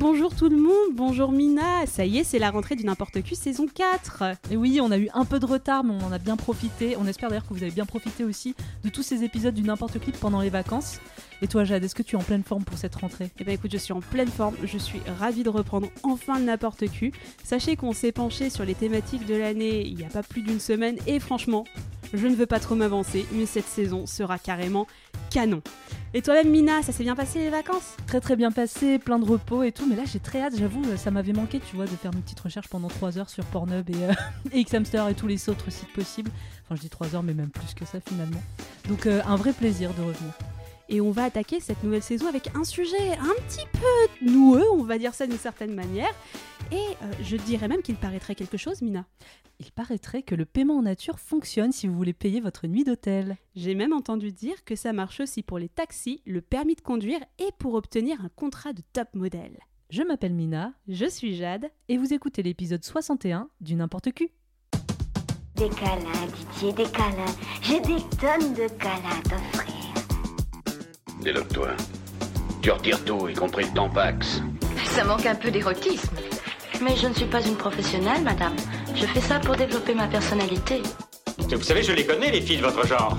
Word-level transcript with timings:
bonjour 0.00 0.34
tout 0.34 0.48
le 0.48 0.56
monde, 0.56 0.94
bonjour 0.94 1.30
Mina, 1.30 1.84
ça 1.84 2.06
y 2.06 2.18
est, 2.18 2.24
c'est 2.24 2.38
la 2.38 2.50
rentrée 2.50 2.74
du 2.74 2.84
N'importe 2.84 3.22
Q 3.22 3.34
saison 3.34 3.66
4. 3.66 4.22
Et 4.50 4.56
oui, 4.56 4.80
on 4.82 4.90
a 4.90 4.96
eu 4.96 5.10
un 5.12 5.26
peu 5.26 5.38
de 5.38 5.44
retard, 5.44 5.84
mais 5.84 5.92
on 5.92 6.06
en 6.06 6.10
a 6.10 6.18
bien 6.18 6.38
profité. 6.38 6.96
On 6.98 7.06
espère 7.06 7.28
d'ailleurs 7.28 7.46
que 7.46 7.52
vous 7.52 7.62
avez 7.62 7.70
bien 7.70 7.84
profité 7.84 8.24
aussi 8.24 8.54
de 8.82 8.88
tous 8.88 9.02
ces 9.02 9.24
épisodes 9.24 9.52
du 9.52 9.62
N'importe 9.62 10.00
Clip 10.00 10.16
pendant 10.18 10.40
les 10.40 10.48
vacances. 10.48 11.00
Et 11.42 11.48
toi, 11.48 11.64
Jade, 11.64 11.84
est-ce 11.84 11.94
que 11.94 12.02
tu 12.02 12.16
es 12.16 12.18
en 12.18 12.22
pleine 12.22 12.42
forme 12.42 12.64
pour 12.64 12.78
cette 12.78 12.94
rentrée? 12.94 13.30
Eh 13.38 13.44
ben 13.44 13.52
écoute, 13.52 13.72
je 13.72 13.76
suis 13.76 13.92
en 13.92 14.00
pleine 14.00 14.28
forme, 14.28 14.56
je 14.64 14.78
suis 14.78 15.00
ravie 15.18 15.42
de 15.42 15.50
reprendre 15.50 15.88
enfin 16.02 16.38
le 16.38 16.46
N'importe 16.46 16.90
Q. 16.90 17.12
Sachez 17.44 17.76
qu'on 17.76 17.92
s'est 17.92 18.12
penché 18.12 18.48
sur 18.48 18.64
les 18.64 18.74
thématiques 18.74 19.26
de 19.26 19.34
l'année 19.34 19.86
il 19.86 19.96
n'y 19.96 20.04
a 20.04 20.08
pas 20.08 20.22
plus 20.22 20.40
d'une 20.40 20.60
semaine, 20.60 20.96
et 21.06 21.20
franchement, 21.20 21.64
je 22.12 22.26
ne 22.26 22.34
veux 22.34 22.46
pas 22.46 22.60
trop 22.60 22.74
m'avancer, 22.74 23.26
mais 23.32 23.46
cette 23.46 23.66
saison 23.66 24.06
sera 24.06 24.38
carrément 24.38 24.86
canon. 25.30 25.62
Et 26.12 26.22
toi-même, 26.22 26.50
Mina, 26.50 26.82
ça 26.82 26.92
s'est 26.92 27.04
bien 27.04 27.14
passé 27.14 27.38
les 27.38 27.50
vacances? 27.50 27.96
Très 28.06 28.20
très 28.20 28.34
bien 28.34 28.50
passé, 28.50 28.98
plein 28.98 29.18
de 29.18 29.24
repos 29.24 29.62
et 29.62 29.70
tout, 29.70 29.86
mais 29.88 29.94
là 29.94 30.02
j'ai 30.04 30.18
très 30.18 30.40
hâte, 30.40 30.54
j'avoue, 30.58 30.82
ça 30.96 31.10
m'avait 31.10 31.32
manqué, 31.32 31.60
tu 31.60 31.76
vois, 31.76 31.84
de 31.84 31.90
faire 31.90 32.12
une 32.12 32.22
petite 32.22 32.40
recherche 32.40 32.68
pendant 32.68 32.88
3 32.88 33.18
heures 33.18 33.30
sur 33.30 33.44
Pornhub 33.44 33.88
et, 33.90 34.04
euh, 34.04 34.12
et 34.52 34.64
Xhamster 34.64 35.08
et 35.08 35.14
tous 35.14 35.28
les 35.28 35.48
autres 35.48 35.70
sites 35.70 35.92
possibles. 35.92 36.30
Enfin, 36.64 36.74
je 36.76 36.80
dis 36.80 36.90
3 36.90 37.14
heures, 37.14 37.22
mais 37.22 37.34
même 37.34 37.50
plus 37.50 37.74
que 37.74 37.84
ça 37.84 38.00
finalement. 38.00 38.42
Donc, 38.88 39.06
euh, 39.06 39.22
un 39.26 39.36
vrai 39.36 39.52
plaisir 39.52 39.94
de 39.94 40.02
revenir. 40.02 40.32
Et 40.92 41.00
on 41.00 41.12
va 41.12 41.24
attaquer 41.24 41.60
cette 41.60 41.84
nouvelle 41.84 42.02
saison 42.02 42.26
avec 42.26 42.54
un 42.56 42.64
sujet 42.64 43.12
un 43.12 43.34
petit 43.46 43.64
peu 43.72 44.28
noueux, 44.30 44.66
on 44.72 44.82
va 44.82 44.98
dire 44.98 45.14
ça 45.14 45.26
d'une 45.26 45.38
certaine 45.38 45.72
manière. 45.72 46.12
Et 46.72 46.76
euh, 46.76 47.12
je 47.22 47.36
dirais 47.36 47.68
même 47.68 47.80
qu'il 47.80 47.94
paraîtrait 47.94 48.34
quelque 48.34 48.56
chose, 48.56 48.82
Mina. 48.82 49.06
Il 49.60 49.70
paraîtrait 49.70 50.22
que 50.22 50.34
le 50.34 50.44
paiement 50.44 50.78
en 50.78 50.82
nature 50.82 51.20
fonctionne 51.20 51.70
si 51.70 51.86
vous 51.86 51.94
voulez 51.94 52.12
payer 52.12 52.40
votre 52.40 52.66
nuit 52.66 52.82
d'hôtel. 52.82 53.36
J'ai 53.54 53.76
même 53.76 53.92
entendu 53.92 54.32
dire 54.32 54.64
que 54.64 54.74
ça 54.74 54.92
marche 54.92 55.20
aussi 55.20 55.44
pour 55.44 55.58
les 55.60 55.68
taxis, 55.68 56.22
le 56.26 56.40
permis 56.40 56.74
de 56.74 56.80
conduire 56.80 57.20
et 57.38 57.50
pour 57.58 57.74
obtenir 57.74 58.24
un 58.24 58.30
contrat 58.34 58.72
de 58.72 58.82
top 58.92 59.08
modèle. 59.14 59.58
Je 59.90 60.02
m'appelle 60.02 60.34
Mina, 60.34 60.72
Je 60.88 61.06
suis 61.06 61.36
Jade. 61.36 61.70
et 61.88 61.98
vous 61.98 62.12
écoutez 62.12 62.42
l'épisode 62.42 62.84
61 62.84 63.48
du 63.60 63.76
N'importe 63.76 64.12
Q. 64.12 64.28
Des 65.56 65.68
câlins, 65.68 66.26
Didier, 66.54 66.72
des 66.72 66.90
câlins. 66.90 67.34
J'ai 67.62 67.80
des 67.80 68.00
tonnes 68.18 68.54
de 68.54 68.68
câlins 68.78 69.18
à 69.18 69.28
t'offrir. 69.28 69.69
Déloque-toi. 71.22 71.68
Tu 72.62 72.70
retires 72.70 73.04
tout, 73.04 73.28
y 73.28 73.34
compris 73.34 73.64
le 73.64 73.74
tampax. 73.74 74.42
Ça 74.94 75.04
manque 75.04 75.26
un 75.26 75.34
peu 75.34 75.50
d'érotisme. 75.50 76.16
Mais 76.82 76.96
je 76.96 77.06
ne 77.08 77.14
suis 77.14 77.26
pas 77.26 77.42
une 77.42 77.56
professionnelle, 77.56 78.22
madame. 78.22 78.54
Je 78.94 79.06
fais 79.06 79.20
ça 79.20 79.38
pour 79.38 79.56
développer 79.56 79.94
ma 79.94 80.06
personnalité. 80.06 80.82
Vous 81.38 81.62
savez, 81.62 81.82
je 81.82 81.92
les 81.92 82.06
connais, 82.06 82.30
les 82.30 82.40
filles 82.40 82.58
de 82.58 82.62
votre 82.62 82.86
genre. 82.86 83.18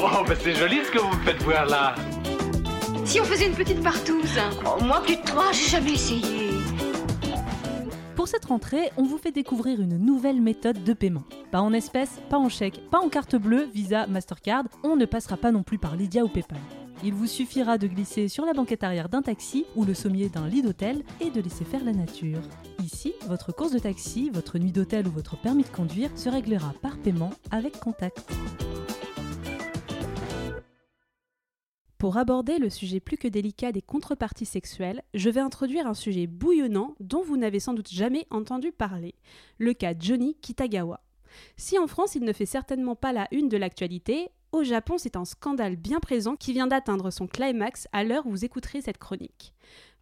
Oh, 0.00 0.24
ben 0.26 0.36
c'est 0.40 0.54
joli 0.54 0.84
ce 0.84 0.90
que 0.92 0.98
vous 0.98 1.08
me 1.08 1.24
faites 1.24 1.42
voir 1.42 1.66
là. 1.66 1.94
Si 3.04 3.20
on 3.20 3.24
faisait 3.24 3.46
une 3.46 3.54
petite 3.54 3.82
partouze 3.82 4.38
Oh, 4.64 4.82
moi, 4.84 5.02
plus 5.04 5.16
de 5.16 5.22
trois, 5.24 5.50
j'ai 5.52 5.70
jamais 5.70 5.92
essayé. 5.92 6.47
Pour 8.18 8.26
cette 8.26 8.46
rentrée, 8.46 8.90
on 8.96 9.04
vous 9.04 9.16
fait 9.16 9.30
découvrir 9.30 9.80
une 9.80 9.96
nouvelle 9.96 10.42
méthode 10.42 10.82
de 10.82 10.92
paiement. 10.92 11.22
Pas 11.52 11.60
en 11.60 11.72
espèces, 11.72 12.18
pas 12.28 12.36
en 12.36 12.48
chèque, 12.48 12.80
pas 12.90 12.98
en 12.98 13.08
carte 13.08 13.36
bleue, 13.36 13.68
Visa, 13.72 14.08
Mastercard, 14.08 14.64
on 14.82 14.96
ne 14.96 15.04
passera 15.04 15.36
pas 15.36 15.52
non 15.52 15.62
plus 15.62 15.78
par 15.78 15.94
Lydia 15.94 16.24
ou 16.24 16.28
PayPal. 16.28 16.58
Il 17.04 17.14
vous 17.14 17.28
suffira 17.28 17.78
de 17.78 17.86
glisser 17.86 18.26
sur 18.26 18.44
la 18.44 18.54
banquette 18.54 18.82
arrière 18.82 19.08
d'un 19.08 19.22
taxi 19.22 19.66
ou 19.76 19.84
le 19.84 19.94
sommier 19.94 20.28
d'un 20.30 20.48
lit 20.48 20.62
d'hôtel 20.62 21.04
et 21.20 21.30
de 21.30 21.40
laisser 21.40 21.64
faire 21.64 21.84
la 21.84 21.92
nature. 21.92 22.40
Ici, 22.82 23.14
votre 23.28 23.52
course 23.52 23.70
de 23.70 23.78
taxi, 23.78 24.30
votre 24.34 24.58
nuit 24.58 24.72
d'hôtel 24.72 25.06
ou 25.06 25.12
votre 25.12 25.40
permis 25.40 25.62
de 25.62 25.68
conduire 25.68 26.10
se 26.16 26.28
réglera 26.28 26.74
par 26.82 26.98
paiement 26.98 27.30
avec 27.52 27.78
contact. 27.78 28.32
Pour 31.98 32.16
aborder 32.16 32.58
le 32.58 32.70
sujet 32.70 33.00
plus 33.00 33.16
que 33.16 33.26
délicat 33.26 33.72
des 33.72 33.82
contreparties 33.82 34.46
sexuelles, 34.46 35.02
je 35.14 35.30
vais 35.30 35.40
introduire 35.40 35.88
un 35.88 35.94
sujet 35.94 36.28
bouillonnant 36.28 36.94
dont 37.00 37.24
vous 37.24 37.36
n'avez 37.36 37.58
sans 37.58 37.74
doute 37.74 37.90
jamais 37.90 38.24
entendu 38.30 38.70
parler, 38.70 39.16
le 39.58 39.72
cas 39.74 39.94
Johnny 39.98 40.36
Kitagawa. 40.36 41.00
Si 41.56 41.76
en 41.76 41.88
France 41.88 42.14
il 42.14 42.22
ne 42.22 42.32
fait 42.32 42.46
certainement 42.46 42.94
pas 42.94 43.12
la 43.12 43.26
une 43.32 43.48
de 43.48 43.56
l'actualité, 43.56 44.28
au 44.52 44.62
Japon 44.62 44.94
c'est 44.96 45.16
un 45.16 45.24
scandale 45.24 45.74
bien 45.74 45.98
présent 45.98 46.36
qui 46.36 46.52
vient 46.52 46.68
d'atteindre 46.68 47.10
son 47.10 47.26
climax 47.26 47.88
à 47.90 48.04
l'heure 48.04 48.26
où 48.26 48.30
vous 48.30 48.44
écouterez 48.44 48.80
cette 48.80 48.98
chronique. 48.98 49.52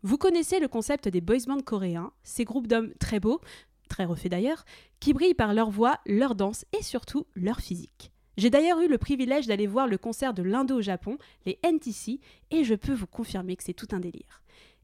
Vous 0.02 0.18
connaissez 0.18 0.60
le 0.60 0.68
concept 0.68 1.08
des 1.08 1.22
boys 1.22 1.46
bands 1.46 1.62
coréens, 1.62 2.12
ces 2.24 2.44
groupes 2.44 2.66
d'hommes 2.66 2.92
très 3.00 3.20
beaux, 3.20 3.40
très 3.88 4.04
refaits 4.04 4.30
d'ailleurs, 4.30 4.66
qui 5.00 5.14
brillent 5.14 5.32
par 5.32 5.54
leur 5.54 5.70
voix, 5.70 5.98
leur 6.04 6.34
danse 6.34 6.66
et 6.78 6.82
surtout 6.82 7.26
leur 7.34 7.60
physique. 7.60 8.12
J'ai 8.36 8.50
d'ailleurs 8.50 8.80
eu 8.80 8.88
le 8.88 8.98
privilège 8.98 9.46
d'aller 9.46 9.66
voir 9.66 9.86
le 9.86 9.96
concert 9.96 10.34
de 10.34 10.42
l'Indo 10.42 10.76
au 10.76 10.82
Japon, 10.82 11.16
les 11.46 11.58
NTC, 11.62 12.20
et 12.50 12.64
je 12.64 12.74
peux 12.74 12.92
vous 12.92 13.06
confirmer 13.06 13.56
que 13.56 13.64
c'est 13.64 13.72
tout 13.72 13.88
un 13.92 14.00
délire. 14.00 14.42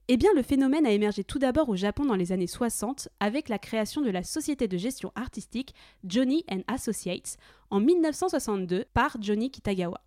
Eh 0.09 0.17
bien, 0.17 0.31
le 0.35 0.43
phénomène 0.43 0.87
a 0.87 0.91
émergé 0.91 1.23
tout 1.23 1.39
d'abord 1.39 1.69
au 1.69 1.77
Japon 1.77 2.05
dans 2.07 2.17
les 2.17 2.33
années 2.33 2.47
60 2.47 3.09
avec 3.21 3.49
la 3.49 3.59
création 3.59 4.01
de 4.01 4.11
la 4.11 4.23
société 4.23 4.69
de 4.69 4.77
gestion 4.77 5.13
artistique 5.15 5.75
Johnny 6.05 6.45
Associates 6.67 7.37
en 7.71 7.79
1962 7.79 8.87
par 8.95 9.17
Johnny 9.21 9.51
Kitagawa. 9.51 10.01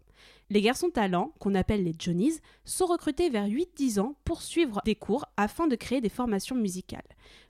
Les 0.49 0.61
garçons 0.61 0.89
talents, 0.89 1.33
qu'on 1.39 1.55
appelle 1.55 1.83
les 1.83 1.95
Johnnies, 1.97 2.39
sont 2.65 2.85
recrutés 2.87 3.29
vers 3.29 3.47
8-10 3.47 3.99
ans 3.99 4.15
pour 4.25 4.41
suivre 4.41 4.81
des 4.85 4.95
cours 4.95 5.25
afin 5.37 5.67
de 5.67 5.75
créer 5.75 6.01
des 6.01 6.09
formations 6.09 6.55
musicales. 6.55 7.01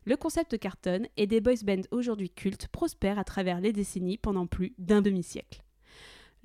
Le 0.06 0.16
concept 0.16 0.58
cartonne 0.58 1.08
et 1.18 1.28
des 1.28 1.42
boys 1.42 1.56
bands 1.64 1.88
aujourd'hui 1.92 2.30
cultes 2.30 2.68
prospèrent 2.68 3.20
à 3.20 3.24
travers 3.24 3.60
les 3.60 3.74
décennies 3.74 4.18
pendant 4.18 4.46
plus 4.46 4.74
d'un 4.78 5.02
demi-siècle. 5.02 5.65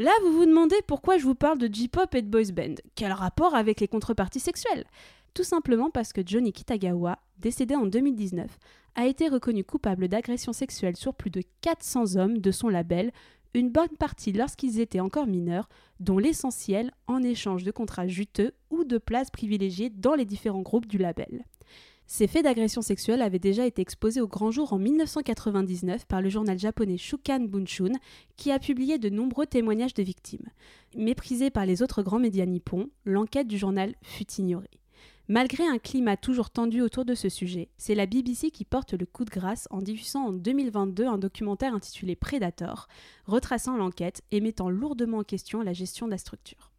Là, 0.00 0.12
vous 0.22 0.33
vous 0.33 0.47
demandez 0.47 0.77
pourquoi 0.87 1.19
je 1.19 1.25
vous 1.25 1.34
parle 1.34 1.59
de 1.59 1.69
J-pop 1.71 2.15
et 2.15 2.22
de 2.22 2.27
boys 2.27 2.53
band. 2.55 2.77
Quel 2.94 3.12
rapport 3.12 3.55
avec 3.55 3.81
les 3.81 3.87
contreparties 3.87 4.41
sexuelles? 4.41 4.87
Tout 5.34 5.44
simplement 5.44 5.91
parce 5.91 6.15
que 6.15 6.22
Johnny 6.25 6.55
Kitagawa, 6.55 7.19
décédé 7.37 7.75
en 7.75 7.84
2019, 7.84 8.49
a 8.94 9.06
été 9.06 9.28
reconnu 9.28 9.62
coupable 9.62 10.09
d'agression 10.09 10.55
sexuelle 10.55 10.97
sur 10.97 11.12
plus 11.12 11.28
de 11.28 11.43
400 11.60 12.16
hommes 12.16 12.39
de 12.39 12.50
son 12.50 12.71
label, 12.71 13.12
une 13.53 13.69
bonne 13.69 13.94
partie 13.99 14.33
lorsqu'ils 14.33 14.81
étaient 14.81 15.00
encore 15.00 15.27
mineurs, 15.27 15.69
dont 15.99 16.16
l'essentiel 16.16 16.93
en 17.06 17.22
échange 17.22 17.62
de 17.62 17.71
contrats 17.71 18.09
juteux 18.09 18.55
ou 18.71 18.84
de 18.84 18.97
places 18.97 19.31
privilégiées 19.31 19.91
dans 19.91 20.15
les 20.15 20.25
différents 20.25 20.62
groupes 20.62 20.87
du 20.87 20.97
label. 20.97 21.44
Ces 22.12 22.26
faits 22.26 22.43
d'agression 22.43 22.82
sexuelle 22.82 23.22
avaient 23.22 23.38
déjà 23.38 23.65
été 23.65 23.81
exposés 23.81 24.21
au 24.21 24.26
grand 24.26 24.50
jour 24.50 24.72
en 24.72 24.78
1999 24.78 26.06
par 26.06 26.21
le 26.21 26.28
journal 26.28 26.59
japonais 26.59 26.98
Shukan 26.98 27.38
Bunshun, 27.38 27.93
qui 28.37 28.50
a 28.50 28.59
publié 28.59 28.98
de 28.98 29.09
nombreux 29.09 29.47
témoignages 29.47 29.94
de 29.94 30.03
victimes. 30.03 30.48
Méprisé 30.97 31.50
par 31.50 31.66
les 31.66 31.82
autres 31.82 32.03
grands 32.03 32.19
médias 32.19 32.47
nippons, 32.47 32.91
l'enquête 33.04 33.47
du 33.47 33.59
journal 33.59 33.94
fut 34.03 34.28
ignorée. 34.38 34.81
Malgré 35.28 35.65
un 35.65 35.78
climat 35.78 36.16
toujours 36.16 36.50
tendu 36.50 36.81
autour 36.81 37.04
de 37.04 37.15
ce 37.15 37.28
sujet, 37.28 37.69
c'est 37.76 37.94
la 37.94 38.06
BBC 38.06 38.50
qui 38.50 38.65
porte 38.65 38.94
le 38.94 39.06
coup 39.06 39.25
de 39.25 39.31
grâce 39.31 39.69
en 39.71 39.81
diffusant 39.81 40.27
en 40.27 40.32
2022 40.32 41.06
un 41.06 41.16
documentaire 41.16 41.75
intitulé 41.75 42.16
Predator, 42.16 42.88
retraçant 43.27 43.77
l'enquête 43.77 44.22
et 44.32 44.41
mettant 44.41 44.69
lourdement 44.69 45.19
en 45.19 45.22
question 45.22 45.62
la 45.62 45.75
gestion 45.75 46.06
de 46.06 46.10
la 46.10 46.19
structure. 46.19 46.69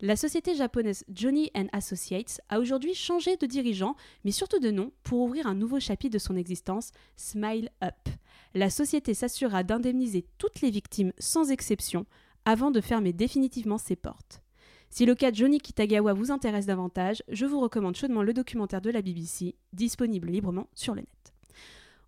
La 0.00 0.16
société 0.16 0.56
japonaise 0.56 1.04
Johnny 1.08 1.52
Associates 1.72 2.40
a 2.48 2.58
aujourd'hui 2.58 2.94
changé 2.94 3.36
de 3.36 3.46
dirigeant, 3.46 3.94
mais 4.24 4.32
surtout 4.32 4.58
de 4.58 4.70
nom, 4.70 4.90
pour 5.04 5.20
ouvrir 5.20 5.46
un 5.46 5.54
nouveau 5.54 5.78
chapitre 5.78 6.14
de 6.14 6.18
son 6.18 6.36
existence, 6.36 6.90
Smile 7.16 7.70
Up. 7.82 7.94
La 8.54 8.70
société 8.70 9.14
s'assurera 9.14 9.62
d'indemniser 9.62 10.26
toutes 10.36 10.62
les 10.62 10.70
victimes 10.70 11.12
sans 11.18 11.50
exception 11.50 12.06
avant 12.44 12.72
de 12.72 12.80
fermer 12.80 13.12
définitivement 13.12 13.78
ses 13.78 13.96
portes. 13.96 14.42
Si 14.90 15.06
le 15.06 15.14
cas 15.14 15.30
de 15.30 15.36
Johnny 15.36 15.58
Kitagawa 15.58 16.12
vous 16.12 16.32
intéresse 16.32 16.66
davantage, 16.66 17.22
je 17.28 17.46
vous 17.46 17.60
recommande 17.60 17.96
chaudement 17.96 18.22
le 18.22 18.34
documentaire 18.34 18.80
de 18.80 18.90
la 18.90 19.00
BBC, 19.00 19.54
disponible 19.72 20.28
librement 20.28 20.68
sur 20.74 20.94
le 20.94 21.02
net. 21.02 21.34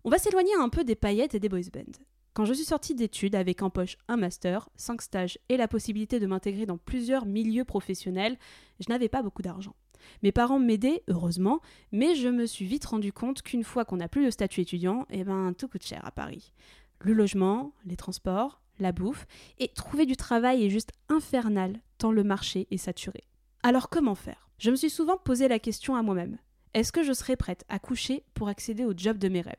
On 0.03 0.09
va 0.09 0.17
s'éloigner 0.17 0.55
un 0.59 0.69
peu 0.69 0.83
des 0.83 0.95
paillettes 0.95 1.35
et 1.35 1.39
des 1.39 1.49
boys 1.49 1.69
bands. 1.73 1.99
Quand 2.37 2.45
je 2.45 2.53
suis 2.53 2.65
sortie 2.65 2.93
d'études 2.93 3.33
avec 3.33 3.63
en 3.63 3.71
poche 3.71 3.97
un 4.07 4.15
master, 4.15 4.69
5 4.75 5.01
stages 5.01 5.39
et 5.49 5.57
la 5.57 5.67
possibilité 5.67 6.19
de 6.19 6.27
m'intégrer 6.27 6.67
dans 6.67 6.77
plusieurs 6.77 7.25
milieux 7.25 7.65
professionnels, 7.65 8.37
je 8.79 8.85
n'avais 8.89 9.09
pas 9.09 9.23
beaucoup 9.23 9.41
d'argent. 9.41 9.75
Mes 10.21 10.31
parents 10.31 10.59
m'aidaient, 10.59 11.01
heureusement, 11.07 11.61
mais 11.91 12.13
je 12.13 12.27
me 12.27 12.45
suis 12.45 12.67
vite 12.67 12.85
rendu 12.85 13.11
compte 13.11 13.41
qu'une 13.41 13.63
fois 13.63 13.85
qu'on 13.85 13.97
n'a 13.97 14.07
plus 14.07 14.23
le 14.23 14.29
statut 14.29 14.61
étudiant, 14.61 15.07
eh 15.09 15.23
ben 15.23 15.51
tout 15.57 15.67
coûte 15.67 15.83
cher 15.83 16.05
à 16.05 16.11
Paris. 16.11 16.53
Le 16.99 17.13
logement, 17.13 17.73
les 17.85 17.95
transports, 17.95 18.61
la 18.77 18.91
bouffe, 18.91 19.25
et 19.57 19.69
trouver 19.69 20.05
du 20.05 20.15
travail 20.15 20.63
est 20.63 20.69
juste 20.69 20.91
infernal 21.09 21.81
tant 21.97 22.11
le 22.11 22.23
marché 22.23 22.67
est 22.69 22.77
saturé. 22.77 23.23
Alors 23.63 23.89
comment 23.89 24.13
faire? 24.13 24.47
Je 24.59 24.69
me 24.69 24.75
suis 24.75 24.91
souvent 24.91 25.17
posé 25.17 25.47
la 25.47 25.57
question 25.57 25.95
à 25.95 26.03
moi-même. 26.03 26.37
Est-ce 26.75 26.91
que 26.91 27.01
je 27.01 27.13
serais 27.13 27.35
prête 27.35 27.65
à 27.67 27.79
coucher 27.79 28.21
pour 28.35 28.47
accéder 28.47 28.85
au 28.85 28.93
job 28.95 29.17
de 29.17 29.27
mes 29.27 29.41
rêves? 29.41 29.55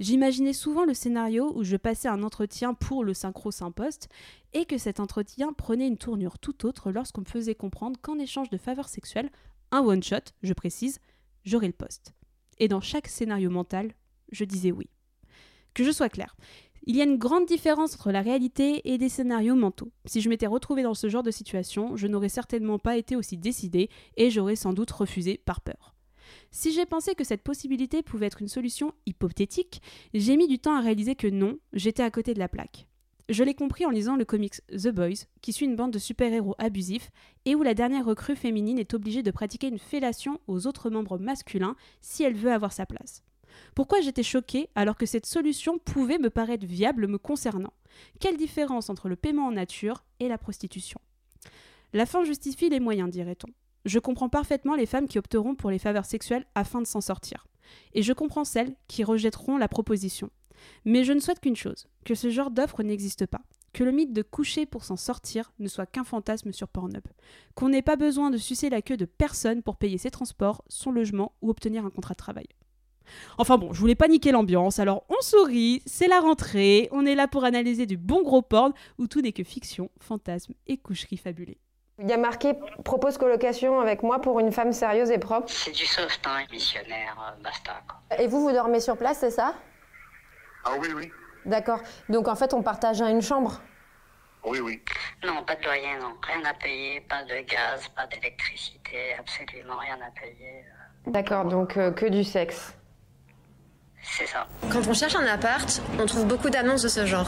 J'imaginais 0.00 0.52
souvent 0.52 0.84
le 0.84 0.94
scénario 0.94 1.52
où 1.56 1.64
je 1.64 1.76
passais 1.76 2.08
un 2.08 2.22
entretien 2.22 2.74
pour 2.74 3.04
le 3.04 3.14
synchro 3.14 3.50
poste 3.74 4.08
et 4.52 4.64
que 4.64 4.78
cet 4.78 5.00
entretien 5.00 5.52
prenait 5.52 5.88
une 5.88 5.98
tournure 5.98 6.38
tout 6.38 6.66
autre 6.66 6.92
lorsqu'on 6.92 7.22
me 7.22 7.26
faisait 7.26 7.54
comprendre 7.54 7.98
qu'en 8.00 8.18
échange 8.18 8.50
de 8.50 8.58
faveurs 8.58 8.88
sexuelles, 8.88 9.30
un 9.72 9.80
one-shot, 9.80 10.32
je 10.42 10.52
précise, 10.52 11.00
j'aurais 11.44 11.66
le 11.66 11.72
poste. 11.72 12.14
Et 12.58 12.68
dans 12.68 12.80
chaque 12.80 13.08
scénario 13.08 13.50
mental, 13.50 13.92
je 14.30 14.44
disais 14.44 14.72
oui. 14.72 14.88
Que 15.74 15.84
je 15.84 15.90
sois 15.90 16.08
claire, 16.08 16.36
il 16.86 16.96
y 16.96 17.00
a 17.00 17.04
une 17.04 17.18
grande 17.18 17.46
différence 17.46 17.94
entre 17.94 18.12
la 18.12 18.22
réalité 18.22 18.90
et 18.90 18.98
des 18.98 19.08
scénarios 19.08 19.54
mentaux. 19.54 19.92
Si 20.06 20.20
je 20.20 20.28
m'étais 20.28 20.46
retrouvée 20.46 20.82
dans 20.82 20.94
ce 20.94 21.08
genre 21.08 21.22
de 21.22 21.30
situation, 21.30 21.96
je 21.96 22.06
n'aurais 22.06 22.28
certainement 22.28 22.78
pas 22.78 22.96
été 22.96 23.14
aussi 23.14 23.36
décidée 23.36 23.90
et 24.16 24.30
j'aurais 24.30 24.56
sans 24.56 24.72
doute 24.72 24.90
refusé 24.92 25.36
par 25.44 25.60
peur. 25.60 25.97
Si 26.50 26.72
j'ai 26.72 26.86
pensé 26.86 27.14
que 27.14 27.24
cette 27.24 27.42
possibilité 27.42 28.02
pouvait 28.02 28.26
être 28.26 28.40
une 28.42 28.48
solution 28.48 28.92
hypothétique, 29.06 29.82
j'ai 30.14 30.36
mis 30.36 30.48
du 30.48 30.58
temps 30.58 30.74
à 30.74 30.80
réaliser 30.80 31.14
que 31.14 31.26
non, 31.26 31.58
j'étais 31.72 32.02
à 32.02 32.10
côté 32.10 32.34
de 32.34 32.38
la 32.38 32.48
plaque. 32.48 32.86
Je 33.28 33.44
l'ai 33.44 33.54
compris 33.54 33.84
en 33.84 33.90
lisant 33.90 34.16
le 34.16 34.24
comics 34.24 34.62
The 34.70 34.88
Boys, 34.88 35.26
qui 35.42 35.52
suit 35.52 35.66
une 35.66 35.76
bande 35.76 35.92
de 35.92 35.98
super-héros 35.98 36.54
abusifs 36.58 37.10
et 37.44 37.54
où 37.54 37.62
la 37.62 37.74
dernière 37.74 38.06
recrue 38.06 38.36
féminine 38.36 38.78
est 38.78 38.94
obligée 38.94 39.22
de 39.22 39.30
pratiquer 39.30 39.68
une 39.68 39.78
fellation 39.78 40.40
aux 40.46 40.66
autres 40.66 40.88
membres 40.88 41.18
masculins 41.18 41.76
si 42.00 42.22
elle 42.22 42.34
veut 42.34 42.52
avoir 42.52 42.72
sa 42.72 42.86
place. 42.86 43.22
Pourquoi 43.74 44.00
j'étais 44.00 44.22
choquée 44.22 44.70
alors 44.74 44.96
que 44.96 45.04
cette 45.04 45.26
solution 45.26 45.78
pouvait 45.78 46.18
me 46.18 46.30
paraître 46.30 46.64
viable 46.64 47.06
me 47.06 47.18
concernant? 47.18 47.74
Quelle 48.18 48.38
différence 48.38 48.88
entre 48.88 49.08
le 49.08 49.16
paiement 49.16 49.46
en 49.46 49.52
nature 49.52 50.04
et 50.20 50.28
la 50.28 50.38
prostitution? 50.38 51.00
La 51.92 52.06
fin 52.06 52.24
justifie 52.24 52.70
les 52.70 52.80
moyens, 52.80 53.10
dirait-on. 53.10 53.48
Je 53.88 53.98
comprends 53.98 54.28
parfaitement 54.28 54.74
les 54.74 54.84
femmes 54.84 55.08
qui 55.08 55.18
opteront 55.18 55.54
pour 55.54 55.70
les 55.70 55.78
faveurs 55.78 56.04
sexuelles 56.04 56.44
afin 56.54 56.82
de 56.82 56.86
s'en 56.86 57.00
sortir. 57.00 57.46
Et 57.94 58.02
je 58.02 58.12
comprends 58.12 58.44
celles 58.44 58.74
qui 58.86 59.02
rejetteront 59.02 59.56
la 59.56 59.66
proposition. 59.66 60.28
Mais 60.84 61.04
je 61.04 61.14
ne 61.14 61.20
souhaite 61.20 61.40
qu'une 61.40 61.56
chose, 61.56 61.88
que 62.04 62.14
ce 62.14 62.28
genre 62.28 62.50
d'offre 62.50 62.82
n'existe 62.82 63.24
pas. 63.24 63.40
Que 63.72 63.84
le 63.84 63.92
mythe 63.92 64.12
de 64.12 64.20
coucher 64.20 64.66
pour 64.66 64.84
s'en 64.84 64.98
sortir 64.98 65.52
ne 65.58 65.68
soit 65.68 65.86
qu'un 65.86 66.04
fantasme 66.04 66.52
sur 66.52 66.68
Pornhub. 66.68 67.06
Qu'on 67.54 67.70
n'ait 67.70 67.80
pas 67.80 67.96
besoin 67.96 68.28
de 68.28 68.36
sucer 68.36 68.68
la 68.68 68.82
queue 68.82 68.98
de 68.98 69.06
personne 69.06 69.62
pour 69.62 69.76
payer 69.76 69.96
ses 69.96 70.10
transports, 70.10 70.62
son 70.68 70.92
logement 70.92 71.32
ou 71.40 71.48
obtenir 71.48 71.86
un 71.86 71.90
contrat 71.90 72.12
de 72.12 72.18
travail. 72.18 72.46
Enfin 73.38 73.56
bon, 73.56 73.72
je 73.72 73.80
voulais 73.80 73.94
pas 73.94 74.08
niquer 74.08 74.32
l'ambiance, 74.32 74.78
alors 74.80 75.06
on 75.08 75.22
sourit, 75.22 75.80
c'est 75.86 76.08
la 76.08 76.20
rentrée, 76.20 76.90
on 76.92 77.06
est 77.06 77.14
là 77.14 77.26
pour 77.26 77.44
analyser 77.44 77.86
du 77.86 77.96
bon 77.96 78.22
gros 78.22 78.42
porn 78.42 78.74
où 78.98 79.06
tout 79.06 79.22
n'est 79.22 79.32
que 79.32 79.44
fiction, 79.44 79.90
fantasme 79.98 80.52
et 80.66 80.76
coucherie 80.76 81.16
fabulée. 81.16 81.58
Il 82.00 82.08
y 82.08 82.12
a 82.12 82.16
marqué 82.16 82.54
propose 82.84 83.18
colocation 83.18 83.80
avec 83.80 84.04
moi 84.04 84.20
pour 84.20 84.38
une 84.38 84.52
femme 84.52 84.72
sérieuse 84.72 85.10
et 85.10 85.18
propre. 85.18 85.48
C'est 85.48 85.72
du 85.72 85.84
soft, 85.84 86.24
hein, 86.26 86.44
missionnaire, 86.52 87.16
euh, 87.20 87.42
basta. 87.42 87.72
Quoi. 87.88 88.18
Et 88.18 88.28
vous, 88.28 88.40
vous 88.40 88.52
dormez 88.52 88.78
sur 88.78 88.96
place, 88.96 89.18
c'est 89.18 89.32
ça? 89.32 89.54
Ah 90.64 90.72
oui, 90.78 90.88
oui. 90.94 91.10
D'accord. 91.44 91.80
Donc 92.08 92.28
en 92.28 92.36
fait, 92.36 92.54
on 92.54 92.62
partage 92.62 93.00
une 93.00 93.20
chambre? 93.22 93.60
Oui, 94.44 94.60
oui. 94.60 94.80
Non, 95.24 95.42
pas 95.44 95.56
de 95.56 95.64
loyer, 95.64 95.96
non. 96.00 96.14
Rien 96.22 96.44
à 96.48 96.54
payer, 96.54 97.00
pas 97.00 97.24
de 97.24 97.40
gaz, 97.40 97.88
pas 97.96 98.06
d'électricité, 98.06 99.14
absolument 99.18 99.76
rien 99.78 99.96
à 99.96 100.10
payer. 100.20 100.64
euh, 101.06 101.10
D'accord, 101.10 101.46
donc 101.46 101.76
euh, 101.76 101.90
que 101.90 102.06
du 102.06 102.22
sexe. 102.22 102.74
C'est 104.02 104.26
ça. 104.26 104.46
Quand 104.70 104.86
on 104.86 104.94
cherche 104.94 105.16
un 105.16 105.26
appart, 105.26 105.82
on 105.98 106.06
trouve 106.06 106.26
beaucoup 106.26 106.48
d'annonces 106.48 106.82
de 106.82 106.88
ce 106.88 107.04
genre. 107.06 107.26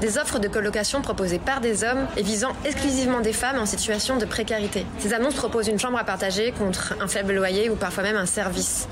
Des 0.00 0.16
offres 0.16 0.38
de 0.38 0.46
colocation 0.46 1.02
proposées 1.02 1.40
par 1.40 1.60
des 1.60 1.82
hommes 1.82 2.06
et 2.16 2.22
visant 2.22 2.52
exclusivement 2.64 3.20
des 3.20 3.32
femmes 3.32 3.58
en 3.58 3.66
situation 3.66 4.16
de 4.16 4.24
précarité. 4.24 4.86
Ces 4.98 5.12
annonces 5.12 5.34
proposent 5.34 5.66
une 5.66 5.78
chambre 5.78 5.98
à 5.98 6.04
partager 6.04 6.52
contre 6.52 6.94
un 7.00 7.08
faible 7.08 7.34
loyer 7.34 7.68
ou 7.68 7.74
parfois 7.74 8.04
même 8.04 8.16
un 8.16 8.26
service. 8.26 8.86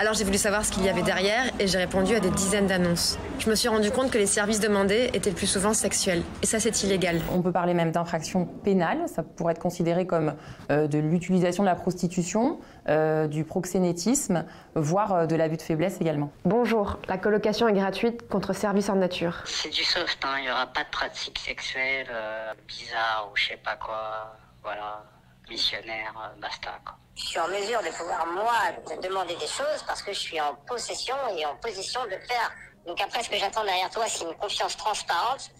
Alors 0.00 0.14
j'ai 0.14 0.22
voulu 0.22 0.38
savoir 0.38 0.64
ce 0.64 0.70
qu'il 0.70 0.84
y 0.84 0.88
avait 0.88 1.02
derrière 1.02 1.42
et 1.58 1.66
j'ai 1.66 1.78
répondu 1.78 2.14
à 2.14 2.20
des 2.20 2.30
dizaines 2.30 2.68
d'annonces. 2.68 3.18
Je 3.40 3.50
me 3.50 3.56
suis 3.56 3.68
rendu 3.68 3.90
compte 3.90 4.12
que 4.12 4.18
les 4.18 4.28
services 4.28 4.60
demandés 4.60 5.10
étaient 5.12 5.30
le 5.30 5.34
plus 5.34 5.48
souvent 5.48 5.74
sexuels. 5.74 6.22
Et 6.40 6.46
ça, 6.46 6.60
c'est 6.60 6.84
illégal. 6.84 7.20
On 7.32 7.42
peut 7.42 7.50
parler 7.50 7.74
même 7.74 7.90
d'infraction 7.90 8.44
pénale. 8.44 9.08
Ça 9.08 9.24
pourrait 9.24 9.54
être 9.54 9.58
considéré 9.58 10.06
comme 10.06 10.36
euh, 10.70 10.86
de 10.86 10.98
l'utilisation 10.98 11.64
de 11.64 11.68
la 11.68 11.74
prostitution, 11.74 12.60
euh, 12.88 13.26
du 13.26 13.42
proxénétisme, 13.42 14.44
voire 14.76 15.12
euh, 15.14 15.26
de 15.26 15.34
l'abus 15.34 15.56
de 15.56 15.62
faiblesse 15.62 16.00
également. 16.00 16.30
Bonjour, 16.44 17.00
la 17.08 17.18
colocation 17.18 17.66
est 17.66 17.72
gratuite 17.72 18.28
contre 18.28 18.52
service 18.52 18.90
en 18.90 18.94
nature. 18.94 19.42
C'est 19.46 19.70
du 19.70 19.82
soft, 19.82 20.24
hein. 20.24 20.36
Il 20.38 20.44
n'y 20.44 20.50
aura 20.52 20.68
pas 20.68 20.84
de 20.84 20.90
pratique 20.90 21.40
sexuelle 21.40 22.06
euh, 22.12 22.52
bizarre 22.68 23.28
ou 23.32 23.36
je 23.36 23.48
sais 23.48 23.60
pas 23.64 23.74
quoi. 23.74 24.36
Voilà. 24.62 25.02
Missionnaire, 25.48 26.14
euh, 26.16 26.40
basta, 26.40 26.78
quoi. 26.84 26.96
Je 27.14 27.24
suis 27.24 27.38
en 27.38 27.48
mesure 27.48 27.80
de 27.82 27.88
pouvoir, 27.96 28.26
moi, 28.26 28.52
te 28.86 29.06
demander 29.06 29.34
des 29.36 29.46
choses 29.46 29.82
parce 29.86 30.02
que 30.02 30.12
je 30.12 30.18
suis 30.18 30.40
en 30.40 30.54
possession 30.66 31.16
et 31.36 31.44
en 31.46 31.56
position 31.56 32.04
de 32.04 32.10
le 32.10 32.20
faire. 32.20 32.52
Donc 32.86 33.00
après, 33.00 33.22
ce 33.22 33.30
que 33.30 33.36
j'attends 33.36 33.64
derrière 33.64 33.90
toi, 33.90 34.06
c'est 34.06 34.24
une 34.24 34.34
confiance 34.34 34.76
transparente 34.76 35.50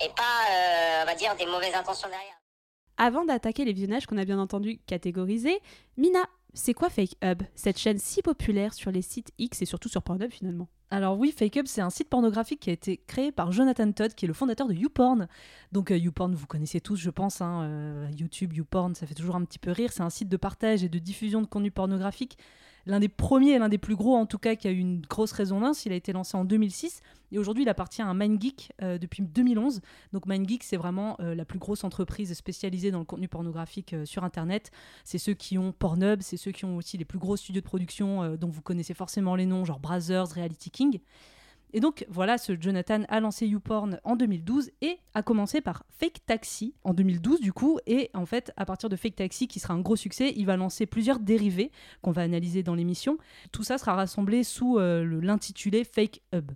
et 0.00 0.08
pas, 0.08 0.22
euh, 0.50 1.02
on 1.02 1.06
va 1.06 1.14
dire, 1.14 1.34
des 1.36 1.46
mauvaises 1.46 1.74
intentions 1.74 2.08
derrière. 2.08 2.40
Avant 2.96 3.24
d'attaquer 3.24 3.64
les 3.64 3.72
visionnages 3.72 4.06
qu'on 4.06 4.18
a 4.18 4.24
bien 4.24 4.38
entendu 4.38 4.80
catégorisés, 4.86 5.60
Mina, 5.96 6.20
c'est 6.54 6.74
quoi 6.74 6.90
Fake 6.90 7.16
Hub, 7.22 7.42
cette 7.54 7.78
chaîne 7.78 7.98
si 7.98 8.22
populaire 8.22 8.74
sur 8.74 8.90
les 8.90 9.02
sites 9.02 9.32
X 9.38 9.62
et 9.62 9.66
surtout 9.66 9.88
sur 9.88 10.02
Pornhub 10.02 10.30
finalement? 10.30 10.68
Alors 10.92 11.18
oui, 11.18 11.32
FakeUp, 11.32 11.66
c'est 11.66 11.80
un 11.80 11.88
site 11.88 12.10
pornographique 12.10 12.60
qui 12.60 12.68
a 12.68 12.74
été 12.74 12.98
créé 12.98 13.32
par 13.32 13.50
Jonathan 13.50 13.90
Todd, 13.92 14.12
qui 14.12 14.26
est 14.26 14.28
le 14.28 14.34
fondateur 14.34 14.68
de 14.68 14.74
YouPorn. 14.74 15.26
Donc 15.72 15.90
euh, 15.90 15.96
YouPorn, 15.96 16.34
vous 16.34 16.46
connaissez 16.46 16.82
tous, 16.82 16.96
je 16.96 17.08
pense, 17.08 17.40
hein, 17.40 17.62
euh, 17.62 18.06
YouTube, 18.14 18.52
YouPorn, 18.52 18.94
ça 18.94 19.06
fait 19.06 19.14
toujours 19.14 19.36
un 19.36 19.44
petit 19.46 19.58
peu 19.58 19.70
rire. 19.70 19.90
C'est 19.90 20.02
un 20.02 20.10
site 20.10 20.28
de 20.28 20.36
partage 20.36 20.84
et 20.84 20.90
de 20.90 20.98
diffusion 20.98 21.40
de 21.40 21.46
contenu 21.46 21.70
pornographique. 21.70 22.36
L'un 22.86 23.00
des 23.00 23.08
premiers 23.08 23.58
l'un 23.58 23.68
des 23.68 23.78
plus 23.78 23.96
gros, 23.96 24.16
en 24.16 24.26
tout 24.26 24.38
cas, 24.38 24.56
qui 24.56 24.68
a 24.68 24.70
eu 24.70 24.78
une 24.78 25.00
grosse 25.00 25.32
résonance. 25.32 25.86
Il 25.86 25.92
a 25.92 25.94
été 25.94 26.12
lancé 26.12 26.36
en 26.36 26.44
2006 26.44 27.02
et 27.32 27.38
aujourd'hui, 27.38 27.64
il 27.64 27.68
appartient 27.68 28.02
à 28.02 28.12
MindGeek 28.12 28.72
euh, 28.82 28.98
depuis 28.98 29.22
2011. 29.22 29.80
Donc 30.12 30.26
MindGeek, 30.26 30.62
c'est 30.62 30.76
vraiment 30.76 31.16
euh, 31.20 31.34
la 31.34 31.44
plus 31.44 31.58
grosse 31.58 31.82
entreprise 31.82 32.32
spécialisée 32.34 32.90
dans 32.90 32.98
le 32.98 33.04
contenu 33.04 33.26
pornographique 33.26 33.94
euh, 33.94 34.04
sur 34.04 34.22
Internet. 34.22 34.70
C'est 35.04 35.18
ceux 35.18 35.34
qui 35.34 35.56
ont 35.56 35.72
Pornhub, 35.72 36.20
c'est 36.20 36.36
ceux 36.36 36.52
qui 36.52 36.64
ont 36.64 36.76
aussi 36.76 36.98
les 36.98 37.06
plus 37.06 37.18
gros 37.18 37.36
studios 37.36 37.62
de 37.62 37.66
production 37.66 38.36
dont 38.36 38.48
vous 38.48 38.62
connaissez 38.62 38.94
forcément 38.94 39.34
les 39.34 39.46
noms, 39.46 39.64
genre 39.64 39.80
Brazzers, 39.80 40.28
Reality 40.34 40.70
King. 40.70 41.00
Et 41.72 41.80
donc 41.80 42.04
voilà, 42.08 42.38
ce 42.38 42.52
Jonathan 42.58 43.02
a 43.08 43.20
lancé 43.20 43.46
YouPorn 43.46 44.00
en 44.04 44.16
2012 44.16 44.70
et 44.80 44.98
a 45.14 45.22
commencé 45.22 45.60
par 45.60 45.84
Fake 45.90 46.24
Taxi 46.26 46.74
en 46.84 46.92
2012 46.92 47.40
du 47.40 47.52
coup. 47.52 47.78
Et 47.86 48.10
en 48.14 48.26
fait, 48.26 48.52
à 48.56 48.64
partir 48.64 48.88
de 48.88 48.96
Fake 48.96 49.16
Taxi, 49.16 49.48
qui 49.48 49.60
sera 49.60 49.74
un 49.74 49.80
gros 49.80 49.96
succès, 49.96 50.32
il 50.36 50.46
va 50.46 50.56
lancer 50.56 50.86
plusieurs 50.86 51.18
dérivés 51.18 51.70
qu'on 52.02 52.12
va 52.12 52.22
analyser 52.22 52.62
dans 52.62 52.74
l'émission. 52.74 53.18
Tout 53.52 53.62
ça 53.62 53.78
sera 53.78 53.94
rassemblé 53.94 54.44
sous 54.44 54.78
euh, 54.78 55.20
l'intitulé 55.22 55.84
Fake 55.84 56.22
Hub. 56.34 56.52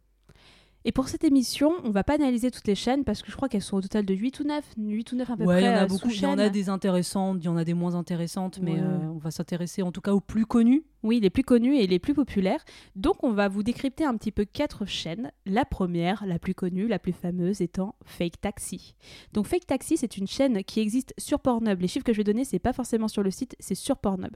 Et 0.89 0.93
pour 0.93 1.09
cette 1.09 1.25
émission, 1.25 1.73
on 1.83 1.91
va 1.91 2.05
pas 2.05 2.15
analyser 2.15 2.53
toutes 2.53 2.69
les 2.69 2.77
chaînes 2.77 3.03
parce 3.03 3.21
que 3.21 3.31
je 3.33 3.37
crois 3.37 3.49
qu'elles 3.49 3.61
sont 3.61 3.77
au 3.77 3.81
total 3.81 4.07
de 4.07 4.15
8 4.15 4.39
ou 4.39 4.45
9, 4.45 4.65
8 4.79 5.13
ou 5.13 5.17
9 5.17 5.31
à 5.31 5.37
peu 5.37 5.45
Ouais, 5.45 5.57
il 5.57 5.63
près. 5.63 5.67
y 5.67 5.69
en 5.69 5.79
a 5.79 5.83
euh, 5.83 5.87
beaucoup. 5.87 6.09
Il 6.11 6.21
y 6.23 6.27
en 6.27 6.39
a 6.39 6.49
des 6.49 6.69
intéressantes, 6.69 7.39
il 7.41 7.45
y 7.47 7.49
en 7.49 7.57
a 7.57 7.65
des 7.65 7.75
moins 7.75 7.97
intéressantes, 7.97 8.61
mais 8.63 8.75
Ouais. 8.75 8.81
euh, 8.81 9.11
on 9.13 9.19
va 9.19 9.33
s'intéresser 9.33 9.83
en 9.83 9.91
tout 9.91 10.01
cas 10.01 10.13
aux 10.13 10.21
plus 10.21 10.47
connus. 10.47 10.85
Oui, 11.03 11.21
les 11.21 11.31
plus 11.31 11.45
connus 11.45 11.77
et 11.77 11.87
les 11.87 12.01
plus 12.01 12.15
populaires. 12.15 12.65
Donc, 12.97 13.23
on 13.23 13.31
va 13.31 13.47
vous 13.47 13.63
décrypter 13.63 14.05
un 14.05 14.17
petit 14.17 14.33
peu 14.33 14.45
quatre 14.45 14.87
chaînes. 14.87 15.31
La 15.45 15.65
première, 15.65 16.25
la 16.27 16.41
plus 16.41 16.55
connue, 16.55 16.89
la 16.89 16.99
plus 16.99 17.13
fameuse 17.13 17.61
étant 17.61 17.95
Fake 18.05 18.41
Taxi. 18.41 18.97
Donc, 19.33 19.47
Fake 19.47 19.67
Taxi, 19.67 19.97
c'est 19.99 20.17
une 20.17 20.27
chaîne 20.27 20.65
qui 20.65 20.81
existe 20.81 21.15
sur 21.17 21.39
Pornhub. 21.39 21.81
Les 21.81 21.87
chiffres 21.87 22.05
que 22.05 22.13
je 22.13 22.17
vais 22.17 22.25
donner, 22.25 22.45
c'est 22.45 22.59
pas 22.59 22.73
forcément 22.73 23.07
sur 23.07 23.23
le 23.23 23.31
site, 23.31 23.55
c'est 23.61 23.77
sur 23.77 23.99
Pornhub. 23.99 24.35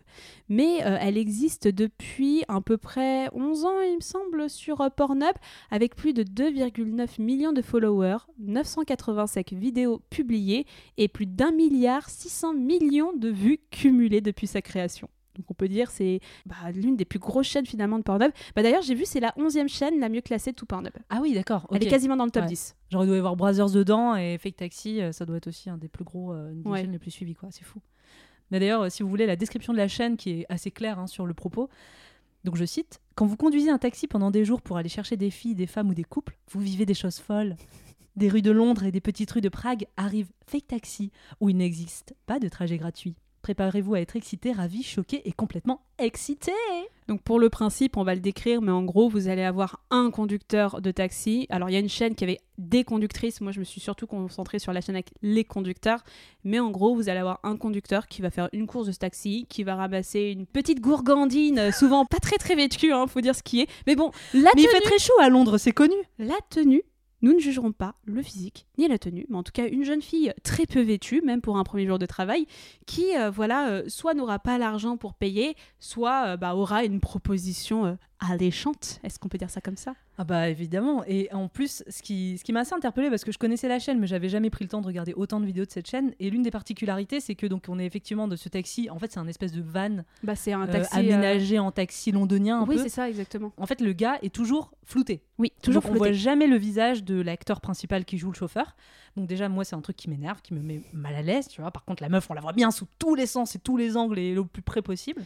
Mais 0.49 0.85
euh, 0.85 0.97
elle 1.01 1.17
existe 1.19 1.67
depuis 1.67 2.45
à 2.47 2.61
peu 2.61 2.77
près 2.77 3.29
11 3.35 3.65
ans, 3.65 3.81
il 3.81 3.97
me 3.97 4.01
semble, 4.01 4.49
sur 4.49 4.89
Pornhub, 4.97 5.35
avec 5.73 5.97
plus 5.97 6.13
de 6.13 6.23
2,9 6.41 7.21
millions 7.21 7.53
de 7.53 7.61
followers, 7.61 8.19
985 8.39 9.53
vidéos 9.53 10.01
publiées 10.11 10.67
et 10.97 11.09
plus 11.09 11.27
d'un 11.27 11.53
milliard 11.53 12.09
600 12.09 12.55
millions 12.55 13.13
de 13.15 13.29
vues 13.29 13.59
cumulées 13.71 14.21
depuis 14.23 14.47
sa 14.47 14.63
création. 14.63 15.09
Donc 15.37 15.45
on 15.51 15.55
peut 15.55 15.69
dire 15.69 15.91
c'est 15.91 16.21
bah, 16.47 16.57
l'une 16.75 16.97
des 16.97 17.05
plus 17.05 17.19
grosses 17.19 17.47
chaînes 17.47 17.67
finalement 17.67 17.99
de 17.99 18.03
Pornhub. 18.03 18.33
Bah, 18.57 18.63
D'ailleurs 18.63 18.83
j'ai 18.83 18.95
vu 18.95 19.05
c'est 19.05 19.21
la 19.21 19.33
11e 19.39 19.69
chaîne 19.69 20.01
la 20.01 20.09
mieux 20.09 20.23
classée 20.23 20.51
de 20.53 20.57
tout 20.57 20.67
Pornhub. 20.67 20.93
Ah 21.11 21.19
oui, 21.23 21.35
d'accord. 21.35 21.67
Elle 21.73 21.83
est 21.85 21.89
quasiment 21.89 22.17
dans 22.17 22.25
le 22.25 22.31
top 22.31 22.43
Ouais. 22.45 22.49
10. 22.49 22.75
Genre, 22.91 23.05
il 23.05 23.07
doit 23.07 23.17
y 23.17 23.19
avoir 23.19 23.37
Brazzers 23.37 23.71
dedans 23.71 24.17
et 24.17 24.39
Fake 24.39 24.57
Taxi, 24.57 25.01
euh, 25.03 25.13
ça 25.13 25.27
doit 25.27 25.37
être 25.37 25.47
aussi 25.47 25.69
un 25.71 25.77
des 25.77 25.89
plus 25.89 26.05
gros, 26.05 26.33
euh, 26.33 26.53
une 26.53 26.63
des 26.63 26.69
Ouais. 26.71 26.81
chaînes 26.81 26.93
les 26.93 26.99
plus 26.99 27.11
suivies, 27.11 27.35
quoi. 27.35 27.51
C'est 27.53 27.65
fou. 27.65 27.81
Mais 28.51 28.59
d'ailleurs, 28.59 28.83
euh, 28.83 28.89
si 28.89 29.03
vous 29.05 29.09
voulez 29.09 29.27
la 29.27 29.37
description 29.37 29.73
de 29.73 29.79
la 29.79 29.87
chaîne 29.89 30.17
qui 30.17 30.31
est 30.31 30.47
assez 30.49 30.71
claire 30.73 30.99
hein, 30.99 31.07
sur 31.07 31.25
le 31.27 31.35
propos, 31.35 31.69
donc 32.45 32.57
je 32.57 32.65
cite 32.65 33.01
Quand 33.15 33.27
vous 33.27 33.37
conduisez 33.37 33.71
un 33.71 33.79
taxi 33.79 34.07
pendant 34.07 34.31
des 34.31 34.45
jours 34.45 34.63
pour 34.63 34.77
aller 34.77 34.89
chercher 34.89 35.17
des 35.17 35.31
filles, 35.31 35.55
des 35.55 35.67
femmes 35.67 35.91
ou 35.91 35.95
des 35.95 36.05
couples, 36.05 36.39
vous 36.51 36.61
vivez 36.61 36.87
des 36.87 36.95
choses 36.95 37.19
folles. 37.19 37.57
Des 38.17 38.29
rues 38.29 38.43
de 38.43 38.51
Londres 38.51 38.85
et 38.85 38.93
des 38.93 39.01
petites 39.01 39.31
rues 39.31 39.41
de 39.41 39.49
Prague 39.49 39.87
arrivent 39.97 40.33
Fake 40.47 40.69
Taxi, 40.69 41.13
où 41.41 41.49
il 41.49 41.57
n'existe 41.57 42.15
pas 42.27 42.39
de 42.39 42.49
trajet 42.49 42.79
gratuit. 42.79 43.15
Préparez-vous 43.43 43.95
à 43.95 44.01
être 44.01 44.17
excité, 44.17 44.53
ravi, 44.53 44.83
choqué 44.83 45.23
et 45.25 45.33
complètement 45.33 45.81
excité. 45.99 46.53
Donc 47.09 47.23
pour 47.23 47.39
le 47.41 47.49
principe, 47.51 47.97
on 47.97 48.05
va 48.05 48.15
le 48.15 48.21
décrire, 48.21 48.63
mais 48.63 48.71
en 48.71 48.83
gros, 48.83 49.09
vous 49.09 49.29
allez 49.29 49.43
avoir 49.43 49.81
un 49.91 50.11
conducteur 50.11 50.81
de 50.81 50.91
taxi. 50.91 51.47
Alors 51.51 51.69
il 51.71 51.73
y 51.73 51.77
a 51.77 51.81
une 51.81 51.89
chaîne 51.89 52.15
qui 52.15 52.25
avait 52.25 52.39
des 52.59 52.85
conductrices. 52.85 53.41
Moi, 53.41 53.53
je 53.53 53.59
me 53.61 53.65
suis 53.65 53.81
surtout 53.81 54.07
concentrée 54.07 54.59
sur 54.59 54.73
la 54.73 54.81
chaîne 54.81 54.95
avec 54.95 55.11
les 55.23 55.45
conducteurs. 55.45 56.05
Mais 56.45 56.61
en 56.61 56.71
gros, 56.71 56.95
vous 56.95 57.09
allez 57.09 57.19
avoir 57.19 57.41
un 57.43 57.57
conducteur 57.57 58.07
qui 58.07 58.23
va 58.23 58.31
faire 58.31 58.49
une 58.53 58.67
course 58.67 58.87
de 58.87 58.93
ce 58.93 58.99
taxi, 58.99 59.47
qui 59.49 59.65
va 59.65 59.75
ramasser 59.75 60.35
une 60.37 60.47
petite 60.47 60.81
gourgandine, 60.81 61.73
souvent 61.73 62.05
pas 62.05 62.19
très 62.19 62.37
très 62.37 62.55
vêtue, 62.55 62.93
hein, 62.93 63.07
faut 63.07 63.21
dire 63.21 63.35
ce 63.35 63.43
qui 63.43 63.61
est. 63.63 63.69
Mais 63.87 63.97
bon, 63.97 64.11
la 64.35 64.51
Mais 64.55 64.63
il 64.63 64.67
tenue, 64.67 64.77
fait 64.77 64.81
très 64.83 64.99
chaud 64.99 65.19
à 65.21 65.29
Londres, 65.29 65.59
c'est 65.59 65.73
connu. 65.73 65.97
la 66.19 66.37
tenue. 66.51 66.83
Nous 67.23 67.35
ne 67.35 67.39
jugerons 67.39 67.73
pas 67.73 67.95
le 68.05 68.23
physique 68.23 68.67
ni 68.79 68.89
la 68.89 68.99
tenue, 68.99 69.27
mais 69.29 69.37
en 69.37 69.43
tout 69.43 69.53
cas 69.53 69.69
une 69.69 69.85
jeune 69.85 70.01
fille 70.01 70.33
très 70.43 70.67
peu 70.67 70.81
vêtue, 70.81 71.21
même 71.23 71.41
pour 71.41 71.59
un 71.59 71.65
premier 71.65 71.87
jour 71.87 71.99
de 71.99 72.07
travail, 72.07 72.47
qui 72.87 73.17
euh, 73.17 73.31
voilà, 73.31 73.69
euh, 73.69 73.83
soit 73.89 74.15
n'aura 74.15 74.39
pas 74.39 74.59
l'argent 74.59 74.97
pour 74.97 75.15
payer, 75.15 75.55
soit 75.79 76.27
euh, 76.27 76.37
bah, 76.37 76.55
aura 76.55 76.85
une 76.85 77.01
proposition 77.01 77.99
alléchante. 78.21 79.01
Est-ce 79.03 79.19
qu'on 79.19 79.29
peut 79.29 79.39
dire 79.39 79.51
ça 79.51 79.61
comme 79.61 79.77
ça? 79.77 79.95
Ah 80.19 80.25
bah 80.25 80.49
évidemment. 80.49 81.03
Et 81.07 81.29
en 81.33 81.49
plus, 81.49 81.83
ce 81.89 82.03
qui, 82.03 82.37
ce 82.39 82.45
qui 82.45 82.53
m'a 82.53 82.61
assez 82.61 82.75
interpellé 82.75 83.09
parce 83.09 83.25
que 83.25 83.33
je 83.33 83.39
connaissais 83.39 83.69
la 83.69 83.79
chaîne, 83.79 83.99
mais 83.99 84.07
j'avais 84.07 84.29
jamais 84.29 84.51
pris 84.51 84.65
le 84.65 84.69
temps 84.69 84.83
de 84.83 84.87
regarder 84.87 85.15
autant 85.15 85.41
de 85.41 85.47
vidéos 85.47 85.65
de 85.65 85.71
cette 85.71 85.89
chaîne. 85.89 86.13
Et 86.21 86.31
l'une 86.31 86.43
des 86.43 86.51
particularités, 86.51 87.21
c'est 87.21 87.35
que 87.35 87.47
donc 87.47 87.65
on 87.69 87.79
est 87.79 87.87
effectivement 87.87 88.29
de 88.29 88.37
ce 88.37 88.49
taxi. 88.49 88.91
En 88.91 88.99
fait, 88.99 89.11
c'est 89.13 89.21
un 89.21 89.27
espèce 89.27 89.53
de 89.53 89.63
van 89.63 90.05
Bah, 90.23 90.37
c'est 90.37 90.53
un 90.53 90.69
euh, 90.69 90.73
taxi. 90.73 90.97
euh, 90.97 91.01
aménagé 91.01 91.59
en 91.59 91.71
taxi 91.71 92.13
londonien 92.13 92.61
un 92.61 92.67
Oui, 92.67 92.79
c'est 92.79 92.89
ça, 92.91 93.09
exactement. 93.09 93.53
En 93.57 93.67
fait, 93.67 93.81
le 93.81 93.93
gars 93.93 94.19
est 94.23 94.35
toujours 94.35 94.73
flouté. 94.85 95.23
Oui, 95.39 95.53
toujours 95.63 95.83
Donc, 95.83 95.93
on 95.93 95.95
voit 95.95 96.13
jamais 96.13 96.47
le 96.47 96.57
visage 96.57 97.05
de 97.05 97.21
l'acteur 97.21 97.61
principal 97.61 98.05
qui 98.05 98.19
joue 98.19 98.31
le 98.31 98.37
chauffeur. 98.37 98.77
Donc 99.17 99.27
déjà, 99.27 99.49
moi, 99.49 99.65
c'est 99.65 99.75
un 99.77 99.81
truc 99.81 99.97
qui 99.97 100.11
m'énerve, 100.11 100.43
qui 100.43 100.53
me 100.53 100.61
met 100.61 100.83
mal 100.93 101.15
à 101.15 101.23
l'aise, 101.23 101.49
tu 101.49 101.63
vois. 101.63 101.71
Par 101.71 101.85
contre, 101.85 102.03
la 102.03 102.09
meuf, 102.11 102.29
on 102.31 102.35
la 102.35 102.41
voit 102.41 102.53
bien 102.53 102.71
sous 102.71 102.87
tous 102.99 103.15
les 103.15 103.27
sens 103.27 103.57
et 103.57 103.59
tous 103.59 103.77
les 103.77 103.97
angles 103.97 104.19
et 104.19 104.35
le 104.35 104.45
plus 104.45 104.63
près 104.63 104.83
possible. 104.83 105.23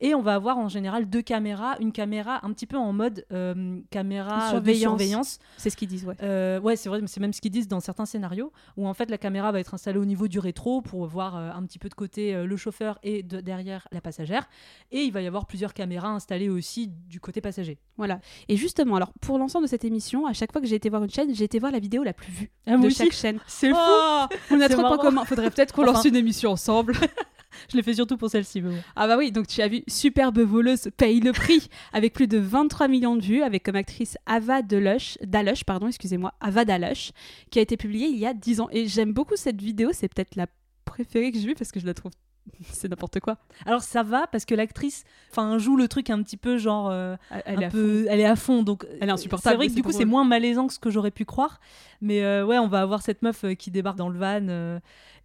Et 0.00 0.14
on 0.14 0.20
va 0.22 0.34
avoir 0.34 0.58
en 0.58 0.68
général 0.68 1.08
deux 1.08 1.22
caméras, 1.22 1.76
une 1.80 1.92
caméra 1.92 2.40
un 2.44 2.52
petit 2.52 2.66
peu 2.66 2.76
en 2.76 2.92
mode 2.92 3.24
euh, 3.32 3.78
caméra 3.90 4.50
Surveillance. 4.50 5.38
C'est 5.56 5.70
ce 5.70 5.76
qu'ils 5.76 5.88
disent, 5.88 6.04
ouais. 6.04 6.14
Euh, 6.22 6.60
ouais, 6.60 6.76
c'est 6.76 6.88
vrai, 6.88 7.00
mais 7.00 7.06
c'est 7.06 7.20
même 7.20 7.32
ce 7.32 7.40
qu'ils 7.40 7.50
disent 7.50 7.68
dans 7.68 7.80
certains 7.80 8.04
scénarios, 8.06 8.52
où 8.76 8.86
en 8.86 8.94
fait 8.94 9.10
la 9.10 9.18
caméra 9.18 9.52
va 9.52 9.60
être 9.60 9.74
installée 9.74 9.98
au 9.98 10.04
niveau 10.04 10.28
du 10.28 10.38
rétro 10.38 10.82
pour 10.82 11.06
voir 11.06 11.36
euh, 11.36 11.50
un 11.52 11.62
petit 11.64 11.78
peu 11.78 11.88
de 11.88 11.94
côté 11.94 12.34
euh, 12.34 12.46
le 12.46 12.56
chauffeur 12.56 12.98
et 13.02 13.22
de- 13.22 13.40
derrière 13.40 13.88
la 13.92 14.00
passagère. 14.00 14.48
Et 14.92 15.00
il 15.02 15.12
va 15.12 15.22
y 15.22 15.26
avoir 15.26 15.46
plusieurs 15.46 15.72
caméras 15.74 16.08
installées 16.08 16.48
aussi 16.50 16.88
du 17.08 17.20
côté 17.20 17.40
passager. 17.40 17.78
Voilà. 17.96 18.20
Et 18.48 18.56
justement, 18.56 18.96
alors 18.96 19.12
pour 19.20 19.38
l'ensemble 19.38 19.64
de 19.64 19.70
cette 19.70 19.84
émission, 19.84 20.26
à 20.26 20.32
chaque 20.32 20.52
fois 20.52 20.60
que 20.60 20.66
j'ai 20.66 20.76
été 20.76 20.90
voir 20.90 21.02
une 21.04 21.10
chaîne, 21.10 21.34
j'ai 21.34 21.44
été 21.44 21.58
voir 21.58 21.72
la 21.72 21.78
vidéo 21.78 22.02
la 22.02 22.12
plus 22.12 22.30
vue 22.32 22.50
Ah, 22.66 22.76
de 22.76 22.86
aussi. 22.86 22.96
chaque 23.04 23.12
chaîne. 23.12 23.38
C'est 23.46 23.70
fou 23.70 23.76
Oh, 23.78 24.26
On 24.50 24.60
a 24.60 24.68
trop 24.68 24.82
de 24.82 24.86
points 24.88 24.98
communs. 24.98 25.24
Faudrait 25.24 25.50
peut-être 25.50 25.72
qu'on 25.72 25.82
Enfin. 25.84 25.92
lance 25.92 26.04
une 26.04 26.16
émission 26.16 26.50
ensemble. 26.50 26.94
Je 27.70 27.76
l'ai 27.76 27.82
fait 27.82 27.94
surtout 27.94 28.16
pour 28.16 28.30
celle-ci. 28.30 28.60
bon. 28.60 28.74
Ah 28.94 29.06
bah 29.06 29.16
oui, 29.16 29.32
donc 29.32 29.46
tu 29.46 29.62
as 29.62 29.68
vu 29.68 29.82
Superbe 29.88 30.40
voleuse 30.40 30.88
paye 30.96 31.20
le 31.20 31.32
prix 31.32 31.68
avec 31.92 32.12
plus 32.12 32.28
de 32.28 32.38
23 32.38 32.88
millions 32.88 33.16
de 33.16 33.22
vues 33.22 33.42
avec 33.42 33.64
comme 33.64 33.76
actrice 33.76 34.16
Ava 34.26 34.62
Delush, 34.62 35.18
Dalush, 35.22 35.64
pardon, 35.64 35.88
excusez-moi, 35.88 36.34
Ava 36.40 36.64
Dalush, 36.64 37.12
qui 37.50 37.58
a 37.58 37.62
été 37.62 37.76
publiée 37.76 38.08
il 38.08 38.18
y 38.18 38.26
a 38.26 38.34
10 38.34 38.60
ans. 38.60 38.68
Et 38.72 38.86
j'aime 38.86 39.12
beaucoup 39.12 39.36
cette 39.36 39.60
vidéo, 39.60 39.90
c'est 39.92 40.12
peut-être 40.12 40.36
la 40.36 40.46
préférée 40.84 41.32
que 41.32 41.38
j'ai 41.38 41.46
vue 41.46 41.54
parce 41.54 41.72
que 41.72 41.80
je 41.80 41.86
la 41.86 41.94
trouve 41.94 42.12
c'est 42.72 42.88
n'importe 42.88 43.20
quoi. 43.20 43.38
Alors 43.64 43.82
ça 43.82 44.02
va 44.02 44.26
parce 44.26 44.44
que 44.44 44.54
l'actrice 44.54 45.04
enfin 45.30 45.58
joue 45.58 45.76
le 45.76 45.88
truc 45.88 46.10
un 46.10 46.22
petit 46.22 46.36
peu 46.36 46.58
genre 46.58 46.88
euh, 46.90 47.16
Elle 47.44 47.58
un 47.58 47.60
est 47.60 47.64
à 47.64 47.70
peu 47.70 48.06
elle 48.08 48.20
est 48.20 48.26
à 48.26 48.36
fond 48.36 48.62
donc 48.62 48.86
Elle 49.00 49.08
est 49.08 49.12
insupportable, 49.12 49.54
C'est 49.54 49.56
vrai 49.56 49.68
que 49.68 49.74
du 49.74 49.82
coup 49.82 49.92
c'est 49.92 50.04
moins 50.04 50.24
malaisant 50.24 50.66
que 50.66 50.72
ce 50.72 50.78
que 50.78 50.90
j'aurais 50.90 51.10
pu 51.10 51.24
croire 51.24 51.60
mais 52.00 52.22
euh, 52.22 52.44
ouais 52.44 52.58
on 52.58 52.68
va 52.68 52.80
avoir 52.80 53.02
cette 53.02 53.22
meuf 53.22 53.44
euh, 53.44 53.54
qui 53.54 53.70
débarque 53.70 53.98
dans 53.98 54.08
le 54.08 54.18
van 54.18 54.46
euh, 54.48 54.78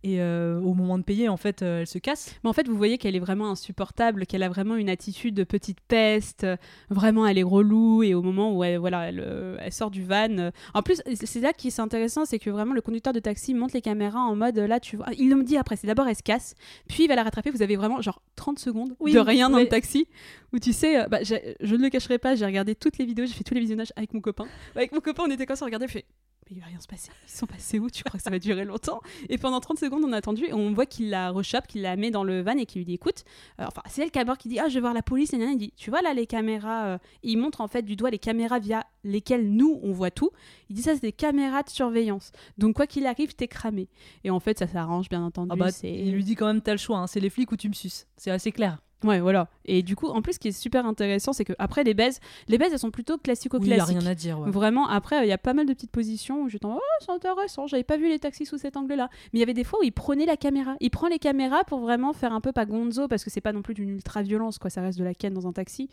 et 0.03 0.21
euh, 0.21 0.59
au 0.59 0.73
moment 0.73 0.97
de 0.97 1.03
payer 1.03 1.29
en 1.29 1.37
fait 1.37 1.61
euh, 1.61 1.81
elle 1.81 1.87
se 1.87 1.99
casse. 1.99 2.35
Mais 2.43 2.49
en 2.49 2.53
fait, 2.53 2.67
vous 2.67 2.75
voyez 2.75 2.97
qu'elle 2.97 3.15
est 3.15 3.19
vraiment 3.19 3.49
insupportable, 3.49 4.25
qu'elle 4.25 4.43
a 4.43 4.49
vraiment 4.49 4.75
une 4.75 4.89
attitude 4.89 5.35
de 5.35 5.43
petite 5.43 5.79
peste. 5.81 6.47
Vraiment, 6.89 7.27
elle 7.27 7.37
est 7.37 7.43
relou. 7.43 8.03
Et 8.03 8.13
au 8.13 8.21
moment 8.21 8.55
où 8.55 8.63
elle, 8.63 8.77
voilà, 8.77 9.09
elle, 9.09 9.23
euh, 9.25 9.57
elle 9.59 9.71
sort 9.71 9.91
du 9.91 10.03
van. 10.03 10.51
En 10.73 10.81
plus, 10.81 11.01
c'est 11.13 11.39
là 11.39 11.53
qui 11.53 11.67
est 11.67 11.79
intéressant, 11.79 12.25
c'est 12.25 12.39
que 12.39 12.49
vraiment 12.49 12.73
le 12.73 12.81
conducteur 12.81 13.13
de 13.13 13.19
taxi 13.19 13.53
monte 13.53 13.73
les 13.73 13.81
caméras 13.81 14.19
en 14.19 14.35
mode 14.35 14.57
là, 14.57 14.79
tu 14.79 14.97
vois. 14.97 15.07
Il 15.17 15.29
le 15.29 15.43
dit 15.43 15.57
après, 15.57 15.75
c'est 15.75 15.87
d'abord 15.87 16.07
elle 16.07 16.15
se 16.15 16.23
casse, 16.23 16.55
puis 16.87 17.03
il 17.03 17.07
va 17.07 17.15
la 17.15 17.23
rattraper. 17.23 17.51
Vous 17.51 17.61
avez 17.61 17.75
vraiment 17.75 18.01
genre 18.01 18.21
30 18.35 18.59
secondes 18.59 18.95
Oui, 18.99 19.13
de 19.13 19.19
rien 19.19 19.49
dans 19.49 19.59
le 19.59 19.67
taxi 19.67 20.07
où 20.53 20.59
tu 20.59 20.73
sais, 20.73 21.07
bah, 21.07 21.19
je 21.23 21.35
ne 21.75 21.81
le 21.81 21.89
cacherai 21.89 22.17
pas, 22.17 22.35
j'ai 22.35 22.45
regardé 22.45 22.75
toutes 22.75 22.97
les 22.97 23.05
vidéos, 23.05 23.25
j'ai 23.25 23.33
fait 23.33 23.43
tous 23.43 23.53
les 23.53 23.61
visionnages 23.61 23.93
avec 23.95 24.13
mon 24.13 24.21
copain. 24.21 24.45
Avec 24.75 24.91
mon 24.91 24.99
copain, 24.99 25.23
on 25.25 25.31
était 25.31 25.45
comme 25.45 25.55
ça, 25.55 25.63
on 25.63 25.67
regardait, 25.67 25.85
on 25.85 25.89
fait. 25.89 26.05
Mais 26.51 26.57
il 26.57 26.59
va 26.59 26.67
rien 26.67 26.79
se 26.79 26.87
passer. 26.87 27.09
Ils 27.27 27.31
sont 27.31 27.45
passés 27.45 27.79
où? 27.79 27.89
Tu 27.89 28.03
crois 28.03 28.17
que 28.17 28.23
ça 28.23 28.29
va 28.29 28.37
durer 28.37 28.65
longtemps? 28.65 28.99
Et 29.29 29.37
pendant 29.37 29.61
30 29.61 29.79
secondes, 29.79 30.03
on 30.05 30.11
a 30.11 30.17
attendu 30.17 30.45
et 30.45 30.53
on 30.53 30.73
voit 30.73 30.85
qu'il 30.85 31.09
la 31.09 31.31
rechoppe, 31.31 31.65
qu'il 31.65 31.81
la 31.81 31.95
met 31.95 32.11
dans 32.11 32.25
le 32.25 32.41
van 32.41 32.57
et 32.57 32.65
qu'il 32.65 32.79
lui 32.79 32.85
dit 32.85 32.93
écoute, 32.95 33.23
euh, 33.59 33.65
enfin, 33.67 33.81
c'est 33.87 34.03
elle 34.03 34.11
d'abord 34.11 34.37
qui 34.37 34.49
dit 34.49 34.59
ah, 34.59 34.67
je 34.67 34.75
vais 34.75 34.81
voir 34.81 34.93
la 34.93 35.01
police. 35.01 35.33
Et 35.33 35.37
il 35.37 35.57
dit 35.57 35.73
tu 35.77 35.89
vois 35.89 36.01
là 36.01 36.13
les 36.13 36.27
caméras. 36.27 36.85
euh, 36.85 36.97
il 37.23 37.37
montre 37.37 37.61
en 37.61 37.67
fait 37.67 37.83
du 37.83 37.95
doigt 37.95 38.09
les 38.09 38.19
caméras 38.19 38.59
via 38.59 38.85
lesquelles 39.03 39.49
nous 39.49 39.79
on 39.81 39.93
voit 39.93 40.11
tout. 40.11 40.29
Il 40.69 40.75
dit 40.75 40.81
ça, 40.81 40.93
c'est 40.93 41.01
des 41.01 41.13
caméras 41.13 41.63
de 41.63 41.69
surveillance. 41.69 42.31
Donc 42.57 42.75
quoi 42.75 42.85
qu'il 42.85 43.05
arrive, 43.07 43.33
t'es 43.33 43.47
cramé. 43.47 43.87
Et 44.23 44.29
en 44.29 44.39
fait, 44.39 44.59
ça 44.59 44.67
s'arrange 44.67 45.09
bien 45.09 45.23
entendu. 45.23 45.51
Ah 45.53 45.55
bah, 45.55 45.69
il 45.83 46.11
lui 46.11 46.23
dit 46.23 46.35
quand 46.35 46.47
même 46.47 46.61
t'as 46.61 46.73
le 46.73 46.77
choix 46.77 46.99
hein, 46.99 47.07
c'est 47.07 47.19
les 47.19 47.29
flics 47.29 47.51
ou 47.51 47.57
tu 47.57 47.69
me 47.69 47.73
suces 47.73 48.07
c'est 48.17 48.31
assez 48.31 48.51
clair. 48.51 48.79
Ouais, 49.03 49.19
voilà. 49.19 49.47
Et 49.65 49.81
du 49.83 49.95
coup, 49.95 50.07
en 50.07 50.21
plus, 50.21 50.33
ce 50.33 50.39
qui 50.39 50.49
est 50.49 50.51
super 50.51 50.85
intéressant, 50.85 51.33
c'est 51.33 51.45
que 51.45 51.53
après 51.59 51.83
les 51.83 51.93
baises, 51.93 52.19
les 52.47 52.57
baises, 52.57 52.71
elles 52.73 52.79
sont 52.79 52.91
plutôt 52.91 53.13
Oui, 53.13 53.19
y 53.19 53.23
classico-classiques. 53.23 53.81
a 53.81 53.85
rien 53.99 54.05
à 54.05 54.13
dire. 54.15 54.39
ouais. 54.39 54.49
Vraiment, 54.51 54.87
après, 54.87 55.25
il 55.25 55.29
y 55.29 55.31
a 55.31 55.37
pas 55.37 55.53
mal 55.53 55.65
de 55.65 55.73
petites 55.73 55.91
positions 55.91 56.43
où 56.43 56.49
j'étais 56.49 56.65
en 56.65 56.75
oh, 56.75 56.79
c'est 56.99 57.11
intéressant, 57.11 57.67
j'avais 57.67 57.83
pas 57.83 57.97
vu 57.97 58.07
les 58.09 58.19
taxis 58.19 58.45
sous 58.45 58.57
cet 58.57 58.77
angle-là. 58.77 59.09
Mais 59.33 59.37
il 59.37 59.41
y 59.41 59.43
avait 59.43 59.53
des 59.53 59.63
fois 59.63 59.79
où 59.79 59.83
il 59.83 59.91
prenait 59.91 60.25
la 60.25 60.37
caméra. 60.37 60.75
Il 60.79 60.89
prend 60.91 61.07
les 61.07 61.19
caméras 61.19 61.63
pour 61.63 61.79
vraiment 61.79 62.13
faire 62.13 62.33
un 62.33 62.41
peu 62.41 62.51
pas 62.51 62.65
gonzo, 62.65 63.07
parce 63.07 63.23
que 63.23 63.29
c'est 63.29 63.41
pas 63.41 63.53
non 63.53 63.61
plus 63.61 63.73
d'une 63.73 63.89
ultra-violence, 63.89 64.57
quoi, 64.59 64.69
ça 64.69 64.81
reste 64.81 64.99
de 64.99 65.03
la 65.03 65.13
ken 65.13 65.33
dans 65.33 65.47
un 65.47 65.53
taxi. 65.53 65.89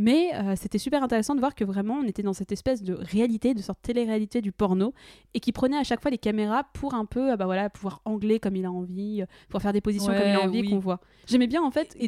Mais 0.00 0.30
euh, 0.34 0.54
c'était 0.56 0.78
super 0.78 1.02
intéressant 1.02 1.34
de 1.34 1.40
voir 1.40 1.56
que 1.56 1.64
vraiment, 1.64 1.94
on 1.94 2.04
était 2.04 2.22
dans 2.22 2.32
cette 2.32 2.52
espèce 2.52 2.82
de 2.84 2.94
réalité, 2.94 3.52
de 3.52 3.60
sorte 3.60 3.80
télé-réalité 3.82 4.40
du 4.40 4.52
porno, 4.52 4.94
et 5.34 5.40
qui 5.40 5.50
prenait 5.50 5.76
à 5.76 5.82
chaque 5.82 6.00
fois 6.00 6.10
les 6.12 6.18
caméras 6.18 6.64
pour 6.72 6.94
un 6.94 7.04
peu, 7.04 7.32
euh, 7.32 7.36
bah 7.36 7.46
voilà, 7.46 7.68
pouvoir 7.68 8.00
angler 8.04 8.38
comme 8.38 8.54
il 8.54 8.64
a 8.64 8.70
envie, 8.70 9.22
euh, 9.22 9.26
pour 9.48 9.60
faire 9.60 9.72
des 9.72 9.80
positions 9.80 10.12
comme 10.12 10.22
il 10.28 10.34
a 10.36 10.42
envie 10.42 10.60
oui. 10.60 10.70
qu'on 10.70 10.78
voit. 10.78 11.00
J'aimais 11.26 11.48
bien, 11.48 11.62
en 11.62 11.72
fait, 11.72 11.96
Et- 11.98 12.06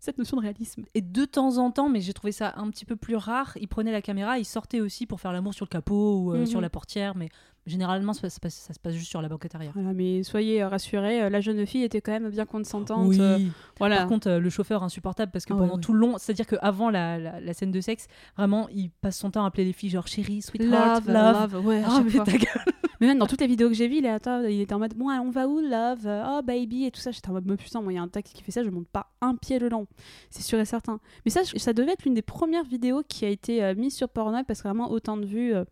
cette 0.00 0.18
notion 0.18 0.36
de 0.36 0.42
réalisme. 0.42 0.84
Et 0.94 1.00
de 1.00 1.24
temps 1.24 1.58
en 1.58 1.70
temps, 1.70 1.88
mais 1.88 2.00
j'ai 2.00 2.12
trouvé 2.12 2.32
ça 2.32 2.54
un 2.56 2.70
petit 2.70 2.84
peu 2.84 2.96
plus 2.96 3.16
rare, 3.16 3.56
il 3.60 3.68
prenait 3.68 3.92
la 3.92 4.02
caméra, 4.02 4.38
il 4.38 4.44
sortait 4.44 4.80
aussi 4.80 5.06
pour 5.06 5.20
faire 5.20 5.32
l'amour 5.32 5.54
sur 5.54 5.64
le 5.64 5.70
capot 5.70 6.18
ou 6.18 6.32
euh, 6.34 6.38
Mhm. 6.40 6.46
sur 6.46 6.60
la 6.60 6.70
portière, 6.70 7.14
mais 7.16 7.28
généralement 7.68 8.12
ça, 8.12 8.28
se 8.30 8.40
passe- 8.40 8.54
ça 8.54 8.72
se 8.74 8.78
passe 8.80 8.94
juste 8.94 9.10
sur 9.10 9.22
la 9.22 9.28
banquette 9.28 9.54
arrière. 9.54 9.72
Voilà, 9.74 9.92
mais 9.92 10.22
soyez 10.22 10.62
euh, 10.62 10.68
rassurés, 10.68 11.22
euh, 11.22 11.30
la 11.30 11.40
jeune 11.40 11.64
fille 11.66 11.84
était 11.84 12.00
quand 12.00 12.12
même 12.12 12.30
bien 12.30 12.46
consentante. 12.46 13.08
Oui. 13.08 13.18
euh, 13.20 13.38
voilà. 13.78 13.98
Par 13.98 14.06
contre, 14.08 14.30
le 14.30 14.50
chauffeur 14.50 14.82
insupportable 14.82 15.30
parce 15.32 15.44
que 15.44 15.52
Ah 15.52 15.56
pendant 15.56 15.78
tout 15.78 15.92
le 15.92 16.00
long, 16.00 16.16
c'est-à-dire 16.18 16.46
qu'avant 16.46 16.90
la, 16.90 17.18
la, 17.18 17.40
la 17.40 17.52
scène 17.54 17.70
de 17.70 17.80
sexe, 17.80 18.06
vraiment, 18.36 18.68
il 18.74 18.90
passe 18.90 19.18
son 19.18 19.30
temps 19.30 19.44
à 19.44 19.48
appeler 19.48 19.64
les 19.64 19.72
filles 19.72 19.90
genre 19.90 20.06
chérie, 20.06 20.42
sweetheart, 20.42 21.06
Love, 21.06 21.14
love. 21.14 21.54
love, 21.54 21.66
ouais, 21.66 21.82
chaque 21.84 22.04
mais 22.04 22.10
fois. 22.10 22.24
ta 22.24 22.32
gueule. 22.32 22.64
Mais 23.00 23.06
même 23.06 23.18
dans 23.18 23.26
toutes 23.28 23.40
les 23.40 23.46
vidéos 23.46 23.68
que 23.68 23.74
j'ai 23.74 23.86
vues, 23.86 23.98
il, 23.98 24.20
il 24.50 24.60
était 24.60 24.74
en 24.74 24.80
mode 24.80 24.94
Bon, 24.94 25.08
on 25.08 25.30
va 25.30 25.46
où, 25.46 25.60
love 25.60 26.00
Oh, 26.06 26.40
baby, 26.44 26.84
et 26.86 26.90
tout 26.90 26.98
ça. 27.00 27.12
J'étais 27.12 27.28
en 27.28 27.32
mode 27.34 27.46
Mais 27.46 27.56
putain, 27.56 27.80
moi, 27.80 27.92
il 27.92 27.96
y 27.96 27.98
a 27.98 28.02
un 28.02 28.08
taxi 28.08 28.34
qui 28.34 28.42
fait 28.42 28.50
ça, 28.50 28.64
je 28.64 28.70
monte 28.70 28.88
pas 28.88 29.12
un 29.20 29.36
pied 29.36 29.60
le 29.60 29.68
long. 29.68 29.86
C'est 30.30 30.42
sûr 30.42 30.58
et 30.58 30.64
certain. 30.64 30.98
Mais 31.24 31.30
ça, 31.30 31.42
ça 31.44 31.72
devait 31.72 31.92
être 31.92 32.04
l'une 32.04 32.14
des 32.14 32.22
premières 32.22 32.64
vidéos 32.64 33.02
qui 33.06 33.24
a 33.24 33.28
été 33.28 33.62
euh, 33.62 33.76
mise 33.76 33.94
sur 33.94 34.08
Pornhub 34.08 34.44
parce 34.46 34.62
que 34.62 34.68
vraiment, 34.68 34.90
autant 34.90 35.16
de 35.16 35.26
vues. 35.26 35.54
euh, 35.54 35.64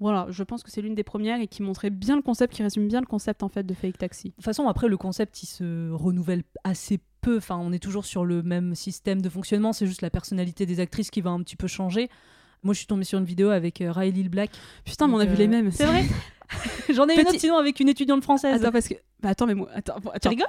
voilà, 0.00 0.26
je 0.30 0.42
pense 0.44 0.62
que 0.62 0.70
c'est 0.70 0.80
l'une 0.80 0.94
des 0.94 1.02
premières 1.02 1.40
et 1.40 1.48
qui 1.48 1.62
montrait 1.62 1.90
bien 1.90 2.16
le 2.16 2.22
concept, 2.22 2.54
qui 2.54 2.62
résume 2.62 2.86
bien 2.88 3.00
le 3.00 3.06
concept 3.06 3.42
en 3.42 3.48
fait 3.48 3.64
de 3.64 3.74
Fake 3.74 3.98
Taxi. 3.98 4.28
De 4.30 4.34
toute 4.34 4.44
façon, 4.44 4.68
après, 4.68 4.88
le 4.88 4.96
concept, 4.96 5.42
il 5.42 5.46
se 5.46 5.90
renouvelle 5.90 6.44
assez 6.64 7.00
peu. 7.20 7.38
Enfin, 7.38 7.58
on 7.60 7.72
est 7.72 7.78
toujours 7.82 8.04
sur 8.04 8.24
le 8.24 8.42
même 8.42 8.74
système 8.74 9.20
de 9.20 9.28
fonctionnement. 9.28 9.72
C'est 9.72 9.86
juste 9.86 10.02
la 10.02 10.10
personnalité 10.10 10.66
des 10.66 10.78
actrices 10.80 11.10
qui 11.10 11.20
va 11.20 11.30
un 11.30 11.42
petit 11.42 11.56
peu 11.56 11.66
changer. 11.66 12.08
Moi, 12.62 12.74
je 12.74 12.78
suis 12.78 12.86
tombée 12.86 13.04
sur 13.04 13.18
une 13.18 13.24
vidéo 13.24 13.50
avec 13.50 13.80
euh, 13.80 13.90
Riley 13.92 14.28
Black. 14.28 14.50
Putain, 14.84 15.08
mais 15.08 15.14
on 15.14 15.18
a 15.18 15.24
vu 15.24 15.36
les 15.36 15.46
euh, 15.46 15.48
mêmes. 15.48 15.70
C'est 15.72 15.84
vrai 15.86 16.04
J'en 16.92 17.06
ai 17.08 17.12
une 17.14 17.18
Petit- 17.20 17.28
autre 17.28 17.40
sinon 17.40 17.56
avec 17.58 17.78
une 17.78 17.88
étudiante 17.88 18.22
française. 18.22 18.62
Attends, 18.62 18.72
parce 18.72 18.88
que. 18.88 18.94
Bah 19.20 19.30
attends, 19.30 19.46
mais 19.46 19.54
moi. 19.54 19.68
Attends, 19.74 19.96
tu 20.22 20.28
rigoles? 20.28 20.46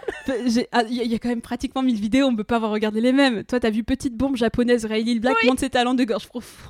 J'ai- 0.47 0.67
ah, 0.71 0.83
Il 0.89 0.95
y, 0.95 1.01
a- 1.01 1.03
il 1.03 1.11
y 1.11 1.15
a 1.15 1.19
quand 1.19 1.27
même 1.29 1.41
pratiquement 1.41 1.81
1000 1.83 1.99
vidéos, 1.99 2.27
on 2.27 2.35
peut 2.35 2.43
pas 2.43 2.55
avoir 2.55 2.71
regardé 2.71 3.01
les 3.01 3.11
mêmes. 3.11 3.43
Toi, 3.43 3.59
t'as 3.59 3.69
vu 3.69 3.83
Petite 3.83 4.15
bombe 4.15 4.37
japonaise, 4.37 4.85
Riley 4.85 5.19
Black 5.19 5.35
montre 5.43 5.59
ses 5.59 5.69
talents 5.69 5.95
de 5.95 6.03
gorge 6.03 6.27
profonde. 6.27 6.69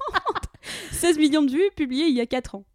16 0.92 1.18
millions 1.20 1.44
de 1.44 1.52
vues 1.52 1.70
publiées 1.76 2.08
il 2.08 2.16
y 2.16 2.22
a 2.22 2.26
4 2.26 2.56
ans. 2.56 2.66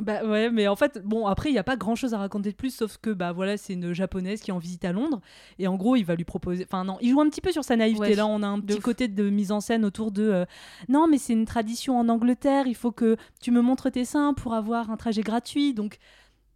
Bah 0.00 0.24
ouais, 0.24 0.50
mais 0.50 0.66
en 0.68 0.76
fait, 0.76 1.00
bon, 1.04 1.26
après, 1.26 1.50
il 1.50 1.52
n'y 1.52 1.58
a 1.58 1.64
pas 1.64 1.76
grand 1.76 1.94
chose 1.94 2.14
à 2.14 2.18
raconter 2.18 2.50
de 2.50 2.56
plus, 2.56 2.74
sauf 2.74 2.96
que, 3.00 3.10
bah 3.10 3.32
voilà, 3.32 3.56
c'est 3.56 3.72
une 3.74 3.92
japonaise 3.92 4.40
qui 4.40 4.50
est 4.50 4.54
en 4.54 4.58
visite 4.58 4.84
à 4.84 4.92
Londres, 4.92 5.20
et 5.58 5.66
en 5.68 5.76
gros, 5.76 5.96
il 5.96 6.04
va 6.04 6.14
lui 6.14 6.24
proposer. 6.24 6.64
Enfin, 6.66 6.84
non, 6.84 6.98
il 7.00 7.10
joue 7.10 7.20
un 7.20 7.28
petit 7.28 7.40
peu 7.40 7.52
sur 7.52 7.64
sa 7.64 7.76
naïveté. 7.76 8.00
Ouais, 8.00 8.14
Là, 8.14 8.26
on 8.26 8.42
a 8.42 8.46
un 8.46 8.60
petit 8.60 8.78
ouf. 8.78 8.82
côté 8.82 9.08
de 9.08 9.30
mise 9.30 9.52
en 9.52 9.60
scène 9.60 9.84
autour 9.84 10.10
de. 10.12 10.22
euh, 10.22 10.44
non, 10.88 11.06
mais 11.08 11.18
c'est 11.18 11.32
une 11.32 11.44
tradition 11.46 11.98
en 11.98 12.08
Angleterre, 12.08 12.66
il 12.66 12.74
faut 12.76 12.92
que 12.92 13.16
tu 13.40 13.50
me 13.50 13.60
montres 13.60 13.90
tes 13.90 14.04
seins 14.04 14.34
pour 14.34 14.54
avoir 14.54 14.90
un 14.90 14.96
trajet 14.96 15.22
gratuit. 15.22 15.74
Donc, 15.74 15.98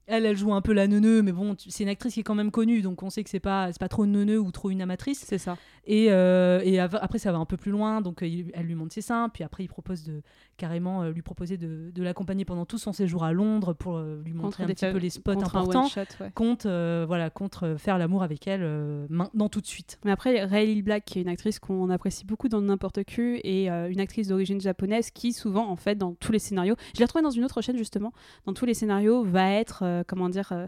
elle, 0.06 0.26
elle 0.26 0.36
joue 0.36 0.52
un 0.52 0.60
peu 0.60 0.72
la 0.72 0.86
neuneu, 0.86 1.22
mais 1.22 1.32
bon, 1.32 1.54
c'est 1.58 1.82
une 1.84 1.88
actrice 1.88 2.14
qui 2.14 2.20
est 2.20 2.24
quand 2.24 2.34
même 2.34 2.50
connue, 2.50 2.82
donc 2.82 3.02
on 3.02 3.10
sait 3.10 3.24
que 3.24 3.30
c'est 3.30 3.40
pas, 3.40 3.70
pas 3.78 3.88
trop 3.88 4.06
neuneu 4.06 4.38
ou 4.38 4.50
trop 4.52 4.70
une 4.70 4.82
amatrice. 4.82 5.24
C'est 5.26 5.38
ça. 5.38 5.56
Et, 5.86 6.06
euh, 6.10 6.60
et 6.64 6.78
après, 6.78 7.18
ça 7.18 7.30
va 7.32 7.38
un 7.38 7.44
peu 7.44 7.56
plus 7.58 7.70
loin, 7.70 8.00
donc 8.00 8.22
euh, 8.22 8.26
il- 8.26 8.50
elle 8.54 8.66
lui 8.66 8.74
montre 8.74 8.94
ses 8.94 9.02
seins, 9.02 9.28
puis 9.28 9.44
après, 9.44 9.64
il 9.64 9.68
propose 9.68 10.04
de 10.04 10.22
carrément 10.56 11.02
euh, 11.02 11.10
lui 11.10 11.20
proposer 11.22 11.56
de, 11.58 11.90
de 11.94 12.02
l'accompagner 12.02 12.44
pendant 12.44 12.64
tout 12.64 12.78
son 12.78 12.92
séjour 12.92 13.24
à 13.24 13.32
Londres 13.32 13.72
pour 13.74 13.96
euh, 13.96 14.22
lui 14.24 14.32
montrer 14.32 14.64
un 14.64 14.66
petit 14.68 14.86
peu 14.92 14.98
les 14.98 15.10
spots 15.10 15.32
importants. 15.32 15.82
ouais. 16.20 16.30
Contre, 16.34 17.04
voilà, 17.06 17.28
contre 17.30 17.74
faire 17.78 17.98
l'amour 17.98 18.22
avec 18.22 18.46
elle 18.46 18.62
maintenant 19.10 19.48
tout 19.48 19.60
de 19.60 19.66
suite. 19.66 19.98
Mais 20.04 20.10
après, 20.10 20.44
Riley 20.44 20.82
Black, 20.82 21.04
qui 21.04 21.18
est 21.18 21.22
une 21.22 21.28
actrice 21.28 21.58
qu'on 21.58 21.90
apprécie 21.90 22.24
beaucoup 22.24 22.48
dans 22.48 22.60
N'importe 22.60 23.04
Q, 23.04 23.40
et 23.44 23.68
une 23.68 24.00
actrice 24.00 24.28
d'origine 24.28 24.60
japonaise 24.60 25.10
qui, 25.10 25.32
souvent, 25.32 25.68
en 25.68 25.76
fait, 25.76 25.96
dans 25.96 26.14
tous 26.14 26.32
les 26.32 26.38
scénarios, 26.38 26.76
je 26.94 26.98
l'ai 27.00 27.04
retrouvée 27.04 27.22
dans 27.22 27.30
une 27.30 27.44
autre 27.44 27.60
chaîne, 27.60 27.76
justement, 27.76 28.12
dans 28.46 28.52
tous 28.54 28.64
les 28.64 28.74
scénarios, 28.74 29.22
va 29.24 29.50
être, 29.52 29.82
comment 30.06 30.28
dire, 30.28 30.48
euh, 30.52 30.66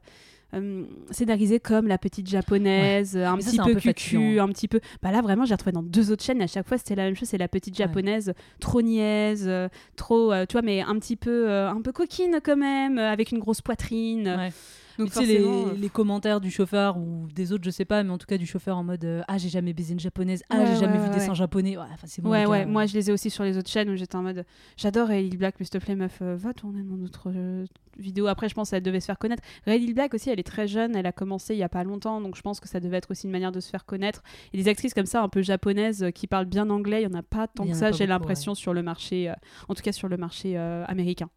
euh, 0.55 0.85
scénarisée 1.11 1.59
comme 1.59 1.89
la 1.89 1.99
petite 1.99 2.29
japonaise, 2.29 3.17
un 3.17 3.41
ça, 3.41 3.51
petit 3.51 3.61
un 3.61 3.65
peu 3.65 3.75
cucu, 3.75 4.17
fatigant. 4.17 4.45
un 4.45 4.49
petit 4.49 4.69
peu. 4.69 4.81
Bah 5.03 5.11
là, 5.11 5.21
vraiment, 5.21 5.45
j'ai 5.45 5.55
retrouvé 5.55 5.73
dans 5.73 5.83
deux 5.83 6.13
autres 6.13 6.23
chaînes, 6.23 6.41
à 6.41 6.47
chaque 6.47 6.69
fois, 6.69 6.79
c'était 6.79 6.95
la 6.95 7.05
même 7.05 7.17
chose, 7.17 7.29
c'est 7.29 7.39
la 7.39 7.49
petite 7.49 7.77
japonaise, 7.77 8.33
trop 8.61 8.81
niaise, 8.83 9.45
euh, 9.49 9.69
trop, 9.97 10.33
euh, 10.33 10.47
tu 10.49 10.53
vois, 10.53 10.63
mais 10.63 10.83
un 10.83 10.95
petit 10.99 11.17
peu, 11.17 11.51
euh, 11.51 11.69
un 11.69 11.81
peu 11.83 11.93
coquine 11.93 12.39
quand 12.43 12.57
même, 12.57 12.99
euh, 12.99 13.11
avec 13.11 13.33
une 13.33 13.39
grosse 13.41 13.61
poitrine. 13.61 14.29
Ouais. 14.29 14.53
Donc 14.99 15.09
tu 15.11 15.19
sais, 15.19 15.27
les, 15.27 15.41
euh, 15.45 15.89
commentaires 15.93 16.41
du 16.41 16.51
chauffeur 16.51 16.97
ou 16.97 17.27
des 17.35 17.53
autres, 17.53 17.65
je 17.65 17.71
sais 17.71 17.85
pas, 17.85 18.03
mais 18.03 18.09
en 18.09 18.17
tout 18.17 18.25
cas 18.27 18.39
du 18.39 18.47
chauffeur 18.47 18.79
en 18.79 18.83
mode 18.85 19.05
euh, 19.05 19.21
Ah, 19.29 19.37
j'ai 19.37 19.51
jamais 19.51 19.75
baisé 19.75 19.93
une 19.93 20.01
japonaise, 20.01 20.43
Ah, 20.49 20.57
Ouais, 20.57 20.67
j'ai 20.69 20.77
jamais 20.77 20.95
ouais, 20.95 21.01
vu 21.05 21.09
ouais, 21.11 21.15
des 21.17 21.21
seins 21.21 21.35
japonais. 21.35 21.77
Ouais, 21.77 21.85
enfin, 21.93 22.07
c'est 22.07 22.23
bon. 22.23 22.31
ouais, 22.31 22.65
moi 22.65 22.87
je 22.87 22.95
les 22.95 23.11
ai 23.11 23.13
aussi 23.13 23.29
sur 23.29 23.45
les 23.45 23.59
autres 23.59 23.69
chaînes 23.69 23.91
où 23.91 23.97
j'étais 23.97 24.17
en 24.17 24.23
mode 24.23 24.47
j'adore 24.79 25.09
Lil 25.09 25.37
Black, 25.37 25.57
mais 25.61 25.67
s'il 25.67 25.79
te 25.79 25.85
plaît, 25.85 25.97
meuf, 25.97 26.21
euh, 26.23 26.35
va 26.39 26.55
tourner 26.55 26.83
dans 26.83 26.97
notre 26.97 27.25
euh, 27.29 27.67
vidéo. 27.99 28.27
Après, 28.27 28.49
je 28.49 28.55
pense 28.55 28.71
qu'elle 28.71 28.83
devait 28.83 29.01
se 29.01 29.07
faire 29.07 29.19
connaître. 29.19 29.43
Lil 29.67 29.95
Black 29.95 30.15
aussi, 30.15 30.31
elle 30.31 30.41
est 30.41 30.47
très 30.47 30.69
jeune, 30.69 30.97
elle 30.97 31.07
a 31.07 31.13
commencé 31.13 31.55
il 31.55 31.59
y 31.59 31.63
a 31.63 31.69
pas 31.69 31.85
longtemps, 31.85 32.21
donc 32.21 32.37
je 32.37 32.43
pense 32.43 32.61
que 32.61 32.69
ça 32.69 32.81
devait 32.81 32.97
être 32.99 33.11
aussi 33.11 33.27
une 33.27 33.33
manière 33.33 33.53
de 33.53 33.61
se 33.61 33.71
faire 33.71 33.85
connaître. 33.85 34.23
Et 34.53 34.59
des 34.59 34.69
actrices 34.69 34.95
comme 34.95 35.07
ça, 35.07 35.23
un 35.23 35.29
peu 35.29 35.43
japonaises, 35.43 36.03
euh, 36.03 36.11
qui 36.11 36.27
parlent 36.27 36.47
bien 36.47 36.71
anglais, 36.71 37.03
il 37.03 37.05
y 37.05 37.15
en 37.15 37.19
a 37.19 37.23
pas 37.23 37.47
tant 37.49 37.67
que 37.67 37.75
ça, 37.75 37.93
j'ai 37.93 38.07
l'impression, 38.07 38.55
sur 38.55 38.73
le 38.75 38.83
marché, 38.83 39.29
euh, 39.29 39.35
en 39.69 39.75
tout 39.75 39.83
cas 39.83 39.93
sur 39.93 40.09
le 40.09 40.17
marché 40.17 40.59
euh, 40.59 40.85
américain. 40.87 41.31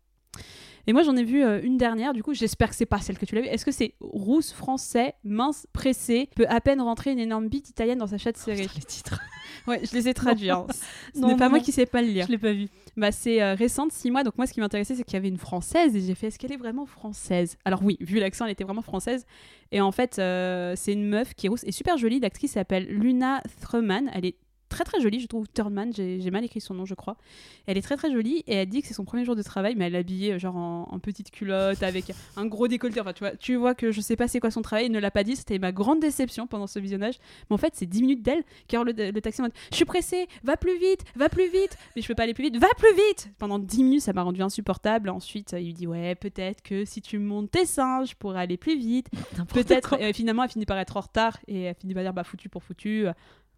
Et 0.88 0.93
moi, 0.93 1.03
j'en 1.03 1.15
ai 1.15 1.24
vu 1.24 1.43
euh, 1.43 1.62
une 1.62 1.77
dernière, 1.77 2.13
du 2.13 2.24
coup, 2.24 2.33
j'espère 2.33 2.69
que 2.69 2.75
c'est 2.75 2.86
pas 2.86 3.00
celle 3.00 3.17
que 3.17 3.25
tu 3.25 3.36
l'as 3.36 3.41
vue. 3.41 3.48
Est-ce 3.48 3.65
que 3.65 3.71
c'est 3.71 3.93
rousse 4.00 4.51
français, 4.53 5.13
mince, 5.24 5.67
pressé, 5.74 6.29
peut 6.36 6.45
à 6.50 6.62
peine 6.62 6.81
rentrer 6.81 7.12
une 7.12 7.19
énorme 7.19 7.48
bite 7.48 7.69
italienne 7.69 8.00
dans 8.00 8.07
sa 8.07 8.17
chatte 8.17 8.38
serrée 8.38 8.67
les 8.75 8.81
titres. 8.83 9.19
Ouais, 9.67 9.81
je 9.83 9.93
les 9.95 10.07
ai 10.07 10.13
traduits. 10.13 10.50
hein. 10.51 10.65
Ce 11.13 11.19
n'est 11.19 11.36
pas 11.36 11.45
non, 11.45 11.50
moi 11.51 11.59
qui 11.59 11.71
sais 11.71 11.86
pas 11.86 12.01
le 12.01 12.07
lire. 12.07 12.25
Je 12.27 12.31
l'ai 12.31 12.38
pas 12.38 12.53
vu. 12.53 12.67
Bah, 12.95 13.12
c'est 13.12 13.41
euh, 13.41 13.55
récente, 13.55 13.91
6 13.91 14.12
mois. 14.12 14.24
Donc, 14.24 14.38
moi, 14.38 14.45
ce 14.48 14.53
qui 14.53 14.59
m'intéressait, 14.62 14.95
c'est 14.95 15.03
qu'il 15.03 15.15
y 15.15 15.17
avait 15.17 15.27
une 15.27 15.38
française. 15.38 15.95
Et 15.95 16.01
j'ai 16.01 16.15
fait, 16.15 16.27
est-ce 16.27 16.38
qu'elle 16.39 16.51
est 16.51 16.57
vraiment 16.57 16.86
française? 16.86 17.57
Alors, 17.65 17.81
oui, 17.83 17.98
vu 18.00 18.19
l'accent, 18.19 18.45
elle 18.45 18.51
était 18.51 18.63
vraiment 18.63 18.81
française. 18.83 19.25
Et 19.71 19.81
en 19.81 19.91
fait, 19.91 20.17
euh, 20.19 20.74
c'est 20.75 20.93
une 20.93 21.07
meuf 21.07 21.33
qui 21.33 21.48
est 21.48 21.50
rousse 21.50 21.63
et 21.65 21.71
super 21.71 21.98
jolie. 21.98 22.19
L'actrice 22.19 22.51
s'appelle 22.53 22.86
Luna 22.88 23.41
Thurman. 23.67 24.09
Elle 24.13 24.25
est 24.25 24.36
très 24.69 24.83
très 24.83 25.01
jolie, 25.01 25.19
je 25.19 25.27
trouve. 25.27 25.47
Thurman, 25.53 25.91
j'ai 25.93 26.31
mal 26.31 26.43
écrit 26.43 26.61
son 26.61 26.73
nom, 26.73 26.85
je 26.85 26.93
crois. 26.93 27.17
Elle 27.65 27.77
est 27.77 27.81
très 27.81 27.97
très 27.97 28.11
jolie 28.11 28.43
et 28.47 28.55
elle 28.55 28.69
dit 28.69 28.81
que 28.81 28.88
c'est 28.88 28.93
son 28.93 29.05
premier 29.05 29.25
jour 29.25 29.35
de 29.35 29.41
travail, 29.41 29.75
mais 29.75 29.88
elle 29.88 29.95
est 29.95 29.99
habillée 29.99 30.33
euh, 30.33 30.39
genre 30.39 30.55
en, 30.55 30.88
en 30.89 30.99
petite 30.99 31.31
culotte 31.31 31.83
avec 31.83 32.11
un 32.38 32.45
gros 32.45 32.67
décolleté. 32.67 33.01
Enfin, 33.01 33.13
tu 33.13 33.19
vois, 33.19 33.35
tu 33.35 33.55
vois 33.55 33.75
que 33.75 33.91
je 33.91 34.01
sais 34.01 34.15
pas 34.15 34.27
c'est 34.27 34.39
quoi 34.39 34.51
son 34.51 34.61
travail. 34.61 34.85
Elle 34.85 34.91
ne 34.91 34.99
l'a 34.99 35.11
pas 35.11 35.23
dit. 35.23 35.35
C'était 35.35 35.59
ma 35.59 35.71
grande 35.71 35.99
déception 35.99 36.47
pendant 36.47 36.67
ce 36.67 36.79
visionnage. 36.79 37.15
Mais 37.49 37.53
en 37.53 37.57
fait, 37.57 37.73
c'est 37.75 37.85
10 37.85 38.01
minutes 38.01 38.21
d'elle 38.21 38.43
car 38.67 38.83
le, 38.83 38.93
le 38.93 39.21
taxi 39.21 39.41
en 39.41 39.45
mode 39.45 39.53
Je 39.71 39.75
suis 39.75 39.85
pressée, 39.85 40.27
va 40.43 40.55
plus 40.57 40.77
vite, 40.79 41.03
va 41.15 41.29
plus 41.29 41.49
vite. 41.49 41.77
Mais 41.95 42.01
je 42.01 42.07
peux 42.07 42.15
pas 42.15 42.23
aller 42.23 42.33
plus 42.33 42.45
vite, 42.45 42.57
va 42.57 42.67
plus 42.77 42.93
vite 42.93 43.29
Pendant 43.39 43.59
10 43.59 43.83
minutes, 43.83 44.01
ça 44.01 44.13
m'a 44.13 44.23
rendu 44.23 44.41
insupportable. 44.41 45.09
Ensuite, 45.09 45.55
il 45.57 45.65
lui 45.65 45.73
dit 45.73 45.88
Ouais, 45.88 46.15
peut-être 46.15 46.61
que 46.61 46.85
si 46.85 47.01
tu 47.01 47.19
montes 47.19 47.51
tes 47.51 47.65
seins, 47.65 48.05
je 48.05 48.13
pourrais 48.15 48.41
aller 48.41 48.57
plus 48.57 48.77
vite. 48.77 49.07
Peut-être. 49.53 49.97
Finalement, 50.13 50.43
elle 50.43 50.49
finit 50.49 50.65
par 50.65 50.77
être 50.77 50.97
en 50.97 51.01
retard 51.01 51.38
et 51.47 51.63
elle 51.63 51.75
finit 51.75 51.93
par 51.93 52.03
dire 52.03 52.13
Bah, 52.13 52.23
foutu 52.23 52.49
pour 52.49 52.63
foutu. 52.63 53.05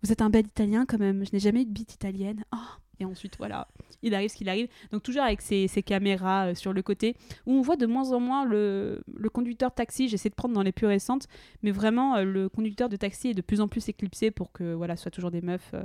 Vous 0.03 0.11
êtes 0.11 0.21
un 0.21 0.29
bel 0.29 0.45
italien 0.45 0.85
quand 0.85 0.99
même. 0.99 1.25
Je 1.25 1.31
n'ai 1.33 1.39
jamais 1.39 1.61
eu 1.61 1.65
de 1.65 1.71
bite 1.71 1.93
italienne. 1.93 2.43
Oh. 2.53 2.57
Et 3.01 3.05
ensuite, 3.05 3.35
voilà, 3.39 3.67
il 4.03 4.13
arrive 4.13 4.29
ce 4.29 4.35
qu'il 4.35 4.47
arrive. 4.47 4.67
Donc, 4.91 5.01
toujours 5.01 5.23
avec 5.23 5.41
ces, 5.41 5.67
ces 5.67 5.81
caméras 5.81 6.49
euh, 6.49 6.55
sur 6.55 6.71
le 6.71 6.83
côté, 6.83 7.15
où 7.47 7.53
on 7.53 7.61
voit 7.61 7.75
de 7.75 7.87
moins 7.87 8.11
en 8.11 8.19
moins 8.19 8.45
le, 8.45 9.01
le 9.11 9.29
conducteur 9.29 9.73
taxi. 9.73 10.07
J'essaie 10.07 10.29
de 10.29 10.35
prendre 10.35 10.53
dans 10.53 10.61
les 10.61 10.71
plus 10.71 10.85
récentes, 10.85 11.27
mais 11.63 11.71
vraiment, 11.71 12.15
euh, 12.17 12.23
le 12.23 12.47
conducteur 12.47 12.89
de 12.89 12.95
taxi 12.95 13.29
est 13.29 13.33
de 13.33 13.41
plus 13.41 13.59
en 13.59 13.67
plus 13.67 13.89
éclipsé 13.89 14.29
pour 14.29 14.51
que 14.51 14.73
voilà, 14.73 14.95
ce 14.95 15.03
soit 15.03 15.11
toujours 15.11 15.31
des 15.31 15.41
meufs 15.41 15.71
euh, 15.73 15.83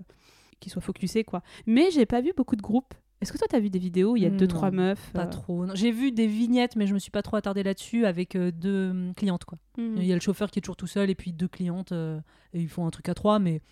qui 0.61 0.69
soient 0.69 0.83
focusées, 0.83 1.25
quoi. 1.25 1.43
Mais 1.67 1.91
j'ai 1.91 2.05
pas 2.05 2.21
vu 2.21 2.33
beaucoup 2.37 2.57
de 2.57 2.63
groupes. 2.63 2.93
Est-ce 3.23 3.33
que 3.33 3.39
toi, 3.39 3.47
t'as 3.49 3.61
vu 3.61 3.71
des 3.71 3.79
vidéos 3.79 4.13
où 4.13 4.17
il 4.19 4.23
y 4.23 4.27
a 4.27 4.31
deux, 4.31 4.45
Non, 4.45 4.55
trois 4.55 4.71
meufs 4.71 5.11
Pas 5.15 5.25
trop. 5.25 5.65
J'ai 5.75 5.91
vu 5.91 6.13
des 6.13 6.27
vignettes, 6.27 6.77
mais 6.77 6.87
je 6.87 6.93
me 6.93 6.99
suis 6.99 7.11
pas 7.11 7.23
trop 7.23 7.37
attardée 7.37 7.63
là-dessus 7.63 8.05
avec 8.05 8.37
deux 8.37 8.91
hum, 8.91 9.15
clientes. 9.15 9.47
quoi. 9.47 9.57
Mhm. 9.79 9.95
Il 9.97 10.05
y 10.05 10.13
a 10.13 10.15
le 10.15 10.21
chauffeur 10.21 10.51
qui 10.51 10.59
est 10.59 10.63
toujours 10.63 10.77
tout 10.77 10.87
seul 10.87 11.09
et 11.09 11.15
puis 11.15 11.33
deux 11.33 11.49
clientes 11.49 11.93
et 11.93 12.61
ils 12.61 12.69
font 12.69 12.87
un 12.87 12.91
truc 12.91 13.09
à 13.09 13.15
trois, 13.15 13.39
mais 13.39 13.63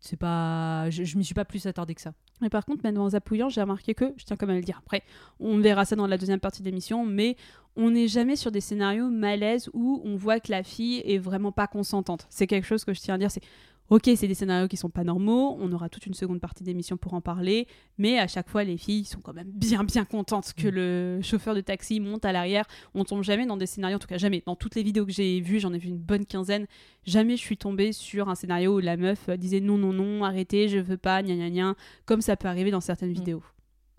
c'est 0.00 0.16
pas. 0.16 0.88
Je, 0.90 1.04
je 1.04 1.16
m'y 1.16 1.24
suis 1.24 1.34
pas 1.34 1.44
plus 1.44 1.66
attardée 1.66 1.94
que 1.94 2.00
ça. 2.00 2.12
Mais 2.40 2.48
par 2.48 2.64
contre, 2.64 2.82
même 2.84 2.98
en 2.98 3.10
zappouillant, 3.10 3.48
j'ai 3.48 3.60
remarqué 3.60 3.94
que, 3.94 4.14
je 4.16 4.24
tiens 4.24 4.36
quand 4.36 4.46
même 4.46 4.56
à 4.56 4.60
le 4.60 4.64
dire 4.64 4.78
après, 4.78 5.02
on 5.38 5.58
verra 5.58 5.84
ça 5.84 5.94
dans 5.94 6.06
la 6.06 6.16
deuxième 6.16 6.40
partie 6.40 6.62
d'émission, 6.62 7.04
mais 7.04 7.36
on 7.76 7.90
n'est 7.90 8.08
jamais 8.08 8.36
sur 8.36 8.50
des 8.50 8.60
scénarios 8.60 9.10
malaise 9.10 9.70
où 9.74 10.00
on 10.04 10.16
voit 10.16 10.40
que 10.40 10.50
la 10.50 10.62
fille 10.62 11.02
est 11.04 11.18
vraiment 11.18 11.52
pas 11.52 11.66
consentante. 11.66 12.26
C'est 12.30 12.46
quelque 12.46 12.66
chose 12.66 12.84
que 12.84 12.94
je 12.94 13.00
tiens 13.00 13.14
à 13.14 13.18
dire, 13.18 13.30
c'est 13.30 13.42
ok, 13.90 14.10
c'est 14.16 14.28
des 14.28 14.34
scénarios 14.34 14.68
qui 14.68 14.76
sont 14.76 14.88
pas 14.88 15.04
normaux, 15.04 15.56
on 15.60 15.70
aura 15.72 15.88
toute 15.88 16.06
une 16.06 16.14
seconde 16.14 16.40
partie 16.40 16.62
d'émission 16.62 16.96
pour 16.96 17.14
en 17.14 17.20
parler, 17.20 17.66
mais 17.98 18.18
à 18.18 18.28
chaque 18.28 18.48
fois, 18.48 18.64
les 18.64 18.76
filles 18.76 19.04
sont 19.04 19.20
quand 19.20 19.34
même 19.34 19.50
bien 19.50 19.84
bien 19.84 20.04
contentes 20.04 20.52
que 20.56 20.68
le 20.68 21.20
chauffeur 21.22 21.54
de 21.54 21.60
taxi 21.60 21.98
monte 22.00 22.24
à 22.24 22.32
l'arrière. 22.32 22.64
On 22.94 23.04
tombe 23.04 23.22
jamais 23.22 23.46
dans 23.46 23.56
des 23.56 23.66
scénarios, 23.66 23.96
en 23.96 23.98
tout 23.98 24.06
cas 24.06 24.18
jamais. 24.18 24.42
Dans 24.46 24.56
toutes 24.56 24.76
les 24.76 24.82
vidéos 24.82 25.04
que 25.04 25.12
j'ai 25.12 25.40
vues, 25.40 25.58
j'en 25.58 25.72
ai 25.72 25.78
vu 25.78 25.88
une 25.88 25.98
bonne 25.98 26.24
quinzaine, 26.24 26.66
jamais 27.04 27.36
je 27.36 27.42
suis 27.42 27.56
tombée 27.56 27.92
sur 27.92 28.28
un 28.28 28.34
scénario 28.34 28.76
où 28.76 28.78
la 28.78 28.96
meuf 28.96 29.28
euh, 29.28 29.36
disait 29.36 29.60
non, 29.60 29.76
non, 29.76 29.92
non, 29.92 30.24
arrêtez, 30.24 30.68
je 30.68 30.78
veux 30.78 30.96
pas, 30.96 31.22
gna 31.22 31.34
gna 31.34 31.50
gna, 31.50 31.74
comme 32.06 32.20
ça 32.20 32.36
peut 32.36 32.48
arriver 32.48 32.70
dans 32.70 32.80
certaines 32.80 33.12
vidéos. 33.12 33.42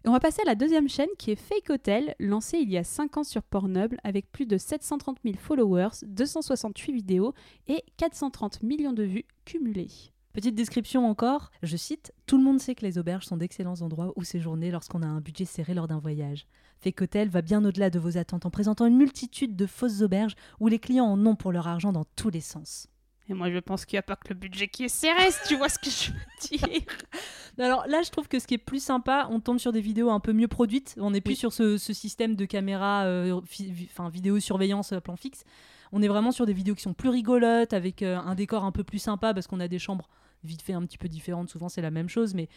Et 0.03 0.07
on 0.07 0.13
va 0.13 0.19
passer 0.19 0.41
à 0.41 0.45
la 0.45 0.55
deuxième 0.55 0.89
chaîne 0.89 1.09
qui 1.19 1.29
est 1.29 1.35
Fake 1.35 1.69
Hotel, 1.69 2.15
lancée 2.19 2.57
il 2.57 2.71
y 2.71 2.77
a 2.77 2.83
5 2.83 3.17
ans 3.17 3.23
sur 3.23 3.43
Pornhub 3.43 3.93
avec 4.03 4.31
plus 4.31 4.47
de 4.47 4.57
730 4.57 5.17
000 5.23 5.37
followers, 5.37 6.03
268 6.07 6.91
vidéos 6.91 7.35
et 7.67 7.83
430 7.97 8.63
millions 8.63 8.93
de 8.93 9.03
vues 9.03 9.25
cumulées. 9.45 10.11
Petite 10.33 10.55
description 10.55 11.07
encore, 11.07 11.51
je 11.61 11.77
cite 11.77 12.13
Tout 12.25 12.37
le 12.37 12.43
monde 12.43 12.59
sait 12.59 12.73
que 12.73 12.85
les 12.85 12.97
auberges 12.97 13.25
sont 13.25 13.37
d'excellents 13.37 13.81
endroits 13.81 14.11
où 14.15 14.23
séjourner 14.23 14.71
lorsqu'on 14.71 15.03
a 15.03 15.07
un 15.07 15.21
budget 15.21 15.45
serré 15.45 15.75
lors 15.75 15.87
d'un 15.87 15.99
voyage. 15.99 16.47
Fake 16.79 17.01
Hotel 17.01 17.29
va 17.29 17.43
bien 17.43 17.63
au-delà 17.63 17.91
de 17.91 17.99
vos 17.99 18.17
attentes 18.17 18.47
en 18.47 18.49
présentant 18.49 18.87
une 18.87 18.97
multitude 18.97 19.55
de 19.55 19.67
fausses 19.67 20.01
auberges 20.01 20.35
où 20.59 20.67
les 20.67 20.79
clients 20.79 21.05
en 21.05 21.25
ont 21.27 21.35
pour 21.35 21.51
leur 21.51 21.67
argent 21.67 21.91
dans 21.91 22.05
tous 22.15 22.31
les 22.31 22.41
sens. 22.41 22.87
Et 23.31 23.33
moi 23.33 23.49
je 23.49 23.59
pense 23.59 23.85
qu'il 23.85 23.95
n'y 23.95 23.99
a 23.99 24.03
pas 24.03 24.17
que 24.17 24.27
le 24.27 24.35
budget 24.35 24.67
qui 24.67 24.83
est 24.83 24.89
serré, 24.89 25.31
si 25.31 25.47
tu 25.47 25.55
vois 25.55 25.69
ce 25.69 25.79
que 25.79 25.89
je 25.89 26.11
veux 26.11 26.57
dire. 26.57 26.83
Alors 27.57 27.87
là, 27.87 28.01
je 28.03 28.11
trouve 28.11 28.27
que 28.27 28.39
ce 28.39 28.47
qui 28.47 28.55
est 28.55 28.57
plus 28.57 28.83
sympa, 28.83 29.27
on 29.31 29.39
tombe 29.39 29.57
sur 29.57 29.71
des 29.71 29.79
vidéos 29.79 30.09
un 30.09 30.19
peu 30.19 30.33
mieux 30.33 30.49
produites. 30.49 30.95
On 30.99 31.11
n'est 31.11 31.21
plus 31.21 31.35
sur 31.35 31.53
ce, 31.53 31.77
ce 31.77 31.93
système 31.93 32.35
de 32.35 32.43
caméra, 32.43 33.05
euh, 33.05 33.39
enfin 33.85 34.09
vidéo 34.09 34.39
surveillance 34.41 34.91
euh, 34.91 34.99
plan 34.99 35.15
fixe. 35.15 35.45
On 35.93 36.01
est 36.01 36.09
vraiment 36.09 36.31
sur 36.33 36.45
des 36.45 36.51
vidéos 36.51 36.75
qui 36.75 36.81
sont 36.81 36.93
plus 36.93 37.07
rigolotes, 37.09 37.71
avec 37.71 38.01
euh, 38.01 38.17
un 38.17 38.35
décor 38.35 38.65
un 38.65 38.73
peu 38.73 38.83
plus 38.83 38.99
sympa, 38.99 39.33
parce 39.33 39.47
qu'on 39.47 39.61
a 39.61 39.69
des 39.69 39.79
chambres 39.79 40.09
vite 40.43 40.61
fait 40.61 40.73
un 40.73 40.81
petit 40.81 40.97
peu 40.97 41.07
différentes. 41.07 41.49
Souvent, 41.49 41.69
c'est 41.69 41.81
la 41.81 41.91
même 41.91 42.09
chose, 42.09 42.33
mais 42.33 42.49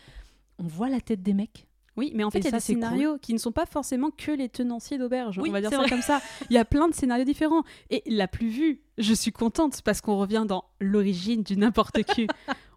on 0.59 0.67
voit 0.67 0.89
la 0.89 1.01
tête 1.01 1.23
des 1.23 1.35
mecs. 1.35 1.69
Oui, 1.97 2.13
mais 2.15 2.25
en 2.25 2.31
fait, 2.31 2.41
il 2.41 2.45
y 2.45 2.49
a 2.49 2.51
ça, 2.51 2.57
des 2.57 2.75
cool. 2.75 2.83
scénarios 2.83 3.19
qui 3.19 3.33
ne 3.33 3.39
sont 3.39 3.53
pas 3.53 3.67
forcément 3.67 4.11
que 4.11 4.33
les 4.33 4.49
tenanciers 4.49 4.99
d'auberge. 4.99 5.39
Oui, 5.39 5.49
on 5.51 5.53
va 5.53 5.61
dire 5.61 5.71
ça 5.71 5.79
vrai. 5.79 5.89
comme 5.89 6.03
ça. 6.03 6.21
Il 6.51 6.55
y 6.55 6.59
a 6.59 6.65
plein 6.65 6.89
de 6.89 6.95
scénarios 6.95 7.25
différents. 7.25 7.63
Et 7.91 8.03
la 8.07 8.27
plus 8.29 8.49
vue, 8.49 8.81
je 8.99 9.15
suis 9.15 9.33
contente 9.33 9.81
parce 9.83 10.01
qu'on 10.01 10.19
revient 10.19 10.45
dans 10.47 10.65
l'origine 10.81 11.43
du 11.43 11.57
n'importe 11.57 12.03
qui. 12.03 12.27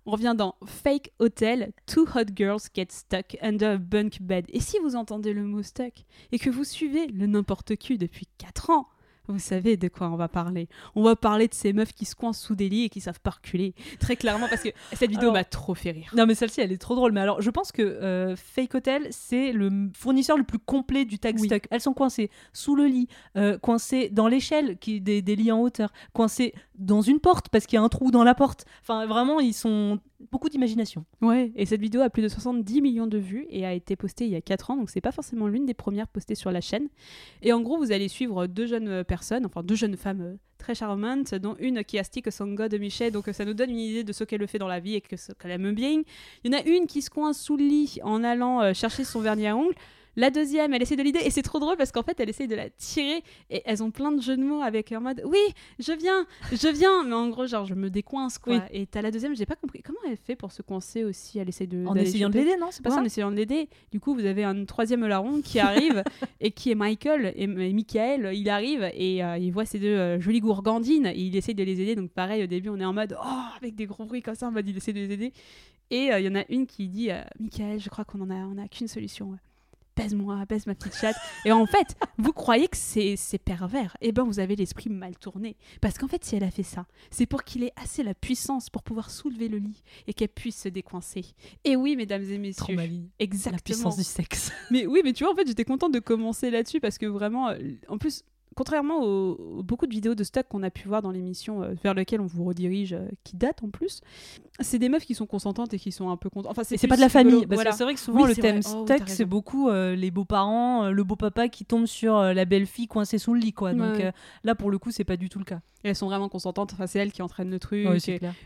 on 0.06 0.12
revient 0.12 0.36
dans 0.38 0.56
Fake 0.66 1.12
Hotel, 1.20 1.74
Two 1.86 2.06
Hot 2.16 2.34
Girls 2.36 2.62
Get 2.74 2.88
Stuck 2.92 3.38
Under 3.42 3.72
a 3.72 3.78
Bunk 3.78 4.22
Bed. 4.22 4.46
Et 4.50 4.62
si 4.62 4.78
vous 4.80 4.96
entendez 4.96 5.34
le 5.34 5.44
mot 5.44 5.64
stuck 5.64 6.06
et 6.32 6.40
que 6.40 6.50
vous 6.50 6.64
suivez 6.64 7.08
le 7.08 7.28
n'importe 7.28 7.76
qui 7.76 7.98
depuis 7.98 8.28
4 8.38 8.70
ans, 8.70 8.88
vous 9.28 9.40
savez 9.40 9.78
de 9.78 9.88
quoi 9.88 10.10
on 10.10 10.16
va 10.16 10.28
parler. 10.28 10.68
On 10.96 11.04
va 11.04 11.16
parler 11.16 11.48
de 11.48 11.54
ces 11.54 11.74
meufs 11.74 11.94
qui 11.94 12.06
se 12.06 12.16
coincent 12.16 12.42
sous 12.46 12.56
des 12.56 12.70
lits 12.70 12.84
et 12.86 12.90
qui 12.90 13.02
savent 13.02 13.20
pas 13.20 13.32
reculer. 13.32 13.74
Très 14.00 14.16
clairement, 14.16 14.48
parce 14.50 14.62
que 14.64 14.70
cette 14.94 15.10
vidéo 15.10 15.24
Alors- 15.30 15.34
m'a 15.34 15.44
trop 15.44 15.76
fait 15.76 15.92
rire. 15.92 16.12
Non, 16.16 16.26
mais 16.26 16.36
celle-ci, 16.36 16.62
elle 16.62 16.72
est 16.72 16.78
trop 16.78 16.96
drôle. 16.96 17.12
Mais 17.12 17.22
alors, 17.22 17.42
je 17.42 17.50
pense 17.50 17.72
que 17.72 17.82
euh, 17.82 18.36
Fake 18.36 18.76
Hotel, 18.76 19.08
c'est 19.12 19.52
le 19.52 19.90
fournisseur 19.96 20.38
le 20.38 20.44
plus 20.44 20.60
complet 20.60 21.06
du 21.06 21.20
tag 21.20 21.38
Oui. 21.40 21.48
stock. 21.48 21.64
Elles 21.72 21.82
sont 21.82 21.94
coincées 21.94 22.30
sous 22.54 22.76
le 22.76 22.86
lit, 22.86 23.08
euh, 23.36 23.58
coincées 23.58 24.10
dans 24.10 24.28
l'échelle, 24.28 24.78
qui 24.78 25.02
des, 25.02 25.22
des 25.22 25.36
lits 25.36 25.52
en 25.52 25.60
hauteur, 25.62 25.92
coincées 26.14 26.54
dans 26.76 27.02
une 27.02 27.20
porte 27.20 27.50
parce 27.50 27.66
qu'il 27.66 27.78
y 27.78 27.80
a 27.80 27.84
un 27.84 27.90
trou 27.90 28.12
dans 28.12 28.24
la 28.24 28.36
porte. 28.36 28.66
Enfin, 28.82 29.06
vraiment, 29.08 29.40
ils 29.40 29.54
sont 29.54 30.00
beaucoup 30.32 30.50
d'imagination. 30.50 31.06
Ouais, 31.22 31.52
et 31.56 31.66
cette 31.66 31.82
vidéo 31.82 32.02
a 32.02 32.10
plus 32.10 32.24
de 32.24 32.28
70 32.28 32.82
millions 32.82 33.08
de 33.08 33.18
vues 33.18 33.46
et 33.50 33.66
a 33.66 33.74
été 33.74 33.96
postée 33.96 34.26
il 34.26 34.32
y 34.32 34.36
a 34.36 34.42
4 34.42 34.72
ans, 34.72 34.78
donc 34.78 34.90
c'est 34.90 35.02
pas 35.02 35.12
forcément 35.12 35.48
l'une 35.48 35.66
des 35.66 35.74
premières 35.74 36.08
postées 36.08 36.36
sur 36.36 36.52
la 36.52 36.62
chaîne. 36.62 36.88
Et 37.42 37.54
en 37.54 37.62
gros, 37.62 37.78
vous 37.78 37.92
allez 37.92 38.08
suivre 38.08 38.48
deux 38.48 38.66
jeunes 38.66 38.88
euh, 38.88 39.04
personnes, 39.04 39.46
enfin 39.46 39.64
deux 39.64 39.76
jeunes 39.76 39.96
femmes 39.96 40.22
euh, 40.22 40.36
très 40.58 40.76
charmantes, 40.76 41.36
dont 41.36 41.56
une 41.60 41.84
qui 41.84 42.00
a 42.00 42.04
stick 42.04 42.32
son 42.32 42.48
de 42.48 42.78
Michel, 42.78 43.12
donc 43.12 43.28
euh, 43.28 43.34
ça 43.34 43.46
nous 43.46 43.54
donne 43.54 43.70
une 43.70 43.80
idée 43.80 44.04
de 44.04 44.14
ce 44.14 44.24
qu'elle 44.24 44.48
fait 44.48 44.60
dans 44.60 44.68
la 44.68 44.80
vie 44.80 44.96
et 44.96 45.02
que 45.02 45.18
ce 45.18 45.32
qu'elle 45.34 45.52
aime 45.52 45.74
bien. 45.74 46.02
Il 46.44 46.52
y 46.52 46.56
en 46.56 46.60
a 46.60 46.64
une 46.64 46.88
qui 46.88 47.02
se 47.02 47.10
coince 47.10 47.40
sous 47.40 47.58
le 47.58 47.66
lit 47.66 48.00
en 48.04 48.24
allant 48.24 48.74
chercher 48.74 49.04
son 49.04 49.22
vernis 49.22 49.48
à 49.48 49.56
ongles. 49.56 49.76
La 50.18 50.32
deuxième, 50.32 50.74
elle 50.74 50.82
essaie 50.82 50.96
de 50.96 51.04
l'aider 51.04 51.20
et 51.24 51.30
c'est 51.30 51.44
trop 51.44 51.60
drôle 51.60 51.78
parce 51.78 51.92
qu'en 51.92 52.02
fait, 52.04 52.20
elle 52.20 52.28
essaie 52.30 52.48
de 52.48 52.56
la 52.56 52.70
tirer 52.72 53.24
et 53.52 53.62
elles 53.66 53.82
ont 53.84 53.92
plein 53.92 54.12
de 54.12 54.20
jeux 54.22 54.36
de 54.36 54.42
mots 54.44 54.62
avec 54.62 54.92
en 54.92 55.00
mode 55.00 55.22
oui, 55.26 55.38
je 55.80 55.94
viens, 55.94 56.26
je 56.52 56.68
viens, 56.68 57.04
mais 57.04 57.14
en 57.14 57.30
gros, 57.30 57.46
genre, 57.46 57.66
je 57.66 57.76
me 57.76 57.90
décoince 57.90 58.40
quoi. 58.40 58.56
Oui. 58.56 58.60
Et 58.72 58.88
t'as 58.88 59.02
la 59.04 59.12
deuxième, 59.12 59.36
j'ai 59.36 59.46
pas 59.46 59.56
compris 59.56 59.82
comment 59.84 60.00
elle 60.08 60.18
fait 60.18 60.36
pour 60.36 60.52
se 60.52 60.62
coincer 60.64 61.04
aussi? 61.04 61.38
Elle 61.38 61.50
essaie 61.50 61.68
de 61.68 61.86
En 61.86 61.94
essayant 61.96 62.30
de 62.30 62.38
l'aider, 62.38 62.58
non? 62.60 62.68
C'est 62.72 62.82
pas 62.82 62.90
Ouais, 62.90 62.96
ça? 62.96 63.02
en 63.02 63.06
essayant 63.06 63.30
de 63.32 63.36
l'aider. 63.36 63.70
Du 63.92 64.00
coup, 64.00 64.16
vous 64.16 64.26
avez 64.26 64.44
un 64.44 64.66
troisième 64.66 65.06
larron 65.06 65.42
qui 65.42 65.60
arrive 65.60 66.04
et 66.42 66.50
qui 66.52 66.72
est 66.72 66.76
Michael 66.76 67.34
et, 67.36 67.44
et 67.44 67.48
Michael. 67.74 68.32
Il 68.34 68.50
arrive 68.50 68.90
et 68.96 69.24
euh, 69.24 69.38
il 69.38 69.52
voit 69.52 69.66
ces 69.66 69.78
deux 69.78 69.88
euh, 69.96 70.20
jolies 70.20 70.40
gourgandines 70.40 71.06
et 71.06 71.20
il 71.20 71.36
essaye 71.36 71.54
de 71.56 71.64
les 71.64 71.80
aider. 71.80 71.96
Donc 71.96 72.10
pareil, 72.10 72.44
au 72.44 72.48
début, 72.48 72.70
on 72.70 72.80
est 72.80 72.86
en 72.86 72.94
mode 72.94 73.16
oh 73.24 73.28
avec 73.56 73.76
des 73.76 73.86
gros 73.86 74.06
bruits 74.06 74.24
comme 74.24 74.34
ça, 74.36 74.48
en 74.48 74.52
mode 74.52 74.68
il 74.68 74.76
essaie 74.76 74.94
de 74.94 75.00
les 75.00 75.12
aider. 75.12 75.32
Et 75.92 76.12
euh, 76.12 76.20
il 76.20 76.26
y 76.26 76.30
en 76.30 76.36
a 76.36 76.44
une 76.50 76.66
qui 76.66 76.88
dit 76.88 77.12
euh, 77.12 77.22
Michael, 77.40 77.80
je 77.80 77.90
crois 77.90 78.04
qu'on 78.04 78.20
en 78.22 78.32
a, 78.32 78.34
on 78.34 78.58
a 78.58 78.68
qu'une 78.68 78.88
solution. 78.88 79.28
ouais. 79.30 79.38
Pèse-moi, 79.98 80.46
pèse 80.46 80.68
ma 80.68 80.76
petite 80.76 80.96
chatte. 80.96 81.16
Et 81.44 81.52
en 81.52 81.66
fait, 81.66 81.98
vous 82.18 82.32
croyez 82.32 82.68
que 82.68 82.78
c'est 82.78 83.18
pervers. 83.44 83.98
Eh 84.02 84.12
ben, 84.12 84.24
vous 84.24 84.40
avez 84.40 84.56
l'esprit 84.56 84.90
mal 84.90 85.18
tourné. 85.18 85.58
Parce 85.82 85.98
qu'en 85.98 86.08
fait, 86.08 86.24
si 86.24 86.36
elle 86.36 86.44
a 86.44 86.52
fait 86.52 86.64
ça, 86.64 86.86
c'est 87.10 87.26
pour 87.26 87.44
qu'il 87.44 87.64
ait 87.64 87.74
assez 87.76 88.04
la 88.04 88.14
puissance 88.14 88.70
pour 88.70 88.84
pouvoir 88.84 89.10
soulever 89.10 89.48
le 89.50 89.58
lit 89.58 89.84
et 90.08 90.14
qu'elle 90.14 90.30
puisse 90.30 90.62
se 90.62 90.70
décoincer. 90.70 91.26
Et 91.64 91.76
oui, 91.76 91.96
mesdames 91.96 92.24
et 92.24 92.38
messieurs. 92.38 92.64
Traumalie. 92.64 93.10
Exactement. 93.20 93.56
La 93.58 93.62
puissance 93.62 93.98
du 93.98 94.04
sexe. 94.04 94.52
Mais 94.72 94.86
oui, 94.86 95.02
mais 95.04 95.14
tu 95.14 95.24
vois, 95.24 95.34
en 95.34 95.36
fait, 95.36 95.48
j'étais 95.48 95.66
contente 95.66 95.94
de 95.94 96.00
commencer 96.00 96.52
là-dessus 96.52 96.80
parce 96.80 96.98
que 96.98 97.06
vraiment, 97.06 97.50
euh, 97.50 97.58
en 97.88 97.98
plus, 97.98 98.24
contrairement 98.58 99.04
aux, 99.04 99.60
aux 99.60 99.64
beaucoup 99.64 99.86
de 99.86 99.94
vidéos 99.94 100.16
de 100.16 100.24
stock 100.24 100.48
qu'on 100.50 100.64
a 100.64 100.72
pu 100.72 100.88
voir 100.88 101.04
dans 101.04 101.12
l'émission 101.12 101.62
euh, 101.62 101.76
vers 101.84 101.94
lequel 101.94 102.20
on 102.20 102.26
vous 102.26 102.44
redirige, 102.44 102.94
euh, 102.94 103.08
qui 103.24 103.38
datent 103.38 103.64
en 103.64 103.70
plus, 103.70 104.02
c'est 104.60 104.80
des 104.80 104.90
meufs 104.90 105.06
qui 105.06 105.14
sont 105.14 105.28
consentantes 105.28 105.76
et 105.76 105.80
qui 105.80 105.92
sont 105.92 106.10
un 106.10 106.18
peu 106.18 106.32
contentes. 106.32 106.52
Enfin, 106.52 106.64
c'est 106.64 106.88
pas 106.88 106.96
de 106.96 107.02
la 107.02 107.10
famille. 107.10 107.46
Parce 107.46 107.56
voilà. 107.56 107.72
que 107.72 107.78
c'est 107.78 107.84
vrai 107.84 107.94
que 107.94 108.00
souvent 108.00 108.24
Oui, 108.24 108.30
le 108.30 108.36
thème. 108.36 108.62
Oh, 108.66 108.84
stock, 108.84 109.04
c'est 109.06 109.26
beaucoup 109.26 109.70
euh, 109.70 109.96
les 109.96 110.10
beaux-parents, 110.10 110.90
le 110.90 111.04
beau-papa 111.04 111.50
qui 111.50 111.66
tombe 111.66 111.86
sur 111.86 112.20
la 112.20 112.46
belle-fille 112.46 112.88
coincée 112.88 113.20
sous 113.20 113.36
le 113.36 113.40
lit. 113.40 113.54
Quoi. 113.54 113.74
Donc 113.74 113.98
Ouais. 113.98 114.12
là, 114.44 114.56
pour 114.56 114.72
le 114.72 114.80
coup, 114.80 114.90
c'est 114.90 115.04
pas 115.04 115.18
du 115.18 115.30
tout 115.30 115.40
le 115.40 115.46
cas. 115.46 115.62
Et 115.84 115.90
elles 115.90 115.96
sont 115.96 116.08
vraiment 116.08 116.28
consentantes. 116.28 116.74
Enfin, 116.74 116.88
c'est 116.88 116.98
elle 116.98 117.12
qui 117.12 117.22
entraîne 117.22 117.52
le 117.52 117.60
truc. 117.60 117.88
Ouais, 117.88 117.98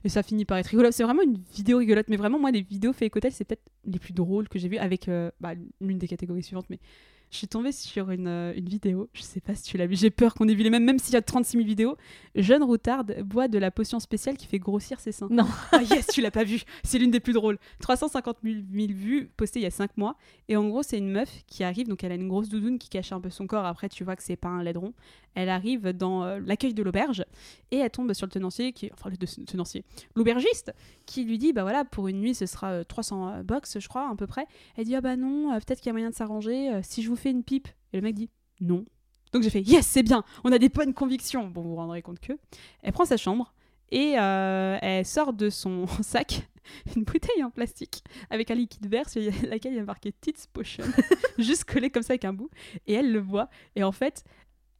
et, 0.03 0.09
ça 0.09 0.23
finit 0.23 0.43
par 0.43 0.57
être 0.57 0.67
rigolo. 0.67 0.91
C'est 0.91 1.03
vraiment 1.03 1.23
une 1.23 1.37
vidéo 1.53 1.77
rigolote. 1.77 2.09
Mais 2.09 2.17
vraiment, 2.17 2.37
moi, 2.37 2.51
les 2.51 2.61
vidéos 2.61 2.91
Fake 2.91 3.15
Hotel, 3.15 3.31
c'est 3.31 3.45
peut-être 3.45 3.63
les 3.85 3.97
plus 3.97 4.13
drôles 4.13 4.49
que 4.49 4.59
j'ai 4.59 4.67
vues 4.67 4.77
avec 4.77 5.09
bah, 5.39 5.53
l'une 5.79 5.97
des 5.97 6.07
catégories 6.09 6.43
suivantes. 6.43 6.65
Mais 6.69 6.79
je 7.31 7.37
suis 7.37 7.47
tombée 7.47 7.71
sur 7.71 8.11
une, 8.11 8.27
euh, 8.27 8.53
une 8.55 8.67
vidéo. 8.67 9.09
Je 9.13 9.21
sais 9.21 9.39
pas 9.39 9.55
si 9.55 9.63
tu 9.63 9.77
l'as 9.77 9.87
vu. 9.87 9.95
J'ai 9.95 10.09
peur 10.09 10.33
qu'on 10.33 10.47
ait 10.49 10.53
vu 10.53 10.63
les 10.63 10.69
mêmes, 10.69 10.83
même 10.83 10.99
s'il 10.99 11.13
y 11.13 11.17
a 11.17 11.21
36 11.21 11.57
000 11.57 11.65
vidéos. 11.65 11.95
Jeune 12.35 12.61
routarde 12.61 13.21
boit 13.23 13.47
de 13.47 13.57
la 13.57 13.71
potion 13.71 13.99
spéciale 13.99 14.35
qui 14.35 14.47
fait 14.47 14.59
grossir 14.59 14.99
ses 14.99 15.13
seins. 15.13 15.29
Non. 15.31 15.47
Ah 15.71 15.81
yes, 15.81 16.07
tu 16.07 16.21
l'as 16.21 16.31
pas 16.31 16.43
vu. 16.43 16.61
C'est 16.83 16.99
l'une 16.99 17.11
des 17.11 17.21
plus 17.21 17.33
drôles. 17.33 17.57
350 17.79 18.37
000, 18.43 18.55
000 18.73 18.87
vues 18.93 19.31
postées 19.37 19.59
il 19.59 19.63
y 19.63 19.65
a 19.65 19.71
5 19.71 19.95
mois. 19.95 20.17
Et 20.49 20.57
en 20.57 20.67
gros, 20.67 20.83
c'est 20.83 20.97
une 20.97 21.09
meuf 21.09 21.43
qui 21.47 21.63
arrive. 21.63 21.87
Donc, 21.87 22.03
elle 22.03 22.11
a 22.11 22.15
une 22.15 22.27
grosse 22.27 22.49
doudoune 22.49 22.77
qui 22.77 22.89
cache 22.89 23.13
un 23.13 23.21
peu 23.21 23.29
son 23.29 23.47
corps. 23.47 23.65
Après, 23.65 23.87
tu 23.87 24.03
vois 24.03 24.17
que 24.17 24.23
c'est 24.23 24.35
pas 24.35 24.49
un 24.49 24.61
laideron. 24.61 24.93
Elle 25.33 25.47
arrive 25.47 25.93
dans 25.93 26.25
euh, 26.25 26.39
l'accueil 26.45 26.73
de 26.73 26.83
l'auberge 26.83 27.23
et 27.71 27.77
elle 27.77 27.89
tombe 27.89 28.11
sur 28.11 28.25
le 28.25 28.31
tenancier, 28.31 28.73
qui, 28.73 28.89
enfin 28.93 29.09
le 29.09 29.15
tenancier, 29.45 29.85
l'aubergiste, 30.15 30.73
qui 31.05 31.23
lui 31.23 31.37
dit 31.37 31.53
bah 31.53 31.63
voilà 31.63 31.85
pour 31.85 32.07
une 32.07 32.19
nuit 32.19 32.35
ce 32.35 32.45
sera 32.45 32.71
euh, 32.71 32.83
300 32.83 33.43
box 33.43 33.79
je 33.79 33.87
crois 33.87 34.09
à 34.09 34.15
peu 34.15 34.27
près. 34.27 34.45
Elle 34.75 34.85
dit 34.85 34.95
ah 34.95 35.01
bah 35.01 35.15
non 35.15 35.51
euh, 35.51 35.55
peut-être 35.55 35.79
qu'il 35.79 35.87
y 35.87 35.89
a 35.89 35.93
moyen 35.93 36.09
de 36.09 36.15
s'arranger 36.15 36.73
euh, 36.73 36.79
si 36.83 37.01
je 37.01 37.09
vous 37.09 37.15
fais 37.21 37.31
une 37.31 37.43
pipe. 37.43 37.67
Et 37.93 37.97
le 37.97 38.03
mec 38.03 38.15
dit 38.15 38.29
non. 38.59 38.85
Donc 39.33 39.43
j'ai 39.43 39.49
fait 39.49 39.61
yes 39.61 39.87
c'est 39.87 40.03
bien 40.03 40.25
on 40.43 40.51
a 40.51 40.59
des 40.59 40.69
bonnes 40.69 40.93
convictions. 40.93 41.47
Bon 41.47 41.61
vous 41.61 41.69
vous 41.69 41.75
rendrez 41.77 42.01
compte 42.01 42.19
que 42.19 42.33
elle 42.83 42.91
prend 42.91 43.05
sa 43.05 43.17
chambre 43.17 43.53
et 43.89 44.15
euh, 44.17 44.77
elle 44.81 45.05
sort 45.05 45.33
de 45.33 45.49
son 45.49 45.85
sac 46.01 46.47
une 46.95 47.03
bouteille 47.03 47.43
en 47.43 47.49
plastique 47.49 48.03
avec 48.29 48.51
un 48.51 48.55
liquide 48.55 48.87
vert 48.87 49.09
sur 49.09 49.21
laquelle 49.47 49.73
il 49.73 49.77
y 49.77 49.79
a 49.79 49.85
marqué 49.85 50.11
Tits 50.11 50.47
Potion, 50.51 50.85
juste 51.37 51.65
collé 51.65 51.89
comme 51.89 52.03
ça 52.03 52.13
avec 52.13 52.25
un 52.25 52.33
bout. 52.33 52.49
Et 52.87 52.93
elle 52.93 53.11
le 53.11 53.19
voit. 53.19 53.49
Et 53.75 53.83
en 53.83 53.91
fait, 53.91 54.23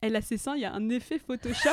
elle 0.01 0.15
a 0.15 0.21
ses 0.21 0.37
seins, 0.37 0.55
il 0.55 0.61
y 0.61 0.65
a 0.65 0.73
un 0.73 0.89
effet 0.89 1.19
Photoshop 1.19 1.69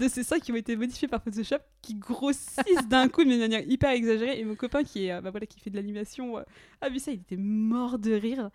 de 0.00 0.08
ses 0.08 0.24
seins 0.24 0.40
qui 0.40 0.50
ont 0.50 0.56
été 0.56 0.74
modifiés 0.76 1.06
par 1.06 1.22
Photoshop 1.22 1.58
qui 1.82 1.94
grossissent 1.94 2.88
d'un 2.88 3.08
coup 3.08 3.22
de 3.22 3.28
manière 3.28 3.62
hyper 3.68 3.90
exagérée. 3.90 4.40
Et 4.40 4.44
mon 4.44 4.54
copain 4.54 4.82
qui, 4.82 5.06
est, 5.06 5.12
euh, 5.12 5.20
bah 5.20 5.30
voilà, 5.30 5.46
qui 5.46 5.60
fait 5.60 5.70
de 5.70 5.76
l'animation 5.76 6.38
euh, 6.38 6.42
a 6.80 6.88
vu 6.88 6.98
ça, 6.98 7.12
il 7.12 7.20
était 7.20 7.36
mort 7.36 7.98
de 7.98 8.12
rire. 8.12 8.50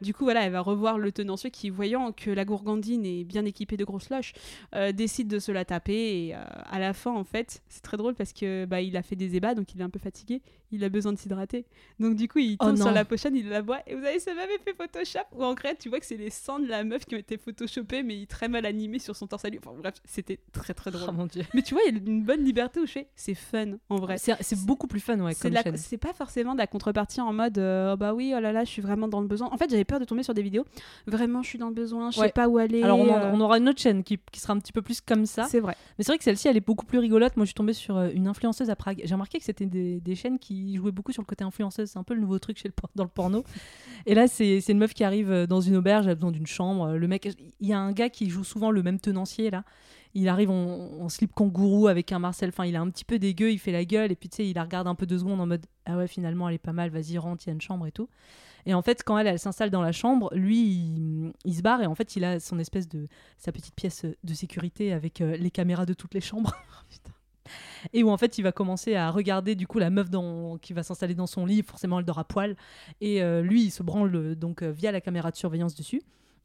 Du 0.00 0.14
coup, 0.14 0.24
voilà, 0.24 0.44
elle 0.44 0.52
va 0.52 0.60
revoir 0.60 0.98
le 0.98 1.10
tenancier 1.10 1.50
qui, 1.50 1.70
voyant 1.70 2.12
que 2.12 2.30
la 2.30 2.44
gourgandine 2.44 3.04
est 3.04 3.24
bien 3.24 3.44
équipée 3.44 3.76
de 3.76 3.84
grosses 3.84 4.10
loches, 4.10 4.34
euh, 4.74 4.92
décide 4.92 5.28
de 5.28 5.38
se 5.38 5.50
la 5.50 5.64
taper. 5.64 6.26
Et 6.26 6.34
euh, 6.34 6.44
à 6.70 6.78
la 6.78 6.92
fin, 6.92 7.12
en 7.12 7.24
fait, 7.24 7.62
c'est 7.68 7.82
très 7.82 7.96
drôle 7.96 8.14
parce 8.14 8.32
que 8.32 8.66
bah, 8.66 8.80
il 8.80 8.96
a 8.96 9.02
fait 9.02 9.16
des 9.16 9.36
ébats, 9.36 9.54
donc 9.54 9.74
il 9.74 9.80
est 9.80 9.84
un 9.84 9.90
peu 9.90 9.98
fatigué. 9.98 10.42
Il 10.72 10.84
a 10.84 10.88
besoin 10.88 11.12
de 11.12 11.18
s'hydrater. 11.18 11.64
Donc 11.98 12.14
du 12.16 12.28
coup, 12.28 12.38
il 12.38 12.56
Oh 12.60 12.66
tombe 12.66 12.76
sur 12.76 12.90
la 12.92 13.04
pochette, 13.04 13.32
il 13.34 13.48
la 13.48 13.62
boit. 13.62 13.80
Et 13.86 13.94
vous 13.94 14.04
avez 14.04 14.20
ce 14.20 14.30
même 14.30 14.48
effet 14.50 14.74
Photoshop 14.76 15.18
où 15.32 15.42
en 15.44 15.54
vrai, 15.54 15.74
tu 15.76 15.88
vois 15.88 15.98
que 16.00 16.06
c'est 16.06 16.16
les 16.16 16.30
seins 16.30 16.60
de 16.60 16.66
la 16.68 16.84
meuf 16.84 17.04
qui 17.04 17.14
ont 17.14 17.18
été 17.18 17.36
photoshopés, 17.38 18.02
mais 18.02 18.24
très 18.26 18.48
mal 18.48 18.64
animés 18.66 18.98
sur 18.98 19.16
son 19.16 19.26
torse 19.26 19.44
à 19.44 19.48
lui. 19.50 19.58
Enfin 19.64 19.76
bref, 19.78 19.94
c'était 20.04 20.38
très 20.52 20.74
très 20.74 20.90
drôle. 20.90 21.08
Oh 21.08 21.12
mon 21.12 21.26
dieu. 21.26 21.42
Mais 21.54 21.62
tu 21.62 21.74
vois, 21.74 21.82
il 21.88 21.94
y 21.94 21.96
a 21.96 22.00
une 22.06 22.22
bonne 22.22 22.44
liberté 22.44 22.80
où 22.80 22.86
je 22.86 22.92
fais, 22.92 23.08
c'est 23.16 23.34
fun 23.34 23.78
en 23.88 23.96
vrai. 23.96 24.16
C'est 24.18 24.64
beaucoup 24.64 24.86
plus 24.86 25.00
fun, 25.00 25.18
ouais, 25.20 25.32
C'est 25.34 25.98
pas 25.98 26.12
forcément 26.12 26.52
de 26.54 26.58
la 26.58 26.66
contrepartie 26.66 27.20
en 27.20 27.32
mode 27.32 27.58
euh, 27.58 27.94
oh 27.94 27.96
bah 27.96 28.14
oui, 28.14 28.32
oh 28.36 28.40
là 28.40 28.52
là, 28.52 28.64
je 28.64 28.70
suis 28.70 28.82
vraiment 28.82 29.08
dans 29.08 29.20
le 29.20 29.26
besoin. 29.26 29.48
En 29.52 29.56
fait, 29.56 29.68
j'avais 29.70 29.84
peur 29.84 29.98
de 30.00 30.04
tomber 30.04 30.22
sur 30.22 30.34
des 30.34 30.42
vidéos. 30.42 30.64
Vraiment, 31.06 31.42
je 31.42 31.48
suis 31.48 31.58
dans 31.58 31.68
le 31.68 31.74
besoin, 31.74 32.10
je 32.10 32.20
Ouais. 32.20 32.26
sais 32.28 32.32
pas 32.32 32.48
où 32.48 32.58
aller. 32.58 32.82
Alors, 32.82 32.98
on, 32.98 33.08
en- 33.08 33.14
euh, 33.18 33.30
on 33.32 33.40
aura 33.40 33.58
une 33.58 33.68
autre 33.68 33.80
chaîne 33.80 34.02
qui, 34.04 34.18
qui 34.30 34.40
sera 34.40 34.52
un 34.52 34.58
petit 34.58 34.72
peu 34.72 34.82
plus 34.82 35.00
comme 35.00 35.26
ça. 35.26 35.44
C'est 35.44 35.60
vrai. 35.60 35.74
Mais 35.98 36.04
c'est 36.04 36.12
vrai 36.12 36.18
que 36.18 36.24
celle-ci, 36.24 36.48
elle 36.48 36.56
est 36.56 36.60
beaucoup 36.66 36.86
plus 36.86 36.98
rigolote. 36.98 37.36
Moi, 37.36 37.44
je 37.44 37.48
suis 37.48 37.54
tombée 37.54 37.72
sur 37.72 37.96
euh, 37.96 38.10
une 38.14 38.26
influenceuse 38.28 38.70
à 38.70 38.76
Prague. 38.76 39.00
J'ai 39.04 39.14
remarqué 39.14 39.38
que 39.38 39.44
c'était 39.44 39.66
des, 39.66 40.00
des 40.00 40.14
chaînes 40.14 40.38
qui 40.38 40.59
jouaient 40.76 40.92
beaucoup 40.92 41.12
sur 41.12 41.22
le 41.22 41.26
côté 41.26 41.44
influenceuse. 41.44 41.90
C'est 41.90 41.98
un 41.98 42.04
peu 42.04 42.14
le 42.14 42.20
nouveau 42.20 42.38
truc 42.38 42.62
dans 42.94 43.04
le 43.04 43.10
porno. 43.10 43.44
Et 44.06 44.14
là, 44.14 44.28
c'est 44.28 44.58
une 44.68 44.78
meuf 44.78 44.94
qui 44.94 45.04
arrive 45.04 45.30
euh, 45.30 45.46
dans 45.46 45.60
une 45.60 45.76
auberge, 45.76 46.06
elle 46.06 46.12
a 46.12 46.14
besoin 46.14 46.32
d'une 46.32 46.46
chambre. 46.46 46.90
Euh, 46.90 46.96
Le 46.96 47.08
mec, 47.08 47.28
il 47.60 47.66
y 47.66 47.72
a 47.72 47.78
un 47.78 47.92
gars 47.92 48.10
qui 48.10 48.30
joue 48.30 48.44
souvent 48.44 48.70
le 48.70 48.82
même 48.82 49.00
tenancier 49.00 49.50
là. 49.50 49.64
Il 50.12 50.28
arrive 50.28 50.50
en, 50.50 51.08
slip 51.08 51.32
kangourou 51.32 51.86
avec 51.86 52.10
un 52.10 52.18
Marcel. 52.18 52.48
Enfin, 52.48 52.64
il 52.64 52.74
est 52.74 52.78
un 52.78 52.90
petit 52.90 53.04
peu 53.04 53.20
dégueu, 53.20 53.52
il 53.52 53.58
fait 53.58 53.70
la 53.70 53.84
gueule. 53.84 54.10
Et 54.10 54.16
puis, 54.16 54.28
tu 54.28 54.36
sais, 54.36 54.48
il 54.48 54.54
la 54.54 54.64
regarde 54.64 54.88
un 54.88 54.96
peu 54.96 55.06
deux 55.06 55.18
secondes 55.18 55.40
en 55.40 55.46
mode 55.46 55.64
Ah 55.86 55.96
ouais, 55.96 56.08
finalement, 56.08 56.48
elle 56.48 56.56
est 56.56 56.58
pas 56.58 56.72
mal, 56.72 56.90
vas-y, 56.90 57.16
rentre, 57.16 57.44
il 57.46 57.50
y 57.50 57.50
a 57.50 57.54
une 57.54 57.60
chambre 57.60 57.86
et 57.86 57.92
tout. 57.92 58.08
Et 58.66 58.74
en 58.74 58.82
fait, 58.82 59.02
quand 59.04 59.16
elle, 59.18 59.26
elle 59.26 59.38
s'installe 59.38 59.70
dans 59.70 59.82
la 59.82 59.92
chambre, 59.92 60.30
lui, 60.34 61.32
il, 61.44 61.54
se 61.54 61.62
barre 61.62 61.82
et 61.82 61.86
en 61.86 61.94
fait, 61.94 62.16
il 62.16 62.24
a 62.24 62.40
son 62.40 62.58
espèce 62.58 62.88
de 62.88 63.08
sa 63.38 63.52
petite 63.52 63.74
pièce 63.74 64.04
de 64.22 64.34
sécurité 64.34 64.92
avec 64.92 65.20
euh, 65.20 65.36
les 65.36 65.50
caméras 65.50 65.86
de 65.86 65.94
toutes 65.94 66.14
les 66.14 66.20
chambres. 66.20 66.54
Et 67.92 68.02
où 68.02 68.10
en 68.10 68.16
fait, 68.16 68.38
il 68.38 68.42
va 68.42 68.52
commencer 68.52 68.94
à 68.94 69.10
regarder 69.10 69.54
du 69.54 69.66
coup 69.66 69.78
la 69.78 69.90
meuf 69.90 70.10
dans, 70.10 70.58
qui 70.58 70.72
va 70.72 70.82
s'installer 70.82 71.14
dans 71.14 71.26
son 71.26 71.46
lit. 71.46 71.62
Forcément, 71.62 71.98
elle 71.98 72.04
dort 72.04 72.18
à 72.18 72.24
poil. 72.24 72.56
Et 73.00 73.22
euh, 73.22 73.42
lui, 73.42 73.64
il 73.64 73.70
se 73.70 73.82
branle 73.82 74.14
euh, 74.14 74.34
donc 74.34 74.62
euh, 74.62 74.70
via 74.70 74.92
la 74.92 75.00
caméra 75.00 75.30
de 75.30 75.36
surveillance 75.36 75.74
dessus. 75.74 76.02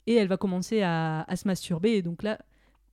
Et 0.08 0.16
elle 0.16 0.28
va 0.28 0.38
commencer 0.38 0.82
à, 0.82 1.22
à 1.24 1.36
se 1.36 1.48
masturber. 1.48 1.92
Et 1.92 2.02
donc 2.02 2.24
là, 2.24 2.40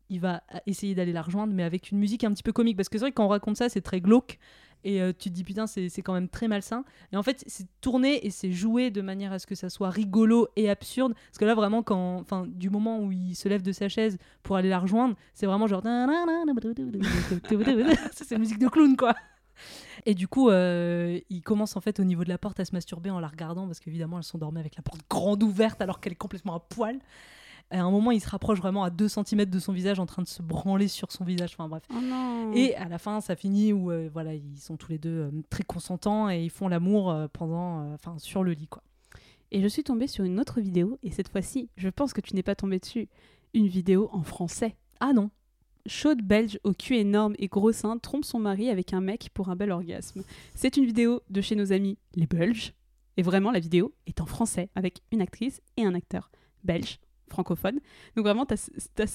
il 0.09 0.21
va 0.21 0.43
essayer 0.67 0.95
d'aller 0.95 1.13
la 1.13 1.23
rejoindre, 1.23 1.53
mais 1.53 1.63
avec 1.63 1.91
une 1.91 1.99
musique 1.99 2.25
un 2.25 2.33
petit 2.33 2.43
peu 2.43 2.53
comique. 2.53 2.77
Parce 2.77 2.89
que 2.89 2.99
c'est 2.99 3.05
vrai 3.05 3.11
que 3.11 3.17
quand 3.17 3.27
on 3.27 3.29
raconte 3.29 3.57
ça, 3.57 3.69
c'est 3.69 3.81
très 3.81 4.01
glauque. 4.01 4.39
Et 4.85 5.01
euh, 5.01 5.13
tu 5.17 5.31
te 5.31 5.35
dis, 5.35 5.45
putain, 5.45 5.67
c'est 5.67 6.03
quand 6.03 6.13
même 6.13 6.29
très 6.29 6.49
malsain. 6.49 6.85
Et 7.13 7.17
en 7.17 7.23
fait, 7.23 7.45
c'est 7.47 7.67
tourné 7.81 8.25
et 8.27 8.31
c'est 8.31 8.53
joué 8.53 8.91
de 8.91 9.01
manière 9.01 9.33
à 9.33 9.39
ce 9.39 9.47
que 9.47 9.55
ça 9.55 9.71
soit 9.71 9.91
rigolo 9.91 10.49
et 10.57 10.71
absurde. 10.71 11.15
Parce 11.15 11.39
que 11.39 11.45
là, 11.45 11.55
vraiment, 11.55 11.83
quand, 11.83 12.19
enfin, 12.21 12.47
du 12.47 12.71
moment 12.71 13.01
où 13.01 13.13
il 13.13 13.35
se 13.35 13.49
lève 13.49 13.63
de 13.63 13.73
sa 13.73 13.89
chaise 13.89 14.19
pour 14.43 14.57
aller 14.57 14.69
la 14.69 14.79
rejoindre, 14.79 15.17
c'est 15.35 15.47
vraiment 15.47 15.67
genre. 15.67 15.83
C'est 18.13 18.39
musique 18.39 18.59
de 18.59 18.69
clown, 18.69 18.97
quoi. 18.97 19.15
Et 20.07 20.15
du 20.15 20.27
coup, 20.27 20.51
euh, 20.51 21.21
il 21.31 21.43
commence 21.43 21.77
en 21.77 21.81
fait 21.81 22.01
au 22.01 22.05
niveau 22.05 22.25
de 22.25 22.29
la 22.29 22.39
porte 22.39 22.59
à 22.61 22.65
se 22.65 22.73
masturber 22.73 23.11
en 23.11 23.21
la 23.21 23.29
regardant 23.29 23.67
parce 23.67 23.81
qu'évidemment, 23.81 24.19
elles 24.19 24.25
sont 24.25 24.39
dormies 24.39 24.61
avec 24.61 24.77
la 24.77 24.83
porte 24.83 25.01
grande 25.09 25.43
ouverte 25.43 25.81
alors 25.81 26.01
qu'elle 26.01 26.13
est 26.13 26.17
complètement 26.17 26.55
à 26.55 26.61
poil. 26.61 26.99
À 27.73 27.81
un 27.81 27.91
moment, 27.91 28.11
il 28.11 28.21
se 28.21 28.29
rapproche 28.29 28.59
vraiment 28.59 28.85
à 28.85 28.91
2 28.91 29.09
cm 29.09 29.47
de 29.47 29.59
son 29.59 29.73
visage 29.73 29.99
en 29.99 30.05
train 30.05 30.23
de 30.23 30.29
se 30.29 30.43
branler 30.43 30.89
sur 30.89 31.11
son 31.11 31.25
visage. 31.25 31.55
Enfin 31.55 31.69
bref. 31.69 31.83
Oh. 31.91 32.53
Et 32.55 32.77
à 32.77 32.87
la 32.87 32.99
fin, 32.99 33.23
ça 33.23 33.35
finit 33.35 33.73
où 33.73 33.91
euh, 33.91 34.11
voilà, 34.13 34.35
ils 34.35 34.59
sont 34.59 34.77
tous 34.77 34.93
les 34.93 34.99
deux 34.99 35.09
euh, 35.09 35.31
très 35.49 35.63
consentants 35.63 36.29
et 36.29 36.45
ils 36.45 36.51
font 36.51 36.69
l'amour 36.69 37.11
euh, 37.11 37.29
pendant, 37.33 37.93
enfin, 37.95 38.19
sur 38.19 38.45
le 38.45 38.53
lit, 38.53 38.67
quoi. 38.67 38.83
Et 39.51 39.63
je 39.63 39.69
suis 39.69 39.83
tombée 39.85 40.07
sur 40.07 40.25
une 40.25 40.39
autre 40.39 40.61
vidéo, 40.61 40.99
et 41.03 41.11
cette 41.11 41.29
fois-ci, 41.29 41.69
je 41.77 41.89
pense 41.89 42.13
que 42.13 42.21
tu 42.21 42.35
n'es 42.35 42.43
pas 42.43 42.55
tombée 42.55 42.79
dessus. 42.79 43.09
Une 43.55 43.67
vidéo 43.67 44.09
en 44.13 44.23
français. 44.23 44.77
Ah 45.01 45.13
non. 45.13 45.31
Chaude 45.87 46.23
belge 46.23 46.59
au 46.65 46.73
cul 46.73 46.97
énorme 46.97 47.35
et 47.39 47.49
gros 47.49 47.73
sein 47.73 47.99
trompe 47.99 48.25
son 48.25 48.39
mari 48.39 48.71
avec 48.71 48.93
un 48.93 49.01
mec 49.01 49.29
pour 49.35 49.49
un 49.49 49.57
bel 49.57 49.71
orgasme. 49.71 50.23
C'est 50.55 50.77
une 50.77 50.87
vidéo 50.87 51.23
de 51.29 51.41
chez 51.41 51.57
nos 51.57 51.73
amis 51.73 51.99
les 52.15 52.27
Belges. 52.27 52.73
Et 53.17 53.23
vraiment, 53.23 53.51
la 53.51 53.61
vidéo 53.61 53.93
est 54.07 54.21
en 54.21 54.27
français 54.27 54.71
avec 54.75 55.03
une 55.11 55.21
actrice 55.21 55.61
et 55.77 55.85
un 55.85 55.95
acteur 55.95 56.31
belge, 56.65 56.99
francophone. 57.29 57.81
Donc 58.17 58.25
vraiment, 58.27 58.47
t'as, 58.47 58.69
t'as 58.95 59.07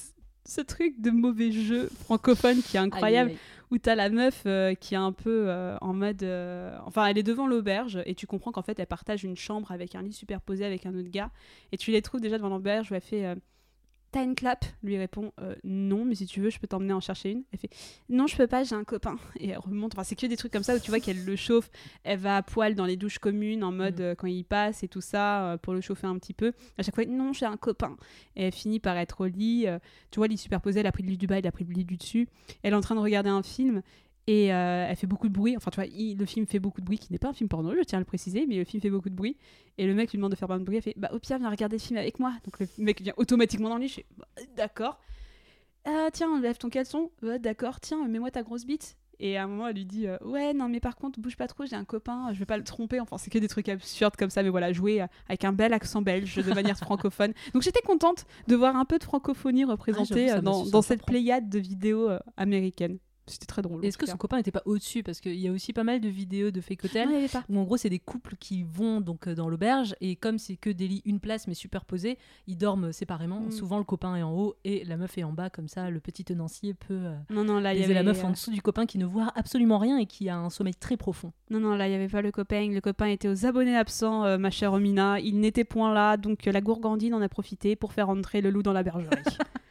ce- 0.45 0.61
truc 0.61 0.99
de 1.01 1.09
mauvais 1.11 1.51
jeu 1.51 1.89
francophone 1.99 2.61
qui 2.61 2.77
est 2.77 2.79
incroyable, 2.79 3.31
Aïe, 3.31 3.35
aïe, 3.35 3.41
où 3.71 3.77
t'as 3.77 3.95
la 3.95 4.09
meuf 4.09 4.43
euh, 4.45 4.73
qui 4.75 4.93
est 4.93 4.97
un 4.97 5.11
peu 5.11 5.45
euh, 5.49 5.77
en 5.81 5.93
mode... 5.93 6.23
euh, 6.23 6.77
Enfin, 6.85 7.05
elle 7.07 7.17
est 7.17 7.23
devant 7.23 7.47
l'auberge 7.47 7.99
et 8.05 8.15
tu 8.15 8.27
comprends 8.27 8.51
qu'en 8.51 8.61
fait, 8.61 8.79
elle 8.79 8.87
partage 8.87 9.23
une 9.23 9.35
chambre 9.35 9.71
avec 9.71 9.93
un 9.95 10.01
lit 10.01 10.13
superposé 10.13 10.63
avec 10.65 10.85
un 10.85 10.95
autre 10.97 11.09
gars. 11.09 11.31
Et 11.71 11.77
tu 11.77 11.91
les 11.91 12.01
trouves 12.01 12.21
déjà 12.21 12.37
devant 12.37 12.49
l'auberge 12.49 12.91
où 12.91 12.95
elle 12.95 13.01
fait... 13.01 13.35
T'as 14.11 14.23
une 14.23 14.35
clap 14.35 14.63
Lui 14.83 14.97
répond 14.97 15.33
euh, 15.41 15.55
non, 15.65 16.05
mais 16.05 16.15
si 16.15 16.25
tu 16.25 16.39
veux, 16.39 16.49
je 16.49 16.59
peux 16.59 16.67
t'emmener 16.67 16.93
en 16.93 17.01
chercher 17.01 17.31
une. 17.31 17.43
Elle 17.51 17.59
fait 17.59 17.69
non, 18.09 18.25
je 18.25 18.37
peux 18.37 18.47
pas, 18.47 18.63
j'ai 18.63 18.75
un 18.75 18.85
copain. 18.85 19.17
Et 19.39 19.49
elle 19.49 19.57
remonte. 19.57 19.93
Enfin, 19.95 20.03
c'est 20.03 20.15
que 20.15 20.25
des 20.25 20.37
trucs 20.37 20.53
comme 20.53 20.63
ça 20.63 20.75
où 20.75 20.79
tu 20.79 20.89
vois 20.89 20.99
qu'elle 20.99 21.25
le 21.25 21.35
chauffe. 21.35 21.69
Elle 22.03 22.19
va 22.19 22.37
à 22.37 22.41
poil 22.41 22.73
dans 22.73 22.85
les 22.85 22.95
douches 22.95 23.19
communes 23.19 23.63
en 23.63 23.71
mode 23.71 23.99
euh, 23.99 24.15
quand 24.15 24.27
il 24.27 24.45
passe 24.45 24.83
et 24.83 24.87
tout 24.87 25.01
ça 25.01 25.43
euh, 25.43 25.57
pour 25.57 25.73
le 25.73 25.81
chauffer 25.81 26.07
un 26.07 26.17
petit 26.17 26.33
peu. 26.33 26.53
À 26.77 26.83
chaque 26.83 26.95
fois, 26.95 27.05
non, 27.05 27.33
j'ai 27.33 27.45
un 27.45 27.57
copain. 27.57 27.97
Et 28.35 28.45
elle 28.45 28.53
finit 28.53 28.79
par 28.79 28.97
être 28.97 29.21
au 29.21 29.25
lit. 29.25 29.65
tu 30.09 30.19
vois, 30.19 30.27
lit 30.27 30.37
superposé, 30.37 30.79
elle 30.79 30.87
a 30.87 30.91
pris 30.91 31.03
le 31.03 31.09
lit 31.09 31.17
du 31.17 31.27
bas, 31.27 31.39
elle 31.39 31.47
a 31.47 31.51
pris 31.51 31.65
le 31.65 31.73
lit 31.73 31.85
du 31.85 31.97
dessus. 31.97 32.29
Elle 32.63 32.73
est 32.73 32.77
en 32.77 32.81
train 32.81 32.95
de 32.95 33.01
regarder 33.01 33.29
un 33.29 33.43
film. 33.43 33.81
Et 34.29 34.53
euh, 34.53 34.85
elle 34.89 34.95
fait 34.97 35.07
beaucoup 35.07 35.29
de 35.29 35.33
bruit. 35.33 35.55
Enfin, 35.55 35.71
tu 35.71 35.75
vois, 35.75 35.85
il- 35.85 36.17
le 36.17 36.25
film 36.25 36.45
fait 36.45 36.59
beaucoup 36.59 36.81
de 36.81 36.85
bruit, 36.85 36.97
qui 36.99 37.11
n'est 37.13 37.17
pas 37.17 37.29
un 37.29 37.33
film 37.33 37.47
porno, 37.47 37.73
je 37.75 37.81
tiens 37.83 37.97
à 37.97 38.01
le 38.01 38.05
préciser, 38.05 38.45
mais 38.45 38.57
le 38.57 38.65
film 38.65 38.81
fait 38.81 38.89
beaucoup 38.89 39.09
de 39.09 39.15
bruit. 39.15 39.37
Et 39.77 39.87
le 39.87 39.93
mec 39.93 40.11
lui 40.11 40.17
demande 40.17 40.31
de 40.31 40.35
faire 40.35 40.47
pas 40.49 40.59
de 40.59 40.63
bruit. 40.65 40.77
Elle 40.77 40.83
fait 40.83 40.93
Bah, 40.97 41.09
au 41.13 41.19
pire, 41.19 41.37
viens 41.39 41.49
regarder 41.49 41.77
le 41.77 41.81
film 41.81 41.97
avec 41.97 42.19
moi. 42.19 42.33
Donc 42.43 42.59
le 42.59 42.67
mec 42.77 43.01
vient 43.01 43.13
automatiquement 43.17 43.69
dans 43.69 43.75
le 43.77 43.83
lit. 43.83 43.87
Je 43.87 43.93
fais 43.95 44.05
Bah, 44.17 44.27
D'accord. 44.57 44.99
Ah, 45.85 46.09
tiens, 46.11 46.41
lève 46.41 46.57
ton 46.57 46.69
caleçon. 46.69 47.09
Ouais, 47.23 47.39
d'accord. 47.39 47.79
Tiens, 47.79 48.05
mets-moi 48.07 48.29
ta 48.29 48.43
grosse 48.43 48.65
bite. 48.65 48.97
Et 49.19 49.37
à 49.37 49.45
un 49.45 49.47
moment, 49.47 49.67
elle 49.69 49.75
lui 49.77 49.85
dit 49.85 50.05
euh, 50.07 50.17
Ouais, 50.25 50.53
non, 50.53 50.67
mais 50.67 50.79
par 50.81 50.95
contre, 50.97 51.19
bouge 51.21 51.37
pas 51.37 51.47
trop, 51.47 51.65
j'ai 51.65 51.75
un 51.77 51.85
copain, 51.85 52.33
je 52.33 52.39
vais 52.39 52.45
pas 52.45 52.57
le 52.57 52.63
tromper. 52.65 52.99
Enfin, 52.99 53.17
c'est 53.17 53.29
que 53.31 53.39
des 53.39 53.47
trucs 53.47 53.69
absurdes 53.69 54.15
comme 54.17 54.29
ça, 54.29 54.43
mais 54.43 54.49
voilà, 54.49 54.73
jouer 54.73 55.01
euh, 55.01 55.07
avec 55.29 55.45
un 55.45 55.53
bel 55.53 55.71
accent 55.73 56.01
belge 56.01 56.35
de 56.35 56.53
manière 56.53 56.77
francophone. 56.77 57.33
Donc 57.53 57.61
j'étais 57.63 57.81
contente 57.81 58.25
de 58.47 58.55
voir 58.55 58.75
un 58.75 58.83
peu 58.85 58.99
de 58.99 59.03
francophonie 59.05 59.63
représentée 59.63 60.29
Ah, 60.29 60.35
m'a 60.35 60.41
dans, 60.41 60.81
cette 60.83 60.99
prendre. 60.99 61.05
pléiade 61.13 61.49
de 61.49 61.57
vidéos 61.59 62.09
américaines. 62.35 62.97
C'était 63.27 63.45
très 63.45 63.61
drôle. 63.61 63.83
Est-ce 63.85 63.97
que 63.97 64.05
son 64.05 64.17
copain 64.17 64.37
n'était 64.37 64.51
pas 64.51 64.63
au-dessus? 64.65 65.03
Parce 65.03 65.19
qu'il 65.19 65.35
y 65.35 65.47
a 65.47 65.51
aussi 65.51 65.73
pas 65.73 65.83
mal 65.83 65.99
de 65.99 66.09
vidéos 66.09 66.51
de 66.51 66.61
fake 66.61 66.85
hotel 66.85 67.09
Non, 67.09 67.19
y 67.19 67.29
où 67.49 67.59
en 67.59 67.63
gros 67.63 67.77
c'est 67.77 67.89
des 67.89 67.99
couples 67.99 68.35
qui 68.39 68.63
vont 68.63 69.01
donc 69.01 69.27
euh, 69.27 69.35
dans 69.35 69.49
l'auberge 69.49 69.95
et 70.01 70.15
comme 70.15 70.37
c'est 70.37 70.55
que 70.55 70.69
des 70.69 70.87
lits 70.87 71.01
une 71.05 71.19
place 71.19 71.47
mais 71.47 71.53
superposés, 71.53 72.17
ils 72.47 72.57
dorment 72.57 72.91
séparément. 72.91 73.41
Mm. 73.41 73.51
Souvent 73.51 73.77
le 73.77 73.83
copain 73.83 74.15
est 74.15 74.23
en 74.23 74.33
haut 74.33 74.55
et 74.63 74.83
la 74.85 74.97
meuf 74.97 75.17
est 75.17 75.23
en 75.23 75.33
bas 75.33 75.49
comme 75.49 75.67
ça. 75.67 75.89
Le 75.89 75.99
petit 75.99 76.23
tenancier 76.23 76.73
peut 76.73 76.93
euh, 76.93 77.15
Non, 77.29 77.43
non, 77.43 77.59
là, 77.59 77.73
il 77.73 77.79
y 77.79 77.83
avait 77.83 77.93
la 77.93 78.03
meuf 78.03 78.23
en 78.23 78.29
euh, 78.29 78.31
dessous 78.31 78.51
du 78.51 78.61
copain 78.61 78.85
qui 78.85 78.97
ne 78.97 79.05
voit 79.05 79.31
absolument 79.35 79.77
rien 79.77 79.97
et 79.97 80.05
qui 80.05 80.29
a 80.29 80.37
un 80.37 80.49
sommeil 80.49 80.75
très 80.75 80.97
profond. 80.97 81.31
Non, 81.49 81.59
non, 81.59 81.75
là, 81.75 81.87
il 81.87 81.91
n'y 81.91 81.95
avait 81.95 82.07
pas 82.07 82.21
le 82.21 82.31
copain. 82.31 82.69
Le 82.71 82.81
copain 82.81 83.07
était 83.07 83.29
aux 83.29 83.45
abonnés 83.45 83.75
absents, 83.75 84.25
euh, 84.25 84.37
ma 84.37 84.49
chère 84.49 84.71
Romina. 84.71 85.19
Il 85.19 85.39
n'était 85.39 85.63
point 85.63 85.93
là, 85.93 86.17
donc 86.17 86.47
euh, 86.47 86.51
la 86.51 86.61
gourgandine 86.61 87.13
en 87.13 87.21
a 87.21 87.29
profité 87.29 87.75
pour 87.75 87.93
faire 87.93 88.09
entrer 88.09 88.41
le 88.41 88.49
loup 88.49 88.63
dans 88.63 88.73
la 88.73 88.83
bergerie. 88.83 89.15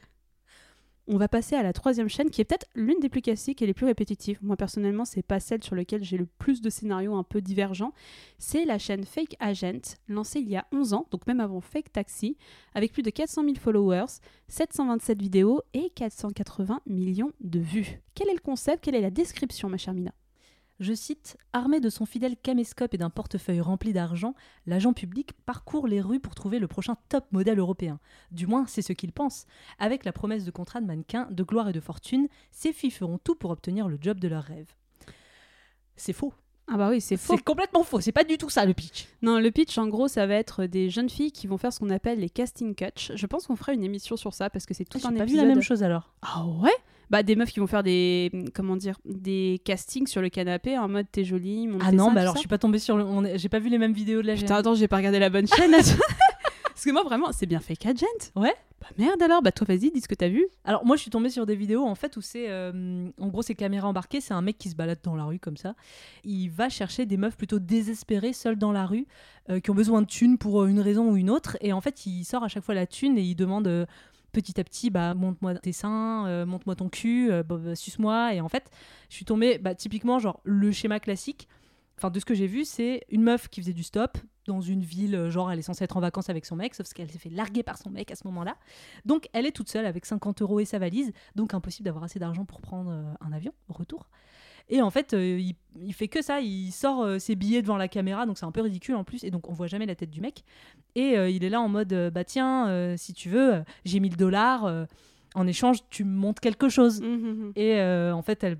On 1.08 1.18
va 1.18 1.28
passer 1.28 1.54
à 1.54 1.62
la 1.62 1.72
troisième 1.72 2.08
chaîne, 2.08 2.30
qui 2.30 2.40
est 2.40 2.44
peut-être 2.44 2.66
l'une 2.74 2.98
des 2.98 3.08
plus 3.08 3.22
classiques 3.22 3.62
et 3.62 3.66
les 3.66 3.74
plus 3.74 3.86
répétitives. 3.86 4.38
Moi, 4.42 4.56
personnellement, 4.56 5.04
c'est 5.04 5.22
pas 5.22 5.38
celle 5.38 5.62
sur 5.62 5.76
laquelle 5.76 6.02
j'ai 6.02 6.16
le 6.16 6.26
plus 6.26 6.60
de 6.60 6.68
scénarios 6.68 7.14
un 7.14 7.22
peu 7.22 7.40
divergents. 7.40 7.92
C'est 8.38 8.64
la 8.64 8.78
chaîne 8.78 9.04
Fake 9.04 9.36
Agent, 9.38 9.98
lancée 10.08 10.40
il 10.40 10.48
y 10.48 10.56
a 10.56 10.66
11 10.72 10.94
ans, 10.94 11.06
donc 11.12 11.24
même 11.28 11.38
avant 11.38 11.60
Fake 11.60 11.92
Taxi, 11.92 12.36
avec 12.74 12.92
plus 12.92 13.02
de 13.02 13.10
400 13.10 13.44
000 13.44 13.54
followers, 13.54 14.18
727 14.48 15.22
vidéos 15.22 15.62
et 15.74 15.90
480 15.90 16.80
millions 16.86 17.30
de 17.40 17.60
vues. 17.60 18.00
Quel 18.16 18.28
est 18.28 18.34
le 18.34 18.40
concept? 18.40 18.82
Quelle 18.82 18.96
est 18.96 19.00
la 19.00 19.10
description, 19.10 19.68
ma 19.68 19.76
chère 19.76 19.94
Mina? 19.94 20.12
Je 20.78 20.92
cite 20.92 21.38
Armé 21.54 21.80
de 21.80 21.88
son 21.88 22.04
fidèle 22.04 22.36
caméscope 22.36 22.92
et 22.92 22.98
d'un 22.98 23.08
portefeuille 23.08 23.62
rempli 23.62 23.94
d'argent, 23.94 24.34
l'agent 24.66 24.92
public 24.92 25.32
parcourt 25.46 25.86
les 25.86 26.02
rues 26.02 26.20
pour 26.20 26.34
trouver 26.34 26.58
le 26.58 26.68
prochain 26.68 26.96
top 27.08 27.24
modèle 27.32 27.58
européen. 27.58 27.98
Du 28.30 28.46
moins, 28.46 28.66
c'est 28.66 28.82
ce 28.82 28.92
qu'il 28.92 29.12
pense. 29.12 29.46
Avec 29.78 30.04
la 30.04 30.12
promesse 30.12 30.44
de 30.44 30.50
contrat 30.50 30.82
de 30.82 30.86
mannequin, 30.86 31.28
de 31.30 31.42
gloire 31.42 31.70
et 31.70 31.72
de 31.72 31.80
fortune, 31.80 32.28
ces 32.50 32.74
filles 32.74 32.90
feront 32.90 33.16
tout 33.16 33.36
pour 33.36 33.50
obtenir 33.50 33.88
le 33.88 33.96
job 33.98 34.20
de 34.20 34.28
leur 34.28 34.42
rêve. 34.42 34.74
C'est 35.96 36.12
faux. 36.12 36.34
Ah 36.68 36.76
bah 36.76 36.88
oui, 36.90 37.00
c'est 37.00 37.16
faux. 37.16 37.34
C'est 37.36 37.44
complètement 37.44 37.84
faux. 37.84 38.00
C'est 38.00 38.10
pas 38.12 38.24
du 38.24 38.38
tout 38.38 38.50
ça 38.50 38.64
le 38.66 38.74
pitch. 38.74 39.06
Non, 39.22 39.38
le 39.38 39.50
pitch, 39.52 39.78
en 39.78 39.86
gros, 39.86 40.08
ça 40.08 40.26
va 40.26 40.34
être 40.34 40.64
des 40.66 40.90
jeunes 40.90 41.08
filles 41.08 41.30
qui 41.30 41.46
vont 41.46 41.58
faire 41.58 41.72
ce 41.72 41.78
qu'on 41.78 41.90
appelle 41.90 42.18
les 42.18 42.28
casting 42.28 42.74
cuts. 42.74 43.12
Je 43.14 43.26
pense 43.26 43.46
qu'on 43.46 43.54
fera 43.56 43.72
une 43.72 43.84
émission 43.84 44.16
sur 44.16 44.34
ça 44.34 44.50
parce 44.50 44.66
que 44.66 44.74
c'est 44.74 44.84
tout 44.84 44.98
J'ai 44.98 45.06
un 45.06 45.10
pas 45.12 45.22
épisode. 45.22 45.30
vu 45.30 45.36
la 45.36 45.54
même 45.54 45.62
chose 45.62 45.82
alors. 45.84 46.12
Ah 46.22 46.44
ouais? 46.62 46.74
Bah 47.08 47.22
des 47.22 47.36
meufs 47.36 47.52
qui 47.52 47.60
vont 47.60 47.68
faire 47.68 47.84
des 47.84 48.32
comment 48.52 48.74
dire 48.74 48.98
des 49.04 49.60
castings 49.64 50.08
sur 50.08 50.20
le 50.20 50.28
canapé 50.28 50.76
en 50.76 50.88
mode 50.88 51.06
t'es 51.12 51.22
jolie, 51.22 51.68
mon 51.68 51.78
Ah 51.80 51.92
non, 51.92 52.10
bah 52.10 52.22
alors 52.22 52.34
je 52.34 52.40
suis 52.40 52.48
pas 52.48 52.58
tombée 52.58 52.80
sur 52.80 52.96
le. 52.96 53.36
J'ai 53.36 53.48
pas 53.48 53.60
vu 53.60 53.68
les 53.68 53.78
mêmes 53.78 53.92
vidéos 53.92 54.22
de 54.22 54.26
la 54.26 54.34
Putain, 54.34 54.46
chaîne. 54.48 54.56
attends, 54.56 54.74
j'ai 54.74 54.88
pas 54.88 54.96
regardé 54.96 55.20
la 55.20 55.30
bonne 55.30 55.46
chaîne. 55.46 55.70
Parce 56.64 56.84
que 56.84 56.90
moi 56.90 57.04
vraiment, 57.04 57.30
c'est 57.30 57.46
bien 57.46 57.60
fait 57.60 57.78
Agent. 57.86 58.06
Ouais? 58.34 58.54
Bah 58.86 58.94
merde 58.98 59.22
alors, 59.22 59.42
bah 59.42 59.52
toi 59.52 59.66
vas-y, 59.66 59.90
dis 59.90 60.00
ce 60.00 60.08
que 60.08 60.14
t'as 60.14 60.28
vu. 60.28 60.46
Alors 60.64 60.84
moi 60.84 60.96
je 60.96 61.02
suis 61.02 61.10
tombée 61.10 61.30
sur 61.30 61.46
des 61.46 61.56
vidéos 61.56 61.84
en 61.84 61.94
fait 61.94 62.16
où 62.16 62.20
c'est 62.20 62.50
euh, 62.50 63.08
en 63.18 63.28
gros 63.28 63.42
c'est 63.42 63.54
caméra 63.54 63.88
embarquée, 63.88 64.20
c'est 64.20 64.34
un 64.34 64.42
mec 64.42 64.58
qui 64.58 64.70
se 64.70 64.76
balade 64.76 64.98
dans 65.02 65.16
la 65.16 65.24
rue 65.24 65.38
comme 65.38 65.56
ça. 65.56 65.74
Il 66.24 66.50
va 66.50 66.68
chercher 66.68 67.06
des 67.06 67.16
meufs 67.16 67.36
plutôt 67.36 67.58
désespérées 67.58 68.32
seules 68.32 68.56
dans 68.56 68.72
la 68.72 68.86
rue 68.86 69.06
euh, 69.50 69.60
qui 69.60 69.70
ont 69.70 69.74
besoin 69.74 70.02
de 70.02 70.06
thunes 70.06 70.38
pour 70.38 70.62
euh, 70.62 70.66
une 70.66 70.80
raison 70.80 71.10
ou 71.10 71.16
une 71.16 71.30
autre 71.30 71.56
et 71.60 71.72
en 71.72 71.80
fait 71.80 72.06
il 72.06 72.24
sort 72.24 72.44
à 72.44 72.48
chaque 72.48 72.64
fois 72.64 72.74
la 72.74 72.86
thune 72.86 73.18
et 73.18 73.22
il 73.22 73.34
demande 73.34 73.86
petit 74.32 74.60
à 74.60 74.64
petit 74.64 74.90
bah 74.90 75.14
montre-moi 75.14 75.54
tes 75.56 75.72
seins, 75.72 76.44
montre-moi 76.44 76.76
ton 76.76 76.88
cul, 76.88 77.30
bah, 77.30 77.56
bah, 77.56 77.74
suce-moi 77.74 78.34
et 78.34 78.40
en 78.40 78.48
fait 78.48 78.70
je 79.08 79.16
suis 79.16 79.24
tombée 79.24 79.58
bah, 79.58 79.74
typiquement 79.74 80.18
genre 80.18 80.40
le 80.44 80.70
schéma 80.70 81.00
classique. 81.00 81.48
Enfin, 81.98 82.10
de 82.10 82.20
ce 82.20 82.24
que 82.24 82.34
j'ai 82.34 82.46
vu, 82.46 82.64
c'est 82.64 83.04
une 83.08 83.22
meuf 83.22 83.48
qui 83.48 83.60
faisait 83.60 83.72
du 83.72 83.82
stop 83.82 84.18
dans 84.46 84.60
une 84.60 84.82
ville, 84.82 85.14
euh, 85.14 85.30
genre 85.30 85.50
elle 85.50 85.58
est 85.58 85.62
censée 85.62 85.84
être 85.84 85.96
en 85.96 86.00
vacances 86.00 86.30
avec 86.30 86.44
son 86.44 86.56
mec, 86.56 86.74
sauf 86.74 86.88
qu'elle 86.92 87.10
s'est 87.10 87.18
fait 87.18 87.30
larguer 87.30 87.62
par 87.62 87.78
son 87.78 87.90
mec 87.90 88.10
à 88.10 88.16
ce 88.16 88.26
moment-là. 88.26 88.56
Donc 89.04 89.28
elle 89.32 89.46
est 89.46 89.52
toute 89.52 89.68
seule 89.68 89.86
avec 89.86 90.06
50 90.06 90.42
euros 90.42 90.60
et 90.60 90.64
sa 90.64 90.78
valise, 90.78 91.12
donc 91.34 91.54
impossible 91.54 91.86
d'avoir 91.86 92.04
assez 92.04 92.18
d'argent 92.18 92.44
pour 92.44 92.60
prendre 92.60 92.90
euh, 92.90 93.02
un 93.20 93.32
avion 93.32 93.52
au 93.68 93.72
retour. 93.72 94.08
Et 94.68 94.82
en 94.82 94.90
fait, 94.90 95.14
euh, 95.14 95.38
il, 95.38 95.54
il 95.80 95.94
fait 95.94 96.08
que 96.08 96.22
ça, 96.22 96.40
il 96.40 96.72
sort 96.72 97.20
ses 97.20 97.36
billets 97.36 97.62
devant 97.62 97.76
la 97.76 97.86
caméra, 97.86 98.26
donc 98.26 98.36
c'est 98.36 98.46
un 98.46 98.52
peu 98.52 98.62
ridicule 98.62 98.96
en 98.96 99.04
plus, 99.04 99.22
et 99.22 99.30
donc 99.30 99.48
on 99.48 99.52
voit 99.52 99.68
jamais 99.68 99.86
la 99.86 99.94
tête 99.94 100.10
du 100.10 100.20
mec. 100.20 100.44
Et 100.96 101.14
il 101.14 101.44
est 101.44 101.50
là 101.50 101.60
en 101.60 101.68
mode, 101.68 102.10
bah 102.12 102.24
tiens, 102.24 102.96
si 102.96 103.12
tu 103.12 103.28
veux, 103.28 103.62
j'ai 103.84 104.00
1000 104.00 104.16
dollars, 104.16 104.86
en 105.36 105.46
échange, 105.46 105.80
tu 105.90 106.04
me 106.04 106.16
montres 106.16 106.40
quelque 106.40 106.68
chose. 106.70 107.02
Mhm. 107.02 107.52
Et 107.56 107.74
euh, 107.74 108.12
en 108.12 108.22
fait, 108.22 108.42
elle, 108.42 108.58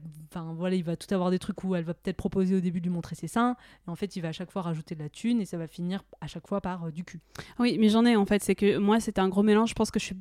voilà, 0.57 0.77
il 0.77 0.85
va 0.85 0.95
tout 0.95 1.12
avoir 1.12 1.31
des 1.31 1.39
trucs 1.39 1.65
où 1.65 1.75
elle 1.75 1.85
va 1.85 1.95
peut-être 1.95 2.19
proposer 2.19 2.55
au 2.55 2.61
début 2.61 2.81
de 2.81 2.85
lui 2.85 2.93
montrer 2.93 3.17
ses 3.17 3.29
seins, 3.29 3.57
et 3.87 3.91
en 3.91 3.97
fait, 3.97 4.15
il 4.15 4.21
va 4.21 4.29
à 4.29 4.33
chaque 4.33 4.53
fois 4.53 4.61
rajouter 4.62 4.95
de 4.95 5.03
la 5.03 5.09
thune, 5.09 5.41
et 5.41 5.47
ça 5.47 5.57
va 5.57 5.67
finir 5.67 6.05
à 6.21 6.27
chaque 6.27 6.47
fois 6.47 6.61
par 6.61 6.85
euh, 6.85 6.91
du 6.91 7.03
cul. 7.03 7.21
Oui, 7.59 7.79
mais 7.81 7.89
j'en 7.89 8.05
ai 8.05 8.15
en 8.15 8.27
fait, 8.27 8.43
c'est 8.43 8.55
que 8.55 8.77
moi 8.77 9.01
c'était 9.01 9.21
un 9.21 9.29
gros 9.29 9.43
mélange, 9.43 9.71
je 9.71 9.75
pense 9.75 9.91
que 9.91 9.99
je 9.99 10.05
suis 10.05 10.17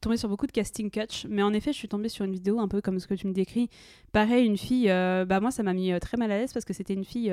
tombée 0.00 0.16
sur 0.16 0.28
beaucoup 0.28 0.48
de 0.48 0.52
casting 0.52 0.90
cuts, 0.90 1.28
mais 1.28 1.42
en 1.42 1.52
effet, 1.52 1.72
je 1.72 1.78
suis 1.78 1.88
tombée 1.88 2.08
sur 2.08 2.24
une 2.24 2.32
vidéo 2.32 2.58
un 2.58 2.68
peu 2.68 2.80
comme 2.80 2.98
ce 2.98 3.06
que 3.06 3.14
tu 3.14 3.28
me 3.28 3.32
décris. 3.32 3.70
Pareil, 4.10 4.46
une 4.46 4.58
fille, 4.58 4.90
euh, 4.90 5.24
bah 5.24 5.38
moi 5.38 5.52
ça 5.52 5.62
m'a 5.62 5.74
mis 5.74 5.92
très 6.00 6.16
mal 6.16 6.32
à 6.32 6.38
l'aise 6.38 6.52
parce 6.52 6.64
que 6.64 6.72
c'était 6.72 6.94
une 6.94 7.04
fille, 7.04 7.30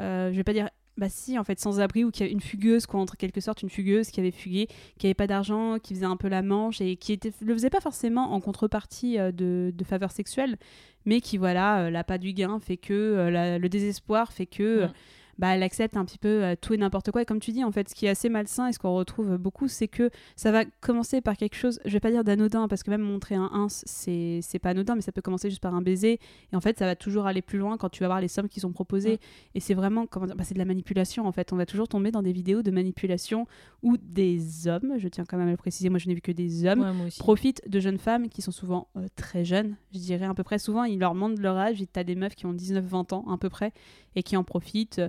euh, 0.00 0.30
je 0.30 0.36
vais 0.36 0.44
pas 0.44 0.52
dire, 0.54 0.70
bah 0.96 1.08
si, 1.10 1.38
en 1.38 1.44
fait, 1.44 1.60
sans 1.60 1.80
abri 1.80 2.04
ou 2.04 2.10
qui 2.10 2.22
a 2.22 2.26
une 2.26 2.40
fugueuse, 2.40 2.86
quoi, 2.86 3.00
entre 3.00 3.16
quelque 3.16 3.40
sorte, 3.40 3.62
une 3.62 3.68
fugueuse 3.70 4.10
qui 4.10 4.20
avait 4.20 4.30
fugué, 4.30 4.66
qui 4.98 5.06
avait 5.06 5.14
pas 5.14 5.26
d'argent, 5.26 5.78
qui 5.78 5.94
faisait 5.94 6.06
un 6.06 6.16
peu 6.16 6.28
la 6.28 6.42
manche 6.42 6.80
et 6.80 6.96
qui 6.96 7.12
était, 7.12 7.32
le 7.40 7.52
faisait 7.54 7.70
pas 7.70 7.80
forcément 7.80 8.32
en 8.32 8.40
contrepartie 8.40 9.18
euh, 9.18 9.30
de, 9.32 9.72
de 9.76 9.84
faveurs 9.84 10.10
sexuelles, 10.10 10.56
mais 11.04 11.20
qui, 11.20 11.36
voilà, 11.36 11.84
euh, 11.84 11.90
l'appât 11.90 12.18
du 12.18 12.32
gain 12.32 12.58
fait 12.60 12.76
que, 12.78 12.92
euh, 12.94 13.30
la- 13.30 13.58
le 13.58 13.68
désespoir 13.68 14.32
fait 14.32 14.46
que. 14.46 14.62
euh, 14.62 14.86
Ouais. 14.86 14.92
Bah, 15.38 15.54
elle 15.54 15.62
accepte 15.62 15.96
un 15.96 16.04
petit 16.04 16.18
peu 16.18 16.44
euh, 16.44 16.54
tout 16.60 16.74
et 16.74 16.76
n'importe 16.76 17.10
quoi. 17.10 17.22
Et 17.22 17.24
comme 17.24 17.40
tu 17.40 17.52
dis, 17.52 17.64
en 17.64 17.72
fait, 17.72 17.88
ce 17.88 17.94
qui 17.94 18.06
est 18.06 18.08
assez 18.08 18.28
malsain 18.28 18.68
et 18.68 18.72
ce 18.72 18.78
qu'on 18.78 18.94
retrouve 18.94 19.36
beaucoup, 19.36 19.68
c'est 19.68 19.88
que 19.88 20.10
ça 20.34 20.50
va 20.52 20.64
commencer 20.80 21.20
par 21.20 21.36
quelque 21.36 21.56
chose, 21.56 21.80
je 21.84 21.92
vais 21.92 22.00
pas 22.00 22.10
dire 22.10 22.24
d'anodin, 22.24 22.68
parce 22.68 22.82
que 22.82 22.90
même 22.90 23.02
montrer 23.02 23.34
un 23.34 23.50
ins, 23.52 23.68
c'est 23.68 24.40
c'est 24.42 24.58
pas 24.58 24.70
anodin, 24.70 24.94
mais 24.94 25.02
ça 25.02 25.12
peut 25.12 25.22
commencer 25.22 25.50
juste 25.50 25.62
par 25.62 25.74
un 25.74 25.82
baiser. 25.82 26.18
Et 26.52 26.56
en 26.56 26.60
fait, 26.60 26.78
ça 26.78 26.86
va 26.86 26.96
toujours 26.96 27.26
aller 27.26 27.42
plus 27.42 27.58
loin 27.58 27.76
quand 27.76 27.88
tu 27.88 28.02
vas 28.02 28.08
voir 28.08 28.20
les 28.20 28.28
sommes 28.28 28.48
qui 28.48 28.60
sont 28.60 28.72
proposées. 28.72 29.10
Ouais. 29.10 29.18
Et 29.54 29.60
c'est 29.60 29.74
vraiment, 29.74 30.06
comment 30.06 30.26
dire, 30.26 30.36
bah, 30.36 30.44
c'est 30.44 30.54
de 30.54 30.58
la 30.58 30.64
manipulation, 30.64 31.26
en 31.26 31.32
fait. 31.32 31.52
On 31.52 31.56
va 31.56 31.66
toujours 31.66 31.88
tomber 31.88 32.10
dans 32.10 32.22
des 32.22 32.32
vidéos 32.32 32.62
de 32.62 32.70
manipulation 32.70 33.46
où 33.82 33.96
des 33.96 34.68
hommes, 34.68 34.94
je 34.98 35.08
tiens 35.08 35.24
quand 35.24 35.36
même 35.36 35.48
à 35.48 35.52
le 35.52 35.56
préciser, 35.56 35.90
moi 35.90 35.98
je 35.98 36.08
n'ai 36.08 36.14
vu 36.14 36.20
que 36.20 36.32
des 36.32 36.66
hommes, 36.66 36.80
Ouais, 36.80 37.08
profitent 37.18 37.62
de 37.68 37.80
jeunes 37.80 37.98
femmes 37.98 38.28
qui 38.28 38.42
sont 38.42 38.50
souvent 38.50 38.88
euh, 38.96 39.06
très 39.16 39.44
jeunes, 39.44 39.76
je 39.92 39.98
dirais 39.98 40.26
à 40.26 40.34
peu 40.34 40.42
près. 40.42 40.58
Souvent, 40.58 40.84
ils 40.84 40.98
leur 40.98 41.14
montrent 41.14 41.40
leur 41.40 41.56
âge, 41.56 41.82
et 41.82 41.86
t'as 41.86 42.04
des 42.04 42.14
meufs 42.14 42.34
qui 42.34 42.46
ont 42.46 42.54
19-20 42.54 43.14
ans 43.14 43.24
à 43.30 43.38
peu 43.38 43.48
près, 43.48 43.72
et 44.16 44.22
qui 44.22 44.36
en 44.36 44.42
profitent. 44.44 45.00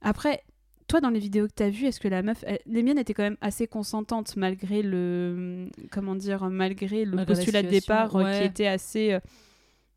Après, 0.00 0.42
toi, 0.88 1.00
dans 1.00 1.10
les 1.10 1.18
vidéos 1.20 1.46
que 1.46 1.52
t'as 1.54 1.68
vues, 1.68 1.86
est-ce 1.86 2.00
que 2.00 2.08
la 2.08 2.22
meuf... 2.22 2.42
elle- 2.46 2.60
Les 2.66 2.82
miennes 2.82 2.98
étaient 2.98 3.14
quand 3.14 3.22
même 3.22 3.36
assez 3.40 3.66
consentantes, 3.66 4.36
malgré 4.36 4.82
le... 4.82 5.68
Comment 5.90 6.14
dire 6.16 6.48
Malgré 6.50 7.04
le 7.04 7.16
Malgré 7.16 7.34
postulat 7.34 7.62
de 7.62 7.68
départ 7.68 8.16
euh, 8.16 8.24
ouais. 8.24 8.38
qui 8.40 8.44
était 8.46 8.66
assez... 8.66 9.12
euh, 9.12 9.20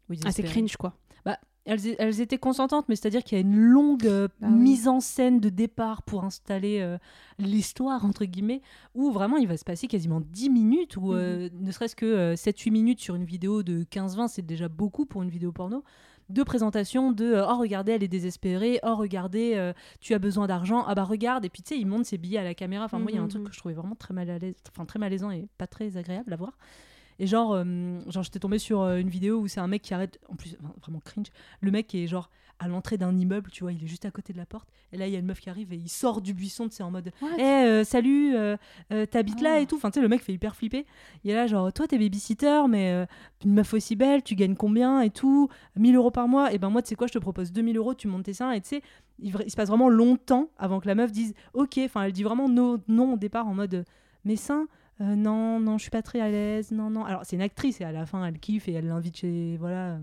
Oui, 0.09 0.19
assez 0.25 0.43
cringe, 0.43 0.75
quoi. 0.75 0.93
Bah, 1.23 1.37
elles, 1.63 1.95
elles 1.99 2.19
étaient 2.19 2.39
consentantes, 2.39 2.89
mais 2.89 2.95
c'est-à-dire 2.97 3.23
qu'il 3.23 3.37
y 3.37 3.41
a 3.41 3.43
une 3.43 3.55
longue 3.55 4.05
euh, 4.05 4.27
oui. 4.41 4.49
mise 4.49 4.87
en 4.89 4.99
scène 4.99 5.39
de 5.39 5.47
départ 5.49 6.01
pour 6.03 6.25
installer 6.25 6.79
euh, 6.81 6.97
l'histoire, 7.39 8.03
entre 8.03 8.25
guillemets, 8.25 8.61
où 8.93 9.11
vraiment 9.11 9.37
il 9.37 9.47
va 9.47 9.55
se 9.55 9.63
passer 9.63 9.87
quasiment 9.87 10.19
10 10.19 10.49
minutes, 10.49 10.97
ou 10.97 11.13
euh, 11.13 11.49
Mhm. 11.53 11.65
ne 11.67 11.71
serait-ce 11.71 11.95
que 11.95 12.05
euh, 12.05 12.33
7-8 12.35 12.71
minutes 12.71 12.99
sur 12.99 13.15
une 13.15 13.23
vidéo 13.25 13.63
de 13.63 13.83
15-20, 13.83 14.27
c'est 14.27 14.45
déjà 14.45 14.67
beaucoup 14.67 15.05
pour 15.05 15.21
une 15.23 15.29
vidéo 15.29 15.51
porno, 15.53 15.83
de 16.31 16.43
présentation 16.43 17.11
de 17.11 17.25
euh, 17.25 17.45
«Oh, 17.49 17.57
regardez, 17.57 17.91
elle 17.93 18.03
est 18.03 18.07
désespérée. 18.07 18.79
Oh, 18.83 18.95
regardez, 18.95 19.53
euh, 19.55 19.73
tu 19.99 20.13
as 20.13 20.19
besoin 20.19 20.47
d'argent. 20.47 20.83
Ah 20.87 20.95
bah 20.95 21.03
regarde.» 21.03 21.45
Et 21.45 21.49
puis, 21.49 21.61
tu 21.63 21.75
sais, 21.75 21.79
il 21.79 21.85
montre 21.85 22.05
ses 22.07 22.17
billets 22.17 22.39
à 22.39 22.43
la 22.43 22.53
caméra. 22.53 22.85
Enfin, 22.85 22.99
moi, 22.99 23.11
il 23.11 23.15
y 23.15 23.17
a 23.17 23.21
un 23.21 23.27
truc 23.27 23.41
Mhm. 23.43 23.47
que 23.49 23.53
je 23.53 23.59
trouvais 23.59 23.73
vraiment 23.75 23.95
très, 23.95 24.13
mal 24.13 24.29
à 24.29 24.37
l'aise, 24.39 24.55
enfin, 24.69 24.85
très 24.85 24.99
malaisant 24.99 25.31
et 25.31 25.47
pas 25.57 25.67
très 25.67 25.97
agréable 25.97 26.31
à 26.33 26.35
voir. 26.35 26.57
Et 27.19 27.27
genre, 27.27 27.53
euh, 27.53 27.99
genre 28.09 28.23
j'étais 28.23 28.39
tombée 28.39 28.59
sur 28.59 28.81
euh, 28.81 28.97
une 28.97 29.09
vidéo 29.09 29.39
où 29.39 29.47
c'est 29.47 29.59
un 29.59 29.67
mec 29.67 29.81
qui 29.81 29.93
arrête, 29.93 30.19
en 30.29 30.35
plus, 30.35 30.55
enfin, 30.63 30.73
vraiment 30.81 30.99
cringe, 31.03 31.27
le 31.61 31.71
mec 31.71 31.87
qui 31.87 32.03
est 32.03 32.07
genre 32.07 32.29
à 32.59 32.67
l'entrée 32.67 32.97
d'un 32.99 33.17
immeuble, 33.17 33.49
tu 33.49 33.63
vois, 33.63 33.71
il 33.73 33.83
est 33.83 33.87
juste 33.87 34.05
à 34.05 34.11
côté 34.11 34.33
de 34.33 34.37
la 34.37 34.45
porte, 34.45 34.69
et 34.93 34.97
là 34.97 35.07
il 35.07 35.13
y 35.13 35.15
a 35.15 35.19
une 35.19 35.25
meuf 35.25 35.39
qui 35.39 35.49
arrive 35.49 35.73
et 35.73 35.77
il 35.77 35.89
sort 35.89 36.21
du 36.21 36.35
buisson, 36.35 36.69
tu 36.69 36.75
sais, 36.75 36.83
en 36.83 36.91
mode 36.91 37.11
Eh, 37.39 37.41
euh, 37.41 37.83
salut, 37.83 38.35
euh, 38.35 38.55
euh, 38.93 39.07
t'habites 39.07 39.41
là 39.41 39.53
Ah. 39.55 39.59
et 39.61 39.65
tout. 39.65 39.77
Enfin, 39.77 39.89
tu 39.89 39.95
sais, 39.95 40.01
le 40.01 40.07
mec 40.07 40.21
fait 40.21 40.33
hyper 40.33 40.55
flipper. 40.55 40.85
Il 41.23 41.31
est 41.31 41.33
là, 41.35 41.47
genre, 41.47 41.73
toi, 41.73 41.87
t'es 41.87 41.97
babysitter, 41.97 42.61
mais 42.69 43.07
une 43.43 43.53
meuf 43.55 43.73
aussi 43.73 43.95
belle, 43.95 44.21
tu 44.21 44.35
gagnes 44.35 44.53
combien 44.55 45.01
et 45.01 45.09
tout? 45.09 45.49
1000 45.75 45.95
euros 45.95 46.11
par 46.11 46.27
mois? 46.27 46.53
Et 46.53 46.59
ben, 46.59 46.69
moi, 46.69 46.83
tu 46.83 46.89
sais 46.89 46.95
quoi, 46.95 47.07
je 47.07 47.13
te 47.13 47.17
propose 47.19 47.51
2000 47.51 47.77
euros, 47.77 47.95
tu 47.95 48.07
montes 48.07 48.25
tes 48.25 48.33
seins. 48.33 48.51
Et 48.51 48.61
tu 48.61 48.67
sais, 48.69 48.81
il 49.17 49.31
se 49.49 49.55
passe 49.55 49.69
vraiment 49.69 49.89
longtemps 49.89 50.49
avant 50.59 50.79
que 50.79 50.87
la 50.87 50.93
meuf 50.93 51.11
dise 51.11 51.33
Ok. 51.55 51.79
Enfin, 51.83 52.03
elle 52.03 52.11
dit 52.11 52.21
vraiment 52.23 52.47
no- 52.47 52.77
non 52.87 53.13
au 53.13 53.17
départ 53.17 53.47
en 53.47 53.55
mode 53.55 53.85
Mes 54.23 54.35
seins 54.35 54.67
euh, 55.01 55.15
Non, 55.15 55.59
non, 55.59 55.77
je 55.77 55.83
suis 55.83 55.91
pas 55.91 56.01
très 56.01 56.21
à 56.21 56.29
l'aise. 56.29 56.71
Non, 56.71 56.89
non. 56.89 57.03
Alors, 57.05 57.25
c'est 57.25 57.35
une 57.35 57.41
actrice 57.41 57.81
et 57.81 57.83
à 57.83 57.91
la 57.91 58.05
fin, 58.05 58.25
elle 58.25 58.39
kiffe 58.39 58.67
et 58.67 58.73
elle 58.73 58.87
l'invite 58.87 59.17
chez. 59.17 59.57
Voilà. 59.57 59.99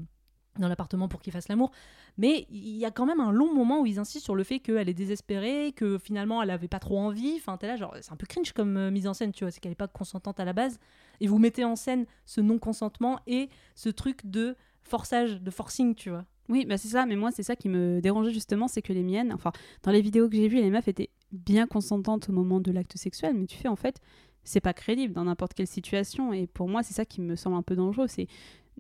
dans 0.59 0.69
l'appartement 0.69 1.09
pour 1.09 1.21
qu'ils 1.23 1.33
fassent 1.33 1.49
l'amour. 1.49 1.71
Mais 2.17 2.47
il 2.51 2.77
y 2.77 2.85
a 2.85 2.91
quand 2.91 3.07
même 3.07 3.21
un 3.21 3.31
long 3.31 3.55
moment 3.55 3.81
où 3.81 3.87
ils 3.87 4.01
insistent 4.01 4.25
sur 4.25 4.35
le 4.35 4.43
fait 4.43 4.59
qu'elle 4.59 4.89
est 4.89 4.95
désespérée, 4.95 5.73
que 5.75 5.99
finalement 5.99 6.43
elle 6.43 6.51
avait 6.51 6.67
pas 6.67 6.81
trop 6.81 6.99
envie. 6.99 7.35
Enfin, 7.37 7.57
t'es 7.57 7.69
là, 7.69 7.77
genre, 7.77 7.95
c'est 8.01 8.13
un 8.13 8.17
peu 8.17 8.27
cringe 8.27 8.53
comme 8.53 8.77
euh, 8.77 8.91
mise 8.91 9.07
en 9.07 9.15
scène, 9.15 9.31
tu 9.31 9.45
vois, 9.45 9.53
c'est 9.53 9.61
qu'elle 9.61 9.73
est 9.73 9.77
pas 9.77 9.87
consentante 9.87 10.41
à 10.41 10.45
la 10.45 10.53
base. 10.53 10.81
Et 11.21 11.29
vous 11.29 11.39
mettez 11.39 11.65
en 11.65 11.77
scène 11.77 12.07
ce 12.27 12.41
non-consentement 12.41 13.21
et 13.29 13.49
ce 13.77 13.89
truc 13.89 14.27
de 14.27 14.57
forçage, 14.83 15.41
de 15.41 15.51
forcing, 15.51 15.95
tu 15.95 16.11
vois. 16.11 16.25
Oui, 16.49 16.65
bah 16.65 16.79
c'est 16.79 16.89
ça, 16.89 17.05
mais 17.07 17.15
moi 17.15 17.31
c'est 17.31 17.43
ça 17.43 17.57
qui 17.57 17.69
me 17.69 18.01
dérangeait 18.01 18.33
justement, 18.33 18.69
c'est 18.69 18.81
que 18.81 18.93
les 18.93 19.03
miennes, 19.03 19.33
enfin 19.35 19.53
dans 19.83 19.93
les 19.93 20.01
vidéos 20.01 20.29
que 20.31 20.35
j'ai 20.35 20.49
vues, 20.49 20.57
les 20.57 20.71
meufs 20.71 20.89
étaient 20.89 21.11
bien 21.31 21.67
consentantes 21.67 22.31
au 22.31 22.33
moment 22.33 22.59
de 22.59 22.73
l'acte 22.73 22.97
sexuel, 22.97 23.35
mais 23.37 23.47
tu 23.47 23.59
fais 23.59 23.69
en 23.69 23.77
fait, 23.77 24.01
c'est 24.49 24.61
pas 24.61 24.73
crédible 24.73 25.15
dans 25.15 25.25
n'importe 25.25 25.55
quelle 25.55 25.67
situation, 25.67 26.33
et 26.33 26.47
pour 26.47 26.69
moi 26.69 26.83
c'est 26.83 26.95
ça 26.95 27.05
qui 27.05 27.21
me 27.21 27.37
semble 27.37 27.57
un 27.57 27.63
peu 27.63 27.77
dangereux, 27.77 28.07
c'est 28.09 28.27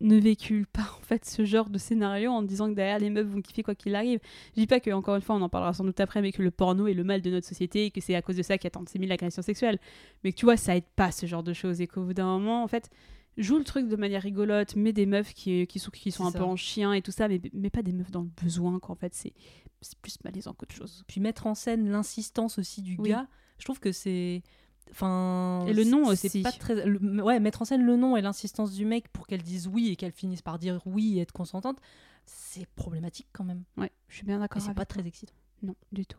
ne 0.01 0.17
véhicule 0.17 0.67
pas 0.67 0.83
en 0.99 1.03
fait 1.03 1.25
ce 1.25 1.45
genre 1.45 1.71
de 1.71 1.79
scénario 1.79 2.31
en 2.31 2.43
disant 2.43 2.69
que 2.69 2.75
derrière 2.75 2.99
les 3.01 3.11
meufs 3.11 3.27
vont 3.27 3.41
kiffer 3.43 3.63
quoi 3.63 3.75
qu'il 3.75 3.95
arrive. 3.97 4.21
Je 4.55 4.61
dis 4.61 4.67
pas 4.67 4.79
que 4.81 4.91
encore 4.93 5.17
une 5.17 5.23
fois 5.23 5.35
on 5.37 5.43
en 5.43 5.49
parlera 5.49 5.73
sans 5.73 5.85
doute 5.85 5.99
après 6.01 6.23
mais 6.23 6.31
que 6.33 6.43
le 6.43 6.51
porno 6.51 6.87
est 6.87 6.95
le 6.95 7.03
mal 7.05 7.21
de 7.21 7.31
notre 7.31 7.47
société 7.47 7.87
et 7.87 7.91
que 7.91 8.01
c'est 8.01 8.15
à 8.15 8.23
cause 8.23 8.37
de 8.37 8.43
ça 8.43 8.57
qu'il 8.59 8.65
y 8.67 8.69
a 8.69 8.71
tant 8.71 8.83
de 8.83 8.89
6000 8.89 9.11
agressions 9.11 9.43
sexuelles. 9.43 9.79
Mais 10.23 10.33
que 10.33 10.37
tu 10.39 10.45
vois 10.47 10.57
ça 10.57 10.77
aide 10.77 10.85
pas 10.97 11.11
ce 11.11 11.27
genre 11.27 11.43
de 11.43 11.53
choses 11.53 11.81
et 11.81 11.87
qu'au 11.89 12.03
bout 12.05 12.15
d'un 12.15 12.27
moment 12.27 12.63
en 12.63 12.69
fait 12.69 12.91
joue 13.39 13.59
le 13.59 13.65
truc 13.65 13.89
de 13.89 13.97
manière 13.97 14.23
rigolote, 14.23 14.75
mais 14.77 14.93
des 14.93 15.07
meufs 15.07 15.33
qui, 15.33 15.67
qui 15.67 15.79
sont, 15.79 15.91
qui 15.91 16.11
sont 16.11 16.27
un 16.27 16.33
ça. 16.33 16.39
peu 16.39 16.45
en 16.45 16.57
chien 16.57 16.93
et 16.93 17.03
tout 17.03 17.13
ça, 17.13 17.29
mais, 17.29 17.41
mais 17.53 17.71
pas 17.71 17.83
des 17.83 17.93
meufs 17.93 18.11
dans 18.11 18.23
le 18.23 18.31
besoin, 18.43 18.79
qu'en 18.81 18.97
fait, 18.97 19.15
c'est 19.15 19.33
c'est 19.81 19.97
plus 20.01 20.19
malaisant 20.25 20.55
qu'autre 20.55 20.75
chose. 20.75 21.05
Puis 21.07 21.21
mettre 21.21 21.47
en 21.47 21.55
scène 21.55 21.89
l'insistance 21.89 22.59
aussi 22.59 22.83
du 22.83 22.97
Oui. 22.99 23.11
gars, 23.11 23.29
je 23.59 23.65
trouve 23.65 23.79
que 23.79 23.93
c'est. 23.93 24.43
Enfin. 24.91 25.65
Et 25.69 25.73
le 25.75 25.85
nom 25.85 26.05
c'est 26.15 26.29
aussi. 26.29 26.43
pas 26.43 26.53
très. 26.53 26.85
le- 26.87 27.23
ouais, 27.23 27.41
mettre 27.41 27.63
en 27.63 27.65
scène 27.65 27.83
le 27.85 27.97
nom 27.97 28.17
et 28.17 28.21
l'insistance 28.23 28.73
du 28.73 28.85
mec 28.85 29.09
pour 29.09 29.27
qu'elle 29.27 29.43
dise 29.43 29.69
oui 29.69 29.91
et 29.91 29.97
qu'elle 29.97 30.13
finisse 30.13 30.43
par 30.43 30.59
dire 30.59 30.81
oui 30.87 31.19
et 31.19 31.23
être 31.23 31.33
consentante, 31.33 31.79
c'est 32.27 32.67
problématique 32.75 33.29
quand 33.33 33.45
même. 33.45 33.65
Ouais, 33.77 33.91
je 34.09 34.17
suis 34.17 34.25
bien 34.27 34.37
Et 34.37 34.41
d'accord. 34.41 34.63
c'est 34.63 34.69
pas 34.75 34.85
toi. 34.87 34.97
très 35.01 35.07
excitant. 35.07 35.35
Non, 35.63 35.75
du 35.93 36.07
tout. 36.07 36.19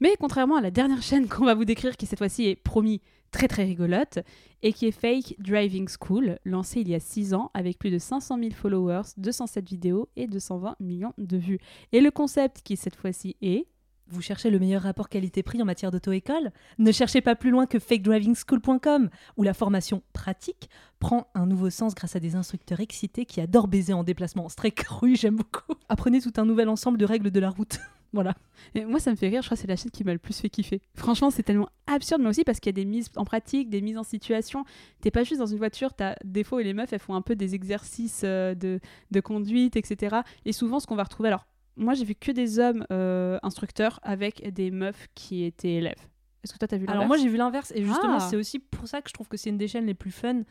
Mais 0.00 0.16
contrairement 0.18 0.56
à 0.56 0.60
la 0.62 0.70
dernière 0.70 1.02
chaîne 1.02 1.28
qu'on 1.28 1.44
va 1.44 1.54
vous 1.54 1.64
décrire, 1.66 1.96
qui 1.96 2.06
cette 2.06 2.18
fois-ci 2.18 2.46
est 2.46 2.56
promis 2.56 3.02
très 3.30 3.46
très 3.48 3.64
rigolote, 3.64 4.18
et 4.62 4.72
qui 4.72 4.86
est 4.86 4.92
Fake 4.92 5.36
Driving 5.38 5.88
School, 6.00 6.38
lancée 6.44 6.80
il 6.80 6.88
y 6.88 6.94
a 6.94 7.00
6 7.00 7.34
ans 7.34 7.50
avec 7.54 7.78
plus 7.78 7.90
de 7.90 7.98
500 7.98 8.38
000 8.38 8.50
followers, 8.52 9.02
207 9.18 9.68
vidéos 9.68 10.08
et 10.16 10.26
220 10.26 10.76
millions 10.80 11.12
de 11.18 11.36
vues. 11.36 11.58
Et 11.92 12.00
le 12.00 12.10
concept 12.10 12.62
qui 12.62 12.76
cette 12.76 12.96
fois-ci 12.96 13.36
est... 13.42 13.66
Vous 14.10 14.22
cherchez 14.22 14.50
le 14.50 14.58
meilleur 14.58 14.82
rapport 14.82 15.08
qualité-prix 15.08 15.62
en 15.62 15.64
matière 15.64 15.92
d'auto-école? 15.92 16.50
Ne 16.78 16.90
cherchez 16.90 17.20
pas 17.20 17.36
plus 17.36 17.50
loin 17.50 17.66
que 17.66 17.78
fakedrivingschool.com, 17.78 19.08
où 19.36 19.42
la 19.44 19.54
formation 19.54 20.02
pratique 20.12 20.68
prend 20.98 21.28
un 21.36 21.46
nouveau 21.46 21.70
sens 21.70 21.94
grâce 21.94 22.16
à 22.16 22.20
des 22.20 22.34
instructeurs 22.34 22.80
excités 22.80 23.24
qui 23.24 23.40
adorent 23.40 23.68
baiser 23.68 23.92
en 23.92 24.02
déplacement. 24.02 24.48
C'est 24.48 24.56
très 24.56 24.72
cru, 24.72 25.14
j'aime 25.16 25.36
beaucoup. 25.36 25.74
Apprenez 25.88 26.20
tout 26.20 26.32
un 26.38 26.44
nouvel 26.44 26.68
ensemble 26.68 26.98
de 26.98 27.04
règles 27.04 27.30
de 27.30 27.38
la 27.38 27.50
route. 27.50 27.78
voilà. 28.12 28.34
Et 28.74 28.84
moi, 28.84 28.98
ça 28.98 29.12
me 29.12 29.16
fait 29.16 29.28
rire, 29.28 29.42
je 29.42 29.46
crois 29.46 29.56
que 29.56 29.60
c'est 29.60 29.68
la 29.68 29.76
chaîne 29.76 29.92
qui 29.92 30.02
m'a 30.02 30.12
le 30.12 30.18
plus 30.18 30.40
fait 30.40 30.50
kiffer. 30.50 30.82
Franchement, 30.96 31.30
c'est 31.30 31.44
tellement 31.44 31.68
absurde, 31.86 32.20
mais 32.20 32.30
aussi 32.30 32.42
parce 32.42 32.58
qu'il 32.58 32.70
y 32.70 32.74
a 32.74 32.82
des 32.82 32.90
mises 32.90 33.10
en 33.14 33.24
pratique, 33.24 33.70
des 33.70 33.80
mises 33.80 33.96
en 33.96 34.02
situation. 34.02 34.64
T'es 35.02 35.12
pas 35.12 35.22
juste 35.22 35.38
dans 35.38 35.46
une 35.46 35.58
voiture, 35.58 35.94
t'as 35.94 36.16
des 36.24 36.42
fois 36.42 36.58
où 36.58 36.62
les 36.62 36.74
meufs, 36.74 36.92
elles 36.92 36.98
font 36.98 37.14
un 37.14 37.22
peu 37.22 37.36
des 37.36 37.54
exercices 37.54 38.22
euh, 38.24 38.56
de, 38.56 38.80
de 39.12 39.20
conduite, 39.20 39.76
etc. 39.76 40.16
Et 40.44 40.52
souvent, 40.52 40.80
ce 40.80 40.88
qu'on 40.88 40.96
va 40.96 41.04
retrouver, 41.04 41.28
alors, 41.28 41.46
moi, 41.76 41.94
j'ai 41.94 42.04
vu 42.04 42.14
que 42.14 42.30
des 42.32 42.58
hommes 42.58 42.84
euh, 42.92 43.38
instructeurs 43.42 44.00
avec 44.02 44.52
des 44.52 44.70
meufs 44.70 45.08
qui 45.14 45.44
étaient 45.44 45.74
élèves. 45.74 46.06
Est-ce 46.42 46.54
que 46.54 46.58
toi, 46.58 46.68
t'as 46.68 46.76
vu 46.78 46.84
Alors 46.86 47.02
l'inverse? 47.02 47.08
moi 47.08 47.16
j'ai 47.18 47.28
vu 47.28 47.36
l'inverse 47.36 47.70
et 47.76 47.82
justement 47.84 48.16
Ah. 48.16 48.20
c'est 48.30 48.36
aussi 48.36 48.58
pour 48.60 48.88
ça 48.88 49.02
que 49.02 49.10
je 49.10 49.14
trouve 49.14 49.28
que 49.28 49.36
c'est 49.36 49.50
une 49.50 49.58
des 49.58 49.68
chaînes 49.68 49.84
les 49.86 49.92
plus 49.94 50.10
fun. 50.10 50.42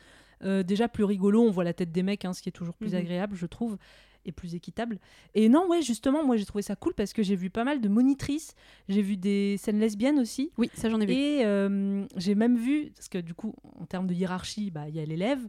Euh, 0.44 0.62
déjà 0.62 0.88
plus 0.88 1.04
rigolo, 1.04 1.42
on 1.42 1.50
voit 1.50 1.64
la 1.64 1.74
tête 1.74 1.92
des 1.92 2.04
mecs, 2.04 2.26
hein, 2.26 2.34
ce 2.34 2.42
qui 2.44 2.50
est 2.50 2.52
toujours 2.54 2.76
plus 2.78 2.92
Mhm. 2.94 3.00
agréable 3.00 3.36
je 3.36 3.46
trouve 3.48 3.78
et 4.24 4.32
plus 4.32 4.54
équitable. 4.54 5.00
Et 5.34 5.50
non 5.50 5.68
ouais 5.68 5.82
justement 5.82 6.24
moi 6.24 6.38
j'ai 6.38 6.46
trouvé 6.46 6.62
ça 6.62 6.76
cool 6.76 6.94
parce 6.94 7.12
que 7.12 7.24
j'ai 7.24 7.36
vu 7.36 7.50
pas 7.50 7.64
mal 7.64 7.82
de 7.82 7.90
monitrices, 7.90 8.54
j'ai 8.88 9.02
vu 9.02 9.18
des 9.18 9.58
scènes 9.58 9.80
lesbiennes 9.80 10.20
aussi. 10.20 10.52
Oui, 10.60 10.70
ça 10.76 10.90
j'en 10.92 11.02
ai 11.02 11.08
vu. 11.08 11.14
Et 11.14 11.44
euh, 11.44 12.06
j'ai 12.18 12.36
même 12.36 12.56
vu, 12.56 12.92
parce 12.96 13.10
que 13.10 13.18
du 13.18 13.34
coup 13.34 13.56
en 13.80 13.86
termes 13.88 14.06
de 14.06 14.14
hiérarchie, 14.14 14.70
bah, 14.70 14.88
il 14.90 14.96
y 14.96 15.00
a 15.00 15.06
l'élève, 15.06 15.42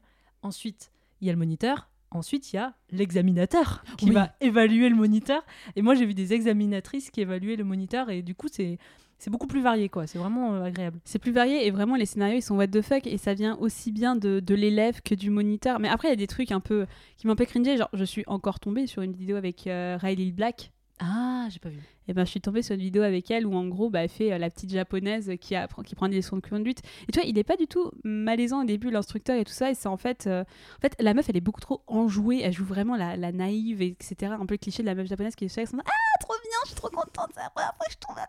ensuite 0.43 0.91
il 1.21 1.27
y 1.27 1.31
a 1.31 1.35
le 1.35 1.39
moniteur, 1.39 1.90
ensuite 2.11 2.53
il 2.53 2.57
y 2.57 2.59
a 2.59 2.75
l'examinateur 2.91 3.85
qui 3.97 4.07
Oui. 4.07 4.13
va 4.13 4.33
évaluer 4.41 4.89
le 4.89 4.97
moniteur. 4.97 5.43
Et 5.77 5.83
moi 5.83 5.95
j'ai 5.95 6.07
vu 6.07 6.15
des 6.15 6.33
examinatrices 6.33 7.11
qui 7.11 7.21
évaluaient 7.21 7.57
le 7.57 7.65
moniteur 7.65 8.11
et 8.11 8.23
du 8.23 8.35
coup 8.35 8.49
c'est 8.51 8.79
c'est 9.19 9.29
beaucoup 9.31 9.47
plus 9.47 9.61
varié 9.61 9.91
quoi, 9.91 10.07
c'est 10.07 10.19
vraiment 10.19 10.55
euh, 10.55 10.65
agréable. 10.65 10.99
C'est 11.05 11.19
plus 11.19 11.33
varié 11.33 11.67
et 11.67 11.71
vraiment 11.71 11.95
les 11.97 12.07
scénarios 12.07 12.39
ils 12.39 12.43
sont 12.43 12.57
what 12.57 12.69
the 12.69 12.81
fuck 12.81 13.07
et 13.07 13.19
ça 13.19 13.35
vient 13.35 13.55
aussi 13.59 13.93
bien 13.93 14.17
de, 14.17 14.41
de 14.41 14.55
l'élève 14.55 15.03
que 15.03 15.15
du 15.15 15.29
moniteur. 15.29 15.79
Mais 15.79 15.89
après 15.89 16.09
il 16.09 16.13
y 16.13 16.15
a 16.15 16.17
des 16.17 16.27
trucs 16.27 16.53
un 16.53 16.61
peu 16.61 16.87
qui 17.19 17.27
m'ont 17.27 17.35
un 17.35 17.37
peu 17.37 17.45
cringé. 17.45 17.77
Genre 17.77 17.91
je 17.93 18.05
suis 18.05 18.25
encore 18.27 18.61
tombée 18.61 18.87
sur 18.87 19.03
une 19.03 19.13
vidéo 19.13 19.37
avec 19.37 19.67
euh, 19.67 19.99
Riley 20.01 20.33
Black. 20.33 20.73
Ah, 21.03 21.47
j'ai 21.49 21.59
pas 21.59 21.71
vu. 21.71 21.81
Et 22.09 22.13
ben 22.13 22.27
je 22.27 22.31
suis 22.31 22.43
tombée 22.43 22.61
sur 22.61 22.75
une 22.75 22.83
vidéo 22.83 23.03
avec 23.03 23.31
elle 23.31 23.47
où 23.47 23.55
en 23.55 23.67
gros 23.67 23.89
bah, 23.89 24.03
elle 24.03 24.11
fait 24.11 24.33
euh, 24.33 24.39
la 24.39 24.51
petite 24.51 24.71
japonaise 24.71 25.33
qui, 25.41 25.55
apprend, 25.55 25.83
qui 25.83 25.95
prend 25.95 26.09
des 26.09 26.17
leçons 26.17 26.37
de 26.37 26.47
conduite. 26.47 26.83
Et 27.09 27.13
tu 27.13 27.19
vois 27.19 27.27
il 27.27 27.39
est 27.39 27.45
pas 27.45 27.57
du 27.57 27.67
tout 27.67 27.91
malaisant 28.05 28.63
au 28.63 28.65
début 28.65 28.91
l'instructeur 28.91 29.39
et 29.39 29.45
tout 29.45 29.53
ça 29.53 29.71
et 29.71 29.75
c'est 29.75 29.89
en 29.89 29.97
fait 29.97 30.27
euh, 30.27 30.43
en 30.43 30.81
fait 30.81 30.95
la 31.01 31.15
meuf 31.15 31.31
elle 31.31 31.39
est 31.39 31.41
beaucoup 31.41 31.61
trop 31.61 31.83
enjouée. 31.87 32.43
Elle 32.43 32.53
joue 32.53 32.67
vraiment 32.67 32.97
la, 32.97 33.17
la 33.17 33.33
naïve 33.33 33.81
etc. 33.81 34.33
Un 34.39 34.45
peu 34.45 34.55
le 34.55 34.59
cliché 34.59 34.83
de 34.83 34.89
la 34.89 34.95
meuf 34.95 35.07
japonaise 35.07 35.35
qui 35.35 35.47
est 35.47 35.49
sexe. 35.49 35.73
Ah 35.75 36.19
trop 36.21 36.35
bien 36.43 36.59
je 36.65 36.69
suis 36.69 36.77
trop 36.77 36.91
contente 36.91 37.31
c'est 37.33 37.41
la 37.41 37.51
première 37.51 37.73
je 37.91 37.97
tombe 37.97 38.19
à. 38.19 38.29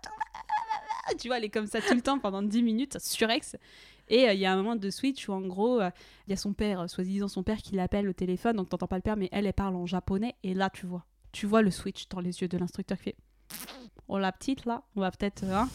Tu 1.19 1.27
vois 1.27 1.37
elle 1.37 1.43
est 1.43 1.49
comme 1.49 1.67
ça 1.67 1.81
tout 1.81 1.93
le 1.93 2.01
temps 2.01 2.19
pendant 2.19 2.41
10 2.41 2.63
minutes 2.63 2.99
surex. 2.99 3.57
Et 4.07 4.29
euh, 4.29 4.33
il 4.33 4.39
y 4.39 4.45
a 4.45 4.53
un 4.53 4.55
moment 4.55 4.77
de 4.77 4.89
switch 4.89 5.27
où 5.27 5.33
en 5.33 5.41
gros, 5.41 5.81
il 5.81 6.29
y 6.29 6.33
a 6.33 6.37
son 6.37 6.53
père, 6.53 6.89
soi-disant 6.89 7.27
son 7.27 7.43
père 7.43 7.57
qui 7.57 7.75
l'appelle 7.75 8.07
au 8.07 8.13
téléphone, 8.13 8.55
donc 8.55 8.69
t'entends 8.69 8.87
pas 8.87 8.97
le 8.97 9.01
père, 9.01 9.17
mais 9.17 9.29
elle, 9.31 9.45
elle 9.45 9.53
parle 9.53 9.75
en 9.75 9.85
japonais, 9.85 10.35
et 10.43 10.53
là 10.53 10.69
tu 10.69 10.85
vois, 10.85 11.05
tu 11.31 11.45
vois 11.47 11.61
le 11.61 11.71
switch 11.71 12.07
dans 12.09 12.19
les 12.19 12.41
yeux 12.41 12.47
de 12.47 12.57
l'instructeur 12.57 12.97
qui 12.97 13.03
fait 13.05 13.15
Oh 14.07 14.17
la 14.19 14.31
petite 14.31 14.65
là, 14.65 14.83
on 14.95 15.01
va 15.01 15.11
peut-être. 15.11 15.43
hein. 15.45 15.69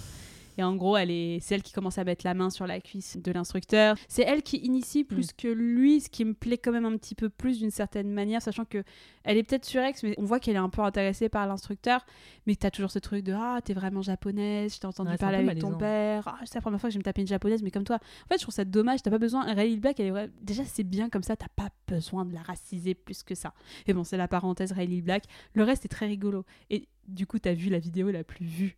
Et 0.58 0.62
en 0.62 0.74
gros, 0.74 0.96
elle 0.96 1.10
est, 1.10 1.38
c'est 1.40 1.54
elle 1.54 1.62
qui 1.62 1.72
commence 1.72 1.98
à 1.98 2.04
mettre 2.04 2.24
la 2.26 2.34
main 2.34 2.50
sur 2.50 2.66
la 2.66 2.80
cuisse 2.80 3.16
de 3.16 3.30
l'instructeur. 3.32 3.96
C'est 4.08 4.22
elle 4.22 4.42
qui 4.42 4.56
initie 4.58 5.04
plus 5.04 5.32
que 5.32 5.48
lui, 5.48 6.00
ce 6.00 6.08
qui 6.08 6.24
me 6.24 6.32
plaît 6.34 6.58
quand 6.58 6.72
même 6.72 6.86
un 6.86 6.96
petit 6.96 7.14
peu 7.14 7.28
plus 7.28 7.58
d'une 7.58 7.70
certaine 7.70 8.10
manière, 8.10 8.40
sachant 8.40 8.64
que 8.64 8.82
elle 9.24 9.36
est 9.36 9.42
peut-être 9.42 9.64
surex, 9.64 10.02
mais 10.02 10.14
on 10.18 10.24
voit 10.24 10.38
qu'elle 10.40 10.54
est 10.54 10.58
un 10.58 10.68
peu 10.68 10.82
intéressée 10.82 11.28
par 11.28 11.46
l'instructeur. 11.46 12.06
Mais 12.46 12.54
t'as 12.54 12.70
toujours 12.70 12.90
ce 12.90 12.98
truc 12.98 13.24
de 13.24 13.32
ah 13.36 13.60
t'es 13.64 13.74
vraiment 13.74 14.02
japonaise, 14.02 14.74
je 14.74 14.80
t'ai 14.80 14.86
entendu 14.86 15.10
Ouais, 15.10 15.16
parler 15.18 15.38
avec 15.38 15.58
ton 15.58 15.76
père. 15.76 16.22
Ah, 16.26 16.38
c'est 16.44 16.54
la 16.54 16.60
première 16.62 16.80
fois 16.80 16.88
que 16.88 16.92
je 16.92 16.98
vais 16.98 17.00
me 17.00 17.04
taper 17.04 17.20
une 17.20 17.26
japonaise, 17.26 17.62
mais 17.62 17.70
comme 17.70 17.84
toi. 17.84 17.96
En 17.96 18.28
fait, 18.28 18.36
je 18.38 18.42
trouve 18.42 18.54
ça 18.54 18.64
dommage. 18.64 19.02
T'as 19.02 19.10
pas 19.10 19.18
besoin. 19.18 19.42
Riley 19.52 19.76
Black, 19.76 20.00
elle 20.00 20.06
est 20.06 20.10
vra- 20.12 20.30
déjà 20.42 20.64
c'est 20.64 20.84
bien 20.84 21.08
comme 21.10 21.22
ça. 21.22 21.36
T'as 21.36 21.48
pas 21.54 21.68
besoin 21.88 22.24
de 22.24 22.32
la 22.32 22.40
raciser 22.42 22.94
plus 22.94 23.22
que 23.22 23.34
ça. 23.34 23.52
Et 23.86 23.92
bon, 23.92 24.04
c'est 24.04 24.16
la 24.16 24.28
parenthèse 24.28 24.72
Riley 24.72 25.02
Black. 25.02 25.24
Le 25.54 25.64
reste 25.64 25.84
est 25.84 25.88
très 25.88 26.06
rigolo. 26.06 26.44
Et 26.70 26.88
du 27.08 27.26
coup, 27.26 27.38
t'as 27.38 27.52
vu 27.54 27.68
la 27.68 27.78
vidéo 27.78 28.10
la 28.10 28.24
plus 28.24 28.46
vue. 28.46 28.76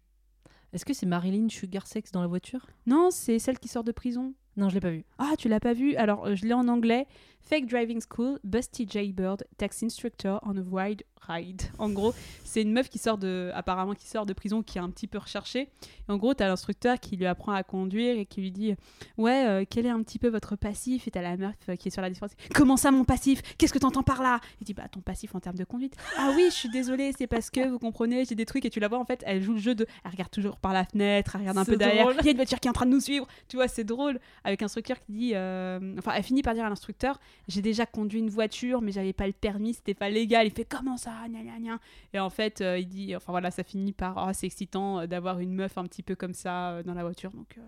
Est-ce 0.72 0.84
que 0.84 0.92
c'est 0.92 1.06
Marilyn 1.06 1.48
Sugar 1.48 1.86
Sex 1.86 2.12
dans 2.12 2.20
la 2.20 2.26
voiture? 2.26 2.66
Non, 2.86 3.10
c'est 3.10 3.38
celle 3.38 3.58
qui 3.58 3.68
sort 3.68 3.84
de 3.84 3.92
prison. 3.92 4.34
Non, 4.58 4.68
je 4.68 4.74
l'ai 4.74 4.80
pas 4.80 4.90
vu. 4.90 5.04
Ah, 5.18 5.34
tu 5.38 5.48
l'as 5.48 5.60
pas 5.60 5.72
vu? 5.72 5.94
Alors, 5.94 6.26
euh, 6.26 6.34
je 6.34 6.44
l'ai 6.44 6.52
en 6.52 6.66
anglais. 6.66 7.06
Fake 7.48 7.66
Driving 7.66 8.02
School, 8.02 8.38
Busty 8.44 8.86
Jaybird, 8.86 9.44
Tax 9.56 9.82
Instructor 9.82 10.38
on 10.44 10.56
a 10.58 10.60
Wide 10.60 11.02
Ride. 11.26 11.62
En 11.78 11.90
gros, 11.90 12.12
c'est 12.44 12.62
une 12.62 12.72
meuf 12.72 12.88
qui 12.88 12.98
sort 12.98 13.18
de, 13.18 13.50
apparemment, 13.54 13.94
qui 13.94 14.06
sort 14.06 14.26
de 14.26 14.32
prison, 14.32 14.62
qui 14.62 14.78
est 14.78 14.80
un 14.80 14.90
petit 14.90 15.06
peu 15.06 15.18
recherchée. 15.18 15.68
Et 16.08 16.12
en 16.12 16.16
gros, 16.16 16.34
t'as 16.34 16.48
l'instructeur 16.48 16.98
qui 16.98 17.16
lui 17.16 17.26
apprend 17.26 17.52
à 17.52 17.62
conduire 17.62 18.18
et 18.18 18.26
qui 18.26 18.40
lui 18.40 18.50
dit 18.50 18.74
Ouais, 19.16 19.46
euh, 19.46 19.64
quel 19.68 19.86
est 19.86 19.90
un 19.90 20.02
petit 20.02 20.18
peu 20.18 20.28
votre 20.28 20.56
passif 20.56 21.06
Et 21.06 21.10
t'as 21.10 21.22
la 21.22 21.36
meuf 21.36 21.54
euh, 21.68 21.76
qui 21.76 21.88
est 21.88 21.90
sur 21.90 22.02
la 22.02 22.10
différence. 22.10 22.32
Comment 22.54 22.76
ça, 22.76 22.90
mon 22.90 23.04
passif? 23.04 23.42
Qu'est-ce 23.56 23.72
que 23.72 23.78
t'entends 23.78 24.02
par 24.02 24.22
là 24.22 24.40
Il 24.60 24.64
dit 24.64 24.74
Bah, 24.74 24.88
ton 24.90 25.00
passif 25.00 25.34
en 25.34 25.40
termes 25.40 25.56
de 25.56 25.64
conduite. 25.64 25.96
ah 26.16 26.32
oui, 26.34 26.46
je 26.50 26.54
suis 26.54 26.68
désolée, 26.68 27.12
c'est 27.16 27.28
parce 27.28 27.50
que 27.50 27.66
vous 27.68 27.78
comprenez, 27.78 28.24
j'ai 28.24 28.34
des 28.34 28.46
trucs. 28.46 28.64
Et 28.64 28.70
tu 28.70 28.80
la 28.80 28.88
vois, 28.88 28.98
en 28.98 29.04
fait, 29.04 29.22
elle 29.24 29.42
joue 29.42 29.54
le 29.54 29.60
jeu 29.60 29.74
de. 29.74 29.86
Elle 30.04 30.10
regarde 30.10 30.30
toujours 30.30 30.58
par 30.58 30.72
la 30.72 30.84
fenêtre, 30.84 31.32
elle 31.34 31.42
regarde 31.42 31.58
un 31.58 31.64
peu 31.64 31.76
derrière. 31.76 32.10
Il 32.20 32.26
y 32.26 32.28
a 32.28 32.32
une 32.32 32.36
voiture 32.36 32.58
qui 32.60 32.68
est 32.68 32.70
en 32.70 32.74
train 32.74 32.86
de 32.86 32.92
nous 32.92 33.00
suivre. 33.00 33.26
Tu 33.48 33.56
vois, 33.56 33.68
c'est 33.68 33.84
drôle. 33.84 34.18
Avec 34.48 34.62
un 34.62 34.64
instructeur 34.64 34.98
qui 34.98 35.12
dit. 35.12 35.32
euh, 35.34 35.94
Enfin, 35.98 36.12
elle 36.16 36.22
finit 36.22 36.42
par 36.42 36.54
dire 36.54 36.64
à 36.64 36.68
l'instructeur 36.68 37.20
J'ai 37.48 37.62
déjà 37.62 37.86
conduit 37.86 38.18
une 38.18 38.30
voiture, 38.30 38.80
mais 38.80 38.92
j'avais 38.92 39.12
pas 39.12 39.26
le 39.26 39.32
permis, 39.34 39.74
c'était 39.74 39.94
pas 39.94 40.08
légal. 40.10 40.46
Il 40.46 40.52
fait 40.52 40.64
Comment 40.64 40.96
ça? 40.96 41.12
Gna, 41.28 41.42
gna, 41.42 41.58
gna. 41.60 41.78
Et 42.14 42.18
en 42.18 42.30
fait, 42.30 42.60
euh, 42.60 42.78
il 42.78 42.88
dit 42.88 43.14
Enfin 43.14 43.32
voilà, 43.32 43.50
ça 43.50 43.62
finit 43.62 43.92
par 43.92 44.26
Oh, 44.26 44.32
c'est 44.32 44.46
excitant 44.46 45.00
euh, 45.00 45.06
d'avoir 45.06 45.38
une 45.38 45.52
meuf 45.54 45.78
un 45.78 45.84
petit 45.84 46.02
peu 46.02 46.14
comme 46.16 46.32
ça 46.34 46.82
dans 46.82 46.94
la 46.94 47.02
voiture. 47.04 47.30
Donc. 47.30 47.58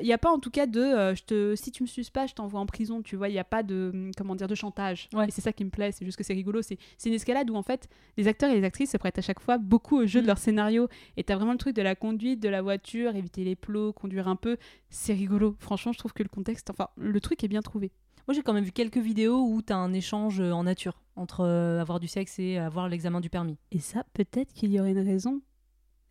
Il 0.00 0.06
n'y 0.06 0.12
a 0.12 0.18
pas 0.18 0.30
en 0.32 0.38
tout 0.40 0.50
cas 0.50 0.66
de 0.66 0.80
euh, 0.80 1.14
je 1.14 1.22
te 1.24 1.54
si 1.54 1.70
tu 1.70 1.82
me 1.84 1.86
suces 1.88 2.10
pas 2.10 2.26
je 2.26 2.34
t'envoie 2.34 2.58
en 2.60 2.66
prison 2.66 3.00
tu 3.02 3.14
vois 3.16 3.28
il 3.28 3.32
n'y 3.32 3.38
a 3.38 3.44
pas 3.44 3.62
de 3.62 3.90
hum, 3.94 4.10
comment 4.16 4.34
dire 4.34 4.48
de 4.48 4.54
chantage 4.54 5.08
Ouais. 5.14 5.28
et 5.28 5.30
c'est 5.30 5.40
ça 5.40 5.52
qui 5.52 5.64
me 5.64 5.70
plaît 5.70 5.92
c'est 5.92 6.04
juste 6.04 6.18
que 6.18 6.24
c'est 6.24 6.34
rigolo 6.34 6.62
c'est 6.62 6.78
c'est 6.98 7.08
une 7.08 7.14
escalade 7.14 7.48
où 7.50 7.54
en 7.54 7.62
fait 7.62 7.88
les 8.16 8.26
acteurs 8.26 8.50
et 8.50 8.58
les 8.60 8.64
actrices 8.64 8.90
se 8.90 8.96
prêtent 8.96 9.18
à 9.18 9.22
chaque 9.22 9.40
fois 9.40 9.56
beaucoup 9.58 9.96
au 9.98 10.06
jeu 10.06 10.20
de 10.20 10.24
Mm. 10.24 10.28
leur 10.28 10.38
scénario 10.38 10.88
et 11.16 11.22
t'as 11.24 11.36
vraiment 11.36 11.52
le 11.52 11.58
truc 11.58 11.76
de 11.76 11.82
la 11.82 11.94
conduite 11.94 12.40
de 12.40 12.48
la 12.48 12.60
voiture 12.62 13.14
éviter 13.14 13.44
les 13.44 13.54
plots 13.56 13.92
conduire 13.92 14.26
un 14.26 14.36
peu 14.36 14.56
c'est 14.90 15.14
rigolo 15.14 15.54
franchement 15.60 15.92
je 15.92 15.98
trouve 15.98 16.12
que 16.12 16.22
le 16.24 16.28
contexte 16.28 16.70
enfin 16.70 16.88
le 16.96 17.20
truc 17.20 17.44
est 17.44 17.48
bien 17.48 17.62
trouvé 17.62 17.92
Moi 18.26 18.34
j'ai 18.34 18.42
quand 18.42 18.52
même 18.54 18.64
vu 18.64 18.72
quelques 18.72 18.98
vidéos 18.98 19.44
où 19.46 19.62
t'as 19.62 19.76
un 19.76 19.92
échange 19.92 20.40
euh, 20.40 20.50
en 20.52 20.64
nature 20.64 21.00
entre 21.14 21.42
euh, 21.42 21.80
avoir 21.80 22.00
du 22.00 22.08
sexe 22.08 22.38
et 22.40 22.58
avoir 22.58 22.88
l'examen 22.88 23.20
du 23.20 23.30
permis. 23.30 23.56
et 23.70 23.78
ça 23.78 24.04
peut-être 24.14 24.52
qu'il 24.52 24.72
y 24.72 24.80
aurait 24.80 24.90
une 24.92 25.06
raison 25.06 25.40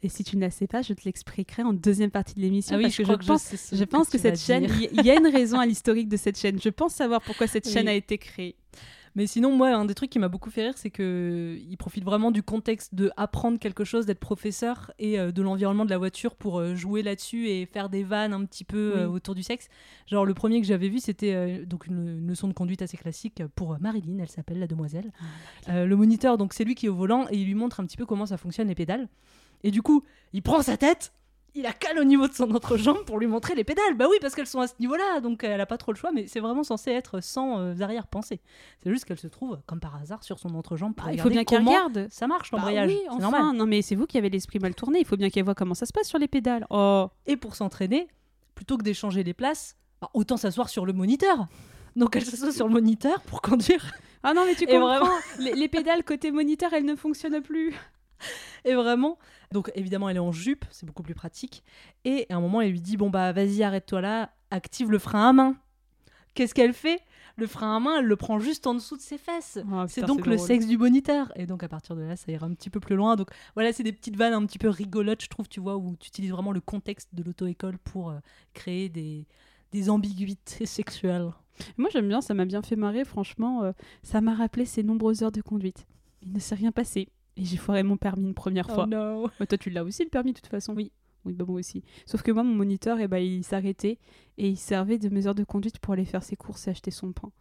et 0.03 0.09
si 0.09 0.23
tu 0.23 0.35
ne 0.35 0.41
la 0.41 0.51
sais 0.51 0.67
pas 0.67 0.81
je 0.81 0.93
te 0.93 1.01
l'expliquerai 1.05 1.63
en 1.63 1.73
deuxième 1.73 2.11
partie 2.11 2.35
de 2.35 2.41
l'émission 2.41 2.75
Ah 2.75 2.77
oui, 2.77 2.83
parce 2.83 2.95
je 2.95 2.97
que 2.99 3.03
crois 3.03 3.15
je 3.15 3.19
que 3.19 3.25
je 3.25 3.31
pense 3.31 3.41
sais 3.43 3.57
ce 3.57 3.75
je 3.75 3.83
que 3.83 3.89
pense 3.89 4.07
que, 4.07 4.17
tu 4.17 4.21
cette 4.23 4.39
chaîne 4.39 4.67
il 4.93 5.05
y, 5.05 5.09
a 5.09 5.15
une 5.17 5.27
raison 5.27 5.59
à 5.59 5.65
l'historique 5.65 6.09
de 6.09 6.17
cette 6.17 6.37
chaîne 6.37 6.59
je 6.61 6.69
pense 6.69 6.93
savoir 6.93 7.21
pourquoi 7.21 7.47
cette 7.47 7.65
Oui. 7.65 7.71
chaîne 7.71 7.87
a 7.87 7.93
été 7.93 8.17
créée 8.17 8.55
Mais 9.15 9.27
sinon, 9.27 9.55
moi, 9.55 9.69
un 9.69 9.85
des 9.85 9.93
trucs 9.93 10.09
qui 10.09 10.17
m'a 10.17 10.27
beaucoup 10.27 10.49
fait 10.49 10.63
rire, 10.63 10.73
c'est 10.75 10.89
que 10.89 11.55
il 11.69 11.77
profite 11.77 12.03
vraiment 12.03 12.31
du 12.31 12.41
contexte 12.41 12.95
de 12.95 13.11
apprendre 13.15 13.59
quelque 13.59 13.83
chose, 13.83 14.07
d'être 14.07 14.19
professeur 14.19 14.91
et 14.97 15.19
euh, 15.19 15.31
de 15.31 15.43
l'environnement 15.43 15.85
de 15.85 15.91
la 15.91 15.99
voiture 15.99 16.33
pour 16.35 16.59
euh, 16.59 16.73
jouer 16.73 17.03
là-dessus 17.03 17.47
et 17.47 17.67
faire 17.67 17.89
des 17.89 18.03
vannes 18.03 18.33
un 18.33 18.43
petit 18.45 18.63
peu 18.63 18.93
euh, 18.97 19.07
autour 19.07 19.35
du 19.35 19.43
sexe. 19.43 19.67
Genre 20.07 20.25
le 20.25 20.33
premier 20.33 20.59
que 20.61 20.65
j'avais 20.65 20.89
vu, 20.89 20.97
c'était 20.99 21.63
donc 21.67 21.85
une, 21.85 22.07
une 22.21 22.27
leçon 22.27 22.47
de 22.47 22.53
conduite 22.53 22.81
assez 22.81 22.97
classique 22.97 23.43
pour 23.55 23.77
Marilyn, 23.79 24.17
elle 24.19 24.29
s'appelle 24.29 24.57
la 24.57 24.65
demoiselle. 24.67 25.11
Euh, 25.69 25.85
le 25.85 25.95
moniteur, 25.95 26.39
donc 26.39 26.53
c'est 26.53 26.63
lui 26.63 26.73
qui 26.73 26.87
est 26.87 26.89
au 26.89 26.95
volant 26.95 27.27
et 27.29 27.37
il 27.37 27.45
lui 27.45 27.53
montre 27.55 27.79
un 27.81 27.85
petit 27.85 27.97
peu 27.97 28.07
comment 28.07 28.25
ça 28.25 28.37
fonctionne 28.37 28.67
les 28.67 28.75
pédales. 28.75 29.07
Et 29.63 29.71
du 29.71 29.81
coup, 29.81 30.03
il 30.33 30.41
prend 30.41 30.61
sa 30.61 30.77
tête. 30.77 31.13
il 31.55 31.61
la 31.63 31.71
cale 31.71 31.99
au 31.99 32.03
niveau 32.03 32.27
de 32.27 32.33
son 32.33 32.49
entrejambe 32.55 33.05
pour 33.05 33.19
lui 33.19 33.27
montrer 33.27 33.53
les 33.55 33.63
pédales. 33.63 33.93
Bah 33.95 34.07
oui, 34.09 34.17
parce 34.19 34.33
qu'elles 34.35 34.47
sont 34.47 34.59
à 34.61 34.67
ce 34.67 34.73
niveau-là, 34.79 35.19
donc 35.21 35.43
elle 35.43 35.61
a 35.61 35.65
pas 35.67 35.77
trop 35.77 35.91
le 35.91 35.97
choix, 35.97 36.11
mais 36.11 36.25
c'est 36.27 36.39
vraiment 36.39 36.63
censé 36.63 36.89
être 36.91 37.21
sans 37.21 37.59
euh, 37.59 37.79
arrière-pensée. 37.79 38.41
C'est 38.83 38.89
juste 38.89 39.05
qu'elle 39.05 39.19
se 39.19 39.27
trouve, 39.27 39.59
comme 39.67 39.79
par 39.79 39.95
hasard, 40.01 40.23
sur 40.23 40.39
son 40.39 40.49
entrejambe. 40.55 40.95
pour 40.95 41.07
Ah, 41.07 41.13
il 41.13 41.21
faut 41.21 41.29
bien 41.29 41.43
qu'elle 41.43 41.63
regarde. 41.65 42.07
Ça 42.09 42.25
marche 42.27 42.49
Bah 42.51 42.57
l'embrayage. 42.57 42.89
oui, 42.89 42.97
c'est 43.03 43.09
enfin, 43.09 43.19
normal. 43.19 43.55
Non, 43.55 43.65
mais 43.67 43.81
c'est 43.83 43.95
vous 43.95 44.07
qui 44.07 44.17
avez 44.17 44.29
l'esprit 44.31 44.57
mal 44.59 44.73
tourné. 44.73 44.99
Il 44.99 45.05
faut 45.05 45.15
bien 45.17 45.29
qu'elle 45.29 45.45
voit 45.45 45.53
comment 45.55 45.75
ça 45.75 45.85
se 45.85 45.93
passe 45.93 46.07
sur 46.07 46.17
les 46.17 46.27
pédales. 46.27 46.65
Oh. 46.71 47.07
Et 47.27 47.37
pour 47.37 47.55
s'entraîner, 47.55 48.07
plutôt 48.55 48.77
que 48.77 48.83
d'échanger 48.83 49.23
les 49.23 49.33
places, 49.35 49.77
bah, 50.01 50.09
autant 50.15 50.37
s'asseoir 50.37 50.69
sur 50.69 50.85
le 50.87 50.93
moniteur. 50.93 51.47
Donc 51.95 52.15
elle 52.15 52.25
s'assoit 52.25 52.51
sur 52.51 52.67
le 52.67 52.73
moniteur 52.73 53.21
pour 53.21 53.41
conduire. 53.43 53.93
Ah 54.23 54.33
non, 54.33 54.45
mais 54.47 54.55
tu 54.55 54.65
comprends. 54.65 54.87
vraiment- 54.99 55.13
les, 55.37 55.53
les 55.53 55.67
pédales 55.67 56.03
côté 56.03 56.31
moniteur, 56.31 56.73
elles 56.73 56.85
ne 56.85 56.95
fonctionnent 56.95 57.41
plus. 57.43 57.75
Et 58.65 58.73
vraiment, 58.73 59.17
donc 59.51 59.71
évidemment, 59.75 60.09
elle 60.09 60.17
est 60.17 60.19
en 60.19 60.31
jupe, 60.31 60.65
c'est 60.71 60.85
beaucoup 60.85 61.03
plus 61.03 61.15
pratique. 61.15 61.63
Et 62.05 62.25
à 62.29 62.35
un 62.35 62.41
moment, 62.41 62.61
elle 62.61 62.71
lui 62.71 62.81
dit 62.81 62.97
Bon, 62.97 63.09
bah, 63.09 63.31
vas-y, 63.33 63.63
arrête-toi 63.63 64.01
là, 64.01 64.31
active 64.51 64.91
le 64.91 64.99
frein 64.99 65.29
à 65.29 65.33
main. 65.33 65.55
Qu'est-ce 66.33 66.53
qu'elle 66.55 66.73
fait? 66.73 66.99
Le 67.35 67.47
frein 67.47 67.75
à 67.75 67.79
main, 67.79 67.99
elle 67.99 68.05
le 68.05 68.15
prend 68.15 68.39
juste 68.39 68.65
en 68.67 68.73
dessous 68.73 68.95
de 68.95 69.01
ses 69.01 69.17
fesses. 69.17 69.59
Oh, 69.71 69.85
c'est 69.87 70.01
donc 70.03 70.25
le 70.25 70.35
drôle. 70.35 70.47
sexe 70.47 70.65
du 70.67 70.77
moniteur. 70.77 71.31
Et 71.35 71.45
donc, 71.45 71.63
à 71.63 71.67
partir 71.67 71.95
de 71.95 72.01
là, 72.01 72.15
ça 72.15 72.31
ira 72.31 72.45
un 72.45 72.53
petit 72.53 72.69
peu 72.69 72.79
plus 72.79 72.95
loin. 72.95 73.15
Donc, 73.15 73.29
voilà, 73.55 73.73
c'est 73.73 73.83
des 73.83 73.91
petites 73.93 74.15
vannes 74.15 74.33
un 74.33 74.45
petit 74.45 74.59
peu 74.59 74.69
rigolotes, 74.69 75.21
je 75.23 75.29
trouve, 75.29 75.47
tu 75.47 75.59
vois, 75.59 75.77
où 75.77 75.95
tu 75.99 76.07
utilises 76.07 76.31
vraiment 76.31 76.51
le 76.51 76.61
contexte 76.61 77.09
de 77.13 77.23
l'auto-école 77.23 77.77
pour 77.79 78.09
euh, 78.11 78.17
créer 78.53 78.89
des, 78.89 79.25
des 79.71 79.89
ambiguïtés 79.89 80.65
sexuelles. 80.67 81.31
Moi, 81.77 81.89
j'aime 81.91 82.07
bien, 82.07 82.21
ça 82.21 82.33
m'a 82.33 82.45
bien 82.45 82.61
fait 82.63 82.75
marrer, 82.75 83.05
franchement. 83.05 83.63
euh, 83.63 83.71
ça 84.03 84.21
m'a 84.21 84.33
rappelé 84.33 84.65
ces 84.65 84.81
nombreuses 84.83 85.21
heures 85.23 85.31
de 85.31 85.41
conduite. 85.41 85.85
Il 86.23 86.33
ne 86.33 86.39
s'est 86.39 86.55
rien 86.55 86.71
passé. 86.71 87.09
Et 87.37 87.45
j'ai 87.45 87.57
foiré 87.57 87.83
mon 87.83 87.97
permis 87.97 88.25
une 88.27 88.33
première 88.35 88.69
fois. 88.69 88.83
Oh 88.85 88.89
no. 88.89 89.23
Ouais, 89.39 89.47
toi, 89.47 89.57
tu 89.57 89.69
l'as 89.69 89.83
aussi, 89.83 90.03
le 90.03 90.09
permis, 90.09 90.33
de 90.33 90.37
toute 90.39 90.47
façon 90.51 90.73
Oui. 90.75 90.91
Oui, 91.25 91.31
bah 91.31 91.45
moi 91.47 91.57
aussi. 91.57 91.83
Sauf 92.05 92.21
que 92.21 92.33
moi, 92.33 92.43
mon 92.43 92.53
moniteur, 92.53 92.99
eh 92.99 93.07
ben, 93.07 93.17
il 93.17 93.45
s'arrêtait 93.45 93.97
et 94.37 94.49
il 94.49 94.57
servait 94.57 94.97
de 94.97 95.07
mes 95.07 95.25
heures 95.25 95.33
de 95.33 95.45
conduite 95.45 95.79
pour 95.79 95.93
aller 95.93 96.03
faire 96.03 96.21
ses 96.21 96.35
courses 96.35 96.67
et 96.67 96.71
acheter 96.71 96.91
son 96.91 97.13
pain. 97.13 97.31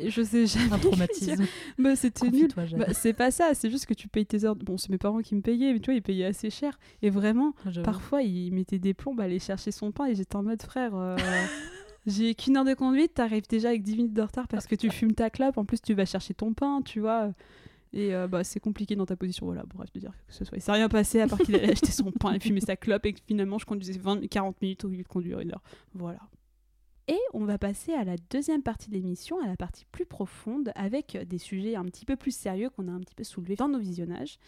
Et 0.00 0.10
je 0.10 0.20
sais 0.20 0.46
jamais. 0.48 0.72
Un 0.72 0.78
traumatisme. 0.80 1.44
Bah, 1.78 1.94
c'était 1.94 2.28
nul. 2.28 2.48
Bah, 2.76 2.92
c'est 2.92 3.12
pas 3.12 3.30
ça, 3.30 3.54
c'est 3.54 3.70
juste 3.70 3.86
que 3.86 3.94
tu 3.94 4.08
payes 4.08 4.26
tes 4.26 4.44
heures. 4.44 4.56
Bon, 4.56 4.76
c'est 4.76 4.90
mes 4.90 4.98
parents 4.98 5.20
qui 5.20 5.36
me 5.36 5.42
payaient, 5.42 5.72
mais 5.72 5.78
tu 5.78 5.86
vois, 5.92 5.94
ils 5.94 6.02
payaient 6.02 6.24
assez 6.24 6.50
cher. 6.50 6.76
Et 7.02 7.10
vraiment, 7.10 7.54
Ah, 7.64 7.70
parfois, 7.84 8.22
ils 8.22 8.50
mettaient 8.50 8.80
des 8.80 8.94
plombs 8.94 9.16
à 9.20 9.22
aller 9.22 9.38
chercher 9.38 9.70
son 9.70 9.92
pain 9.92 10.06
et 10.06 10.16
j'étais 10.16 10.34
en 10.34 10.42
mode 10.42 10.60
frère. 10.60 10.96
euh, 10.96 11.16
J'ai 12.08 12.34
qu'une 12.34 12.56
heure 12.56 12.64
de 12.64 12.74
conduite, 12.74 13.14
t'arrives 13.14 13.46
déjà 13.48 13.68
avec 13.68 13.82
10 13.84 13.96
minutes 13.96 14.14
de 14.14 14.22
retard 14.22 14.48
parce 14.48 14.66
que 14.66 14.74
tu 14.74 14.90
fumes 14.90 15.12
ta 15.12 15.30
clope, 15.30 15.56
en 15.56 15.64
plus 15.64 15.80
tu 15.80 15.94
vas 15.94 16.04
chercher 16.04 16.34
ton 16.34 16.52
pain, 16.52 16.82
tu 16.82 16.98
vois. 16.98 17.30
Et 17.92 18.14
euh, 18.14 18.28
bah, 18.28 18.44
c'est 18.44 18.60
compliqué 18.60 18.94
dans 18.94 19.06
ta 19.06 19.16
position, 19.16 19.46
voilà, 19.46 19.64
bref, 19.74 19.92
de 19.92 20.00
dire 20.00 20.12
que 20.28 20.34
ce 20.34 20.44
soit. 20.44 20.56
Il 20.56 20.62
s'est 20.62 20.72
rien 20.72 20.88
passé 20.88 21.20
à 21.20 21.26
part 21.26 21.38
qu'il 21.38 21.54
allait 21.56 21.70
acheter 21.72 21.90
son 21.90 22.12
pain 22.12 22.34
et 22.34 22.40
fumer 22.40 22.60
sa 22.60 22.76
clope 22.76 23.04
et 23.06 23.12
que 23.12 23.20
finalement 23.26 23.58
je 23.58 23.66
conduisais 23.66 23.98
20, 23.98 24.28
40 24.28 24.62
minutes 24.62 24.84
au 24.84 24.88
lieu 24.88 25.02
de 25.02 25.08
conduire 25.08 25.40
une 25.40 25.52
heure. 25.52 25.62
Voilà. 25.94 26.20
Et 27.08 27.18
on 27.32 27.44
va 27.44 27.58
passer 27.58 27.92
à 27.92 28.04
la 28.04 28.14
deuxième 28.30 28.62
partie 28.62 28.88
de 28.88 28.94
l'émission, 28.94 29.42
à 29.42 29.48
la 29.48 29.56
partie 29.56 29.84
plus 29.90 30.06
profonde, 30.06 30.70
avec 30.76 31.18
des 31.26 31.38
sujets 31.38 31.74
un 31.74 31.84
petit 31.86 32.04
peu 32.04 32.14
plus 32.14 32.30
sérieux 32.30 32.70
qu'on 32.70 32.86
a 32.86 32.92
un 32.92 33.00
petit 33.00 33.16
peu 33.16 33.24
soulevés 33.24 33.56
dans 33.56 33.68
nos 33.68 33.80
visionnages. 33.80 34.38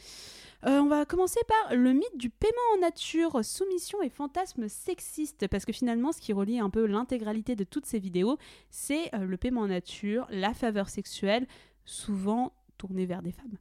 Euh, 0.64 0.78
on 0.78 0.86
va 0.86 1.05
commencer 1.05 1.40
par 1.49 1.74
le 1.74 1.93
mythe 1.93 2.16
du 2.16 2.30
paiement 2.30 2.76
en 2.76 2.80
nature, 2.82 3.45
soumission 3.45 4.01
et 4.01 4.11
fantasme 4.11 4.68
sexiste, 4.68 5.49
parce 5.49 5.64
que 5.64 5.72
finalement, 5.72 6.12
ce 6.12 6.20
qui 6.20 6.32
relie 6.32 6.61
un 6.61 6.70
peu 6.70 6.86
l'intégralité 6.86 7.57
de 7.57 7.64
toutes 7.64 7.86
ces 7.86 7.99
vidéos, 7.99 8.38
c'est 8.70 9.12
euh, 9.12 9.24
le 9.24 9.36
paiement 9.36 9.62
en 9.62 9.66
nature, 9.66 10.28
la 10.30 10.55
faveur 10.55 10.88
sexuelle, 10.88 11.49
souvent 11.84 12.53
tournée 12.83 13.07
vers 13.07 13.22
des 13.22 13.33
femmes. 13.33 13.57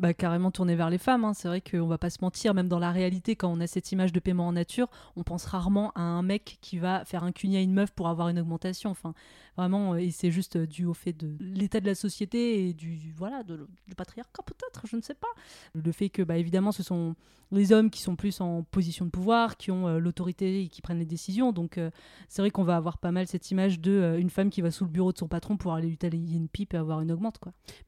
bah, 0.00 0.14
carrément 0.14 0.50
tourné 0.50 0.74
vers 0.76 0.88
les 0.88 0.96
femmes. 0.98 1.24
hein. 1.24 1.34
C'est 1.34 1.48
vrai 1.48 1.60
qu'on 1.60 1.86
va 1.86 1.98
pas 1.98 2.08
se 2.08 2.18
mentir, 2.22 2.54
même 2.54 2.68
dans 2.68 2.78
la 2.78 2.90
réalité, 2.90 3.36
quand 3.36 3.52
on 3.52 3.60
a 3.60 3.66
cette 3.66 3.92
image 3.92 4.12
de 4.12 4.20
paiement 4.20 4.46
en 4.46 4.52
nature, 4.52 4.88
on 5.16 5.22
pense 5.22 5.44
rarement 5.44 5.92
à 5.94 6.00
un 6.00 6.22
mec 6.22 6.58
qui 6.62 6.78
va 6.78 7.04
faire 7.04 7.22
un 7.24 7.32
cunier 7.32 7.58
à 7.58 7.60
une 7.60 7.74
meuf 7.74 7.90
pour 7.92 8.08
avoir 8.08 8.28
une 8.28 8.38
augmentation. 8.38 8.90
Enfin, 8.90 9.12
vraiment, 9.56 9.94
euh, 9.94 9.98
et 9.98 10.10
c'est 10.10 10.30
juste 10.30 10.56
euh, 10.56 10.66
dû 10.66 10.84
au 10.84 10.94
fait 10.94 11.12
de 11.12 11.36
l'état 11.40 11.80
de 11.80 11.86
la 11.86 11.94
société 11.94 12.68
et 12.68 12.74
du 12.74 13.12
voilà 13.16 13.42
du 13.42 13.94
patriarcat 13.96 14.42
peut-être, 14.42 14.86
je 14.86 14.96
ne 14.96 15.02
sais 15.02 15.14
pas. 15.14 15.28
Le 15.74 15.92
fait 15.92 16.08
que, 16.08 16.22
bah, 16.22 16.36
évidemment, 16.36 16.72
ce 16.72 16.82
sont 16.82 17.14
les 17.52 17.72
hommes 17.72 17.90
qui 17.90 18.02
sont 18.02 18.16
plus 18.16 18.40
en 18.40 18.62
position 18.64 19.04
de 19.04 19.10
pouvoir, 19.10 19.56
qui 19.56 19.70
ont 19.70 19.86
euh, 19.86 19.98
l'autorité 19.98 20.62
et 20.62 20.68
qui 20.68 20.82
prennent 20.82 20.98
les 20.98 21.06
décisions. 21.06 21.52
Donc, 21.52 21.80
c'est 22.28 22.42
vrai 22.42 22.50
qu'on 22.50 22.64
va 22.64 22.76
avoir 22.76 22.98
pas 22.98 23.12
mal 23.12 23.26
cette 23.26 23.50
image 23.50 23.80
de 23.80 24.16
une 24.18 24.30
femme 24.30 24.50
qui 24.50 24.60
va 24.60 24.70
sous 24.70 24.84
le 24.84 24.90
bureau 24.90 25.12
de 25.12 25.18
son 25.18 25.28
patron 25.28 25.56
pour 25.56 25.72
aller 25.74 25.88
lui 25.88 25.98
tailler 25.98 26.36
une 26.36 26.48
pipe 26.48 26.74
et 26.74 26.76
avoir 26.76 27.00
une 27.00 27.12
augmente. 27.12 27.38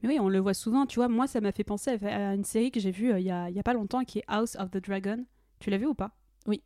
Mais 0.01 0.09
oui, 0.09 0.17
on 0.19 0.29
le 0.29 0.39
voit 0.39 0.53
souvent, 0.53 0.85
tu 0.85 0.95
vois, 0.95 1.07
moi 1.07 1.27
ça 1.27 1.41
m'a 1.41 1.51
fait 1.51 1.63
penser 1.63 1.91
à 2.05 2.33
une 2.33 2.43
série 2.43 2.71
que 2.71 2.79
j'ai 2.79 2.91
vue 2.91 3.11
il 3.17 3.25
y, 3.25 3.31
a, 3.31 3.49
y 3.49 3.59
a 3.59 3.63
pas 3.63 3.73
longtemps 3.73 4.03
qui 4.03 4.19
est 4.19 4.23
House 4.27 4.55
of 4.59 4.71
the 4.71 4.77
Dragon. 4.77 5.25
Tu 5.59 5.69
l'as 5.69 5.77
vu 5.77 5.87
ou 5.87 5.93
pas? 5.93 6.18
Oui. 6.49 6.61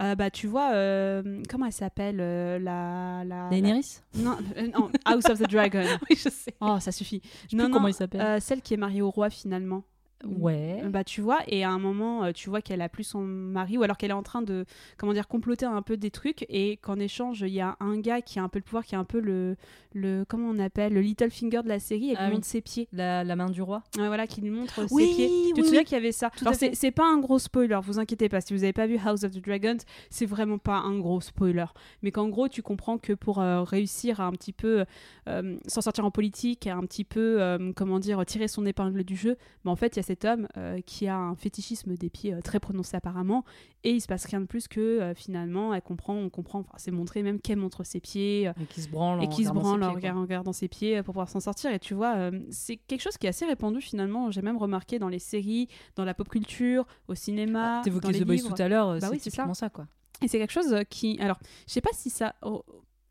Euh, 0.00 0.14
bah 0.14 0.30
tu 0.30 0.46
vois, 0.46 0.72
euh, 0.72 1.42
comment 1.48 1.66
elle 1.66 1.72
s'appelle 1.72 2.18
euh, 2.20 2.58
la, 2.58 3.24
la... 3.24 3.48
Daenerys? 3.50 4.00
La- 4.14 4.22
Non, 4.22 4.38
non, 4.74 4.90
House 5.04 5.26
of 5.26 5.38
the 5.38 5.48
Dragon. 5.50 5.84
Oui, 6.10 6.16
je 6.16 6.28
sais. 6.30 6.54
Oh, 6.60 6.78
ça 6.80 6.90
suffit. 6.92 7.20
sais 7.50 7.56
plus 7.56 7.70
comment 7.70 7.88
il 7.88 7.94
s'appelle. 7.94 8.40
celle 8.40 8.62
qui 8.62 8.74
est 8.74 8.78
mariée 8.78 9.02
au 9.02 9.10
roi 9.10 9.28
finalement. 9.30 9.82
Ouais. 10.26 10.82
Bah 10.88 11.04
tu 11.04 11.20
vois, 11.20 11.38
et 11.46 11.62
à 11.62 11.70
un 11.70 11.78
moment, 11.78 12.24
euh, 12.24 12.32
tu 12.32 12.50
vois 12.50 12.60
qu'elle 12.60 12.82
a 12.82 12.88
plus 12.88 13.04
son 13.04 13.20
mari, 13.20 13.78
ou 13.78 13.82
alors 13.84 13.96
qu'elle 13.96 14.10
est 14.10 14.14
en 14.14 14.22
train 14.24 14.42
de, 14.42 14.64
comment 14.96 15.12
dire, 15.12 15.28
comploter 15.28 15.64
un 15.66 15.80
peu 15.82 15.96
des 15.96 16.10
trucs, 16.10 16.44
et 16.48 16.76
qu'en 16.78 16.98
échange, 16.98 17.42
il 17.42 17.52
y 17.52 17.60
a 17.60 17.76
un 17.78 17.98
gars 18.00 18.20
qui 18.20 18.38
a 18.38 18.42
un 18.42 18.48
peu 18.48 18.58
le 18.58 18.64
pouvoir, 18.64 18.84
qui 18.84 18.96
a 18.96 18.98
un 18.98 19.04
peu 19.04 19.20
le, 19.20 19.56
le 19.94 20.24
comment 20.28 20.48
on 20.48 20.58
appelle, 20.58 20.92
le 20.92 21.00
little 21.02 21.30
finger 21.30 21.62
de 21.62 21.68
la 21.68 21.78
série, 21.78 22.10
elle 22.10 22.16
Ah 22.18 22.24
lui 22.24 22.30
oui. 22.30 22.34
montre 22.36 22.46
ses 22.46 22.60
pieds. 22.60 22.88
La, 22.92 23.22
la 23.22 23.36
main 23.36 23.48
du 23.48 23.62
roi. 23.62 23.82
Ouais, 23.96 24.08
voilà, 24.08 24.26
qui 24.26 24.40
lui 24.40 24.50
montre 24.50 24.86
Oui, 24.90 25.06
ses 25.08 25.14
pieds. 25.14 25.28
Tu 25.28 25.54
oui, 25.54 25.60
te 25.60 25.66
souviens 25.66 25.84
qu'il 25.84 25.92
y 25.94 26.00
avait 26.00 26.12
ça 26.12 26.30
Tout 26.30 26.44
Alors 26.44 26.54
c'est 26.54 26.74
c'est 26.74 26.90
pas 26.90 27.06
un 27.06 27.18
gros 27.18 27.38
spoiler, 27.38 27.78
vous 27.82 27.98
inquiétez 28.00 28.28
pas. 28.28 28.40
Si 28.40 28.52
vous 28.52 28.64
avez 28.64 28.72
pas 28.72 28.86
vu 28.88 28.98
House 29.04 29.22
of 29.22 29.30
the 29.32 29.40
Dragons, 29.44 29.78
c'est 30.10 30.26
vraiment 30.26 30.58
pas 30.58 30.78
un 30.78 30.98
gros 30.98 31.20
spoiler. 31.20 31.66
Mais 32.02 32.10
qu'en 32.10 32.28
gros, 32.28 32.48
tu 32.48 32.62
comprends 32.62 32.98
que 32.98 33.12
pour 33.12 33.40
euh, 33.40 33.62
réussir 33.62 34.20
à 34.20 34.24
un 34.26 34.32
petit 34.32 34.52
peu 34.52 34.84
euh, 35.28 35.56
s'en 35.66 35.80
sortir 35.80 36.04
en 36.04 36.10
politique, 36.10 36.66
à 36.66 36.74
un 36.76 36.82
petit 36.82 37.04
peu, 37.04 37.40
euh, 37.40 37.72
comment 37.76 37.98
dire, 38.00 38.24
tirer 38.26 38.48
son 38.48 38.66
épingle 38.66 39.04
du 39.04 39.14
jeu, 39.16 39.36
bah, 39.64 39.70
en 39.70 39.76
fait, 39.76 39.94
il 39.94 39.98
y 39.98 40.00
a 40.00 40.02
cet 40.08 40.24
homme 40.24 40.48
euh, 40.56 40.80
qui 40.80 41.06
a 41.06 41.16
un 41.16 41.34
fétichisme 41.36 41.94
des 41.96 42.10
pieds 42.10 42.34
euh, 42.34 42.40
très 42.40 42.58
prononcé 42.60 42.96
apparemment, 42.96 43.44
et 43.84 43.90
il 43.92 44.00
se 44.00 44.06
passe 44.08 44.24
rien 44.24 44.40
de 44.40 44.46
plus 44.46 44.66
que 44.66 44.80
euh, 44.80 45.14
finalement, 45.14 45.72
elle 45.74 45.82
comprend, 45.82 46.14
on 46.14 46.30
comprend, 46.30 46.60
enfin, 46.60 46.72
c'est 46.76 46.90
montré 46.90 47.22
même 47.22 47.40
qu'elle 47.40 47.58
montre 47.58 47.84
ses 47.84 48.00
pieds, 48.00 48.44
Et 48.60 48.66
qui 48.68 48.82
se 48.82 48.88
branle 48.88 49.22
et 49.22 49.28
qui 49.28 49.44
se 49.44 49.50
regardant 49.50 49.60
ses 49.60 49.64
branle 49.78 49.82
en 49.82 49.86
pieds, 49.86 49.92
quoi. 49.92 49.94
regard- 50.00 50.16
en 50.16 50.22
regardant 50.22 50.52
ses 50.52 50.68
pieds 50.68 50.96
pour 51.02 51.12
pouvoir 51.12 51.28
s'en 51.28 51.40
sortir. 51.40 51.70
Et 51.72 51.78
tu 51.78 51.94
vois, 51.94 52.30
c'est 52.50 52.76
quelque 52.76 53.02
chose 53.02 53.16
qui 53.18 53.26
est 53.26 53.30
assez 53.30 53.44
répandu 53.46 53.80
finalement. 53.80 54.30
J'ai 54.30 54.42
même 54.42 54.56
remarqué 54.56 54.98
dans 54.98 55.08
les 55.08 55.18
séries, 55.20 55.68
dans 55.96 56.04
la 56.04 56.14
pop 56.14 56.28
culture, 56.28 56.86
au 57.08 57.14
cinéma. 57.14 57.78
Ah, 57.78 57.84
T'évoquais 57.84 58.06
dans 58.08 58.12
les 58.12 58.20
The 58.20 58.24
Boys 58.26 58.54
tout 58.56 58.60
à 58.62 58.68
l'heure, 58.68 58.88
Bah 58.94 59.00
c'est 59.00 59.10
oui, 59.10 59.20
ça. 59.20 59.54
ça, 59.54 59.68
quoi. 59.70 59.86
Et 60.22 60.26
c'est 60.28 60.38
quelque 60.38 60.52
chose 60.52 60.74
qui. 60.90 61.16
Alors, 61.20 61.38
je 61.68 61.72
sais 61.74 61.80
pas 61.80 61.90
si 61.92 62.10
ça 62.10 62.34
re- 62.42 62.62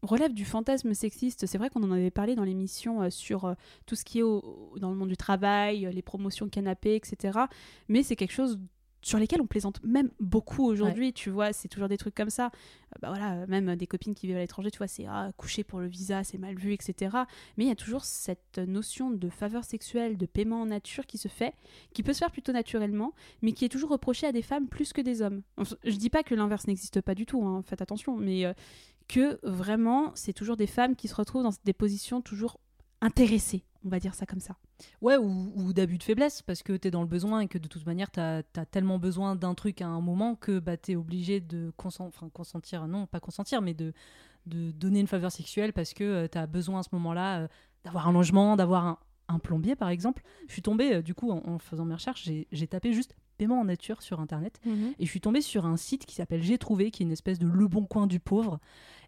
relève 0.02 0.34
du 0.34 0.46
fantasme 0.46 0.94
sexiste. 0.94 1.46
C'est 1.46 1.58
vrai 1.58 1.70
qu'on 1.70 1.84
en 1.84 1.92
avait 1.92 2.12
parlé 2.12 2.36
dans 2.36 2.44
l'émission 2.44 3.02
euh, 3.04 3.10
sur 3.10 3.46
euh, 3.46 3.54
tout 3.86 3.96
ce 3.96 4.04
qui 4.06 4.20
est 4.20 4.24
au- 4.24 4.74
dans 4.80 4.90
le 4.90 4.96
monde 4.96 5.10
du 5.10 5.18
travail, 5.18 5.86
euh, 5.86 5.92
les 5.92 6.02
promotions 6.02 6.50
canapé, 6.50 6.96
etc. 6.96 7.40
Mais 7.88 8.04
c'est 8.04 8.16
quelque 8.16 8.34
chose 8.34 8.60
sur 9.04 9.20
lesquels 9.20 9.40
on 9.42 9.48
plaisante 9.48 9.82
même 9.84 10.10
beaucoup 10.20 10.66
aujourd'hui, 10.66 11.14
tu 11.14 11.30
vois, 11.30 11.54
c'est 11.54 11.70
toujours 11.70 11.88
des 11.88 11.98
trucs 11.98 12.16
comme 12.16 12.32
ça. 12.32 12.52
Bah 13.00 13.10
voilà, 13.10 13.46
même 13.48 13.76
des 13.76 13.88
copines 13.88 14.14
qui 14.16 14.28
vivent 14.28 14.36
à 14.36 14.40
l'étranger, 14.40 14.70
tu 14.72 14.80
vois, 14.80 14.88
c'est 14.88 15.06
ah, 15.08 15.32
coucher 15.38 15.64
pour 15.64 15.80
le 15.80 15.88
visa, 15.88 16.24
c'est 16.26 16.38
mal 16.40 16.56
vu, 16.56 16.74
etc. 16.74 17.16
Mais 17.58 17.66
il 17.66 17.68
y 17.68 17.72
a 17.72 17.76
toujours 17.76 18.04
cette 18.04 18.58
notion 18.58 19.10
de 19.12 19.30
faveur 19.30 19.64
sexuelle, 19.64 20.18
de 20.18 20.26
paiement 20.26 20.62
en 20.62 20.66
nature 20.66 21.06
qui 21.06 21.18
se 21.18 21.28
fait, 21.30 21.54
qui 21.94 22.04
peut 22.04 22.12
se 22.12 22.18
faire 22.20 22.32
plutôt 22.32 22.52
naturellement, 22.52 23.14
mais 23.42 23.54
qui 23.54 23.64
est 23.64 23.70
toujours 23.70 23.92
reprochée 23.92 24.28
à 24.28 24.32
des 24.34 24.42
femmes 24.42 24.68
plus 24.68 24.92
que 24.92 25.02
des 25.02 25.22
hommes. 25.22 25.42
Enfin, 25.58 25.76
je 25.86 25.96
dis 25.96 26.10
pas 26.10 26.24
que 26.24 26.36
l'inverse 26.36 26.68
n'existe 26.68 27.00
pas 27.00 27.16
du 27.16 27.26
tout, 27.26 27.42
hein, 27.46 27.62
faites 27.66 27.82
attention, 27.84 28.18
mais 28.18 28.46
euh, 28.46 28.54
que 29.08 29.40
vraiment, 29.44 30.12
c'est 30.16 30.34
toujours 30.34 30.58
des 30.58 30.68
femmes 30.68 30.96
qui 30.96 31.08
se 31.08 31.16
retrouvent 31.16 31.44
dans 31.44 31.54
des 31.66 31.74
positions 31.74 32.22
toujours 32.22 32.60
intéressées, 33.02 33.64
on 33.86 33.90
va 33.90 34.00
dire 34.00 34.16
ça 34.16 34.26
comme 34.26 34.40
ça. 34.40 34.56
Ouais, 35.02 35.18
ou, 35.18 35.52
ou 35.56 35.74
d'abus 35.74 35.98
de 35.98 36.04
faiblesse, 36.04 36.42
parce 36.42 36.62
que 36.64 36.74
t'es 36.74 36.92
dans 36.92 37.02
le 37.02 37.08
besoin 37.08 37.42
et 37.42 37.48
que 37.48 37.58
de 37.58 37.68
toute 37.68 37.86
manière, 37.86 38.12
t'as 38.12 38.42
as 38.56 38.66
tellement 38.66 39.00
besoin 39.00 39.36
d'un 39.36 39.56
truc 39.56 39.82
à 39.82 39.88
un 39.88 40.02
moment 40.02 40.36
que 40.36 40.60
bah, 40.60 40.78
t'es 40.78 40.96
obligé 40.96 41.40
de 41.40 41.72
consen- 41.78 42.12
consentir, 42.32 42.88
non, 42.88 43.08
pas 43.08 43.20
consentir, 43.20 43.62
mais 43.62 43.74
de, 43.74 43.94
de 44.46 44.72
donner 44.72 45.00
une 45.00 45.08
faveur 45.08 45.32
sexuelle 45.32 45.74
parce 45.74 45.94
que 45.94 46.04
euh, 46.04 46.28
t'as 46.28 46.46
besoin 46.48 46.80
à 46.80 46.84
ce 46.84 46.90
moment-là 46.94 47.40
euh, 47.42 47.48
d'avoir 47.84 48.08
un 48.08 48.12
logement, 48.14 48.56
d'avoir 48.56 48.86
un, 48.86 49.00
un 49.30 49.40
plombier, 49.40 49.76
par 49.76 49.90
exemple. 49.90 50.22
Je 50.48 50.54
suis 50.54 50.62
tombée, 50.62 50.96
euh, 50.96 51.02
du 51.02 51.14
coup, 51.16 51.32
en, 51.32 51.42
en 51.48 51.58
faisant 51.60 51.86
mes 51.86 51.96
recherches, 51.96 52.24
j'ai 52.24 52.48
j'ai 52.52 52.68
tapé 52.68 52.94
juste 52.94 53.16
paiement 53.38 53.60
en 53.60 53.66
nature 53.66 54.02
sur 54.02 54.20
Internet. 54.20 54.60
Et 55.00 55.06
je 55.06 55.10
suis 55.12 55.22
tombée 55.22 55.42
sur 55.42 55.66
un 55.68 55.78
site 55.78 56.06
qui 56.08 56.16
s'appelle 56.16 56.42
J'ai 56.42 56.58
trouvé, 56.58 56.90
qui 56.92 57.04
est 57.04 57.06
une 57.06 57.12
espèce 57.12 57.38
de 57.40 57.48
Le 57.48 57.68
Bon 57.68 57.86
Coin 57.86 58.08
du 58.08 58.20
pauvre. 58.20 58.60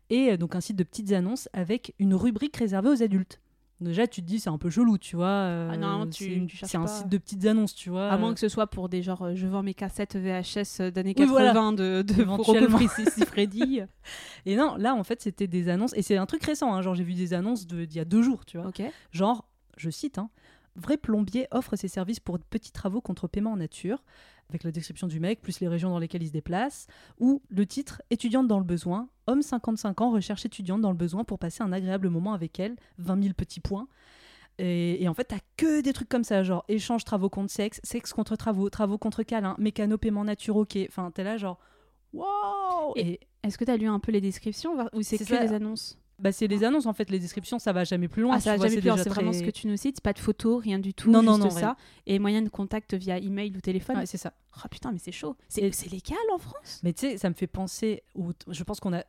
Et 0.10 0.32
euh, 0.32 0.38
donc 0.38 0.56
un 0.56 0.62
site 0.62 0.76
de 0.76 0.84
petites 0.84 1.12
annonces 1.12 1.50
avec 1.54 1.94
une 2.00 2.16
rubrique 2.16 2.58
réservée 2.58 2.90
aux 2.90 3.04
adultes. 3.04 3.40
Déjà, 3.82 4.08
tu 4.08 4.22
te 4.22 4.28
dis, 4.28 4.42
c'est 4.42 4.50
un 4.50 4.58
peu 4.58 4.70
chelou, 4.70 4.98
tu 4.98 5.16
vois. 5.16 5.28
euh, 5.28 5.70
Ah 5.72 5.78
non, 5.78 6.06
tu- 6.10 6.48
c'est 6.64 6.76
un 6.76 6.86
site 6.86 7.08
de 7.08 7.18
petites 7.18 7.46
annonces, 7.46 7.74
tu 7.74 7.90
vois. 7.90 8.10
À 8.10 8.18
moins 8.18 8.34
que 8.34 8.40
ce 8.42 8.50
soit 8.50 8.68
pour 8.68 8.90
des 8.90 9.02
genre, 9.02 9.22
euh, 9.22 9.36
je 9.36 9.48
vends 9.48 9.64
mes 9.64 9.74
cassettes 9.74 10.18
VHS 10.18 10.92
d'années 10.92 11.14
Oui, 11.18 11.26
80 11.26 11.28
voilà. 11.28 11.54
de, 11.72 12.02
de 12.02 12.22
Éventuellement. 12.22 12.78
Freddy. 13.28 13.82
Et 14.46 14.58
non, 14.58 14.76
là, 14.76 14.96
en 14.96 15.04
fait, 15.06 15.22
c'était 15.22 15.48
des 15.48 15.70
annonces. 15.70 15.94
Et 15.96 16.02
c'est 16.02 16.18
un 16.18 16.26
truc 16.26 16.44
récent, 16.44 16.74
hein, 16.74 16.82
genre 16.82 16.94
j'ai 16.94 17.06
vu 17.06 17.14
des 17.14 17.34
annonces 17.34 17.68
de- 17.68 17.86
d'il 17.86 17.98
y 17.98 18.02
a 18.02 18.06
deux 18.06 18.22
jours, 18.22 18.44
tu 18.46 18.58
vois. 18.58 18.68
Ok. 18.68 18.82
Genre, 19.12 19.46
je 19.78 19.90
cite, 19.90 20.18
hein, 20.18 20.30
Vrai 20.76 20.98
plombier 20.98 21.48
offre 21.52 21.76
ses 21.76 21.88
services 21.88 22.20
pour 22.20 22.38
petits 22.40 22.72
travaux 22.72 23.02
contre 23.02 23.28
paiement 23.28 23.52
en 23.54 23.58
nature. 23.58 24.04
Avec 24.50 24.64
la 24.64 24.72
description 24.72 25.08
du 25.08 25.20
mec, 25.20 25.42
plus 25.42 25.60
les 25.60 25.68
régions 25.68 25.90
dans 25.90 26.00
lesquelles 26.00 26.24
il 26.24 26.28
se 26.28 26.34
déplace, 26.34 26.88
ou 27.20 27.42
le 27.50 27.66
titre 27.66 28.02
Étudiante 28.10 28.48
dans 28.48 28.58
le 28.58 28.66
besoin, 28.66 29.10
homme 29.28 29.42
55 29.42 30.02
ans 30.02 30.12
recherche 30.12 30.46
étudiante 30.46 30.82
dans 30.82 30.92
le 30.92 30.98
besoin 30.98 31.24
pour 31.24 31.40
passer 31.40 31.64
un 31.64 31.72
agréable 31.72 32.10
moment 32.10 32.34
avec 32.34 32.60
elle, 32.60 32.76
20 32.98 33.22
000 33.22 33.34
petits 33.36 33.60
points. 33.60 33.88
Et, 34.58 35.02
et 35.02 35.08
en 35.08 35.14
fait, 35.14 35.26
t'as 35.26 35.40
que 35.56 35.82
des 35.82 35.94
trucs 35.94 36.10
comme 36.10 36.24
ça, 36.24 36.44
genre 36.44 36.66
échange 36.68 37.06
travaux 37.06 37.30
contre 37.30 37.52
sexe, 37.52 37.80
sexe 37.84 38.12
contre 38.12 38.36
travaux, 38.36 38.70
travaux 38.70 38.98
contre 38.98 39.24
câlin, 39.24 39.56
mécano 39.58 39.98
paiement 39.98 40.26
nature, 40.26 40.58
ok. 40.58 40.78
Enfin, 40.88 41.12
t'es 41.12 41.24
là 41.24 41.38
genre, 41.38 41.60
wow 42.14 42.94
Et 42.96 43.20
est-ce 43.44 43.58
que 43.58 43.64
tu 43.64 43.72
as 43.72 43.78
lu 43.78 43.88
un 43.88 44.00
peu 44.00 44.12
les 44.12 44.22
descriptions 44.22 44.76
ou 44.94 45.02
c'est 45.02 45.18
que 45.18 45.26
ça. 45.26 45.42
les 45.42 45.54
annonces? 45.54 45.98
Bah, 46.20 46.32
c'est 46.32 46.48
les 46.48 46.64
annonces 46.64 46.86
en 46.86 46.94
fait, 46.94 47.10
les 47.10 47.20
descriptions, 47.20 47.60
ça 47.60 47.74
va 47.74 47.84
jamais 47.84 48.08
plus 48.08 48.22
loin. 48.22 48.36
Ah, 48.36 48.40
ça 48.40 48.52
va 48.52 48.58
vois, 48.58 48.68
jamais 48.68 48.82
plus 48.82 48.88
loin, 48.88 48.98
c'est 48.98 49.10
vraiment 49.10 49.34
ce 49.34 49.44
que 49.44 49.52
tu 49.52 49.68
nous 49.68 49.78
cites, 49.78 50.02
pas 50.02 50.14
de 50.14 50.20
photos, 50.20 50.62
rien 50.62 50.80
du 50.80 50.94
tout, 50.94 51.12
Non, 51.12 51.22
non, 51.22 51.36
juste 51.36 51.56
non, 51.56 51.62
ça. 51.62 51.76
Et 52.06 52.20
moyen 52.20 52.42
de 52.42 52.50
contact 52.50 52.94
via 52.94 53.18
email 53.18 53.56
ou 53.56 53.62
téléphone. 53.62 53.98
Ouais, 53.98 54.06
c'est 54.06 54.18
ça. 54.18 54.34
Oh 54.58 54.68
putain, 54.70 54.92
mais 54.92 55.00
c'est 55.00 55.12
chaud. 55.12 55.36
C'est 55.48 55.92
légal 55.92 56.18
en 56.34 56.38
France? 56.38 56.82
Mais 56.84 56.94
tu 56.94 57.02
sais, 57.02 57.18
ça 57.18 57.30
me 57.30 57.36
fait 57.36 57.48
penser. 57.48 58.04
Au... 58.16 58.32
Je 58.48 58.64
pense 58.64 58.80
qu'on 58.80 58.94
a 58.94 59.04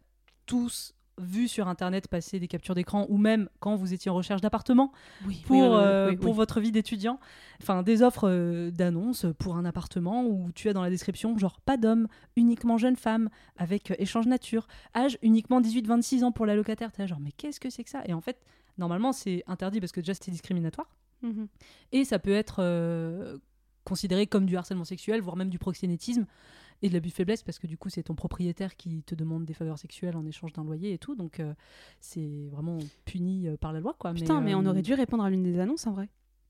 tous 0.47 0.95
vu 1.21 1.49
sur 1.49 1.69
internet 1.69 2.09
passer 2.09 2.41
des 2.41 2.49
captures 2.49 2.75
d'écran 2.75 3.07
ou 3.09 3.17
même 3.17 3.49
quand 3.61 3.77
vous 3.77 3.93
étiez 3.93 4.11
en 4.11 4.15
recherche 4.15 4.41
d'appartement 4.41 4.93
Oui, 5.27 5.43
pour, 5.47 5.57
oui, 5.57 5.63
oui, 5.63 5.69
oui, 5.69 5.81
euh, 5.83 6.17
pour 6.17 6.35
votre 6.35 6.61
vie 6.61 6.73
d'étudiant. 6.73 7.19
Enfin, 7.61 7.83
des 7.83 8.03
offres 8.03 8.29
euh, 8.29 8.71
d'annonces 8.71 9.27
pour 9.39 9.57
un 9.57 9.65
appartement 9.65 10.25
où 10.25 10.51
tu 10.53 10.69
as 10.69 10.73
dans 10.73 10.83
la 10.83 10.91
description 10.91 11.37
genre 11.39 11.61
pas 11.61 11.77
d'homme, 11.77 12.09
uniquement 12.37 12.79
jeune 12.79 12.97
femme, 12.97 13.29
avec 13.57 13.91
euh, 13.91 13.95
échange 13.99 14.27
nature, 14.27 14.67
âge 14.95 15.19
uniquement 15.23 15.61
18-26 15.61 16.25
ans 16.25 16.33
pour 16.33 16.47
la 16.47 16.57
locataire. 16.57 16.93
T'es 16.93 17.07
genre, 17.07 17.21
mais 17.21 17.33
qu'est-ce 17.33 17.61
que 17.61 17.71
c'est 17.71 17.85
que 17.85 17.91
ça? 17.91 18.03
Et 18.07 18.15
en 18.15 18.21
fait, 18.21 18.39
normalement, 18.79 19.13
c'est 19.13 19.45
interdit 19.47 19.81
parce 19.81 19.93
que 19.93 20.01
déjà 20.01 20.15
c'est 20.15 20.31
discriminatoire. 20.31 20.89
Mhm. 21.23 21.49
Et 21.93 22.05
ça 22.05 22.19
peut 22.19 22.33
être 22.33 23.39
considéré 23.85 24.27
comme 24.27 24.47
du 24.47 24.57
harcèlement 24.57 24.85
sexuel, 24.85 25.21
voire 25.21 25.37
même 25.37 25.51
du 25.51 25.59
proxénétisme 25.59 26.27
et 26.83 26.89
de 26.89 26.95
l'abus 26.95 27.09
de 27.11 27.15
faiblesse, 27.15 27.43
parce 27.43 27.59
que 27.59 27.67
du 27.67 27.77
coup, 27.77 27.89
c'est 27.91 28.03
ton 28.05 28.15
propriétaire 28.15 28.77
qui 28.77 29.03
te 29.03 29.15
demande 29.15 29.45
des 29.45 29.55
faveurs 29.55 29.79
sexuelles 29.79 30.17
en 30.17 30.25
échange 30.25 30.53
d'un 30.53 30.65
loyer 30.65 30.93
et 30.93 30.99
tout. 30.99 31.15
Donc, 31.15 31.39
euh, 31.41 31.53
c'est 32.01 32.49
vraiment 32.51 32.79
puni 33.05 33.49
euh, 33.49 33.57
par 33.57 33.73
la 33.73 33.81
loi. 33.81 33.95
Quoi. 33.99 34.13
Putain, 34.15 34.41
mais, 34.41 34.55
on 34.55 34.65
euh, 34.65 34.71
aurait 34.71 34.83
dû 34.83 34.95
répondre 34.95 35.23
à 35.25 35.31
l'une 35.31 35.43
des 35.43 35.59
annonces 35.61 35.87
en 35.87 35.93
vrai. 35.93 36.09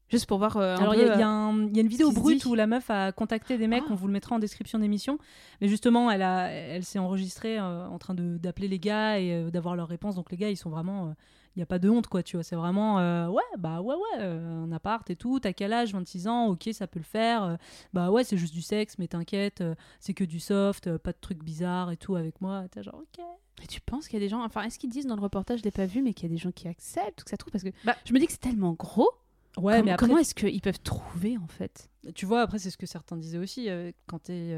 Juste 0.09 0.27
pour 0.27 0.39
voir. 0.39 0.57
euh, 0.57 0.75
un 0.77 0.81
alors, 0.81 0.95
il 0.95 1.01
y, 1.01 1.05
a- 1.09 1.17
y 1.17 1.77
y 1.77 1.81
une 1.81 1.87
vidéo 1.89 2.11
brute 2.11 2.45
où 2.45 2.55
la 2.57 2.67
meuf 2.67 2.91
a 2.91 3.13
contacté 3.13 3.59
des 3.59 3.69
mecs, 3.69 3.85
Ah. 3.87 3.93
on 3.93 3.95
vous 3.95 4.07
le 4.09 4.13
mettra 4.13 4.35
en 4.35 4.39
description 4.41 4.79
d'émission. 4.81 5.19
Mais 5.61 5.69
justement, 5.69 6.11
elle, 6.11 6.23
a, 6.23 6.49
elle 6.51 6.85
s'est 6.85 6.99
enregistrée 6.99 7.59
euh, 7.59 7.87
en 7.87 7.99
train 7.99 8.15
d'appeler 8.15 8.67
les 8.69 8.79
gars 8.81 9.21
et 9.21 9.51
d'avoir 9.53 9.77
leurs 9.77 9.89
réponses. 9.89 10.17
Donc, 10.17 10.31
les 10.33 10.37
gars, 10.37 10.51
ils 10.51 10.57
sont 10.57 10.71
vraiment. 10.71 11.15
Il 11.57 11.59
n'y 11.59 11.63
a 11.65 11.67
pas 11.67 11.79
de 11.81 11.91
honte, 11.91 12.07
quoi, 12.07 12.23
tu 12.23 12.37
vois. 12.37 12.45
C'est 12.45 12.55
vraiment. 12.57 13.01
euh, 13.01 13.29
ouais, 13.29 13.43
bah 13.59 13.81
ouais, 13.81 13.95
ouais, 13.97 14.21
euh, 14.21 14.65
un 14.65 14.71
appart 14.73 15.09
et 15.11 15.17
tout. 15.17 15.41
T'as 15.41 15.53
quel 15.53 15.73
âge? 15.73 15.93
26 15.93 16.29
ans, 16.29 16.47
ok, 16.47 16.69
ça 16.73 16.87
peut 16.87 17.01
le 17.01 17.05
faire. 17.05 17.43
euh, 17.43 17.57
bah 17.93 18.11
ouais, 18.11 18.23
c'est 18.25 18.37
juste 18.37 18.55
du 18.55 18.63
sexe, 18.63 18.99
mais 18.99 19.09
t'inquiète, 19.09 19.61
euh, 19.61 19.75
c'est 19.99 20.15
que 20.15 20.23
du 20.25 20.39
soft, 20.39 20.97
pas 20.99 21.13
de 21.13 21.19
trucs 21.21 21.43
bizarres 21.43 21.91
et 21.91 21.97
tout 21.97 22.15
avec 22.15 22.41
moi. 22.41 22.67
T'es 22.71 22.83
genre, 22.83 22.97
ok. 23.03 23.25
Mais 23.59 23.67
tu 23.67 23.81
penses 23.81 24.07
qu'il 24.07 24.15
y 24.19 24.23
a 24.23 24.25
des 24.25 24.29
gens. 24.31 24.43
Enfin, 24.45 24.63
est-ce 24.63 24.79
qu'ils 24.79 24.91
disent 24.91 25.07
dans 25.07 25.17
le 25.17 25.23
reportage, 25.23 25.59
je 25.59 25.65
l'ai 25.65 25.71
pas 25.73 25.87
vu, 25.87 26.03
mais 26.03 26.15
qu'il 26.15 26.29
y 26.31 26.33
a 26.33 26.35
des 26.35 26.41
gens 26.41 26.53
qui 26.53 26.69
acceptent 26.69 27.21
ou 27.21 27.25
que 27.25 27.31
ça 27.31 27.37
trouve? 27.37 27.51
Parce 27.53 27.65
que 27.65 27.71
Bah, 27.85 27.97
je 28.07 28.13
me 28.15 28.19
dis 28.21 28.27
que 28.27 28.33
c'est 28.33 28.39
tellement 28.41 28.73
gros. 28.75 29.11
Ouais, 29.59 29.83
mais 29.83 29.91
après, 29.91 30.07
comment 30.07 30.19
est-ce 30.19 30.35
qu'ils 30.37 30.61
peuvent 30.61 30.81
trouver 30.81 31.37
en 31.37 31.49
fait? 31.49 31.91
Tu 32.15 32.25
vois, 32.25 32.43
après, 32.43 32.61
c'est 32.61 32.71
ce 32.71 32.79
que 32.79 32.87
certains 32.87 33.17
disaient 33.17 33.39
aussi, 33.39 33.69
quand 34.07 34.23
tu 34.23 34.33
es 34.33 34.57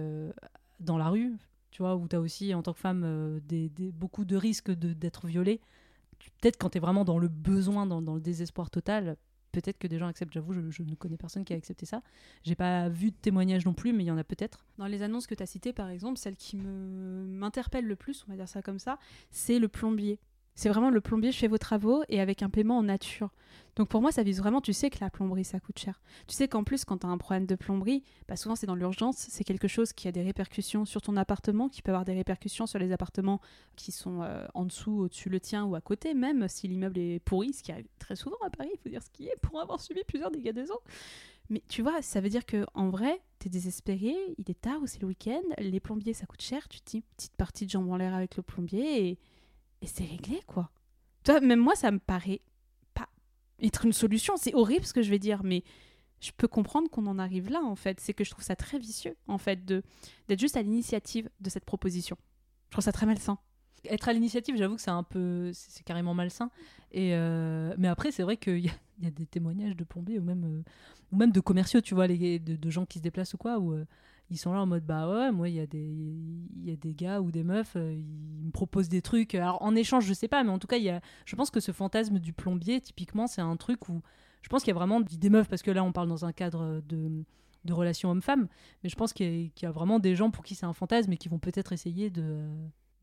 dans 0.78 0.98
la 0.98 1.08
rue, 1.08 1.32
tu 1.70 1.80
vois, 1.82 1.96
où 1.96 2.06
tu 2.06 2.14
as 2.16 2.20
aussi, 2.20 2.52
en 2.54 2.62
tant 2.62 2.74
que 2.74 2.78
femme, 2.78 3.40
des, 3.48 3.70
des- 3.70 3.90
beaucoup 3.90 4.26
de 4.26 4.36
risques 4.36 4.70
de- 4.70 4.92
d'être 4.92 5.26
violée. 5.26 5.60
Peut-être 6.40 6.56
quand 6.56 6.70
tu 6.70 6.78
es 6.78 6.80
vraiment 6.80 7.04
dans 7.04 7.18
le 7.18 7.28
besoin, 7.28 7.86
dans, 7.86 8.14
le 8.14 8.20
désespoir 8.20 8.70
total, 8.70 9.16
peut-être 9.52 9.78
que 9.78 9.86
des 9.86 9.98
gens 9.98 10.06
acceptent. 10.06 10.32
J'avoue, 10.32 10.52
je, 10.70 10.82
ne 10.82 10.94
connais 10.94 11.16
personne 11.16 11.44
qui 11.44 11.52
a 11.52 11.56
accepté 11.56 11.86
ça. 11.86 12.02
J'ai 12.42 12.54
pas 12.54 12.88
vu 12.88 13.10
de 13.10 13.16
témoignage 13.16 13.64
non 13.64 13.74
plus, 13.74 13.92
mais 13.92 14.04
il 14.04 14.06
y 14.06 14.10
en 14.10 14.18
a 14.18 14.24
peut-être. 14.24 14.64
Dans 14.78 14.86
les 14.86 15.02
annonces 15.02 15.26
que 15.26 15.34
tu 15.34 15.42
as 15.42 15.46
citées, 15.46 15.72
par 15.72 15.88
exemple, 15.90 16.18
celle 16.18 16.36
qui 16.36 16.56
m'interpelle 16.56 17.86
le 17.86 17.96
plus, 17.96 18.24
on 18.26 18.32
va 18.32 18.36
dire 18.36 18.48
ça 18.48 18.62
comme 18.62 18.78
ça, 18.78 18.98
c'est 19.30 19.58
le 19.58 19.68
plombier. 19.68 20.18
C'est 20.54 20.68
vraiment 20.68 20.90
le 20.90 21.00
plombier, 21.00 21.32
je 21.32 21.38
fais 21.38 21.48
vos 21.48 21.58
travaux 21.58 22.02
et 22.08 22.20
avec 22.20 22.42
un 22.42 22.50
paiement 22.50 22.78
en 22.78 22.82
nature. 22.82 23.30
Donc 23.76 23.88
pour 23.88 24.02
moi, 24.02 24.12
ça 24.12 24.22
vise 24.22 24.38
vraiment, 24.38 24.60
tu 24.60 24.74
sais 24.74 24.90
que 24.90 24.98
la 25.00 25.08
plomberie, 25.08 25.44
ça 25.44 25.58
coûte 25.60 25.78
cher. 25.78 26.00
Tu 26.26 26.34
sais 26.34 26.46
qu'en 26.46 26.62
plus, 26.62 26.84
quand 26.84 26.98
tu 26.98 27.06
as 27.06 27.10
un 27.10 27.16
problème 27.16 27.46
de 27.46 27.54
plomberie, 27.54 28.02
bah 28.28 28.36
souvent 28.36 28.54
c'est 28.54 28.66
dans 28.66 28.74
l'urgence, 28.74 29.16
c'est 29.16 29.44
quelque 29.44 29.66
chose 29.68 29.92
qui 29.94 30.08
a 30.08 30.12
des 30.12 30.22
répercussions 30.22 30.84
sur 30.84 31.00
ton 31.00 31.16
appartement, 31.16 31.68
qui 31.68 31.80
peut 31.80 31.90
avoir 31.90 32.04
des 32.04 32.12
répercussions 32.12 32.66
sur 32.66 32.78
les 32.78 32.92
appartements 32.92 33.40
qui 33.76 33.92
sont 33.92 34.22
euh, 34.22 34.46
en 34.52 34.66
dessous, 34.66 34.92
au-dessus 34.92 35.30
le 35.30 35.40
tien 35.40 35.64
ou 35.64 35.74
à 35.74 35.80
côté, 35.80 36.12
même 36.12 36.48
si 36.48 36.68
l'immeuble 36.68 36.98
est 36.98 37.20
pourri, 37.20 37.54
ce 37.54 37.62
qui 37.62 37.72
arrive 37.72 37.88
très 37.98 38.16
souvent 38.16 38.36
à 38.44 38.50
Paris, 38.50 38.70
il 38.74 38.78
faut 38.78 38.90
dire 38.90 39.02
ce 39.02 39.10
qui 39.10 39.26
est, 39.26 39.36
pour 39.40 39.58
avoir 39.58 39.80
subi 39.80 40.02
plusieurs 40.06 40.30
dégâts 40.30 40.52
des 40.52 40.70
eaux. 40.70 40.82
Mais 41.48 41.62
tu 41.68 41.82
vois, 41.82 42.02
ça 42.02 42.20
veut 42.20 42.28
dire 42.28 42.46
que 42.46 42.66
en 42.74 42.90
vrai, 42.90 43.20
t'es 43.38 43.48
désespéré, 43.48 44.14
il 44.38 44.50
est 44.50 44.60
tard 44.60 44.82
ou 44.82 44.86
c'est 44.86 45.00
le 45.00 45.08
week-end, 45.08 45.42
les 45.58 45.80
plombiers 45.80 46.14
ça 46.14 46.26
coûte 46.26 46.42
cher, 46.42 46.68
tu 46.68 46.80
te 46.80 46.90
dis 46.90 47.02
petite 47.16 47.36
partie 47.36 47.64
de 47.64 47.70
jambes 47.70 47.90
en 47.90 47.96
l'air 47.96 48.14
avec 48.14 48.36
le 48.36 48.42
plombier 48.42 49.08
et, 49.08 49.18
et 49.82 49.86
c'est 49.86 50.04
réglé 50.04 50.40
quoi. 50.46 50.70
Toi, 51.24 51.40
même 51.40 51.60
moi, 51.60 51.74
ça 51.76 51.90
me 51.90 51.98
paraît 51.98 52.40
pas 52.94 53.08
être 53.60 53.84
une 53.84 53.92
solution. 53.92 54.36
C'est 54.36 54.54
horrible 54.54 54.84
ce 54.84 54.92
que 54.92 55.02
je 55.02 55.10
vais 55.10 55.18
dire, 55.18 55.44
mais 55.44 55.62
je 56.20 56.30
peux 56.36 56.48
comprendre 56.48 56.88
qu'on 56.90 57.06
en 57.06 57.18
arrive 57.18 57.50
là 57.50 57.60
en 57.62 57.76
fait. 57.76 58.00
C'est 58.00 58.14
que 58.14 58.24
je 58.24 58.30
trouve 58.30 58.44
ça 58.44 58.56
très 58.56 58.78
vicieux 58.78 59.16
en 59.28 59.38
fait 59.38 59.64
d'être 59.64 60.40
juste 60.40 60.56
à 60.56 60.62
l'initiative 60.62 61.28
de 61.40 61.50
cette 61.50 61.64
proposition. 61.64 62.16
Je 62.68 62.70
trouve 62.72 62.84
ça 62.84 62.92
très 62.92 63.06
malsain. 63.06 63.38
Être 63.84 64.08
à 64.08 64.12
l'initiative, 64.12 64.56
j'avoue 64.56 64.76
que 64.76 64.80
c'est 64.80 64.90
un 64.90 65.02
peu. 65.02 65.50
C'est 65.52 65.84
carrément 65.84 66.14
malsain. 66.14 66.50
Et 66.92 67.14
euh, 67.14 67.74
Mais 67.78 67.88
après, 67.88 68.12
c'est 68.12 68.22
vrai 68.22 68.36
qu'il 68.36 68.58
y, 68.58 68.70
y 69.00 69.06
a 69.06 69.10
des 69.10 69.26
témoignages 69.26 69.76
de 69.76 69.82
plombiers 69.84 70.20
ou 70.20 70.22
même, 70.22 70.44
euh, 70.44 70.62
ou 71.10 71.16
même 71.16 71.32
de 71.32 71.40
commerciaux, 71.40 71.80
tu 71.80 71.94
vois, 71.94 72.06
les, 72.06 72.38
de, 72.38 72.54
de 72.54 72.70
gens 72.70 72.86
qui 72.86 72.98
se 72.98 73.02
déplacent 73.02 73.34
ou 73.34 73.38
quoi, 73.38 73.60
euh, 73.60 73.84
ils 74.32 74.38
sont 74.38 74.52
là 74.52 74.60
en 74.60 74.66
mode 74.66 74.84
bah 74.84 75.08
ouais, 75.08 75.30
moi, 75.30 75.48
il 75.48 75.54
y, 75.54 75.60
a 75.60 75.66
des- 75.66 76.94
gars 76.94 77.20
ou 77.20 77.30
des 77.30 77.44
meufs, 77.44 77.76
euh, 77.76 77.92
ils 77.92 78.46
me 78.46 78.50
proposent 78.50 78.88
des 78.88 79.02
trucs. 79.02 79.34
Alors 79.34 79.62
en 79.62 79.76
échange, 79.76 80.06
je 80.06 80.14
sais 80.14 80.28
pas, 80.28 80.42
mais 80.42 80.50
en 80.50 80.58
tout 80.58 80.66
cas, 80.66 80.78
y 80.78 80.90
je 81.26 81.36
pense 81.36 81.50
que 81.50 81.60
ce 81.60 81.72
fantasme 81.72 82.18
du 82.18 82.32
plombier, 82.32 82.80
typiquement, 82.80 83.26
c'est 83.26 83.42
un 83.42 83.56
truc 83.56 83.88
où 83.88 84.02
je 84.40 84.48
pense 84.48 84.62
qu'il 84.62 84.70
y 84.72 84.76
a 84.76 84.78
vraiment 84.78 85.00
des 85.00 85.30
meufs, 85.30 85.48
parce 85.48 85.62
que 85.62 85.70
là, 85.70 85.84
on 85.84 85.92
parle 85.92 86.08
dans 86.08 86.24
un 86.24 86.32
cadre 86.32 86.82
de 86.88 87.24
de 87.64 87.72
relations 87.72 88.10
homme-femme, 88.10 88.48
mais 88.82 88.90
je 88.90 88.96
pense 88.96 89.12
qu'il 89.12 89.52
y 89.60 89.66
a 89.66 89.70
vraiment 89.70 90.00
des 90.00 90.16
gens 90.16 90.32
pour 90.32 90.42
qui 90.42 90.56
c'est 90.56 90.66
un 90.66 90.72
fantasme 90.72 91.12
et 91.12 91.16
qui 91.16 91.28
vont 91.28 91.38
peut-être 91.38 91.72
essayer 91.72 92.10
de 92.10 92.48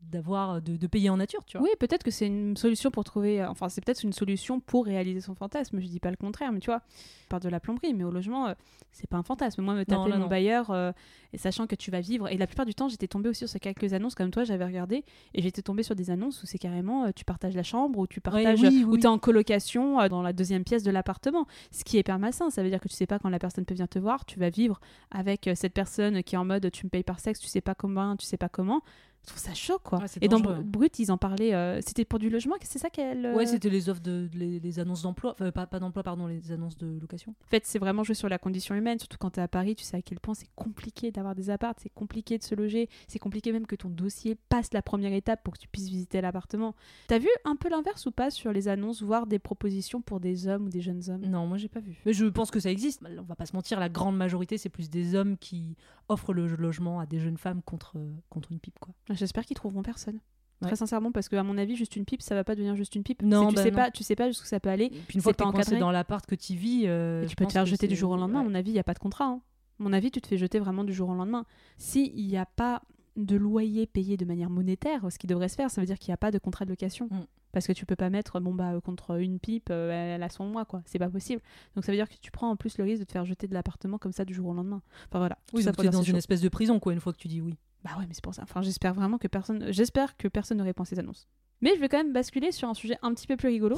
d'avoir 0.02 0.62
de, 0.62 0.76
de 0.78 0.88
payer 0.88 1.10
en 1.10 1.18
nature, 1.18 1.44
tu 1.46 1.58
vois. 1.58 1.68
Oui, 1.68 1.74
peut-être 1.80 2.04
que 2.04 2.12
c'est 2.12 2.26
une 2.28 2.58
solution 2.58 2.90
pour 2.90 3.04
trouver. 3.04 3.42
euh, 3.42 3.50
Enfin, 3.50 3.70
c'est 3.70 3.84
peut-être 3.84 4.04
une 4.04 4.14
solution 4.14 4.60
pour 4.60 4.86
réaliser 4.86 5.22
son 5.22 5.36
fantasme. 5.36 5.80
Je 5.80 5.88
dis 5.88 6.00
pas 6.00 6.10
le 6.10 6.16
contraire, 6.18 6.52
mais 6.52 6.60
tu 6.60 6.68
vois, 6.72 6.82
je 7.24 7.28
parle 7.28 7.44
de 7.44 7.50
la 7.50 7.60
plomberie, 7.60 7.94
mais 7.94 8.04
au 8.04 8.12
logement, 8.12 8.48
euh, 8.48 8.54
c'est 8.92 9.08
pas 9.08 9.18
un 9.18 9.24
fantasme. 9.24 9.62
Moi, 9.62 9.76
me 9.76 9.84
taper 9.86 10.10
mon 10.18 10.28
bailleur, 10.28 10.72
euh, 10.72 10.92
et 11.34 11.38
sachant 11.38 11.68
que 11.68 11.76
tu 11.76 11.92
vas 11.92 12.00
vivre. 12.02 12.28
Et 12.30 12.38
la 12.38 12.48
plupart 12.48 12.66
du 12.66 12.74
temps, 12.74 12.88
j'étais 12.88 13.08
tombée 13.08 13.30
aussi 13.30 13.48
sur 13.48 13.60
quelques 13.60 13.94
annonces 13.94 14.16
comme 14.16 14.32
toi, 14.32 14.44
j'avais 14.46 14.66
regardé, 14.66 15.06
et 15.36 15.42
j'étais 15.42 15.62
tombée 15.62 15.84
sur 15.84 15.96
des 15.96 16.10
annonces 16.10 16.42
où 16.42 16.48
c'est 16.48 16.58
carrément 16.58 17.06
euh, 17.06 17.10
tu 17.16 17.24
partages 17.26 17.56
la 17.56 17.64
chambre, 17.64 18.00
ou 18.00 18.08
tu 18.08 18.20
partages, 18.22 18.62
oui, 18.62 18.84
ou 18.84 18.94
oui. 18.94 19.00
tu 19.00 19.06
es 19.06 19.10
en 19.10 19.20
colocation 19.20 20.00
euh, 20.00 20.08
dans 20.10 20.24
la 20.24 20.34
deuxième 20.34 20.64
pièce 20.64 20.82
de 20.84 20.92
l'appartement. 20.92 21.46
Ce 21.72 21.84
qui 21.84 21.98
est 21.98 22.00
hyper 22.00 22.18
malsain. 22.18 22.50
Ça 22.50 22.64
veut 22.64 22.70
dire 22.70 22.80
que 22.80 22.88
tu 22.88 22.96
sais 22.96 23.06
pas 23.06 23.20
quand 23.20 23.30
la 23.30 23.40
personne 23.40 23.66
peut 23.66 23.76
venir 23.76 23.88
te 23.90 24.00
voir, 24.00 24.26
tu 24.26 24.40
vas 24.40 24.50
vivre 24.50 24.80
avec 25.12 25.48
euh, 25.48 25.54
cette 25.56 25.74
personne 25.74 26.24
qui 26.24 26.34
est 26.36 26.38
en 26.40 26.46
mode 26.46 26.72
tu 26.72 26.86
me 26.86 26.90
payes 26.90 27.04
par 27.04 27.20
sexe, 27.20 27.40
tu 27.40 27.48
sais 27.48 27.62
pas 27.62 27.76
comment, 27.76 28.16
tu 28.16 28.26
sais 28.26 28.38
pas 28.38 28.50
comment. 28.50 28.82
Trouve 29.30 29.40
ça 29.42 29.54
chaud, 29.54 29.78
quoi. 29.84 30.00
Ouais, 30.00 30.06
et 30.22 30.28
dans 30.28 30.40
dangereux. 30.40 30.64
Brut, 30.64 30.98
ils 31.00 31.12
en 31.12 31.18
parlaient. 31.18 31.54
euh, 31.54 31.80
C'était 31.86 32.04
pour 32.04 32.18
du 32.20 32.30
logement, 32.30 32.56
c'est 32.62 32.80
ça 32.80 32.90
qu'elle. 32.90 33.26
euh, 33.28 33.36
Ouais, 33.36 33.46
c'était 33.46 33.70
les 33.70 33.88
offres 33.90 34.02
de 34.02 34.28
les, 34.34 34.60
les 34.60 34.80
annonces 34.80 35.04
d'emploi, 35.04 35.34
enfin 35.34 35.52
pas, 35.52 35.68
pas 35.68 35.80
d'emploi, 35.80 36.02
pardon, 36.04 36.26
les 36.28 36.52
annonces 36.52 36.78
de 36.78 36.98
location. 37.00 37.34
En 37.46 37.50
fait, 37.50 37.64
c'est 37.66 37.78
vraiment 37.80 38.04
jouer 38.04 38.16
sur 38.16 38.28
la 38.28 38.40
condition 38.40 38.74
humaine, 38.76 38.98
surtout 38.98 39.18
quand 39.20 39.30
tu 39.32 39.40
es 39.40 39.44
à 39.44 39.48
Paris, 39.48 39.76
tu 39.76 39.84
sais 39.84 39.98
à 39.98 40.02
quel 40.02 40.20
point 40.20 40.34
c'est 40.34 40.50
compliqué 40.56 41.12
d'avoir 41.12 41.36
des 41.36 41.50
apparts, 41.52 41.76
c'est 41.78 41.90
compliqué 41.94 42.38
de 42.40 42.44
se 42.44 42.56
loger, 42.56 42.90
c'est 43.08 43.20
compliqué 43.20 43.52
même 43.52 43.68
que 43.68 43.76
ton 43.76 43.90
dossier 43.90 44.36
passe 44.50 44.74
la 44.74 44.82
première 44.82 45.14
étape 45.14 45.44
pour 45.44 45.54
que 45.54 45.60
tu 45.60 45.68
puisses 45.68 45.90
visiter 45.90 46.22
l'appartement. 46.22 46.74
T'as 47.08 47.20
vu 47.20 47.30
un 47.46 47.56
peu 47.56 47.70
l'inverse 47.70 48.06
ou 48.08 48.12
pas 48.12 48.32
sur 48.32 48.52
les 48.52 48.68
annonces, 48.68 49.04
voire 49.04 49.28
des 49.28 49.38
propositions 49.40 50.02
pour 50.02 50.20
des 50.20 50.48
hommes 50.48 50.66
ou 50.66 50.70
des 50.70 50.82
jeunes 50.82 51.04
hommes? 51.08 51.26
Non, 51.26 51.46
moi 51.46 51.58
j'ai 51.58 51.70
pas 51.70 51.82
vu. 51.82 52.02
Mais 52.06 52.14
je 52.14 52.26
pense 52.26 52.50
que 52.50 52.60
ça 52.60 52.72
existe. 52.72 53.04
On 53.20 53.22
va 53.24 53.36
pas 53.36 53.46
se 53.46 53.56
mentir, 53.56 53.80
la 53.80 53.90
grande 53.90 54.18
majorité 54.18 54.58
c'est 54.58 54.70
plus 54.70 54.90
des 54.90 55.14
hommes 55.14 55.38
qui 55.38 55.76
offrent 56.08 56.34
le 56.34 56.48
logement 56.48 57.00
à 57.00 57.06
des 57.06 57.20
jeunes 57.20 57.38
femmes 57.38 57.62
contre 57.62 57.96
contre 58.32 58.52
une 58.52 58.60
pipe 58.60 58.80
quoi. 58.80 58.96
J'espère 59.20 59.46
qu'ils 59.46 59.56
trouveront 59.56 59.84
personne. 59.84 60.20
Ouais. 60.62 60.68
Très 60.68 60.76
sincèrement, 60.76 61.12
parce 61.14 61.30
que 61.30 61.38
à 61.38 61.44
mon 61.44 61.58
avis, 61.58 61.76
juste 61.78 61.96
une 61.96 62.04
pipe, 62.04 62.22
ça 62.22 62.36
va 62.36 62.44
pas 62.44 62.54
devenir 62.54 62.76
juste 62.76 62.96
une 62.96 63.04
pipe. 63.04 63.22
Non, 63.22 63.48
tu 63.48 63.56
bah 63.56 63.64
sais 63.64 63.72
non. 63.72 63.78
pas, 63.78 63.92
tu 63.92 64.04
sais 64.04 64.16
pas 64.16 64.28
jusqu'où 64.28 64.46
ça 64.46 64.60
peut 64.60 64.70
aller. 64.70 64.90
Puis 65.08 65.16
une 65.16 65.22
fois 65.22 65.32
que 65.32 65.38
t'es 65.38 65.44
encadré. 65.46 65.78
dans 65.80 65.92
l'appart 65.92 66.26
que 66.26 66.36
tu 66.36 66.54
vis, 66.56 66.84
euh, 66.86 67.22
Et 67.22 67.26
je 67.26 67.30
tu 67.30 67.36
peux 67.36 67.46
te 67.46 67.54
faire 67.54 67.66
jeter 67.66 67.88
du 67.88 67.96
jour 67.96 68.12
au 68.12 68.18
lendemain. 68.18 68.42
À 68.42 68.44
mon 68.44 68.56
avis, 68.56 68.72
il 68.72 68.74
n'y 68.74 68.80
a 68.80 68.84
pas 68.84 68.94
de 68.94 69.00
contrat. 69.00 69.26
hein. 69.26 69.42
À 69.80 69.84
mon 69.84 69.94
avis, 69.94 70.12
tu 70.12 70.20
te 70.20 70.28
fais 70.28 70.38
jeter 70.38 70.60
vraiment 70.60 70.84
du 70.84 70.94
jour 70.94 71.10
au 71.10 71.16
lendemain. 71.16 71.46
S'il 71.78 72.14
n'y 72.14 72.36
a 72.36 72.46
pas 72.46 72.82
de 73.16 73.36
loyer 73.38 73.86
payé 73.88 74.18
de 74.18 74.26
manière 74.26 74.50
monétaire, 74.50 75.10
ce 75.10 75.18
qui 75.18 75.28
devrait 75.28 75.48
se 75.50 75.56
faire, 75.56 75.72
ça 75.72 75.80
veut 75.82 75.88
dire 75.88 75.98
qu'il 75.98 76.12
n'y 76.12 76.16
a 76.16 76.18
pas 76.18 76.32
de 76.32 76.38
contrat 76.40 76.66
de 76.66 76.70
location. 76.72 77.08
Mm. 77.10 77.22
Parce 77.52 77.66
que 77.66 77.72
tu 77.74 77.86
peux 77.86 77.96
pas 77.96 78.10
mettre, 78.10 78.40
bon, 78.42 78.54
bah, 78.54 78.74
contre 78.84 79.20
une 79.20 79.40
pipe, 79.40 79.70
euh, 79.72 80.16
elle 80.16 80.22
a 80.24 80.30
son 80.30 80.46
mois, 80.46 80.66
quoi. 80.66 80.84
C'est 80.86 81.00
pas 81.00 81.10
possible. 81.10 81.42
Donc 81.76 81.84
ça 81.86 81.92
veut 81.92 81.98
dire 81.98 82.08
que 82.10 82.16
tu 82.22 82.32
prends 82.32 82.50
en 82.52 82.56
plus 82.56 82.78
le 82.78 82.84
risque 82.84 83.00
de 83.00 83.06
te 83.06 83.12
faire 83.12 83.26
jeter 83.26 83.48
de 83.48 83.54
l'appartement 83.54 83.98
comme 83.98 84.12
ça 84.12 84.26
du 84.26 84.34
jour 84.34 84.50
au 84.50 84.54
lendemain. 84.54 84.82
Enfin 85.08 85.20
voilà. 85.20 85.38
Oui, 85.54 85.64
ça 85.64 85.72
donc 85.72 85.86
dans 85.86 86.02
une 86.02 86.12
chaud. 86.14 86.18
espèce 86.18 86.42
de 86.42 86.50
prison 86.50 86.80
quoi 86.80 86.94
une 86.94 87.00
fois 87.00 87.14
que 87.14 87.18
tu 87.18 87.28
dis 87.28 87.42
oui. 87.42 87.56
Bah 87.84 87.92
ouais, 87.98 88.06
mais 88.08 88.14
c'est 88.14 88.24
pour 88.24 88.34
ça. 88.34 88.44
Enfin, 88.44 88.62
j'espère 88.62 88.94
vraiment 88.94 89.18
que 89.18 89.28
personne. 89.28 89.72
J'espère 89.72 90.18
que 90.18 90.28
personne 90.28 90.58
ne 90.58 90.64
répond 90.64 90.84
à 90.84 90.86
ces 90.86 91.00
annonces. 91.00 91.28
Mais 91.62 91.76
je 91.76 91.80
vais 91.80 91.90
quand 91.90 91.98
même 91.98 92.14
basculer 92.14 92.52
sur 92.52 92.68
un 92.70 92.74
sujet 92.74 92.98
un 93.02 93.14
petit 93.14 93.28
peu 93.28 93.38
plus 93.38 93.50
rigolo. 93.50 93.78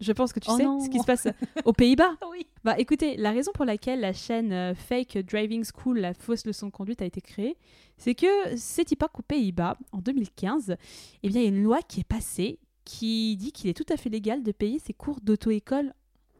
Je 0.00 0.12
pense 0.12 0.32
que 0.32 0.38
tu 0.40 0.48
Oh 0.50 0.56
sais 0.56 0.64
non. 0.64 0.80
ce 0.80 0.88
qui 0.88 0.98
se 1.00 1.04
passe 1.04 1.26
aux 1.64 1.72
Pays-Bas. 1.72 2.16
Oui. 2.30 2.46
Bah 2.64 2.78
écoutez, 2.78 3.16
la 3.16 3.32
raison 3.32 3.50
pour 3.52 3.64
laquelle 3.64 4.00
la 4.00 4.12
chaîne 4.12 4.52
euh, 4.52 4.74
Fake 4.74 5.18
Driving 5.18 5.64
School, 5.64 5.98
la 5.98 6.14
fausse 6.14 6.46
leçon 6.46 6.66
de 6.66 6.72
conduite, 6.72 7.02
a 7.02 7.04
été 7.04 7.20
créée, 7.20 7.56
c'est 7.96 8.14
que 8.14 8.92
époque 8.92 9.18
aux 9.18 9.22
Pays-Bas, 9.22 9.76
en 9.92 9.98
2015, 9.98 10.76
eh 11.22 11.28
bien, 11.28 11.40
il 11.40 11.44
y 11.44 11.46
a 11.46 11.48
une 11.48 11.62
loi 11.64 11.80
qui 11.82 12.00
est 12.00 12.04
passée 12.08 12.60
qui 12.84 13.36
dit 13.36 13.52
qu'il 13.52 13.68
est 13.68 13.74
tout 13.74 13.92
à 13.92 13.96
fait 13.96 14.08
légal 14.08 14.42
de 14.42 14.52
payer 14.52 14.78
ses 14.78 14.92
cours 14.92 15.20
d'auto-école 15.20 15.92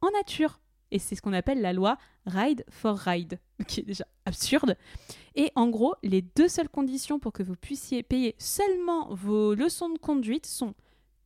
en 0.02 0.10
nature. 0.12 0.60
Et 0.90 0.98
c'est 0.98 1.14
ce 1.14 1.22
qu'on 1.22 1.32
appelle 1.32 1.60
la 1.60 1.72
loi 1.72 1.98
Ride 2.26 2.64
for 2.70 2.96
Ride, 2.96 3.38
qui 3.68 3.80
est 3.80 3.84
déjà 3.84 4.06
absurde. 4.24 4.76
Et 5.34 5.52
en 5.54 5.68
gros, 5.68 5.94
les 6.02 6.22
deux 6.22 6.48
seules 6.48 6.68
conditions 6.68 7.18
pour 7.18 7.32
que 7.32 7.42
vous 7.42 7.56
puissiez 7.56 8.02
payer 8.02 8.34
seulement 8.38 9.14
vos 9.14 9.54
leçons 9.54 9.90
de 9.90 9.98
conduite 9.98 10.46
sont 10.46 10.74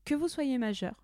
que 0.04 0.14
vous 0.14 0.28
soyez 0.28 0.58
majeur 0.58 0.94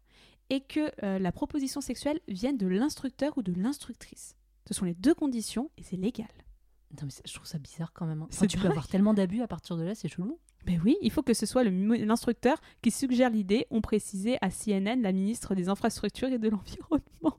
et 0.50 0.60
que 0.60 0.90
euh, 1.04 1.18
la 1.18 1.30
proposition 1.30 1.80
sexuelle 1.80 2.20
vienne 2.26 2.56
de 2.56 2.66
l'instructeur 2.66 3.36
ou 3.38 3.42
de 3.42 3.52
l'instructrice. 3.52 4.34
Ce 4.66 4.74
sont 4.74 4.84
les 4.84 4.94
deux 4.94 5.14
conditions 5.14 5.70
et 5.78 5.82
c'est 5.82 5.96
légal. 5.96 6.26
Non, 6.92 7.06
mais 7.06 7.12
je 7.26 7.34
trouve 7.34 7.46
ça 7.46 7.58
bizarre 7.58 7.92
quand 7.92 8.06
même. 8.06 8.22
hein. 8.22 8.28
Enfin, 8.32 8.46
tu 8.46 8.56
peux 8.58 8.66
avoir 8.66 8.88
tellement 8.88 9.14
d'abus 9.14 9.42
à 9.42 9.46
partir 9.46 9.76
de 9.76 9.82
là, 9.84 9.94
c'est 9.94 10.08
chelou. 10.08 10.38
Mais 10.66 10.78
oui, 10.84 10.96
il 11.02 11.10
faut 11.10 11.22
que 11.22 11.34
ce 11.34 11.46
soit 11.46 11.64
l'instructeur 11.64 12.58
qui 12.82 12.90
suggère 12.90 13.30
l'idée, 13.30 13.66
ont 13.70 13.80
précisé 13.80 14.38
à 14.40 14.50
CNN 14.50 15.00
la 15.02 15.12
ministre 15.12 15.54
des 15.54 15.68
Infrastructures 15.68 16.28
et 16.28 16.38
de 16.38 16.48
l'Environnement 16.48 17.38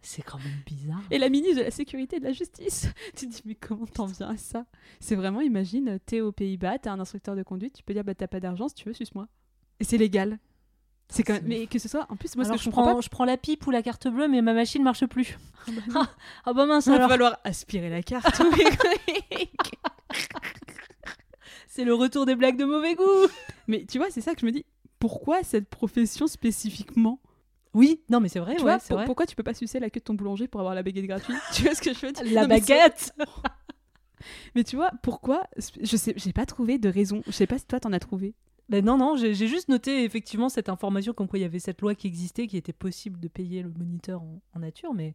C'est 0.00 0.22
quand 0.22 0.38
même 0.38 0.62
bizarre. 0.64 1.02
et 1.10 1.18
la 1.18 1.28
ministre 1.28 1.58
de 1.58 1.64
la 1.64 1.70
Sécurité 1.70 2.16
et 2.16 2.20
de 2.20 2.24
la 2.24 2.32
Justice. 2.32 2.86
tu 3.16 3.26
te 3.26 3.32
dis, 3.32 3.42
mais 3.44 3.54
comment 3.54 3.86
t'en 3.86 4.06
viens 4.06 4.30
à 4.30 4.36
ça? 4.36 4.64
C'est 5.00 5.16
vraiment, 5.16 5.40
imagine, 5.40 5.98
t'es 6.06 6.20
aux 6.20 6.32
Pays-Bas, 6.32 6.78
t'es 6.78 6.88
un 6.88 7.00
instructeur 7.00 7.34
de 7.36 7.42
conduite, 7.42 7.74
tu 7.74 7.82
peux 7.82 7.94
dire, 7.94 8.04
bah 8.04 8.14
t'as 8.14 8.28
pas 8.28 8.40
d'argent, 8.40 8.68
si 8.68 8.74
tu 8.74 8.88
veux, 8.88 8.94
suce-moi. 8.94 9.28
Et 9.80 9.84
c'est 9.84 9.98
légal. 9.98 10.38
C'est 11.10 11.22
quand 11.22 11.32
même... 11.32 11.42
C'est 11.42 11.48
Mais 11.48 11.66
que 11.66 11.78
ce 11.78 11.88
soit, 11.88 12.06
en 12.10 12.16
plus, 12.16 12.36
moi, 12.36 12.44
ce 12.44 12.52
que 12.52 12.58
je 12.58 12.70
prends, 12.70 12.94
pas, 12.94 13.00
je 13.00 13.08
prends 13.08 13.24
la 13.24 13.36
pipe 13.36 13.66
ou 13.66 13.70
la 13.70 13.82
carte 13.82 14.08
bleue, 14.08 14.28
mais 14.28 14.42
ma 14.42 14.52
machine 14.52 14.82
marche 14.82 15.06
plus. 15.06 15.38
Ah 15.66 15.70
bah. 15.70 15.82
Ah, 15.94 16.08
ah 16.46 16.52
bah 16.54 16.64
mince 16.66 16.86
il 16.86 16.92
va 16.92 17.08
falloir 17.08 17.38
aspirer 17.44 17.90
la 17.90 18.02
carte. 18.02 18.40
C'est 21.68 21.84
le 21.84 21.92
retour 21.92 22.24
des 22.24 22.36
blagues 22.36 22.56
de 22.56 22.64
mauvais 22.64 22.94
goût. 22.94 23.26
mais 23.66 23.84
tu 23.86 23.98
vois, 23.98 24.10
c'est 24.10 24.20
ça 24.22 24.34
que 24.34 24.40
je 24.40 24.46
me 24.46 24.50
dis. 24.52 24.64
Pourquoi 24.98 25.42
cette 25.42 25.68
profession 25.68 26.26
spécifiquement 26.26 27.20
Oui, 27.78 28.02
non 28.10 28.18
mais 28.20 28.28
c'est 28.28 28.40
vrai, 28.40 28.56
Tu 28.56 28.62
ouais, 28.62 28.72
vois, 28.72 28.78
c'est 28.80 28.88
pour- 28.88 28.96
vrai. 28.96 29.04
pourquoi 29.06 29.24
tu 29.26 29.36
peux 29.36 29.42
pas 29.44 29.54
sucer 29.54 29.78
la 29.78 29.88
queue 29.88 30.00
de 30.00 30.04
ton 30.04 30.14
boulanger 30.14 30.48
pour 30.48 30.60
avoir 30.60 30.74
la 30.74 30.82
baguette 30.82 31.06
gratuite 31.06 31.38
Tu 31.54 31.62
vois 31.62 31.74
ce 31.74 31.80
que 31.80 31.94
je 31.94 32.06
veux 32.06 32.12
dire 32.12 32.24
La 32.32 32.42
Non, 32.42 32.48
baguette 32.48 33.12
Mais 34.54 34.64
tu 34.64 34.74
vois, 34.76 34.90
pourquoi 35.02 35.44
Je 35.80 35.96
sais, 35.96 36.12
j'ai 36.16 36.32
pas 36.32 36.44
trouvé 36.44 36.78
de 36.78 36.88
raison. 36.88 37.22
Je 37.26 37.32
sais 37.32 37.46
pas 37.46 37.56
si 37.58 37.66
toi 37.66 37.78
t'en 37.78 37.92
as 37.92 38.00
trouvé. 38.00 38.34
Ben 38.68 38.84
non, 38.84 38.98
non, 38.98 39.16
j'ai 39.16 39.32
j'ai 39.32 39.46
juste 39.46 39.68
noté 39.68 40.04
effectivement 40.04 40.48
cette 40.48 40.68
information 40.68 41.12
comme 41.14 41.28
quoi 41.28 41.38
il 41.38 41.42
y 41.42 41.44
avait 41.44 41.58
cette 41.60 41.80
loi 41.80 41.94
qui 41.94 42.06
existait, 42.08 42.46
qui 42.48 42.56
était 42.56 42.72
possible 42.74 43.18
de 43.20 43.28
payer 43.28 43.62
le 43.62 43.70
moniteur 43.70 44.20
en, 44.22 44.40
en 44.54 44.58
nature, 44.58 44.92
mais 44.92 45.14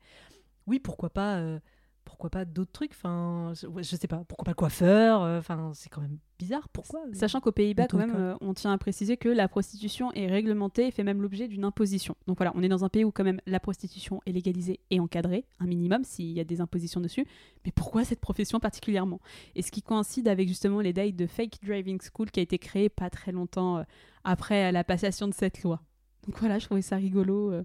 oui, 0.66 0.80
pourquoi 0.80 1.10
pas, 1.12 1.36
euh, 1.36 1.60
pourquoi 2.06 2.30
pas 2.30 2.46
d'autres 2.46 2.72
trucs 2.72 2.92
Enfin, 2.92 3.54
je, 3.60 3.68
ouais, 3.68 3.84
je 3.84 3.96
sais 3.96 4.08
pas, 4.08 4.24
pourquoi 4.28 4.46
pas 4.46 4.52
le 4.52 4.56
coiffeur 4.56 5.24
euh, 5.24 5.40
Enfin, 5.40 5.72
c'est 5.74 5.90
quand 5.90 6.02
même 6.02 6.18
bizarre. 6.40 6.70
Pourquoi 6.70 7.02
euh, 7.02 7.14
Sachant 7.14 7.40
qu'aux 7.40 7.52
Pays-Bas, 7.52 7.88
quand 7.88 7.98
même, 7.98 8.16
euh, 8.16 8.36
on 8.42 8.54
tient 8.54 8.72
à 8.72 8.78
préciser 8.78 9.18
que 9.18 9.30
la 9.30 9.48
prostitution 9.48 10.12
est 10.14 10.28
réglementée 10.28 10.88
et 10.88 10.92
fait 10.92 11.04
même 11.04 11.22
l'objet 11.22 11.48
d'une 11.48 11.66
imposition. 11.66 12.16
Donc 12.28 12.38
voilà, 12.38 12.52
on 12.56 12.64
est 12.64 12.70
dans 12.70 12.86
un 12.86 12.90
pays 12.90 13.04
où 13.04 13.12
quand 13.12 13.24
même 13.24 13.42
la 13.46 13.60
prostitution 13.60 14.22
est 14.26 14.32
légalisée 14.32 14.80
et 14.90 15.00
encadrée, 15.00 15.46
un 15.60 15.66
minimum 15.66 16.04
s'il 16.04 16.32
y 16.32 16.40
a 16.40 16.44
des 16.44 16.62
impositions 16.62 17.02
dessus. 17.02 17.26
Mais 17.66 17.72
pourquoi 17.72 18.04
cette 18.04 18.22
profession 18.22 18.60
particulièrement? 18.60 19.20
Et 19.56 19.62
ce 19.62 19.72
qui 19.72 19.82
coïncide 19.82 20.28
avec 20.28 20.48
justement 20.48 20.82
les 20.82 20.94
dates 20.94 21.16
de 21.16 21.28
Fake 21.28 21.60
Driving 21.64 22.00
School 22.02 22.32
qui 22.32 22.40
a 22.40 22.44
été 22.44 22.58
créée 22.58 22.90
pas 22.90 23.10
très 23.10 23.32
longtemps 23.32 23.84
après 24.24 24.72
la 24.72 24.84
passation 24.84 25.28
de 25.28 25.34
cette 25.34 25.64
loi. 25.64 25.82
Donc 26.28 26.40
voilà, 26.40 26.60
je 26.60 26.66
trouvais 26.66 26.82
ça 26.82 26.96
rigolo 26.96 27.52
euh, 27.52 27.64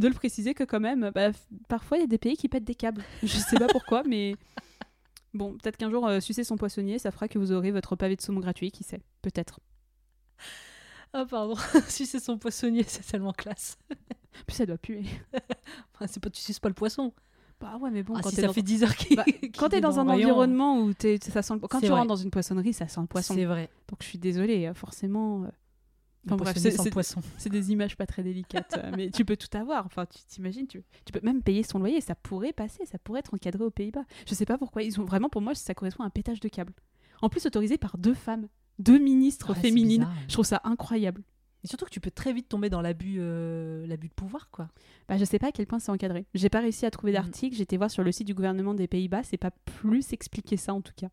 de 0.00 0.08
le 0.08 0.14
préciser 0.14 0.54
que 0.54 0.64
quand 0.64 0.80
même, 0.80 1.10
bah, 1.14 1.30
parfois 1.68 1.98
il 1.98 2.00
y 2.00 2.04
a 2.04 2.08
des 2.08 2.18
pays 2.18 2.36
qui 2.36 2.48
pètent 2.48 2.64
des 2.64 2.74
câbles. 2.74 3.02
Je 3.22 3.28
sais 3.38 3.56
pas 3.56 3.68
pourquoi, 3.68 4.02
mais 4.04 4.34
bon, 5.34 5.52
peut-être 5.58 5.76
qu'un 5.76 5.90
jour, 5.90 6.06
euh, 6.06 6.20
sucer 6.20 6.42
son 6.44 6.56
poissonnier, 6.56 6.98
ça 6.98 7.10
fera 7.10 7.28
que 7.28 7.38
vous 7.38 7.52
aurez 7.52 7.70
votre 7.70 7.94
pavé 7.96 8.16
de 8.16 8.20
saumon 8.20 8.40
gratuit, 8.40 8.70
qui 8.72 8.82
sait 8.84 9.00
Peut-être. 9.22 9.60
Ah 11.12 11.24
pardon, 11.26 11.54
si 11.88 12.06
c'est 12.06 12.20
son 12.20 12.38
poissonnier, 12.38 12.84
c'est 12.86 13.04
tellement 13.06 13.32
classe. 13.32 13.76
Puis 14.46 14.56
ça 14.56 14.64
doit 14.66 14.78
puer. 14.78 15.02
Enfin, 15.94 16.06
c'est 16.08 16.20
pas 16.22 16.30
tu 16.30 16.40
suces 16.40 16.60
pas 16.60 16.68
le 16.68 16.74
poisson. 16.74 17.12
Bah 17.60 17.76
ouais, 17.78 17.90
mais 17.90 18.02
bon, 18.02 18.14
Ah, 18.16 18.20
quand 18.22 18.30
si 18.30 18.36
ça 18.36 18.46
dans- 18.46 18.52
fait 18.54 18.62
10 18.62 18.84
heures 18.84 18.96
qu'il 18.96 19.16
Bah, 19.16 19.24
quand 19.58 19.68
t'es 19.68 19.80
dans 19.82 19.98
un 20.00 20.04
rayon, 20.10 20.28
environnement 20.30 20.80
où 20.80 20.92
ça 20.94 21.42
sent 21.42 21.54
le... 21.54 21.60
quand 21.60 21.80
tu 21.80 21.86
vrai. 21.88 21.96
rentres 21.96 22.06
dans 22.08 22.16
une 22.16 22.30
poissonnerie, 22.30 22.72
ça 22.72 22.88
sent 22.88 23.00
le 23.02 23.06
poisson. 23.06 23.34
C'est 23.34 23.44
vrai. 23.44 23.68
Donc 23.88 23.98
je 24.02 24.06
suis 24.06 24.18
désolée, 24.18 24.66
euh, 24.66 24.72
forcément. 24.72 25.44
Enfin 26.26 26.36
bref, 26.36 26.56
c'est 26.58 26.70
sans 26.70 26.84
poisson. 26.90 27.20
c'est 27.38 27.48
des 27.50 27.72
images 27.72 27.96
pas 27.96 28.06
très 28.06 28.22
délicates, 28.22 28.78
euh, 28.82 28.92
mais 28.96 29.10
tu 29.10 29.24
peux 29.24 29.36
tout 29.36 29.54
avoir. 29.56 29.86
Enfin, 29.86 30.04
tu 30.06 30.18
t'imagines, 30.28 30.66
tu, 30.66 30.82
tu 31.04 31.12
peux 31.12 31.20
même 31.22 31.42
payer 31.42 31.62
son 31.62 31.78
loyer, 31.78 32.00
ça 32.00 32.14
pourrait 32.14 32.52
passer, 32.52 32.84
ça 32.86 32.98
pourrait 32.98 33.20
être 33.20 33.32
encadré 33.34 33.64
aux 33.64 33.70
Pays-Bas. 33.70 34.04
Je 34.28 34.34
sais 34.34 34.44
pas 34.46 34.58
pourquoi 34.58 34.82
ils 34.82 35.00
ont 35.00 35.04
vraiment 35.04 35.28
pour 35.30 35.40
moi 35.40 35.54
ça 35.54 35.74
correspond 35.74 36.04
à 36.04 36.06
un 36.06 36.10
pétage 36.10 36.40
de 36.40 36.48
câble. 36.48 36.72
En 37.22 37.28
plus 37.28 37.46
autorisé 37.46 37.78
par 37.78 37.96
deux 37.98 38.14
femmes, 38.14 38.48
deux 38.78 38.98
ministres 38.98 39.54
Ouais, 39.54 39.60
féminines. 39.60 40.00
bizarre. 40.02 40.14
Je 40.28 40.32
trouve 40.34 40.46
ça 40.46 40.60
incroyable. 40.64 41.22
Et 41.62 41.66
surtout 41.68 41.84
que 41.84 41.90
tu 41.90 42.00
peux 42.00 42.10
très 42.10 42.32
vite 42.32 42.48
tomber 42.48 42.70
dans 42.70 42.80
l'abus 42.80 43.16
euh, 43.18 43.86
l'abus 43.86 44.08
de 44.08 44.14
pouvoir, 44.14 44.48
quoi. 44.50 44.70
Bah, 45.08 45.18
je 45.18 45.24
sais 45.26 45.38
pas 45.38 45.48
à 45.48 45.52
quel 45.52 45.66
point 45.66 45.78
c'est 45.78 45.90
encadré. 45.92 46.24
J'ai 46.32 46.48
pas 46.48 46.60
réussi 46.60 46.86
à 46.86 46.90
trouver 46.90 47.12
Mhm. 47.12 47.18
d'article. 47.18 47.54
J'ai 47.56 47.62
été 47.64 47.76
voir 47.76 47.90
sur 47.90 48.02
le 48.02 48.12
site 48.12 48.26
du 48.26 48.32
gouvernement 48.34 48.72
des 48.72 48.86
Pays-Bas. 48.88 49.22
C'est 49.24 49.36
pas 49.36 49.50
plus 49.50 50.14
expliqué 50.14 50.56
ça 50.56 50.72
en 50.72 50.80
tout 50.80 50.94
cas. 50.96 51.08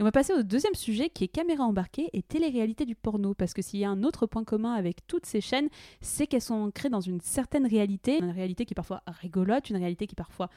Et 0.00 0.02
on 0.02 0.06
va 0.06 0.12
passer 0.12 0.32
au 0.32 0.42
deuxième 0.42 0.74
sujet 0.74 1.10
qui 1.10 1.24
est 1.24 1.28
caméra 1.28 1.62
embarquée 1.62 2.08
et 2.14 2.22
télé-réalité 2.22 2.86
du 2.86 2.94
porno. 2.94 3.34
Parce 3.34 3.52
que 3.52 3.60
s'il 3.60 3.80
y 3.80 3.84
a 3.84 3.90
un 3.90 4.02
autre 4.02 4.24
point 4.24 4.44
commun 4.44 4.72
avec 4.72 5.06
toutes 5.06 5.26
ces 5.26 5.42
chaînes, 5.42 5.68
c'est 6.00 6.26
qu'elles 6.26 6.40
sont 6.40 6.54
ancrées 6.54 6.88
dans 6.88 7.02
une 7.02 7.20
certaine 7.20 7.66
réalité. 7.66 8.16
Une 8.16 8.30
réalité 8.30 8.64
qui 8.64 8.72
est 8.72 8.74
parfois 8.74 9.02
rigolote, 9.06 9.68
une 9.68 9.76
réalité 9.76 10.06
qui 10.06 10.14
est 10.14 10.16
parfois 10.16 10.48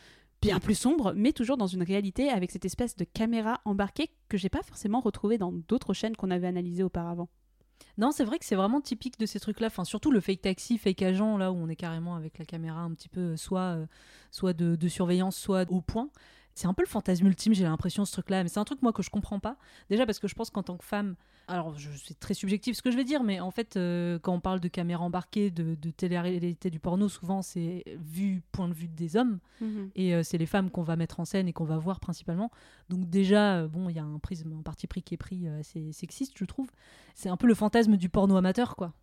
bien 0.42 0.62
plus 0.62 0.76
sombre, 0.76 1.12
mais 1.18 1.34
toujours 1.34 1.58
dans 1.58 1.68
une 1.68 1.84
réalité 1.84 2.30
avec 2.30 2.52
cette 2.52 2.64
espèce 2.64 2.96
de 2.96 3.04
caméra 3.04 3.60
embarquée 3.66 4.12
que 4.30 4.38
j'ai 4.38 4.48
pas 4.48 4.64
forcément 4.64 5.02
retrouvée 5.02 5.38
dans 5.38 5.52
d'autres 5.52 5.94
chaînes 5.94 6.16
qu'on 6.16 6.32
avait 6.32 6.48
analysées 6.48 6.84
auparavant. 6.84 7.28
Non, 7.98 8.12
c'est 8.12 8.24
vrai 8.24 8.40
que 8.40 8.46
c'est 8.46 8.56
vraiment 8.56 8.80
typique 8.80 9.20
de 9.20 9.26
ces 9.26 9.42
trucs-là. 9.42 9.68
Enfin, 9.68 9.84
surtout 9.84 10.12
le 10.12 10.22
fake 10.22 10.42
taxi, 10.42 10.78
fake 10.78 11.02
agent, 11.02 11.38
là 11.38 11.52
où 11.52 11.56
on 11.56 11.68
est 11.68 11.76
carrément 11.76 12.16
avec 12.16 12.38
la 12.40 12.46
caméra 12.46 12.80
un 12.80 12.92
petit 12.92 13.10
peu 13.10 13.20
euh, 13.20 13.38
soit, 13.38 13.86
euh, 14.42 14.54
de 14.54 14.88
surveillance, 14.88 15.36
soit 15.36 15.70
au 15.70 15.82
point. 15.82 16.10
C'est 16.56 16.68
un 16.68 16.74
peu 16.74 16.84
le 16.84 16.88
fantasme 16.88 17.26
ultime, 17.26 17.54
j'ai 17.54 17.64
l'impression, 17.64 18.06
ce 18.06 18.12
truc-là. 18.12 18.44
Mais 18.44 18.50
c'est 18.50 18.60
un 18.60 18.64
truc, 18.64 18.82
moi, 18.82 18.94
que 18.94 19.02
je 19.04 19.10
comprends 19.10 19.40
pas. 19.40 19.58
Déjà 19.90 20.06
parce 20.06 20.20
que 20.20 20.28
je 20.28 20.36
pense 20.36 20.50
qu'en 20.50 20.64
tant 20.64 20.78
que 20.78 20.86
femme, 20.86 21.16
alors 21.48 21.76
c'est 22.06 22.20
très 22.20 22.34
subjectif 22.34 22.78
ce 22.78 22.82
que 22.82 22.90
je 22.92 22.96
vais 22.96 23.04
dire, 23.04 23.24
mais 23.24 23.40
en 23.40 23.52
fait, 23.52 23.76
euh, 23.76 24.18
quand 24.20 24.34
on 24.34 24.40
parle 24.40 24.60
de 24.60 24.68
caméra 24.68 25.04
embarquée, 25.04 25.52
de, 25.52 25.76
de 25.76 25.92
télé-réalité 25.92 26.70
du 26.70 26.80
porno, 26.80 27.10
souvent 27.10 27.42
c'est 27.42 27.84
vu 28.00 28.42
point 28.52 28.70
de 28.70 28.74
vue 28.74 28.88
des 28.88 29.18
hommes. 29.18 29.40
Et 29.96 30.14
euh, 30.16 30.24
c'est 30.24 30.38
les 30.38 30.46
femmes 30.46 30.70
qu'on 30.70 30.84
va 30.84 30.96
mettre 30.96 31.20
en 31.20 31.26
scène 31.26 31.48
et 31.48 31.54
qu'on 31.54 31.66
va 31.66 31.78
voir 31.78 32.00
principalement. 32.00 32.50
Donc 32.90 33.10
déjà, 33.10 33.56
euh, 33.58 33.68
bon, 33.68 33.90
il 33.90 33.96
y 33.96 34.00
a 34.00 34.04
un 34.04 34.20
prisme, 34.20 34.54
un 34.58 34.62
parti 34.62 34.88
pris 34.88 35.02
qui 35.04 35.16
est 35.16 35.18
pris 35.18 35.48
assez 35.48 35.92
sexiste, 35.92 36.34
je 36.38 36.46
trouve. 36.46 36.70
C'est 37.16 37.30
un 37.30 37.38
peu 37.38 37.48
le 37.48 37.56
fantasme 37.56 37.98
du 37.98 38.10
porno 38.10 38.38
amateur, 38.38 38.76
quoi. 38.76 38.94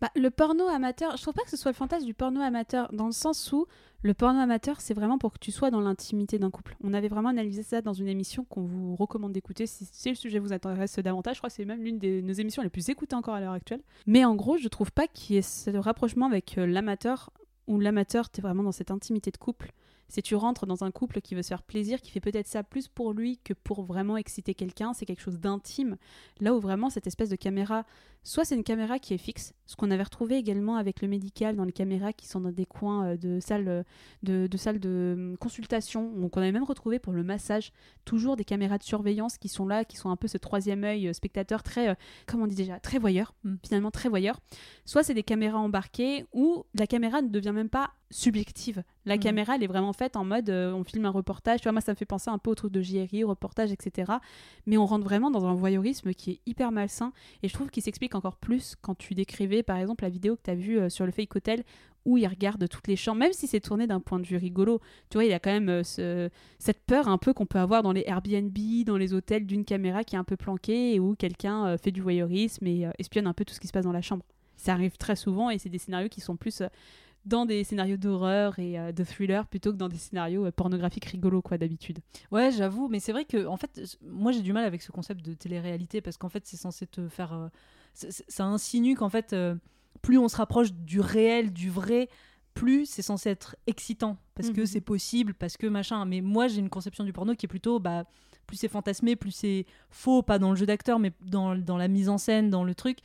Bah, 0.00 0.10
le 0.16 0.30
porno 0.30 0.66
amateur, 0.66 1.16
je 1.16 1.22
trouve 1.22 1.34
pas 1.34 1.42
que 1.42 1.50
ce 1.50 1.56
soit 1.56 1.70
le 1.70 1.76
fantasme 1.76 2.06
du 2.06 2.14
porno 2.14 2.40
amateur, 2.40 2.92
dans 2.92 3.06
le 3.06 3.12
sens 3.12 3.52
où 3.52 3.66
le 4.02 4.14
porno 4.14 4.40
amateur, 4.40 4.80
c'est 4.80 4.94
vraiment 4.94 5.18
pour 5.18 5.32
que 5.32 5.38
tu 5.38 5.52
sois 5.52 5.70
dans 5.70 5.80
l'intimité 5.80 6.38
d'un 6.38 6.50
couple. 6.50 6.76
On 6.82 6.94
avait 6.94 7.08
vraiment 7.08 7.28
analysé 7.28 7.62
ça 7.62 7.82
dans 7.82 7.92
une 7.92 8.08
émission 8.08 8.44
qu'on 8.44 8.62
vous 8.62 8.96
recommande 8.96 9.32
d'écouter 9.32 9.66
si, 9.66 10.08
le 10.08 10.14
sujet 10.14 10.38
vous 10.38 10.52
intéresse 10.54 10.98
davantage. 10.98 11.36
Je 11.36 11.40
crois 11.40 11.50
que 11.50 11.56
c'est 11.56 11.66
même 11.66 11.82
l'une 11.82 11.98
de 11.98 12.22
nos 12.22 12.32
émissions 12.32 12.62
les 12.62 12.70
plus 12.70 12.88
écoutées 12.88 13.14
encore 13.14 13.34
à 13.34 13.40
l'heure 13.40 13.52
actuelle. 13.52 13.82
Mais 14.06 14.24
en 14.24 14.34
gros, 14.34 14.56
je 14.56 14.68
trouve 14.68 14.90
pas 14.90 15.06
qu'il 15.06 15.36
y 15.36 15.38
ait 15.38 15.42
ce 15.42 15.70
rapprochement 15.76 16.26
avec 16.26 16.56
euh, 16.56 16.66
l'amateur, 16.66 17.30
où 17.66 17.78
l'amateur, 17.78 18.30
t'es 18.30 18.40
vraiment 18.40 18.62
dans 18.62 18.72
cette 18.72 18.90
intimité 18.90 19.30
de 19.30 19.36
couple. 19.36 19.72
C'est 20.10 20.22
tu 20.22 20.34
rentres 20.34 20.66
dans 20.66 20.84
un 20.84 20.90
couple 20.90 21.20
qui 21.20 21.34
veut 21.34 21.42
se 21.42 21.48
faire 21.48 21.62
plaisir, 21.62 22.00
qui 22.00 22.10
fait 22.10 22.20
peut-être 22.20 22.46
ça 22.46 22.62
plus 22.62 22.88
pour 22.88 23.12
lui 23.12 23.38
que 23.38 23.54
pour 23.54 23.82
vraiment 23.82 24.16
exciter 24.16 24.54
quelqu'un, 24.54 24.92
c'est 24.92 25.06
quelque 25.06 25.22
chose 25.22 25.38
d'intime. 25.38 25.96
Là 26.40 26.54
où 26.54 26.60
vraiment 26.60 26.90
cette 26.90 27.06
espèce 27.06 27.30
de 27.30 27.36
caméra, 27.36 27.84
soit 28.22 28.44
c'est 28.44 28.54
une 28.54 28.64
caméra 28.64 28.98
qui 28.98 29.14
est 29.14 29.18
fixe, 29.18 29.54
ce 29.66 29.76
qu'on 29.76 29.90
avait 29.90 30.02
retrouvé 30.02 30.36
également 30.36 30.76
avec 30.76 31.00
le 31.00 31.08
médical 31.08 31.56
dans 31.56 31.64
les 31.64 31.72
caméras 31.72 32.12
qui 32.12 32.26
sont 32.28 32.40
dans 32.40 32.52
des 32.52 32.66
coins 32.66 33.12
euh, 33.12 33.16
de 33.16 33.40
salles 33.40 33.68
euh, 33.68 33.82
de, 34.22 34.46
de 34.46 34.56
salles 34.58 34.78
de 34.78 35.14
hum, 35.16 35.36
consultation, 35.38 36.12
donc 36.12 36.36
on 36.36 36.40
avait 36.40 36.52
même 36.52 36.64
retrouvé 36.64 36.98
pour 36.98 37.14
le 37.14 37.22
massage 37.22 37.72
toujours 38.04 38.36
des 38.36 38.44
caméras 38.44 38.76
de 38.76 38.82
surveillance 38.82 39.38
qui 39.38 39.48
sont 39.48 39.66
là, 39.66 39.84
qui 39.86 39.96
sont 39.96 40.10
un 40.10 40.16
peu 40.16 40.28
ce 40.28 40.36
troisième 40.36 40.84
œil 40.84 41.08
euh, 41.08 41.12
spectateur 41.14 41.62
très, 41.62 41.96
comment 42.26 42.44
on 42.44 42.46
dit 42.46 42.56
déjà, 42.56 42.78
très 42.80 42.98
voyeur, 42.98 43.32
Mm. 43.44 43.56
finalement 43.64 43.90
très 43.90 44.08
voyeur. 44.08 44.40
Soit 44.84 45.02
c'est 45.02 45.14
des 45.14 45.22
caméras 45.22 45.58
embarquées 45.58 46.26
où 46.32 46.64
la 46.74 46.86
caméra 46.86 47.22
ne 47.22 47.28
devient 47.28 47.52
même 47.52 47.68
pas 47.68 47.90
subjective. 48.10 48.82
La 49.06 49.16
Mm. 49.16 49.20
caméra, 49.20 49.54
elle 49.56 49.62
est 49.62 49.66
vraiment 49.68 49.92
faite 49.92 50.16
en 50.16 50.24
mode 50.24 50.50
euh, 50.50 50.72
on 50.72 50.84
filme 50.84 51.04
un 51.06 51.10
reportage. 51.10 51.60
Tu 51.60 51.64
vois, 51.64 51.72
moi, 51.72 51.80
ça 51.80 51.92
me 51.92 51.96
fait 51.96 52.04
penser 52.04 52.28
un 52.30 52.38
peu 52.38 52.50
au 52.50 52.54
truc 52.54 52.72
de 52.72 52.80
JRI, 52.82 53.24
reportage, 53.24 53.70
etc. 53.72 54.12
Mais 54.66 54.76
on 54.76 54.86
rentre 54.86 55.04
vraiment 55.04 55.30
dans 55.30 55.46
un 55.46 55.54
voyeurisme 55.54 56.12
qui 56.12 56.30
est 56.32 56.40
hyper 56.46 56.72
malsain. 56.72 57.12
Et 57.42 57.48
je 57.48 57.54
trouve 57.54 57.70
qu'il 57.70 57.82
s'explique 57.82 58.14
encore 58.14 58.36
plus 58.36 58.76
quand 58.82 58.94
tu 58.96 59.14
décrivais, 59.14 59.62
par 59.62 59.76
exemple, 59.78 60.04
la 60.04 60.10
vidéo 60.10 60.36
que 60.36 60.42
tu 60.44 60.50
as 60.50 60.54
vue 60.54 60.78
euh, 60.78 60.88
sur 60.88 61.06
le 61.06 61.12
Fake 61.12 61.34
Hotel 61.36 61.62
où 62.06 62.16
il 62.16 62.26
regarde 62.26 62.66
toutes 62.66 62.88
les 62.88 62.96
chambres, 62.96 63.18
même 63.18 63.34
si 63.34 63.46
c'est 63.46 63.60
tourné 63.60 63.86
d'un 63.86 64.00
point 64.00 64.18
de 64.18 64.26
vue 64.26 64.38
rigolo. 64.38 64.80
Tu 65.10 65.18
vois, 65.18 65.24
il 65.24 65.30
y 65.30 65.34
a 65.34 65.38
quand 65.38 65.50
même 65.50 65.68
euh, 65.68 65.82
ce- 65.84 66.30
cette 66.58 66.80
peur 66.86 67.08
un 67.08 67.18
peu 67.18 67.34
qu'on 67.34 67.44
peut 67.44 67.58
avoir 67.58 67.82
dans 67.82 67.92
les 67.92 68.04
Airbnb, 68.06 68.56
dans 68.86 68.96
les 68.96 69.12
hôtels, 69.12 69.46
d'une 69.46 69.66
caméra 69.66 70.02
qui 70.02 70.16
est 70.16 70.18
un 70.18 70.24
peu 70.24 70.36
planquée 70.38 70.94
et 70.94 71.00
où 71.00 71.14
quelqu'un 71.14 71.76
fait 71.76 71.90
du 71.92 72.00
voyeurisme 72.00 72.66
et 72.66 72.88
espionne 72.98 73.26
un 73.26 73.34
peu 73.34 73.44
tout 73.44 73.52
ce 73.52 73.60
qui 73.60 73.66
se 73.66 73.72
passe 73.72 73.84
dans 73.84 73.92
la 73.92 74.00
chambre. 74.00 74.24
Ça 74.56 74.72
arrive 74.72 74.96
très 74.96 75.14
souvent 75.14 75.50
et 75.50 75.58
c'est 75.58 75.68
des 75.68 75.76
scénarios 75.78 76.08
qui 76.08 76.22
sont 76.22 76.36
plus 76.36 76.62
dans 77.26 77.44
des 77.46 77.64
scénarios 77.64 77.96
d'horreur 77.98 78.58
et 78.58 78.78
euh, 78.78 78.92
de 78.92 79.04
thriller 79.04 79.46
plutôt 79.46 79.72
que 79.72 79.76
dans 79.76 79.88
des 79.88 79.98
scénarios 79.98 80.46
euh, 80.46 80.50
pornographiques 80.52 81.04
rigolos, 81.04 81.42
quoi, 81.42 81.58
d'habitude. 81.58 81.98
Ouais, 82.30 82.50
j'avoue, 82.50 82.88
mais 82.88 82.98
c'est 83.00 83.12
vrai 83.12 83.24
que, 83.24 83.46
en 83.46 83.56
fait, 83.56 83.80
moi 84.02 84.32
j'ai 84.32 84.40
du 84.42 84.52
mal 84.52 84.64
avec 84.64 84.80
ce 84.82 84.90
concept 84.92 85.24
de 85.24 85.34
télé-réalité 85.34 86.00
parce 86.00 86.16
qu'en 86.16 86.28
fait, 86.30 86.46
c'est 86.46 86.56
censé 86.56 86.86
te 86.86 87.08
faire. 87.08 87.32
euh, 87.34 87.48
ça 87.92 88.44
insinue 88.44 88.94
qu'en 88.94 89.08
fait, 89.10 89.34
plus 90.00 90.16
on 90.18 90.28
se 90.28 90.36
rapproche 90.36 90.72
du 90.72 91.00
réel, 91.00 91.52
du 91.52 91.68
vrai, 91.70 92.08
plus 92.54 92.86
c'est 92.86 93.02
censé 93.02 93.30
être 93.30 93.56
excitant 93.66 94.16
parce 94.34 94.50
que 94.50 94.60
Mhm. 94.60 94.66
c'est 94.66 94.80
possible, 94.80 95.34
parce 95.34 95.56
que 95.56 95.66
machin. 95.66 96.04
Mais 96.04 96.20
moi, 96.20 96.48
j'ai 96.48 96.60
une 96.60 96.70
conception 96.70 97.04
du 97.04 97.12
porno 97.12 97.34
qui 97.34 97.46
est 97.46 97.48
plutôt. 97.48 97.78
Bah, 97.80 98.04
plus 98.46 98.56
c'est 98.56 98.68
fantasmé, 98.68 99.14
plus 99.16 99.30
c'est 99.30 99.66
faux, 99.90 100.22
pas 100.22 100.38
dans 100.38 100.50
le 100.50 100.56
jeu 100.56 100.66
d'acteur, 100.66 100.98
mais 100.98 101.12
dans, 101.20 101.54
dans 101.56 101.76
la 101.76 101.86
mise 101.88 102.08
en 102.08 102.18
scène, 102.18 102.48
dans 102.50 102.64
le 102.64 102.74
truc 102.74 102.98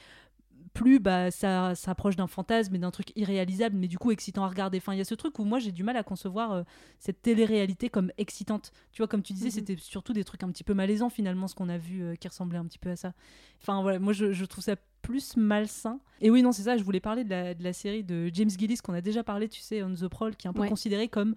plus 0.75 0.99
bah, 0.99 1.31
ça 1.31 1.73
s'approche 1.73 2.15
d'un 2.17 2.27
fantasme 2.27 2.75
et 2.75 2.77
d'un 2.77 2.91
truc 2.91 3.11
irréalisable, 3.15 3.75
mais 3.77 3.87
du 3.87 3.97
coup 3.97 4.11
excitant 4.11 4.43
à 4.43 4.49
regarder. 4.49 4.77
Enfin, 4.77 4.93
il 4.93 4.97
y 4.97 5.01
a 5.01 5.05
ce 5.05 5.15
truc 5.15 5.39
où 5.39 5.43
moi 5.45 5.57
j'ai 5.57 5.71
du 5.71 5.83
mal 5.83 5.95
à 5.97 6.03
concevoir 6.03 6.51
euh, 6.51 6.63
cette 6.99 7.21
télé-réalité 7.23 7.89
comme 7.89 8.11
excitante. 8.17 8.71
Tu 8.91 9.01
vois, 9.01 9.07
comme 9.07 9.23
tu 9.23 9.33
disais, 9.33 9.47
Mhm. 9.47 9.51
c'était 9.53 9.75
surtout 9.77 10.11
des 10.13 10.23
trucs 10.25 10.43
un 10.43 10.49
petit 10.51 10.63
peu 10.65 10.73
malaisants 10.73 11.09
finalement, 11.09 11.47
ce 11.47 11.55
qu'on 11.55 11.69
a 11.69 11.77
vu 11.77 12.03
euh, 12.03 12.15
qui 12.15 12.27
ressemblait 12.27 12.57
un 12.59 12.65
petit 12.65 12.77
peu 12.77 12.89
à 12.91 12.95
ça. 12.97 13.13
Enfin 13.61 13.81
voilà, 13.81 13.99
moi 13.99 14.11
je, 14.13 14.33
je 14.33 14.45
trouve 14.45 14.63
ça 14.63 14.75
plus 15.01 15.37
malsain. 15.37 15.99
Et 16.19 16.29
oui, 16.29 16.41
non, 16.43 16.51
c'est 16.51 16.63
ça, 16.63 16.75
je 16.77 16.83
voulais 16.83 16.99
parler 16.99 17.23
de 17.23 17.29
la, 17.29 17.53
de 17.53 17.63
la 17.63 17.71
série 17.73 18.03
de 18.03 18.29
James 18.33 18.49
Gillis 18.49 18.77
qu'on 18.83 18.93
a 18.93 19.01
déjà 19.01 19.23
parlé, 19.23 19.47
tu 19.49 19.61
sais, 19.61 19.81
On 19.81 19.93
the 19.93 20.07
Prowl, 20.07 20.35
qui 20.35 20.47
est 20.47 20.49
un 20.49 20.53
peu 20.53 20.61
Ouais. 20.61 20.69
considéré 20.69 21.07
comme 21.07 21.35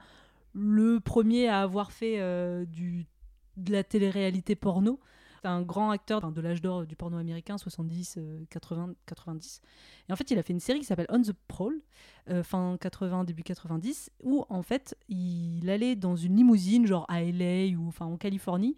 le 0.53 0.99
premier 1.01 1.49
à 1.49 1.61
avoir 1.62 1.93
fait 1.93 2.18
euh, 2.18 2.64
du, 2.64 3.07
de 3.57 3.72
la 3.72 3.84
télé-réalité 3.84 4.57
porno. 4.57 4.99
C'est 5.41 5.49
un 5.49 5.62
grand 5.62 5.91
acteur 5.91 6.20
de 6.30 6.41
l'âge 6.41 6.61
d'or 6.61 6.86
du 6.86 6.97
porno 6.97 7.16
américain, 7.16 7.59
70, 7.59 8.16
euh, 8.18 8.45
80, 8.51 8.95
90. 9.07 9.61
Et 10.09 10.12
en 10.12 10.16
fait, 10.16 10.30
il 10.30 10.39
a 10.39 10.43
fait 10.43 10.53
une 10.53 10.61
série 10.61 10.80
qui 10.80 10.84
s'appelle 10.84 11.07
On 11.11 11.22
the 11.22 11.32
Prowl, 11.47 11.80
euh, 12.30 12.43
fin 12.43 12.76
80, 12.80 13.24
début 13.24 13.43
90, 13.43 14.11
où 14.22 14.45
en 14.49 14.62
fait, 14.62 14.97
il 15.09 15.68
allait 15.70 15.97
dans 15.97 16.16
une 16.16 16.36
limousine, 16.36 16.86
genre 16.86 17.07
à 17.09 17.22
LA 17.22 17.76
ou 17.78 17.89
enfin 17.89 18.07
en 18.07 18.16
Californie. 18.16 18.74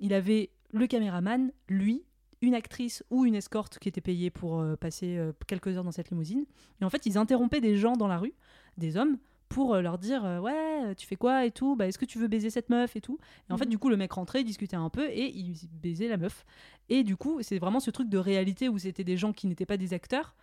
Il 0.00 0.14
avait 0.14 0.50
le 0.72 0.86
caméraman, 0.86 1.52
lui, 1.68 2.04
une 2.42 2.54
actrice 2.54 3.04
ou 3.10 3.26
une 3.26 3.34
escorte 3.34 3.78
qui 3.78 3.88
était 3.88 4.00
payée 4.00 4.30
pour 4.30 4.60
euh, 4.60 4.76
passer 4.76 5.18
euh, 5.18 5.32
quelques 5.46 5.68
heures 5.68 5.84
dans 5.84 5.92
cette 5.92 6.10
limousine. 6.10 6.46
Et 6.80 6.84
en 6.84 6.90
fait, 6.90 7.06
ils 7.06 7.18
interrompaient 7.18 7.60
des 7.60 7.76
gens 7.76 7.96
dans 7.96 8.08
la 8.08 8.18
rue, 8.18 8.32
des 8.78 8.96
hommes, 8.96 9.18
pour 9.50 9.74
euh, 9.74 9.82
leur 9.82 9.98
dire 9.98 10.24
euh, 10.24 10.38
ouais 10.40 10.94
tu 10.96 11.06
fais 11.06 11.16
quoi 11.16 11.44
et 11.44 11.50
tout 11.50 11.76
bah 11.76 11.86
est-ce 11.86 11.98
que 11.98 12.06
tu 12.06 12.18
veux 12.18 12.28
baiser 12.28 12.48
cette 12.48 12.70
meuf 12.70 12.96
et 12.96 13.00
tout. 13.02 13.18
Et 13.48 13.52
en 13.52 13.58
fait 13.58 13.64
Mhm. 13.66 13.70
du 13.70 13.78
coup 13.78 13.90
le 13.90 13.98
mec 13.98 14.10
rentrait 14.12 14.40
il 14.40 14.44
discutait 14.44 14.76
un 14.76 14.88
peu 14.88 15.06
et 15.10 15.28
il 15.36 15.54
baisait 15.82 16.08
la 16.08 16.16
meuf. 16.16 16.46
Et 16.88 17.02
du 17.04 17.16
coup 17.16 17.38
c'est 17.42 17.58
vraiment 17.58 17.80
ce 17.80 17.90
truc 17.90 18.08
de 18.08 18.16
réalité 18.16 18.68
où 18.70 18.78
c'était 18.78 19.04
des 19.04 19.18
gens 19.18 19.32
qui 19.34 19.46
n'étaient 19.46 19.66
pas 19.66 19.76
des 19.76 19.92
acteurs 19.92 20.34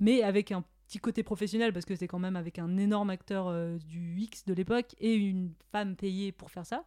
mais 0.00 0.22
avec 0.22 0.50
un 0.52 0.64
petit 0.88 0.98
côté 0.98 1.22
professionnel 1.22 1.72
parce 1.72 1.84
que 1.84 1.94
c'était 1.94 2.06
quand 2.08 2.18
même 2.18 2.36
avec 2.36 2.58
un 2.58 2.76
énorme 2.78 3.10
acteur 3.10 3.46
euh, 3.48 3.78
du 3.78 4.18
X 4.20 4.44
de 4.44 4.54
l'époque 4.54 4.94
et 5.00 5.14
une 5.14 5.52
femme 5.72 5.94
payée 5.96 6.32
pour 6.32 6.50
faire 6.50 6.64
ça. 6.66 6.84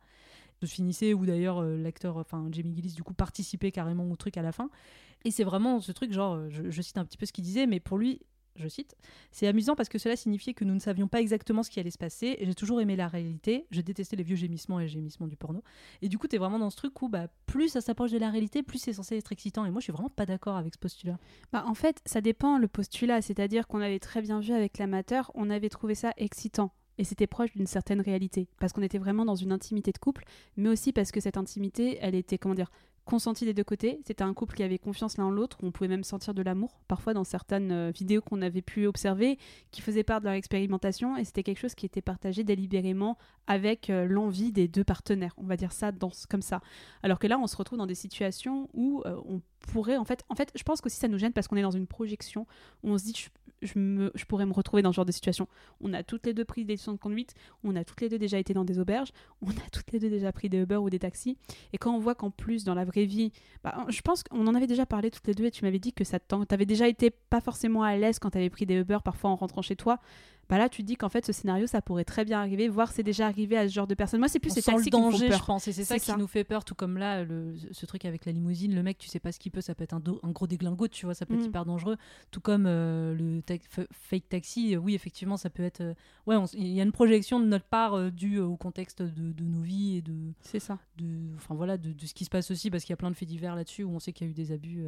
Se 0.61 0.65
finissait 0.65 1.13
où 1.13 1.25
d'ailleurs 1.25 1.61
euh, 1.61 1.77
l'acteur 1.77 2.17
enfin 2.17 2.47
Jamie 2.51 2.75
Gillis 2.75 2.93
du 2.93 3.03
coup 3.03 3.13
participait 3.13 3.71
carrément 3.71 4.09
au 4.11 4.15
truc 4.15 4.37
à 4.37 4.41
la 4.41 4.51
fin. 4.51 4.69
Et 5.23 5.31
c'est 5.31 5.43
vraiment 5.43 5.79
ce 5.79 5.91
truc 5.91 6.11
genre 6.13 6.49
je, 6.49 6.69
je 6.69 6.81
cite 6.81 6.97
un 6.97 7.05
petit 7.05 7.17
peu 7.17 7.25
ce 7.25 7.31
qu'il 7.33 7.43
disait 7.43 7.65
mais 7.67 7.79
pour 7.79 7.97
lui 7.97 8.21
je 8.55 8.67
cite, 8.67 8.95
c'est 9.31 9.47
amusant 9.47 9.75
parce 9.75 9.89
que 9.89 9.97
cela 9.97 10.15
signifiait 10.15 10.53
que 10.53 10.65
nous 10.65 10.73
ne 10.73 10.79
savions 10.79 11.07
pas 11.07 11.21
exactement 11.21 11.63
ce 11.63 11.69
qui 11.69 11.79
allait 11.79 11.91
se 11.91 11.97
passer. 11.97 12.37
J'ai 12.41 12.55
toujours 12.55 12.81
aimé 12.81 12.95
la 12.95 13.07
réalité. 13.07 13.65
Je 13.71 13.81
détestais 13.81 14.15
les 14.15 14.23
vieux 14.23 14.35
gémissements 14.35 14.79
et 14.79 14.83
les 14.83 14.89
gémissements 14.89 15.27
du 15.27 15.37
porno. 15.37 15.63
Et 16.01 16.09
du 16.09 16.17
coup, 16.17 16.27
tu 16.27 16.35
es 16.35 16.39
vraiment 16.39 16.59
dans 16.59 16.69
ce 16.69 16.77
truc 16.77 17.01
où 17.01 17.09
bah, 17.09 17.27
plus 17.45 17.69
ça 17.69 17.81
s'approche 17.81 18.11
de 18.11 18.17
la 18.17 18.29
réalité, 18.29 18.63
plus 18.63 18.79
c'est 18.79 18.93
censé 18.93 19.17
être 19.17 19.31
excitant. 19.31 19.65
Et 19.65 19.71
moi, 19.71 19.79
je 19.79 19.85
suis 19.85 19.93
vraiment 19.93 20.09
pas 20.09 20.25
d'accord 20.25 20.57
avec 20.57 20.73
ce 20.73 20.79
postulat. 20.79 21.17
Bah, 21.51 21.63
en 21.67 21.73
fait, 21.73 22.01
ça 22.05 22.21
dépend 22.21 22.57
le 22.57 22.67
postulat. 22.67 23.21
C'est-à-dire 23.21 23.67
qu'on 23.67 23.81
avait 23.81 23.99
très 23.99 24.21
bien 24.21 24.39
vu 24.39 24.53
avec 24.53 24.77
l'amateur, 24.77 25.31
on 25.35 25.49
avait 25.49 25.69
trouvé 25.69 25.95
ça 25.95 26.13
excitant. 26.17 26.71
Et 26.97 27.05
c'était 27.05 27.27
proche 27.27 27.53
d'une 27.53 27.67
certaine 27.67 28.01
réalité. 28.01 28.49
Parce 28.59 28.73
qu'on 28.73 28.81
était 28.81 28.97
vraiment 28.97 29.23
dans 29.23 29.35
une 29.35 29.53
intimité 29.53 29.93
de 29.93 29.97
couple, 29.97 30.25
mais 30.57 30.67
aussi 30.67 30.91
parce 30.91 31.11
que 31.11 31.21
cette 31.21 31.37
intimité, 31.37 31.97
elle 32.01 32.13
était, 32.13 32.37
comment 32.37 32.55
dire, 32.55 32.71
consentie 33.09 33.43
des 33.43 33.55
deux 33.55 33.63
côtés. 33.63 33.99
C'était 34.05 34.23
un 34.23 34.35
couple 34.35 34.55
qui 34.55 34.61
avait 34.61 34.77
confiance 34.77 35.17
l'un 35.17 35.25
en 35.25 35.31
l'autre. 35.31 35.57
On 35.63 35.71
pouvait 35.71 35.87
même 35.87 36.03
sentir 36.03 36.35
de 36.35 36.43
l'amour, 36.43 36.79
parfois 36.87 37.15
dans 37.15 37.23
certaines 37.23 37.71
euh, 37.71 37.91
vidéos 37.91 38.21
qu'on 38.21 38.41
avait 38.43 38.61
pu 38.61 38.85
observer, 38.85 39.39
qui 39.71 39.81
faisaient 39.81 40.03
part 40.03 40.19
de 40.19 40.25
leur 40.25 40.35
expérimentation. 40.35 41.17
Et 41.17 41.25
c'était 41.25 41.41
quelque 41.41 41.57
chose 41.57 41.73
qui 41.73 41.87
était 41.87 42.03
partagé 42.03 42.43
délibérément 42.43 43.17
avec 43.47 43.89
euh, 43.89 44.05
l'envie 44.05 44.51
des 44.51 44.67
deux 44.67 44.83
partenaires. 44.83 45.33
On 45.37 45.45
va 45.45 45.57
dire 45.57 45.71
ça 45.71 45.91
dans, 45.91 46.11
comme 46.29 46.43
ça. 46.43 46.61
Alors 47.01 47.17
que 47.17 47.25
là, 47.25 47.39
on 47.39 47.47
se 47.47 47.57
retrouve 47.57 47.79
dans 47.79 47.87
des 47.87 47.95
situations 47.95 48.69
où 48.73 49.01
euh, 49.07 49.19
on 49.27 49.41
pourrait, 49.59 49.97
en 49.97 50.05
fait, 50.05 50.23
en 50.29 50.35
fait, 50.35 50.51
je 50.55 50.63
pense 50.63 50.79
qu'aussi 50.79 50.97
ça 50.97 51.07
nous 51.07 51.17
gêne 51.17 51.33
parce 51.33 51.47
qu'on 51.47 51.57
est 51.57 51.63
dans 51.63 51.71
une 51.71 51.87
projection 51.87 52.45
où 52.83 52.91
on 52.91 52.97
se 52.99 53.05
dit, 53.05 53.13
je, 53.17 53.29
je, 53.61 53.79
me, 53.79 54.11
je 54.15 54.25
pourrais 54.25 54.45
me 54.45 54.53
retrouver 54.53 54.81
dans 54.81 54.91
ce 54.91 54.97
genre 54.97 55.05
de 55.05 55.11
situation. 55.11 55.47
On 55.81 55.93
a 55.93 56.03
toutes 56.03 56.25
les 56.25 56.33
deux 56.33 56.45
pris 56.45 56.65
des 56.65 56.73
leçons 56.73 56.93
de 56.93 56.97
conduite, 56.97 57.33
on 57.63 57.75
a 57.75 57.83
toutes 57.83 58.01
les 58.01 58.09
deux 58.09 58.17
déjà 58.17 58.37
été 58.37 58.53
dans 58.53 58.65
des 58.65 58.79
auberges, 58.79 59.11
on 59.41 59.49
a 59.49 59.69
toutes 59.71 59.91
les 59.91 59.99
deux 59.99 60.09
déjà 60.09 60.31
pris 60.31 60.49
des 60.49 60.59
Uber 60.59 60.77
ou 60.77 60.89
des 60.89 60.99
taxis. 60.99 61.37
Et 61.73 61.77
quand 61.77 61.93
on 61.93 61.99
voit 61.99 62.15
qu'en 62.15 62.31
plus, 62.31 62.63
dans 62.63 62.73
la 62.73 62.85
vraie 62.85 62.98
bah, 63.63 63.85
je 63.89 64.01
pense 64.01 64.23
qu'on 64.23 64.47
en 64.47 64.55
avait 64.55 64.67
déjà 64.67 64.85
parlé 64.85 65.11
toutes 65.11 65.27
les 65.27 65.33
deux 65.33 65.45
et 65.45 65.51
tu 65.51 65.65
m'avais 65.65 65.79
dit 65.79 65.93
que 65.93 66.03
ça 66.03 66.19
t'avais 66.19 66.65
déjà 66.65 66.87
été 66.87 67.09
pas 67.09 67.41
forcément 67.41 67.83
à 67.83 67.95
l'aise 67.95 68.19
quand 68.19 68.31
t'avais 68.31 68.49
pris 68.49 68.65
des 68.65 68.75
Uber 68.75 68.99
parfois 69.03 69.29
en 69.29 69.35
rentrant 69.35 69.61
chez 69.61 69.75
toi. 69.75 69.99
Bah 70.49 70.57
là, 70.57 70.67
tu 70.67 70.81
te 70.81 70.87
dis 70.87 70.95
qu'en 70.95 71.09
fait, 71.09 71.25
ce 71.25 71.31
scénario, 71.31 71.67
ça 71.67 71.79
pourrait 71.81 72.03
très 72.05 72.25
bien 72.25 72.39
arriver, 72.39 72.67
voire 72.69 72.91
c'est 72.91 73.03
déjà 73.03 73.27
arrivé 73.27 73.55
à 73.55 73.67
ce 73.67 73.73
genre 73.73 73.85
de 73.85 73.93
personnes. 73.93 74.19
Moi, 74.19 74.27
c'est 74.29 74.39
plus 74.39 74.49
On 74.49 74.55
ces 74.55 74.61
sent 74.61 74.71
taxis 74.71 74.85
le 74.89 74.91
qui 74.91 74.97
me 74.97 75.03
font 75.03 75.11
danger, 75.11 75.27
peur. 75.29 75.39
je 75.39 75.45
pense. 75.45 75.67
Et 75.67 75.73
c'est 75.73 75.83
ça 75.83 75.99
qui 75.99 76.11
nous 76.17 76.25
fait 76.27 76.43
peur, 76.43 76.65
tout 76.65 76.73
comme 76.73 76.97
là, 76.97 77.23
le, 77.23 77.53
ce 77.71 77.85
truc 77.85 78.03
avec 78.05 78.25
la 78.25 78.31
limousine. 78.31 78.73
Le 78.73 78.81
mec, 78.81 78.97
tu 78.97 79.07
sais 79.07 79.19
pas 79.19 79.31
ce 79.31 79.37
qu'il 79.39 79.51
peut, 79.51 79.61
ça 79.61 79.75
peut 79.75 79.83
être 79.83 79.93
un, 79.93 79.99
do- 79.99 80.19
un 80.23 80.31
gros 80.31 80.47
déglingo, 80.47 80.87
tu 80.87 81.05
vois, 81.05 81.13
ça 81.13 81.25
peut 81.27 81.35
être 81.35 81.41
Mm. 81.43 81.49
hyper 81.49 81.65
dangereux. 81.65 81.97
Tout 82.31 82.41
comme 82.41 82.65
euh, 82.65 83.13
le 83.13 83.41
ta- 83.43 83.53
fake 83.91 84.27
taxi, 84.29 84.73
euh, 84.75 84.79
oui, 84.79 84.95
effectivement, 84.95 85.37
ça 85.37 85.51
peut 85.51 85.61
être. 85.63 85.81
euh, 85.81 85.93
ouais, 86.25 86.35
il 86.53 86.67
y 86.67 86.79
a 86.79 86.83
une 86.83 86.91
projection 86.91 87.39
de 87.39 87.45
notre 87.45 87.65
part 87.65 87.93
euh, 87.93 88.09
due 88.09 88.39
au 88.39 88.57
contexte 88.57 89.03
de, 89.03 89.31
de 89.31 89.43
nos 89.43 89.61
vies 89.61 89.97
et 89.97 90.01
de. 90.01 90.15
C'est 90.41 90.59
ça. 90.59 90.79
De, 90.97 91.05
enfin 91.35 91.53
voilà, 91.53 91.77
de, 91.77 91.91
de 91.93 92.05
ce 92.07 92.13
qui 92.15 92.25
se 92.25 92.29
passe 92.31 92.49
aussi, 92.49 92.71
parce 92.71 92.83
qu'il 92.83 92.91
y 92.91 92.95
a 92.95 92.97
plein 92.97 93.11
de 93.11 93.15
faits 93.15 93.27
divers 93.29 93.55
là-dessus 93.55 93.83
où 93.83 93.91
on 93.91 93.99
sait 93.99 94.13
qu'il 94.13 94.25
y 94.25 94.29
a 94.29 94.31
eu 94.31 94.33
des 94.33 94.51
abus. 94.51 94.83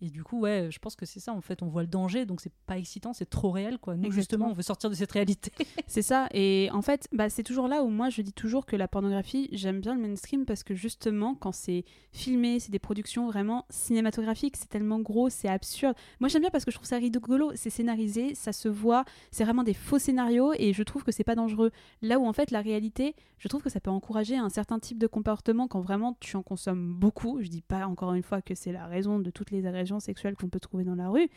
Et 0.00 0.10
du 0.10 0.22
coup, 0.22 0.40
ouais, 0.40 0.68
je 0.70 0.78
pense 0.78 0.94
que 0.94 1.06
c'est 1.06 1.20
ça. 1.20 1.32
En 1.32 1.40
fait, 1.40 1.62
on 1.62 1.66
voit 1.66 1.82
le 1.82 1.88
danger, 1.88 2.24
donc 2.24 2.40
c'est 2.40 2.52
pas 2.66 2.78
excitant, 2.78 3.12
c'est 3.12 3.28
trop 3.28 3.50
réel, 3.50 3.78
quoi. 3.78 3.94
Nous, 3.94 4.04
Exactement. 4.06 4.20
justement, 4.20 4.48
on 4.50 4.52
veut 4.52 4.62
sortir 4.62 4.90
de 4.90 4.94
cette 4.94 5.10
réalité. 5.10 5.52
C'est 5.86 6.02
ça. 6.02 6.28
Et 6.32 6.68
en 6.72 6.82
fait, 6.82 7.08
bah, 7.12 7.30
c'est 7.30 7.42
toujours 7.42 7.66
là 7.66 7.82
où 7.82 7.88
moi 7.88 8.10
je 8.10 8.20
dis 8.20 8.32
toujours 8.32 8.66
que 8.66 8.76
la 8.76 8.88
pornographie, 8.88 9.48
j'aime 9.52 9.80
bien 9.80 9.94
le 9.94 10.00
mainstream 10.00 10.44
parce 10.44 10.62
que 10.62 10.74
justement, 10.74 11.34
quand 11.34 11.52
c'est 11.52 11.84
filmé, 12.12 12.60
c'est 12.60 12.70
des 12.70 12.78
productions 12.78 13.26
vraiment 13.26 13.64
cinématographiques, 13.70 14.56
c'est 14.56 14.68
tellement 14.68 15.00
gros, 15.00 15.30
c'est 15.30 15.48
absurde. 15.48 15.94
Moi 16.20 16.28
j'aime 16.28 16.42
bien 16.42 16.50
parce 16.50 16.64
que 16.64 16.70
je 16.70 16.76
trouve 16.76 16.86
ça 16.86 16.98
rigolo, 16.98 17.52
c'est 17.54 17.70
scénarisé, 17.70 18.34
ça 18.34 18.52
se 18.52 18.68
voit, 18.68 19.04
c'est 19.30 19.44
vraiment 19.44 19.62
des 19.62 19.74
faux 19.74 19.98
scénarios 19.98 20.52
et 20.58 20.72
je 20.74 20.82
trouve 20.82 21.04
que 21.04 21.12
c'est 21.12 21.24
pas 21.24 21.34
dangereux. 21.34 21.70
Là 22.02 22.18
où 22.18 22.26
en 22.26 22.32
fait 22.34 22.50
la 22.50 22.60
réalité, 22.60 23.16
je 23.38 23.48
trouve 23.48 23.62
que 23.62 23.70
ça 23.70 23.80
peut 23.80 23.90
encourager 23.90 24.36
un 24.36 24.50
certain 24.50 24.78
type 24.78 24.98
de 24.98 25.06
comportement 25.06 25.68
quand 25.68 25.80
vraiment 25.80 26.16
tu 26.20 26.36
en 26.36 26.42
consommes 26.42 26.92
beaucoup. 26.94 27.40
Je 27.40 27.48
dis 27.48 27.62
pas 27.62 27.86
encore 27.86 28.12
une 28.14 28.22
fois 28.22 28.42
que 28.42 28.54
c'est 28.54 28.72
la 28.72 28.86
raison 28.86 29.18
de 29.18 29.30
toutes 29.30 29.50
les 29.50 29.66
agressions 29.88 30.00
sexuelles 30.00 30.36
qu'on 30.36 30.48
peut 30.48 30.60
trouver 30.60 30.84
dans 30.84 30.94
la 30.94 31.08
rue, 31.08 31.28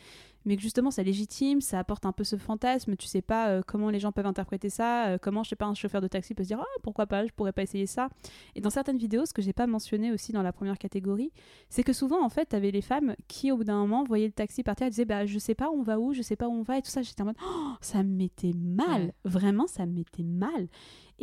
mais 0.44 0.56
que 0.56 0.62
justement 0.62 0.90
ça 0.90 1.02
légitime, 1.02 1.60
ça 1.60 1.78
apporte 1.78 2.04
un 2.06 2.12
peu 2.12 2.24
ce 2.24 2.36
fantasme, 2.36 2.96
tu 2.96 3.06
sais 3.06 3.22
pas 3.22 3.48
euh, 3.48 3.62
comment 3.66 3.90
les 3.90 3.98
gens 4.00 4.12
peuvent 4.12 4.26
interpréter 4.26 4.68
ça, 4.70 5.06
euh, 5.08 5.18
comment 5.20 5.42
je 5.42 5.50
sais 5.50 5.56
pas 5.56 5.66
un 5.66 5.74
chauffeur 5.74 6.00
de 6.00 6.08
taxi 6.08 6.34
peut 6.34 6.42
se 6.42 6.48
dire 6.48 6.60
ah 6.60 6.78
pourquoi 6.82 7.06
pas, 7.06 7.26
je 7.26 7.32
pourrais 7.32 7.52
pas 7.52 7.62
essayer 7.62 7.86
ça. 7.86 8.08
Et 8.54 8.60
dans 8.60 8.70
certaines 8.70 8.98
vidéos, 8.98 9.24
ce 9.26 9.32
que 9.32 9.42
j'ai 9.42 9.52
pas 9.52 9.66
mentionné 9.66 10.12
aussi 10.12 10.32
dans 10.32 10.42
la 10.42 10.52
première 10.52 10.78
catégorie, 10.78 11.32
c'est 11.68 11.82
que 11.82 11.92
souvent 11.92 12.24
en 12.24 12.28
fait 12.28 12.46
t'avais 12.46 12.70
les 12.70 12.82
femmes 12.82 13.14
qui 13.28 13.52
au 13.52 13.56
bout 13.56 13.64
d'un 13.64 13.78
moment 13.78 14.04
voyaient 14.04 14.26
le 14.26 14.32
taxi 14.32 14.62
partir, 14.62 14.86
elles 14.86 14.92
disaient 14.92 15.04
bah 15.04 15.26
je 15.26 15.38
sais 15.38 15.54
pas 15.54 15.70
on 15.70 15.82
va 15.82 15.98
où, 15.98 16.12
je 16.12 16.22
sais 16.22 16.36
pas 16.36 16.48
où 16.48 16.52
on 16.52 16.62
va 16.62 16.78
et 16.78 16.82
tout 16.82 16.90
ça, 16.90 17.02
j'étais 17.02 17.22
en 17.22 17.26
mode 17.26 17.36
oh, 17.46 17.72
ça 17.80 18.02
me 18.02 18.14
mettait 18.16 18.52
mal, 18.54 19.02
Ouais. 19.02 19.14
vraiment 19.24 19.66
ça 19.66 19.86
me 19.86 19.92
mettait 19.92 20.22
mal. 20.24 20.68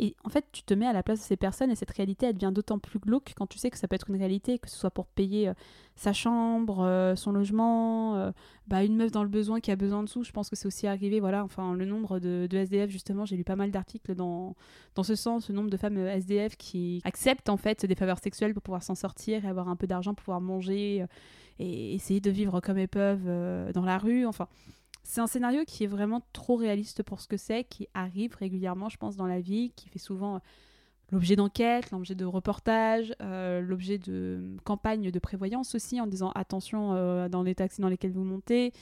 Et 0.02 0.16
en 0.24 0.30
fait, 0.30 0.46
tu 0.50 0.62
te 0.62 0.72
mets 0.72 0.86
à 0.86 0.94
la 0.94 1.02
place 1.02 1.18
de 1.18 1.24
ces 1.24 1.36
personnes 1.36 1.70
et 1.70 1.74
cette 1.74 1.90
réalité, 1.90 2.24
elle 2.24 2.32
devient 2.32 2.54
d'autant 2.54 2.78
plus 2.78 2.98
glauque 2.98 3.34
quand 3.36 3.46
tu 3.46 3.58
sais 3.58 3.68
que 3.68 3.76
ça 3.76 3.86
peut 3.86 3.96
être 3.96 4.08
une 4.08 4.16
réalité, 4.16 4.58
que 4.58 4.70
ce 4.70 4.78
soit 4.78 4.90
pour 4.90 5.06
payer 5.06 5.50
euh, 5.50 5.54
sa 5.94 6.14
chambre, 6.14 6.80
euh, 6.80 7.14
son 7.16 7.32
logement, 7.32 8.16
euh, 8.16 8.32
bah, 8.66 8.82
une 8.82 8.96
meuf 8.96 9.12
dans 9.12 9.22
le 9.22 9.28
besoin 9.28 9.60
qui 9.60 9.70
a 9.70 9.76
besoin 9.76 10.02
de 10.02 10.08
sous. 10.08 10.24
Je 10.24 10.32
pense 10.32 10.48
que 10.48 10.56
c'est 10.56 10.64
aussi 10.64 10.86
arrivé, 10.86 11.20
voilà, 11.20 11.44
enfin, 11.44 11.74
le 11.74 11.84
nombre 11.84 12.18
de, 12.18 12.48
SDF, 12.50 12.88
justement, 12.88 13.26
j'ai 13.26 13.36
lu 13.36 13.44
pas 13.44 13.56
mal 13.56 13.70
d'articles 13.70 14.14
dans, 14.14 14.56
ce 15.02 15.14
sens, 15.14 15.50
le 15.50 15.54
nombre 15.54 15.68
de 15.68 15.76
femmes 15.76 15.98
SDF 15.98 16.56
qui 16.56 17.02
acceptent 17.04 17.50
en 17.50 17.58
fait 17.58 17.84
des 17.84 17.94
faveurs 17.94 18.20
sexuelles 18.20 18.54
pour 18.54 18.62
pouvoir 18.62 18.82
s'en 18.82 18.94
sortir 18.94 19.44
et 19.44 19.48
avoir 19.48 19.68
un 19.68 19.76
peu 19.76 19.86
d'argent 19.86 20.14
pour 20.14 20.24
pouvoir 20.24 20.40
manger 20.40 21.04
et 21.58 21.94
essayer 21.94 22.20
de 22.20 22.30
vivre 22.30 22.60
comme 22.60 22.78
elles 22.78 22.88
peuvent 22.88 23.72
dans 23.74 23.84
la 23.84 23.98
rue. 23.98 24.24
Enfin, 24.24 24.48
c'est 25.10 25.20
un 25.20 25.26
scénario 25.26 25.64
qui 25.66 25.82
est 25.82 25.88
vraiment 25.88 26.22
trop 26.32 26.54
réaliste 26.54 27.02
pour 27.02 27.20
ce 27.20 27.26
que 27.26 27.36
c'est, 27.36 27.64
qui 27.64 27.88
arrive 27.94 28.36
régulièrement, 28.36 28.88
je 28.88 28.96
pense, 28.96 29.16
dans 29.16 29.26
la 29.26 29.40
vie, 29.40 29.72
qui 29.74 29.88
fait 29.88 29.98
souvent 29.98 30.36
euh, 30.36 30.38
l'objet 31.10 31.34
d'enquêtes, 31.34 31.90
l'objet 31.90 32.14
de 32.14 32.24
reportages, 32.24 33.12
euh, 33.20 33.60
l'objet 33.60 33.98
de 33.98 34.56
campagnes 34.62 35.10
de 35.10 35.18
prévoyance 35.18 35.74
aussi, 35.74 36.00
en 36.00 36.06
disant 36.06 36.30
attention 36.36 36.94
euh, 36.94 37.28
dans 37.28 37.42
les 37.42 37.56
taxis 37.56 37.80
dans 37.80 37.88
lesquels 37.88 38.12
vous 38.12 38.22
montez. 38.22 38.72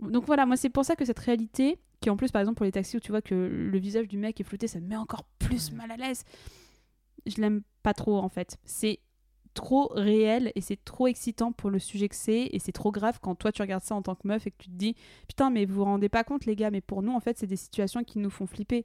Donc 0.00 0.26
voilà, 0.26 0.44
moi 0.44 0.58
c'est 0.58 0.68
pour 0.68 0.84
ça 0.84 0.96
que 0.96 1.06
cette 1.06 1.18
réalité, 1.18 1.78
qui 2.02 2.10
en 2.10 2.16
plus 2.18 2.30
par 2.30 2.42
exemple 2.42 2.58
pour 2.58 2.66
les 2.66 2.72
taxis 2.72 2.98
où 2.98 3.00
tu 3.00 3.10
vois 3.10 3.22
que 3.22 3.34
le 3.34 3.78
visage 3.78 4.06
du 4.06 4.18
mec 4.18 4.38
est 4.38 4.44
flouté, 4.44 4.68
ça 4.68 4.80
me 4.80 4.86
met 4.86 4.96
encore 4.96 5.24
plus 5.38 5.72
mal 5.72 5.90
à 5.90 5.96
l'aise. 5.96 6.24
Je 7.24 7.40
l'aime 7.40 7.62
pas 7.82 7.94
trop 7.94 8.18
en 8.18 8.28
fait. 8.28 8.58
C'est 8.66 9.00
trop 9.54 9.90
réel 9.94 10.52
et 10.54 10.60
c'est 10.60 10.84
trop 10.84 11.06
excitant 11.06 11.52
pour 11.52 11.70
le 11.70 11.78
sujet 11.78 12.08
que 12.08 12.16
c'est 12.16 12.48
et 12.52 12.58
c'est 12.58 12.72
trop 12.72 12.92
grave 12.92 13.18
quand 13.22 13.34
toi 13.34 13.52
tu 13.52 13.62
regardes 13.62 13.82
ça 13.82 13.94
en 13.94 14.02
tant 14.02 14.14
que 14.14 14.26
meuf 14.26 14.46
et 14.46 14.50
que 14.50 14.56
tu 14.58 14.68
te 14.68 14.74
dis 14.74 14.94
putain 15.28 15.50
mais 15.50 15.64
vous 15.64 15.76
vous 15.76 15.84
rendez 15.84 16.08
pas 16.08 16.24
compte 16.24 16.44
les 16.44 16.56
gars 16.56 16.70
mais 16.70 16.80
pour 16.80 17.02
nous 17.02 17.12
en 17.12 17.20
fait 17.20 17.38
c'est 17.38 17.46
des 17.46 17.56
situations 17.56 18.04
qui 18.04 18.18
nous 18.18 18.30
font 18.30 18.46
flipper. 18.46 18.84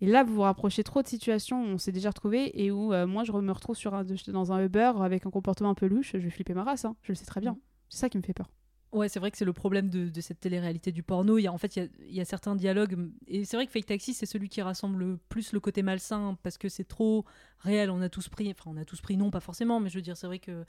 Et 0.00 0.06
là 0.06 0.24
vous 0.24 0.34
vous 0.34 0.42
rapprochez 0.42 0.84
trop 0.84 1.02
de 1.02 1.08
situations 1.08 1.62
où 1.62 1.66
on 1.66 1.78
s'est 1.78 1.92
déjà 1.92 2.10
retrouvé 2.10 2.62
et 2.62 2.70
où 2.70 2.92
euh, 2.92 3.06
moi 3.06 3.24
je 3.24 3.32
me 3.32 3.52
retrouve 3.52 3.76
sur 3.76 3.94
un, 3.94 4.04
dans 4.28 4.52
un 4.52 4.64
Uber 4.64 4.92
avec 5.00 5.26
un 5.26 5.30
comportement 5.30 5.70
un 5.70 5.74
peu 5.74 5.86
louche 5.86 6.12
je 6.12 6.18
vais 6.18 6.30
flipper 6.30 6.54
ma 6.54 6.64
race 6.64 6.84
hein. 6.84 6.96
je 7.02 7.12
le 7.12 7.16
sais 7.16 7.26
très 7.26 7.40
bien. 7.40 7.56
C'est 7.88 7.98
ça 7.98 8.08
qui 8.08 8.18
me 8.18 8.22
fait 8.22 8.34
peur 8.34 8.48
Ouais, 8.92 9.08
c'est 9.08 9.20
vrai 9.20 9.30
que 9.30 9.38
c'est 9.38 9.46
le 9.46 9.54
problème 9.54 9.88
de, 9.88 10.20
cette 10.20 10.40
télé-réalité 10.40 10.92
du 10.92 11.02
porno. 11.02 11.38
Il 11.38 11.42
y 11.42 11.46
a, 11.46 11.52
en 11.52 11.56
fait, 11.56 11.76
il 11.76 12.14
y 12.14 12.20
a, 12.20 12.24
certains 12.26 12.54
dialogues. 12.54 13.10
Et 13.26 13.46
c'est 13.46 13.56
vrai 13.56 13.66
que 13.66 13.72
Fake 13.72 13.86
Taxi, 13.86 14.12
c'est 14.12 14.26
celui 14.26 14.50
qui 14.50 14.60
rassemble 14.60 14.98
le 14.98 15.16
plus 15.30 15.52
le 15.52 15.60
côté 15.60 15.82
malsain 15.82 16.36
parce 16.42 16.58
que 16.58 16.68
c'est 16.68 16.84
trop 16.84 17.24
réel. 17.60 17.90
On 17.90 18.02
a 18.02 18.10
tous 18.10 18.28
pris, 18.28 18.50
enfin, 18.50 18.70
on 18.70 18.76
a 18.76 18.84
tous 18.84 19.00
pris, 19.00 19.16
non, 19.16 19.30
pas 19.30 19.40
forcément, 19.40 19.80
mais 19.80 19.88
je 19.88 19.96
veux 19.96 20.02
dire, 20.02 20.16
c'est 20.16 20.26
vrai 20.26 20.38
que 20.38 20.66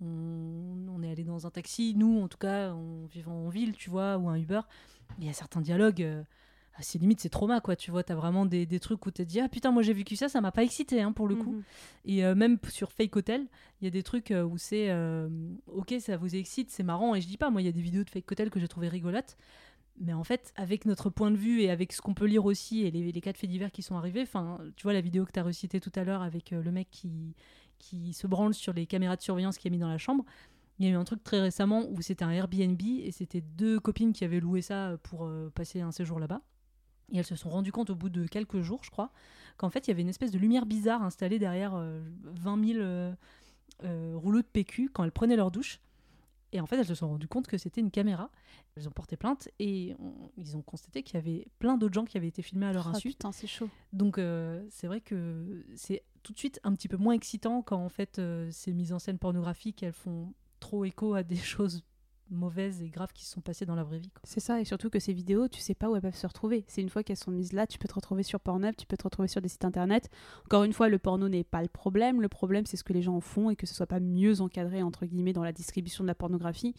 on, 0.00 1.02
est 1.02 1.10
allé 1.10 1.24
dans 1.24 1.46
un 1.46 1.50
taxi, 1.50 1.94
nous, 1.96 2.20
en 2.20 2.28
tout 2.28 2.38
cas, 2.38 2.72
en 2.72 3.04
vivant 3.06 3.46
en 3.46 3.48
ville, 3.48 3.74
tu 3.76 3.90
vois, 3.90 4.16
ou 4.16 4.28
un 4.28 4.36
Uber. 4.36 4.60
Il 5.18 5.26
y 5.26 5.28
a 5.28 5.34
certains 5.34 5.60
dialogues. 5.60 6.02
euh, 6.02 6.22
c'est 6.80 6.98
limite, 6.98 7.20
c'est 7.20 7.28
trauma, 7.28 7.60
quoi. 7.60 7.76
Tu 7.76 7.90
vois, 7.90 8.02
t'as 8.02 8.14
vraiment 8.14 8.46
des, 8.46 8.66
des 8.66 8.80
trucs 8.80 9.04
où 9.06 9.10
t'es 9.10 9.24
dit, 9.24 9.40
ah 9.40 9.48
putain, 9.48 9.70
moi 9.70 9.82
j'ai 9.82 9.92
vécu 9.92 10.16
ça, 10.16 10.28
ça 10.28 10.40
m'a 10.40 10.52
pas 10.52 10.62
excité, 10.62 11.02
hein, 11.02 11.12
pour 11.12 11.28
le 11.28 11.36
coup. 11.36 11.52
Mhm. 11.52 11.62
Et 12.04 12.24
euh, 12.24 12.34
même 12.34 12.58
sur 12.68 12.92
Fake 12.92 13.14
Hotel, 13.16 13.46
il 13.80 13.84
y 13.84 13.88
a 13.88 13.90
des 13.90 14.02
trucs 14.02 14.30
euh, 14.30 14.44
où 14.44 14.58
c'est, 14.58 14.90
euh, 14.90 15.28
ok, 15.66 15.94
ça 16.00 16.16
vous 16.16 16.34
excite, 16.34 16.70
c'est 16.70 16.82
marrant. 16.82 17.14
Et 17.14 17.20
je 17.20 17.26
dis 17.26 17.36
pas, 17.36 17.50
moi, 17.50 17.62
il 17.62 17.64
y 17.64 17.68
a 17.68 17.72
des 17.72 17.80
vidéos 17.80 18.04
de 18.04 18.10
Fake 18.10 18.30
Hotel 18.30 18.50
que 18.50 18.60
j'ai 18.60 18.68
trouvé 18.68 18.88
rigolotes. 18.88 19.36
Mais 19.98 20.12
en 20.12 20.24
fait, 20.24 20.52
avec 20.56 20.84
notre 20.84 21.10
point 21.10 21.30
de 21.30 21.36
vue 21.36 21.62
et 21.62 21.70
avec 21.70 21.92
ce 21.92 22.02
qu'on 22.02 22.14
peut 22.14 22.26
lire 22.26 22.44
aussi 22.44 22.82
et 22.82 22.90
les, 22.90 23.12
les 23.12 23.20
cas 23.20 23.32
de 23.32 23.38
faits 23.38 23.48
divers 23.48 23.72
qui 23.72 23.82
sont 23.82 23.96
arrivés, 23.96 24.22
enfin, 24.22 24.58
tu 24.76 24.82
vois 24.82 24.92
la 24.92 25.00
vidéo 25.00 25.24
que 25.24 25.32
tu 25.32 25.40
as 25.40 25.42
recitée 25.42 25.80
tout 25.80 25.92
à 25.94 26.04
l'heure 26.04 26.22
avec 26.22 26.52
euh, 26.52 26.62
le 26.62 26.70
mec 26.70 26.88
qui, 26.90 27.34
qui 27.78 28.12
se 28.12 28.26
branle 28.26 28.52
sur 28.52 28.72
les 28.72 28.86
caméras 28.86 29.16
de 29.16 29.22
surveillance 29.22 29.56
qu'il 29.56 29.70
a 29.70 29.72
mis 29.72 29.78
dans 29.78 29.88
la 29.88 29.98
chambre. 29.98 30.24
Il 30.78 30.84
y 30.84 30.88
a 30.88 30.92
eu 30.92 30.96
un 30.96 31.04
truc 31.04 31.24
très 31.24 31.40
récemment 31.40 31.86
où 31.88 32.02
c'était 32.02 32.24
un 32.24 32.30
Airbnb 32.30 32.80
et 32.82 33.10
c'était 33.10 33.40
deux 33.40 33.80
copines 33.80 34.12
qui 34.12 34.24
avaient 34.24 34.40
loué 34.40 34.60
ça 34.60 34.98
pour 35.02 35.24
euh, 35.24 35.50
passer 35.54 35.80
un 35.80 35.92
séjour 35.92 36.20
là-bas. 36.20 36.42
Et 37.12 37.18
elles 37.18 37.24
se 37.26 37.36
sont 37.36 37.48
rendues 37.50 37.72
compte 37.72 37.90
au 37.90 37.94
bout 37.94 38.08
de 38.08 38.26
quelques 38.26 38.60
jours, 38.62 38.82
je 38.82 38.90
crois, 38.90 39.10
qu'en 39.56 39.70
fait 39.70 39.86
il 39.86 39.90
y 39.90 39.92
avait 39.92 40.02
une 40.02 40.08
espèce 40.08 40.30
de 40.32 40.38
lumière 40.38 40.66
bizarre 40.66 41.02
installée 41.02 41.38
derrière 41.38 41.74
euh, 41.74 42.00
20 42.24 42.64
000 42.72 42.78
euh, 42.80 43.12
euh, 43.84 44.12
rouleaux 44.16 44.42
de 44.42 44.46
PQ 44.46 44.90
quand 44.92 45.04
elles 45.04 45.12
prenaient 45.12 45.36
leur 45.36 45.50
douche. 45.50 45.80
Et 46.52 46.60
en 46.60 46.66
fait, 46.66 46.76
elles 46.78 46.86
se 46.86 46.94
sont 46.94 47.08
rendues 47.08 47.26
compte 47.28 47.48
que 47.48 47.58
c'était 47.58 47.80
une 47.80 47.90
caméra. 47.90 48.30
Elles 48.76 48.86
ont 48.88 48.92
porté 48.92 49.16
plainte 49.16 49.48
et 49.58 49.94
on- 49.98 50.30
ils 50.38 50.56
ont 50.56 50.62
constaté 50.62 51.02
qu'il 51.02 51.16
y 51.16 51.18
avait 51.18 51.46
plein 51.58 51.76
d'autres 51.76 51.92
gens 51.94 52.04
qui 52.04 52.16
avaient 52.16 52.28
été 52.28 52.40
filmés 52.40 52.66
à 52.66 52.72
leur 52.72 52.86
Oh, 52.86 52.96
insu. 52.96 53.08
putain 53.08 53.32
c'est 53.32 53.48
chaud 53.48 53.68
Donc 53.92 54.16
euh, 54.18 54.64
c'est 54.70 54.86
vrai 54.86 55.00
que 55.00 55.64
c'est 55.74 56.02
tout 56.22 56.32
de 56.32 56.38
suite 56.38 56.60
un 56.64 56.72
petit 56.72 56.88
peu 56.88 56.96
moins 56.96 57.14
excitant 57.14 57.62
quand 57.62 57.84
en 57.84 57.88
fait 57.88 58.20
ces 58.50 58.72
mises 58.72 58.92
en 58.92 58.98
scène 58.98 59.18
pornographiques 59.18 59.82
elles 59.82 59.92
font 59.92 60.32
trop 60.60 60.84
écho 60.84 61.14
à 61.14 61.22
des 61.24 61.36
choses 61.36 61.82
mauvaises 62.30 62.82
et 62.82 62.88
graves 62.88 63.12
qui 63.12 63.24
se 63.24 63.32
sont 63.32 63.40
passées 63.40 63.66
dans 63.66 63.74
la 63.74 63.84
vraie 63.84 63.98
vie. 63.98 64.10
C'est 64.24 64.40
ça, 64.40 64.60
et 64.60 64.64
surtout 64.64 64.90
que 64.90 64.98
ces 64.98 65.12
vidéos, 65.12 65.48
tu 65.48 65.60
sais 65.60 65.74
pas 65.74 65.88
où 65.88 65.96
elles 65.96 66.02
peuvent 66.02 66.16
se 66.16 66.26
retrouver. 66.26 66.64
C'est 66.68 66.82
une 66.82 66.88
fois 66.88 67.02
qu'elles 67.02 67.16
sont 67.16 67.30
mises 67.30 67.52
là, 67.52 67.66
tu 67.66 67.78
peux 67.78 67.88
te 67.88 67.94
retrouver 67.94 68.22
sur 68.22 68.40
Pornhub, 68.40 68.74
tu 68.76 68.86
peux 68.86 68.96
te 68.96 69.04
retrouver 69.04 69.28
sur 69.28 69.40
des 69.40 69.48
sites 69.48 69.64
internet. 69.64 70.10
Encore 70.44 70.64
une 70.64 70.72
fois, 70.72 70.88
le 70.88 70.98
porno 70.98 71.28
n'est 71.28 71.44
pas 71.44 71.62
le 71.62 71.68
problème. 71.68 72.20
Le 72.20 72.28
problème, 72.28 72.66
c'est 72.66 72.76
ce 72.76 72.84
que 72.84 72.92
les 72.92 73.02
gens 73.02 73.16
en 73.16 73.20
font 73.20 73.50
et 73.50 73.56
que 73.56 73.66
ce 73.66 73.74
soit 73.74 73.86
pas 73.86 74.00
mieux 74.00 74.40
encadré, 74.40 74.82
entre 74.82 75.06
guillemets, 75.06 75.32
dans 75.32 75.44
la 75.44 75.52
distribution 75.52 76.04
de 76.04 76.08
la 76.08 76.14
pornographie. 76.14 76.74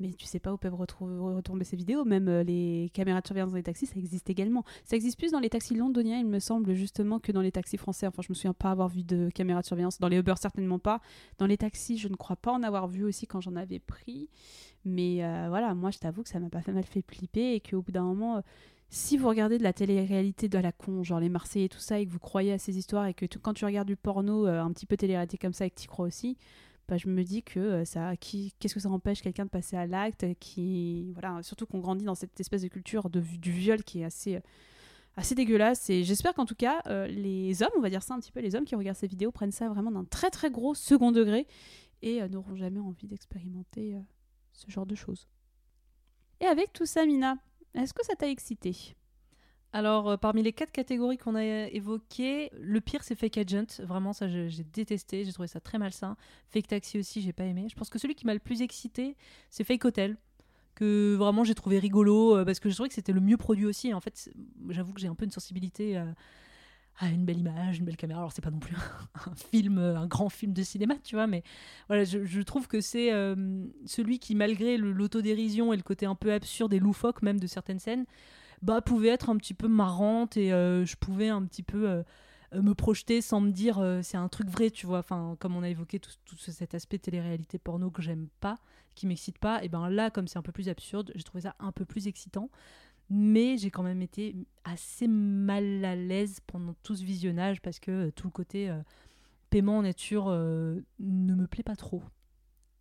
Mais 0.00 0.12
tu 0.12 0.26
sais 0.26 0.38
pas 0.38 0.52
où 0.52 0.56
peuvent 0.56 0.76
retomber 0.76 1.64
ces 1.64 1.76
vidéos. 1.76 2.04
Même 2.04 2.28
euh, 2.28 2.44
les 2.44 2.90
caméras 2.94 3.20
de 3.20 3.26
surveillance 3.26 3.50
dans 3.50 3.56
les 3.56 3.64
taxis, 3.64 3.86
ça 3.86 3.96
existe 3.96 4.30
également. 4.30 4.64
Ça 4.84 4.94
existe 4.94 5.18
plus 5.18 5.32
dans 5.32 5.40
les 5.40 5.50
taxis 5.50 5.74
londoniens, 5.74 6.18
il 6.18 6.26
me 6.26 6.38
semble, 6.38 6.72
justement, 6.74 7.18
que 7.18 7.32
dans 7.32 7.40
les 7.40 7.50
taxis 7.50 7.78
français. 7.78 8.06
Enfin, 8.06 8.22
je 8.22 8.28
me 8.30 8.34
souviens 8.34 8.52
pas 8.52 8.70
avoir 8.70 8.88
vu 8.88 9.02
de 9.02 9.28
caméras 9.34 9.62
de 9.62 9.66
surveillance. 9.66 9.98
Dans 9.98 10.08
les 10.08 10.18
Uber, 10.18 10.34
certainement 10.36 10.78
pas. 10.78 11.00
Dans 11.38 11.46
les 11.46 11.56
taxis, 11.56 11.98
je 11.98 12.08
ne 12.08 12.14
crois 12.14 12.36
pas 12.36 12.52
en 12.52 12.62
avoir 12.62 12.86
vu 12.86 13.02
aussi 13.04 13.26
quand 13.26 13.40
j'en 13.40 13.56
avais 13.56 13.80
pris. 13.80 14.28
Mais 14.88 15.22
euh, 15.22 15.46
voilà, 15.48 15.74
moi, 15.74 15.90
je 15.90 15.98
t'avoue 15.98 16.22
que 16.22 16.28
ça 16.28 16.40
m'a 16.40 16.48
pas 16.48 16.62
fait 16.62 16.72
mal 16.72 16.84
fait 16.84 17.04
flipper 17.06 17.54
et 17.54 17.60
qu'au 17.60 17.82
bout 17.82 17.92
d'un 17.92 18.04
moment, 18.04 18.38
euh, 18.38 18.40
si 18.88 19.18
vous 19.18 19.28
regardez 19.28 19.58
de 19.58 19.62
la 19.62 19.74
télé-réalité 19.74 20.48
de 20.48 20.58
la 20.58 20.72
con, 20.72 21.02
genre 21.02 21.20
les 21.20 21.28
Marseillais 21.28 21.66
et 21.66 21.68
tout 21.68 21.78
ça, 21.78 22.00
et 22.00 22.06
que 22.06 22.10
vous 22.10 22.18
croyez 22.18 22.52
à 22.52 22.58
ces 22.58 22.78
histoires 22.78 23.06
et 23.06 23.14
que 23.14 23.26
quand 23.38 23.52
tu 23.52 23.66
regardes 23.66 23.86
du 23.86 23.96
porno 23.96 24.46
euh, 24.46 24.62
un 24.62 24.72
petit 24.72 24.86
peu 24.86 24.96
télé-réalité 24.96 25.36
comme 25.36 25.52
ça 25.52 25.66
et 25.66 25.70
que 25.70 25.78
tu 25.78 25.88
crois 25.88 26.06
aussi, 26.06 26.38
bah, 26.88 26.96
je 26.96 27.08
me 27.08 27.22
dis 27.22 27.42
que 27.42 27.84
ça, 27.84 28.16
qu'est-ce 28.16 28.72
que 28.72 28.80
ça 28.80 28.88
empêche 28.88 29.20
quelqu'un 29.20 29.44
de 29.44 29.50
passer 29.50 29.76
à 29.76 29.86
l'acte, 29.86 30.24
qui, 30.40 31.12
voilà, 31.12 31.42
surtout 31.42 31.66
qu'on 31.66 31.80
grandit 31.80 32.06
dans 32.06 32.14
cette 32.14 32.40
espèce 32.40 32.62
de 32.62 32.68
culture 32.68 33.10
du 33.10 33.52
viol 33.52 33.82
qui 33.84 34.00
est 34.00 34.04
assez, 34.04 34.40
assez 35.16 35.34
dégueulasse. 35.34 35.90
Et 35.90 36.02
j'espère 36.02 36.32
qu'en 36.32 36.46
tout 36.46 36.54
cas, 36.54 36.80
les 37.08 37.62
hommes, 37.62 37.72
on 37.76 37.82
va 37.82 37.90
dire 37.90 38.02
ça 38.02 38.14
un 38.14 38.20
petit 38.20 38.32
peu, 38.32 38.40
les 38.40 38.54
hommes 38.54 38.64
qui 38.64 38.74
regardent 38.74 38.96
ces 38.96 39.06
vidéos 39.06 39.30
prennent 39.30 39.52
ça 39.52 39.68
vraiment 39.68 39.90
d'un 39.90 40.04
très 40.04 40.30
très 40.30 40.50
gros 40.50 40.74
second 40.74 41.12
degré 41.12 41.46
et 42.00 42.26
n'auront 42.26 42.56
jamais 42.56 42.80
envie 42.80 43.06
d'expérimenter 43.06 43.98
ce 44.58 44.70
genre 44.70 44.86
de 44.86 44.94
choses. 44.94 45.28
Et 46.40 46.46
avec 46.46 46.72
tout 46.72 46.86
ça, 46.86 47.06
Mina, 47.06 47.38
est-ce 47.74 47.94
que 47.94 48.04
ça 48.04 48.14
t'a 48.14 48.28
excité? 48.28 48.94
Alors, 49.72 50.08
euh, 50.08 50.16
parmi 50.16 50.42
les 50.42 50.52
quatre 50.52 50.72
catégories 50.72 51.18
qu'on 51.18 51.34
a 51.34 51.44
évoquées, 51.44 52.50
le 52.58 52.80
pire 52.80 53.04
c'est 53.04 53.14
Fake 53.14 53.38
Agent. 53.38 53.80
Vraiment, 53.80 54.12
ça 54.12 54.26
j'ai 54.28 54.64
détesté, 54.64 55.24
j'ai 55.24 55.32
trouvé 55.32 55.48
ça 55.48 55.60
très 55.60 55.78
malsain. 55.78 56.16
Fake 56.48 56.68
Taxi 56.68 56.98
aussi, 56.98 57.20
j'ai 57.20 57.32
pas 57.32 57.44
aimé. 57.44 57.66
Je 57.70 57.76
pense 57.76 57.90
que 57.90 57.98
celui 57.98 58.14
qui 58.14 58.26
m'a 58.26 58.34
le 58.34 58.40
plus 58.40 58.62
excité, 58.62 59.16
c'est 59.50 59.64
Fake 59.64 59.84
Hotel. 59.84 60.16
Que 60.74 61.16
vraiment 61.16 61.42
j'ai 61.42 61.56
trouvé 61.56 61.80
rigolo 61.80 62.36
euh, 62.36 62.44
parce 62.44 62.60
que 62.60 62.70
je 62.70 62.74
trouvais 62.74 62.88
que 62.88 62.94
c'était 62.94 63.12
le 63.12 63.20
mieux 63.20 63.36
produit 63.36 63.66
aussi. 63.66 63.88
Et 63.88 63.94
en 63.94 64.00
fait, 64.00 64.30
j'avoue 64.70 64.92
que 64.92 65.00
j'ai 65.00 65.08
un 65.08 65.14
peu 65.14 65.24
une 65.24 65.30
sensibilité 65.30 66.02
à 66.98 67.08
une 67.08 67.24
belle 67.24 67.38
image, 67.38 67.78
une 67.78 67.84
belle 67.84 67.96
caméra. 67.96 68.20
Alors, 68.20 68.32
c'est 68.32 68.42
pas 68.42 68.50
non 68.50 68.58
plus 68.58 68.74
un 69.26 69.34
film, 69.34 69.78
euh, 69.78 69.96
un 69.96 70.06
grand 70.06 70.28
film 70.28 70.52
de 70.52 70.62
cinéma, 70.62 70.94
tu 71.04 71.14
vois, 71.14 71.26
mais 71.26 71.42
voilà, 71.86 72.04
je, 72.04 72.42
trouve 72.42 72.66
que 72.66 72.80
c'est 72.80 73.12
euh, 73.12 73.64
celui 73.86 74.18
qui, 74.18 74.34
malgré 74.34 74.76
l'autodérision 74.76 75.72
et 75.72 75.76
le 75.76 75.82
côté 75.82 76.06
un 76.06 76.14
peu 76.14 76.32
absurde 76.32 76.72
et 76.74 76.78
loufoque 76.78 77.22
même 77.22 77.38
de 77.38 77.46
certaines 77.46 77.78
scènes, 77.78 78.04
bah, 78.62 78.80
pouvait 78.80 79.08
être 79.08 79.30
un 79.30 79.36
petit 79.36 79.54
peu 79.54 79.68
marrante 79.68 80.36
et 80.36 80.52
euh, 80.52 80.84
je 80.84 80.96
pouvais 80.96 81.28
un 81.28 81.44
petit 81.44 81.62
peu 81.62 82.02
me 82.54 82.72
projeter 82.72 83.20
sans 83.20 83.40
me 83.40 83.50
dire 83.50 83.80
c'est 84.02 84.16
un 84.16 84.28
truc 84.28 84.48
vrai, 84.48 84.70
tu 84.70 84.86
vois. 84.86 84.98
Enfin, 85.00 85.36
comme 85.38 85.54
on 85.54 85.62
a 85.62 85.68
évoqué 85.68 86.00
tout, 86.00 86.10
tout 86.24 86.36
ce- 86.36 86.50
cet 86.50 86.74
aspect 86.74 86.98
télé-réalité 86.98 87.58
porno 87.58 87.90
que 87.90 88.02
j'aime 88.02 88.28
pas, 88.40 88.56
qui 88.94 89.06
m'excite 89.06 89.38
pas, 89.38 89.62
et 89.62 89.68
ben 89.68 89.88
là, 89.88 90.10
comme 90.10 90.26
c'est 90.26 90.38
un 90.38 90.42
peu 90.42 90.50
plus 90.50 90.68
absurde, 90.68 91.12
j'ai 91.14 91.22
trouvé 91.22 91.42
ça 91.42 91.54
un 91.60 91.70
peu 91.70 91.84
plus 91.84 92.08
excitant. 92.08 92.50
Mais 93.10 93.56
j'ai 93.56 93.70
quand 93.70 93.82
même 93.82 94.02
été 94.02 94.34
assez 94.64 95.08
mal 95.08 95.84
à 95.84 95.96
l'aise 95.96 96.40
pendant 96.46 96.74
tout 96.82 96.94
ce 96.94 97.04
visionnage 97.04 97.60
parce 97.62 97.78
que 97.78 97.90
euh, 97.90 98.10
tout 98.10 98.26
le 98.26 98.32
côté 98.32 98.68
euh, 98.68 98.78
paiement 99.50 99.78
en 99.78 99.82
nature 99.82 100.26
euh, 100.28 100.80
ne 101.00 101.34
me 101.34 101.46
plaît 101.46 101.62
pas 101.62 101.76
trop. 101.76 102.02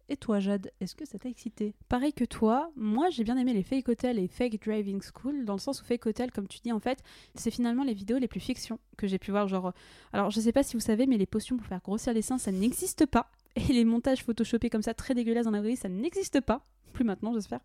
Et 0.09 0.15
toi, 0.15 0.39
Jade, 0.39 0.71
est-ce 0.80 0.95
que 0.95 1.05
ça 1.05 1.19
t'a 1.19 1.28
excité? 1.28 1.75
Pareil 1.89 2.13
que 2.13 2.23
toi, 2.23 2.71
moi 2.78 3.09
j'ai 3.09 3.25
bien 3.25 3.36
aimé 3.36 3.53
les 3.53 3.63
fake 3.63 3.89
hotels 3.89 4.19
et 4.19 4.28
fake 4.28 4.61
driving 4.63 5.01
school, 5.01 5.43
dans 5.43 5.53
le 5.53 5.59
sens 5.59 5.82
où 5.82 5.86
fake 5.86 6.05
hotel, 6.05 6.32
comme 6.32 6.47
tu 6.47 6.59
dis, 6.59 6.71
en 6.71 6.80
fait, 6.80 7.03
c'est 7.36 7.51
finalement 7.51 7.84
les 7.84 7.93
vidéos 7.93 8.17
les 8.17 8.30
plus 8.30 8.39
fiction 8.39 8.80
que 8.95 9.05
j'ai 9.05 9.19
pu 9.19 9.32
voir. 9.32 9.49
Genre, 9.49 9.73
alors 10.13 10.30
je 10.30 10.39
sais 10.39 10.53
pas 10.53 10.63
si 10.63 10.78
vous 10.78 10.82
savez, 10.82 11.07
mais 11.07 11.17
les 11.17 11.25
potions 11.25 11.57
pour 11.57 11.67
faire 11.67 11.82
grossir 11.82 12.13
les 12.13 12.21
seins, 12.21 12.38
ça 12.38 12.53
n'existe 12.53 13.05
pas. 13.05 13.30
Et 13.55 13.73
les 13.73 13.84
montages 13.84 14.23
photoshopés 14.23 14.69
comme 14.69 14.82
ça, 14.82 14.93
très 14.93 15.13
dégueulasses 15.13 15.47
vraie 15.47 15.61
vie, 15.61 15.75
ça 15.75 15.89
n'existe 15.89 16.39
pas. 16.39 16.65
Plus 16.97 17.05
maintenant, 17.05 17.31
j'espère. 17.31 17.59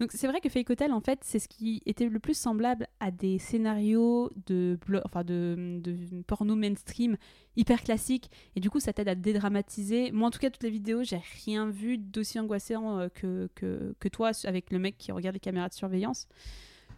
Donc 0.00 0.10
c'est 0.12 0.26
vrai 0.26 0.40
que 0.40 0.48
Fake 0.48 0.68
Hotel, 0.68 0.92
en 0.92 1.00
fait, 1.00 1.20
c'est 1.22 1.38
ce 1.38 1.46
qui 1.46 1.82
était 1.86 2.08
le 2.08 2.18
plus 2.18 2.36
semblable 2.36 2.88
à 2.98 3.12
des 3.12 3.38
scénarios 3.38 4.32
de, 4.46 4.76
enfin 5.04 5.22
de, 5.22 5.78
de 5.80 5.96
porno 6.26 6.56
mainstream 6.56 7.16
hyper 7.54 7.80
classiques. 7.80 8.28
Et 8.56 8.60
du 8.60 8.70
coup, 8.70 8.80
ça 8.80 8.92
t'aide 8.92 9.06
à 9.06 9.14
dédramatiser. 9.14 10.10
Moi, 10.10 10.26
en 10.26 10.30
tout 10.32 10.40
cas, 10.40 10.50
toutes 10.50 10.64
les 10.64 10.70
vidéos, 10.70 11.04
j'ai 11.04 11.22
rien 11.44 11.70
vu 11.70 11.96
d'aussi 11.96 12.40
angoissant 12.40 12.98
euh, 12.98 13.08
que, 13.08 13.48
que, 13.54 14.08
toi 14.08 14.32
avec 14.42 14.72
le 14.72 14.80
mec 14.80 14.98
qui 14.98 15.12
regarde 15.12 15.34
les 15.34 15.40
caméras 15.40 15.68
de 15.68 15.74
surveillance. 15.74 16.26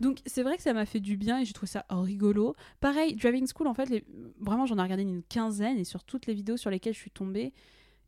Donc 0.01 0.21
c'est 0.25 0.43
vrai 0.43 0.57
que 0.57 0.63
ça 0.63 0.73
m'a 0.73 0.87
fait 0.87 1.01
du 1.01 1.19
bien 1.19 1.41
et 1.41 1.45
j'ai 1.45 1.53
trouvé 1.53 1.71
ça 1.71 1.85
rigolo. 1.91 2.57
Pareil, 2.81 3.15
Driving 3.15 3.47
School, 3.55 3.67
en 3.67 3.75
fait, 3.75 4.07
vraiment 4.41 4.65
j'en 4.65 4.79
ai 4.79 4.83
regardé 4.83 5.03
une 5.03 5.23
quinzaine 5.23 5.77
et 5.77 5.85
sur 5.85 6.03
toutes 6.03 6.25
les 6.25 6.33
vidéos 6.33 6.57
sur 6.57 6.71
lesquelles 6.71 6.95
je 6.95 6.99
suis 6.99 7.11
tombée, 7.11 7.53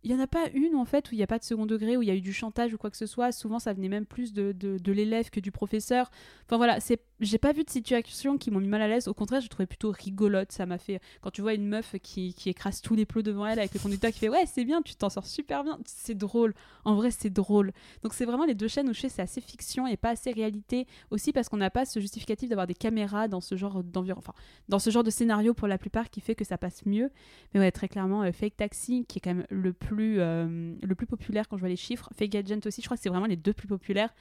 il 0.07 0.15
n'y 0.15 0.21
en 0.21 0.23
a 0.23 0.29
pas 0.29 0.47
une 0.55 0.77
en 0.77 0.85
fait 0.85 1.11
où 1.11 1.15
il 1.15 1.17
n'y 1.17 1.25
a 1.25 1.27
pas 1.27 1.41
de 1.41 1.43
second 1.43 1.67
degré, 1.67 1.97
où 1.97 2.03
il 2.03 2.07
y 2.07 2.13
a 2.13 2.15
eu 2.15 2.21
du 2.21 2.33
chantage 2.33 2.73
ou 2.73 2.79
quoi 2.79 2.91
que 2.91 2.97
ce 2.97 3.07
soit. 3.07 3.33
Souvent 3.33 3.59
ça 3.59 3.73
venait 3.73 3.89
même 3.89 4.07
plus 4.07 4.33
de, 4.33 4.53
de, 4.53 4.79
de 4.79 4.93
l'élève 4.93 5.31
que 5.31 5.41
du 5.41 5.51
professeur. 5.51 6.13
Enfin 6.45 6.59
voilà, 6.59 6.79
c'est 6.79 7.01
j'ai 7.21 7.39
pas 7.39 7.53
vu 7.53 7.65
de 7.65 7.71
situation 7.71 8.37
qui 8.37 8.51
m'ont 8.51 8.61
mis 8.61 8.69
mal 8.69 8.83
à 8.83 8.89
l'aise. 8.89 9.09
Au 9.09 9.15
contraire, 9.15 9.41
j'ai 9.41 9.49
trouvé 9.49 9.67
plutôt 9.67 9.91
rigolote. 9.91 10.53
Ça 10.53 10.67
m'a 10.67 10.79
fait 10.79 11.01
quand 11.23 11.31
tu 11.31 11.41
vois 11.41 11.55
une 11.55 11.67
meuf 11.67 11.97
qui, 12.03 12.35
qui 12.35 12.51
écrase 12.51 12.83
tous 12.83 12.95
les 12.95 13.07
plots 13.07 13.23
devant 13.23 13.47
elle 13.47 13.59
avec 13.59 13.73
le 13.73 13.81
conducteur 13.81 14.11
qui 14.11 14.19
fait 14.19 14.29
ouais 14.29 14.45
c'est 14.47 14.65
bien, 14.65 14.83
tu 14.83 14.95
t'en 14.95 15.09
sors 15.09 15.27
super 15.27 15.65
bien. 15.65 15.79
C'est 15.87 16.17
drôle. 16.17 16.55
En 16.85 16.95
vrai 16.95 17.11
c'est 17.11 17.31
drôle. 17.31 17.73
Donc 18.03 18.15
c'est 18.15 18.25
vraiment 18.25 18.45
les 18.45 18.55
deux 18.55 18.69
chaînes 18.69 18.89
où 18.89 18.95
je 18.95 19.01
sais 19.01 19.09
c'est 19.09 19.23
assez 19.23 19.41
fiction 19.41 19.87
et 19.87 19.97
pas 19.97 20.11
assez 20.11 20.31
réalité. 20.31 20.87
Aussi 21.11 21.33
parce 21.33 21.49
qu'on 21.49 21.57
n'a 21.57 21.71
pas 21.71 21.85
ce 21.85 22.01
justificatif 22.01 22.49
d'avoir 22.49 22.67
des 22.67 22.75
caméras 22.75 23.29
dans 23.29 23.41
ce 23.41 23.57
genre 23.57 23.83
d'environnement, 23.83 24.23
enfin 24.27 24.35
dans 24.69 24.79
ce 24.79 24.91
genre 24.91 25.05
de 25.05 25.11
scénario 25.11 25.55
pour 25.55 25.69
la 25.69 25.79
plupart 25.79 26.11
qui 26.11 26.21
fait 26.21 26.35
que 26.35 26.45
ça 26.45 26.59
passe 26.59 26.85
mieux. 26.85 27.11
Mais 27.55 27.61
ouais 27.61 27.73
très 27.73 27.89
clairement 27.89 28.23
euh, 28.23 28.33
Fake 28.33 28.57
Taxi 28.57 29.07
qui 29.07 29.19
est 29.19 29.21
quand 29.21 29.35
même 29.35 29.47
le 29.51 29.73
plus 29.73 30.21
euh, 30.21 30.75
le 30.83 30.95
plus 30.95 31.07
populaire 31.07 31.49
quand 31.49 31.57
je 31.57 31.61
vois 31.61 31.69
les 31.69 31.77
chiffres. 31.77 32.11
Fake 32.17 32.35
Agent 32.35 32.61
aussi, 32.67 32.83
je 32.83 32.87
crois 32.87 32.97
que 32.97 33.03
c'est 33.03 33.09
vraiment 33.09 33.27
les 33.27 33.37
deux 33.37 33.53
plus 33.53 33.69
populaires. 33.69 34.13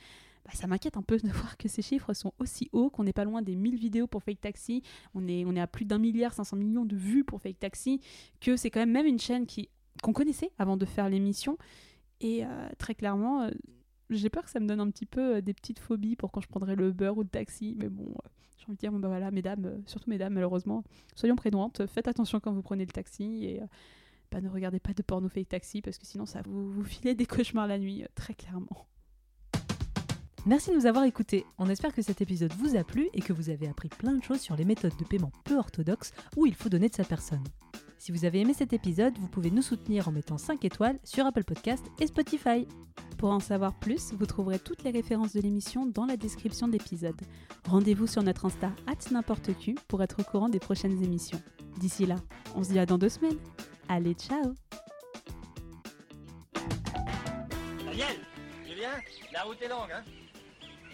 Bah, 0.46 0.52
ça 0.54 0.68
m'inquiète 0.68 0.96
un 0.96 1.02
peu 1.02 1.18
de 1.18 1.28
voir 1.30 1.58
que 1.58 1.68
ces 1.68 1.82
chiffres 1.82 2.14
sont 2.14 2.34
aussi 2.38 2.70
hauts, 2.72 2.90
qu'on 2.90 3.04
n'est 3.04 3.14
pas 3.14 3.26
loin 3.26 3.42
des 3.42 3.56
1000 3.56 3.76
vidéos 3.78 4.08
pour 4.08 4.24
Fake 4.24 4.42
Taxi, 4.42 4.84
on 5.14 5.28
est, 5.28 5.60
à 5.60 5.68
plus 5.68 5.86
d'un 5.86 5.98
milliard 5.98 6.34
500 6.34 6.56
millions 6.58 6.86
de 6.86 6.96
vues 6.96 7.24
pour 7.24 7.42
Fake 7.42 7.60
Taxi, 7.60 8.00
que 8.40 8.56
c'est 8.56 8.70
quand 8.70 8.86
même 8.86 9.06
une 9.06 9.20
chaîne 9.20 9.48
qu'on 10.04 10.14
connaissait 10.14 10.52
avant 10.60 10.78
de 10.78 10.86
faire 10.86 11.10
l'émission. 11.10 11.58
Et 12.22 12.46
euh, 12.46 12.70
très 12.78 12.96
clairement, 12.96 13.44
euh, 13.44 13.52
j'ai 14.10 14.30
peur 14.30 14.44
que 14.44 14.52
ça 14.52 14.60
me 14.60 14.68
donne 14.68 14.80
un 14.80 14.90
petit 14.90 15.06
peu 15.06 15.38
euh, 15.38 15.42
des 15.42 15.54
petites 15.54 15.80
phobies 15.80 16.16
pour 16.16 16.32
quand 16.32 16.42
je 16.42 16.48
prendrai 16.48 16.76
le 16.76 16.92
beurre 16.92 17.18
ou 17.18 17.24
le 17.24 17.28
taxi. 17.28 17.76
Mais 17.78 17.90
bon, 17.90 18.14
j'ai 18.58 18.66
envie 18.66 18.76
de 18.76 18.80
dire, 18.80 18.92
bah 18.92 19.08
voilà, 19.08 19.32
mesdames, 19.32 19.82
surtout 19.88 20.10
mesdames, 20.12 20.34
malheureusement, 20.34 20.84
soyons 21.16 21.36
prudentes, 21.36 21.88
faites 21.88 22.08
attention 22.08 22.40
quand 22.40 22.54
vous 22.54 22.62
prenez 22.62 22.86
le 22.86 22.92
taxi 22.92 23.46
et 23.46 23.62
bah, 24.32 24.42
ne 24.42 24.50
regardez 24.50 24.80
pas 24.80 24.94
de 24.94 25.02
porno 25.02 25.28
fake 25.28 25.50
taxi 25.50 25.82
parce 25.82 25.98
que 25.98 26.06
sinon 26.06 26.26
ça 26.26 26.42
vous, 26.46 26.72
vous 26.72 26.84
filez 26.84 27.16
des 27.16 27.26
cauchemars 27.26 27.68
la 27.68 27.80
nuit, 27.80 28.04
très 28.16 28.34
clairement. 28.34 28.88
Merci 30.48 30.70
de 30.70 30.76
nous 30.76 30.86
avoir 30.86 31.06
écoutés. 31.06 31.44
On 31.58 31.70
espère 31.70 31.92
que 31.92 32.04
cet 32.04 32.22
épisode 32.22 32.54
vous 32.54 32.76
a 32.76 32.84
plu 32.84 33.10
et 33.14 33.22
que 33.22 33.34
vous 33.34 33.50
avez 33.50 33.68
appris 33.68 33.90
plein 33.90 34.14
de 34.14 34.24
choses 34.24 34.42
sur 34.42 34.56
les 34.56 34.64
méthodes 34.64 34.96
de 34.96 35.04
paiement 35.04 35.32
peu 35.44 35.58
orthodoxes 35.58 36.12
où 36.38 36.46
il 36.46 36.54
faut 36.54 36.70
donner 36.70 36.88
de 36.88 36.94
sa 36.94 37.04
personne. 37.04 37.44
Si 37.98 38.12
vous 38.12 38.26
avez 38.26 38.42
aimé 38.42 38.54
cet 38.54 38.72
épisode, 38.72 39.18
vous 39.18 39.28
pouvez 39.28 39.50
nous 39.50 39.64
soutenir 39.64 40.08
en 40.08 40.12
mettant 40.12 40.38
5 40.38 40.64
étoiles 40.64 41.00
sur 41.04 41.26
Apple 41.26 41.46
Podcast 41.46 41.84
et 42.00 42.06
Spotify. 42.06 42.68
Pour 43.18 43.32
en 43.32 43.40
savoir 43.40 43.74
plus, 43.80 44.14
vous 44.14 44.28
trouverez 44.28 44.60
toutes 44.60 44.84
les 44.84 44.92
références 44.92 45.34
de 45.34 45.42
l'émission 45.42 45.88
dans 45.88 46.06
la 46.06 46.16
description 46.16 46.68
de 46.68 46.74
l'épisode. 46.74 47.20
Rendez-vous 47.68 48.06
sur 48.06 48.22
notre 48.22 48.46
Insta 48.46 48.72
n'importe 49.10 49.50
pour 49.88 50.04
être 50.04 50.20
au 50.20 50.24
courant 50.24 50.50
des 50.50 50.60
prochaines 50.60 51.02
émissions. 51.04 51.42
D'ici 51.80 52.06
là, 52.06 52.18
on 52.54 52.64
se 52.64 52.70
dit 52.70 52.78
à 52.78 52.86
dans 52.86 53.00
deux 53.00 53.10
semaines. 53.10 53.40
Allez, 53.90 54.14
ciao 54.14 54.54
Daniel, 57.84 58.18
Julien, 58.68 58.92
la 59.34 59.42
route 59.42 59.62
est 59.64 59.70
longue, 59.70 59.92
hein? 59.92 60.04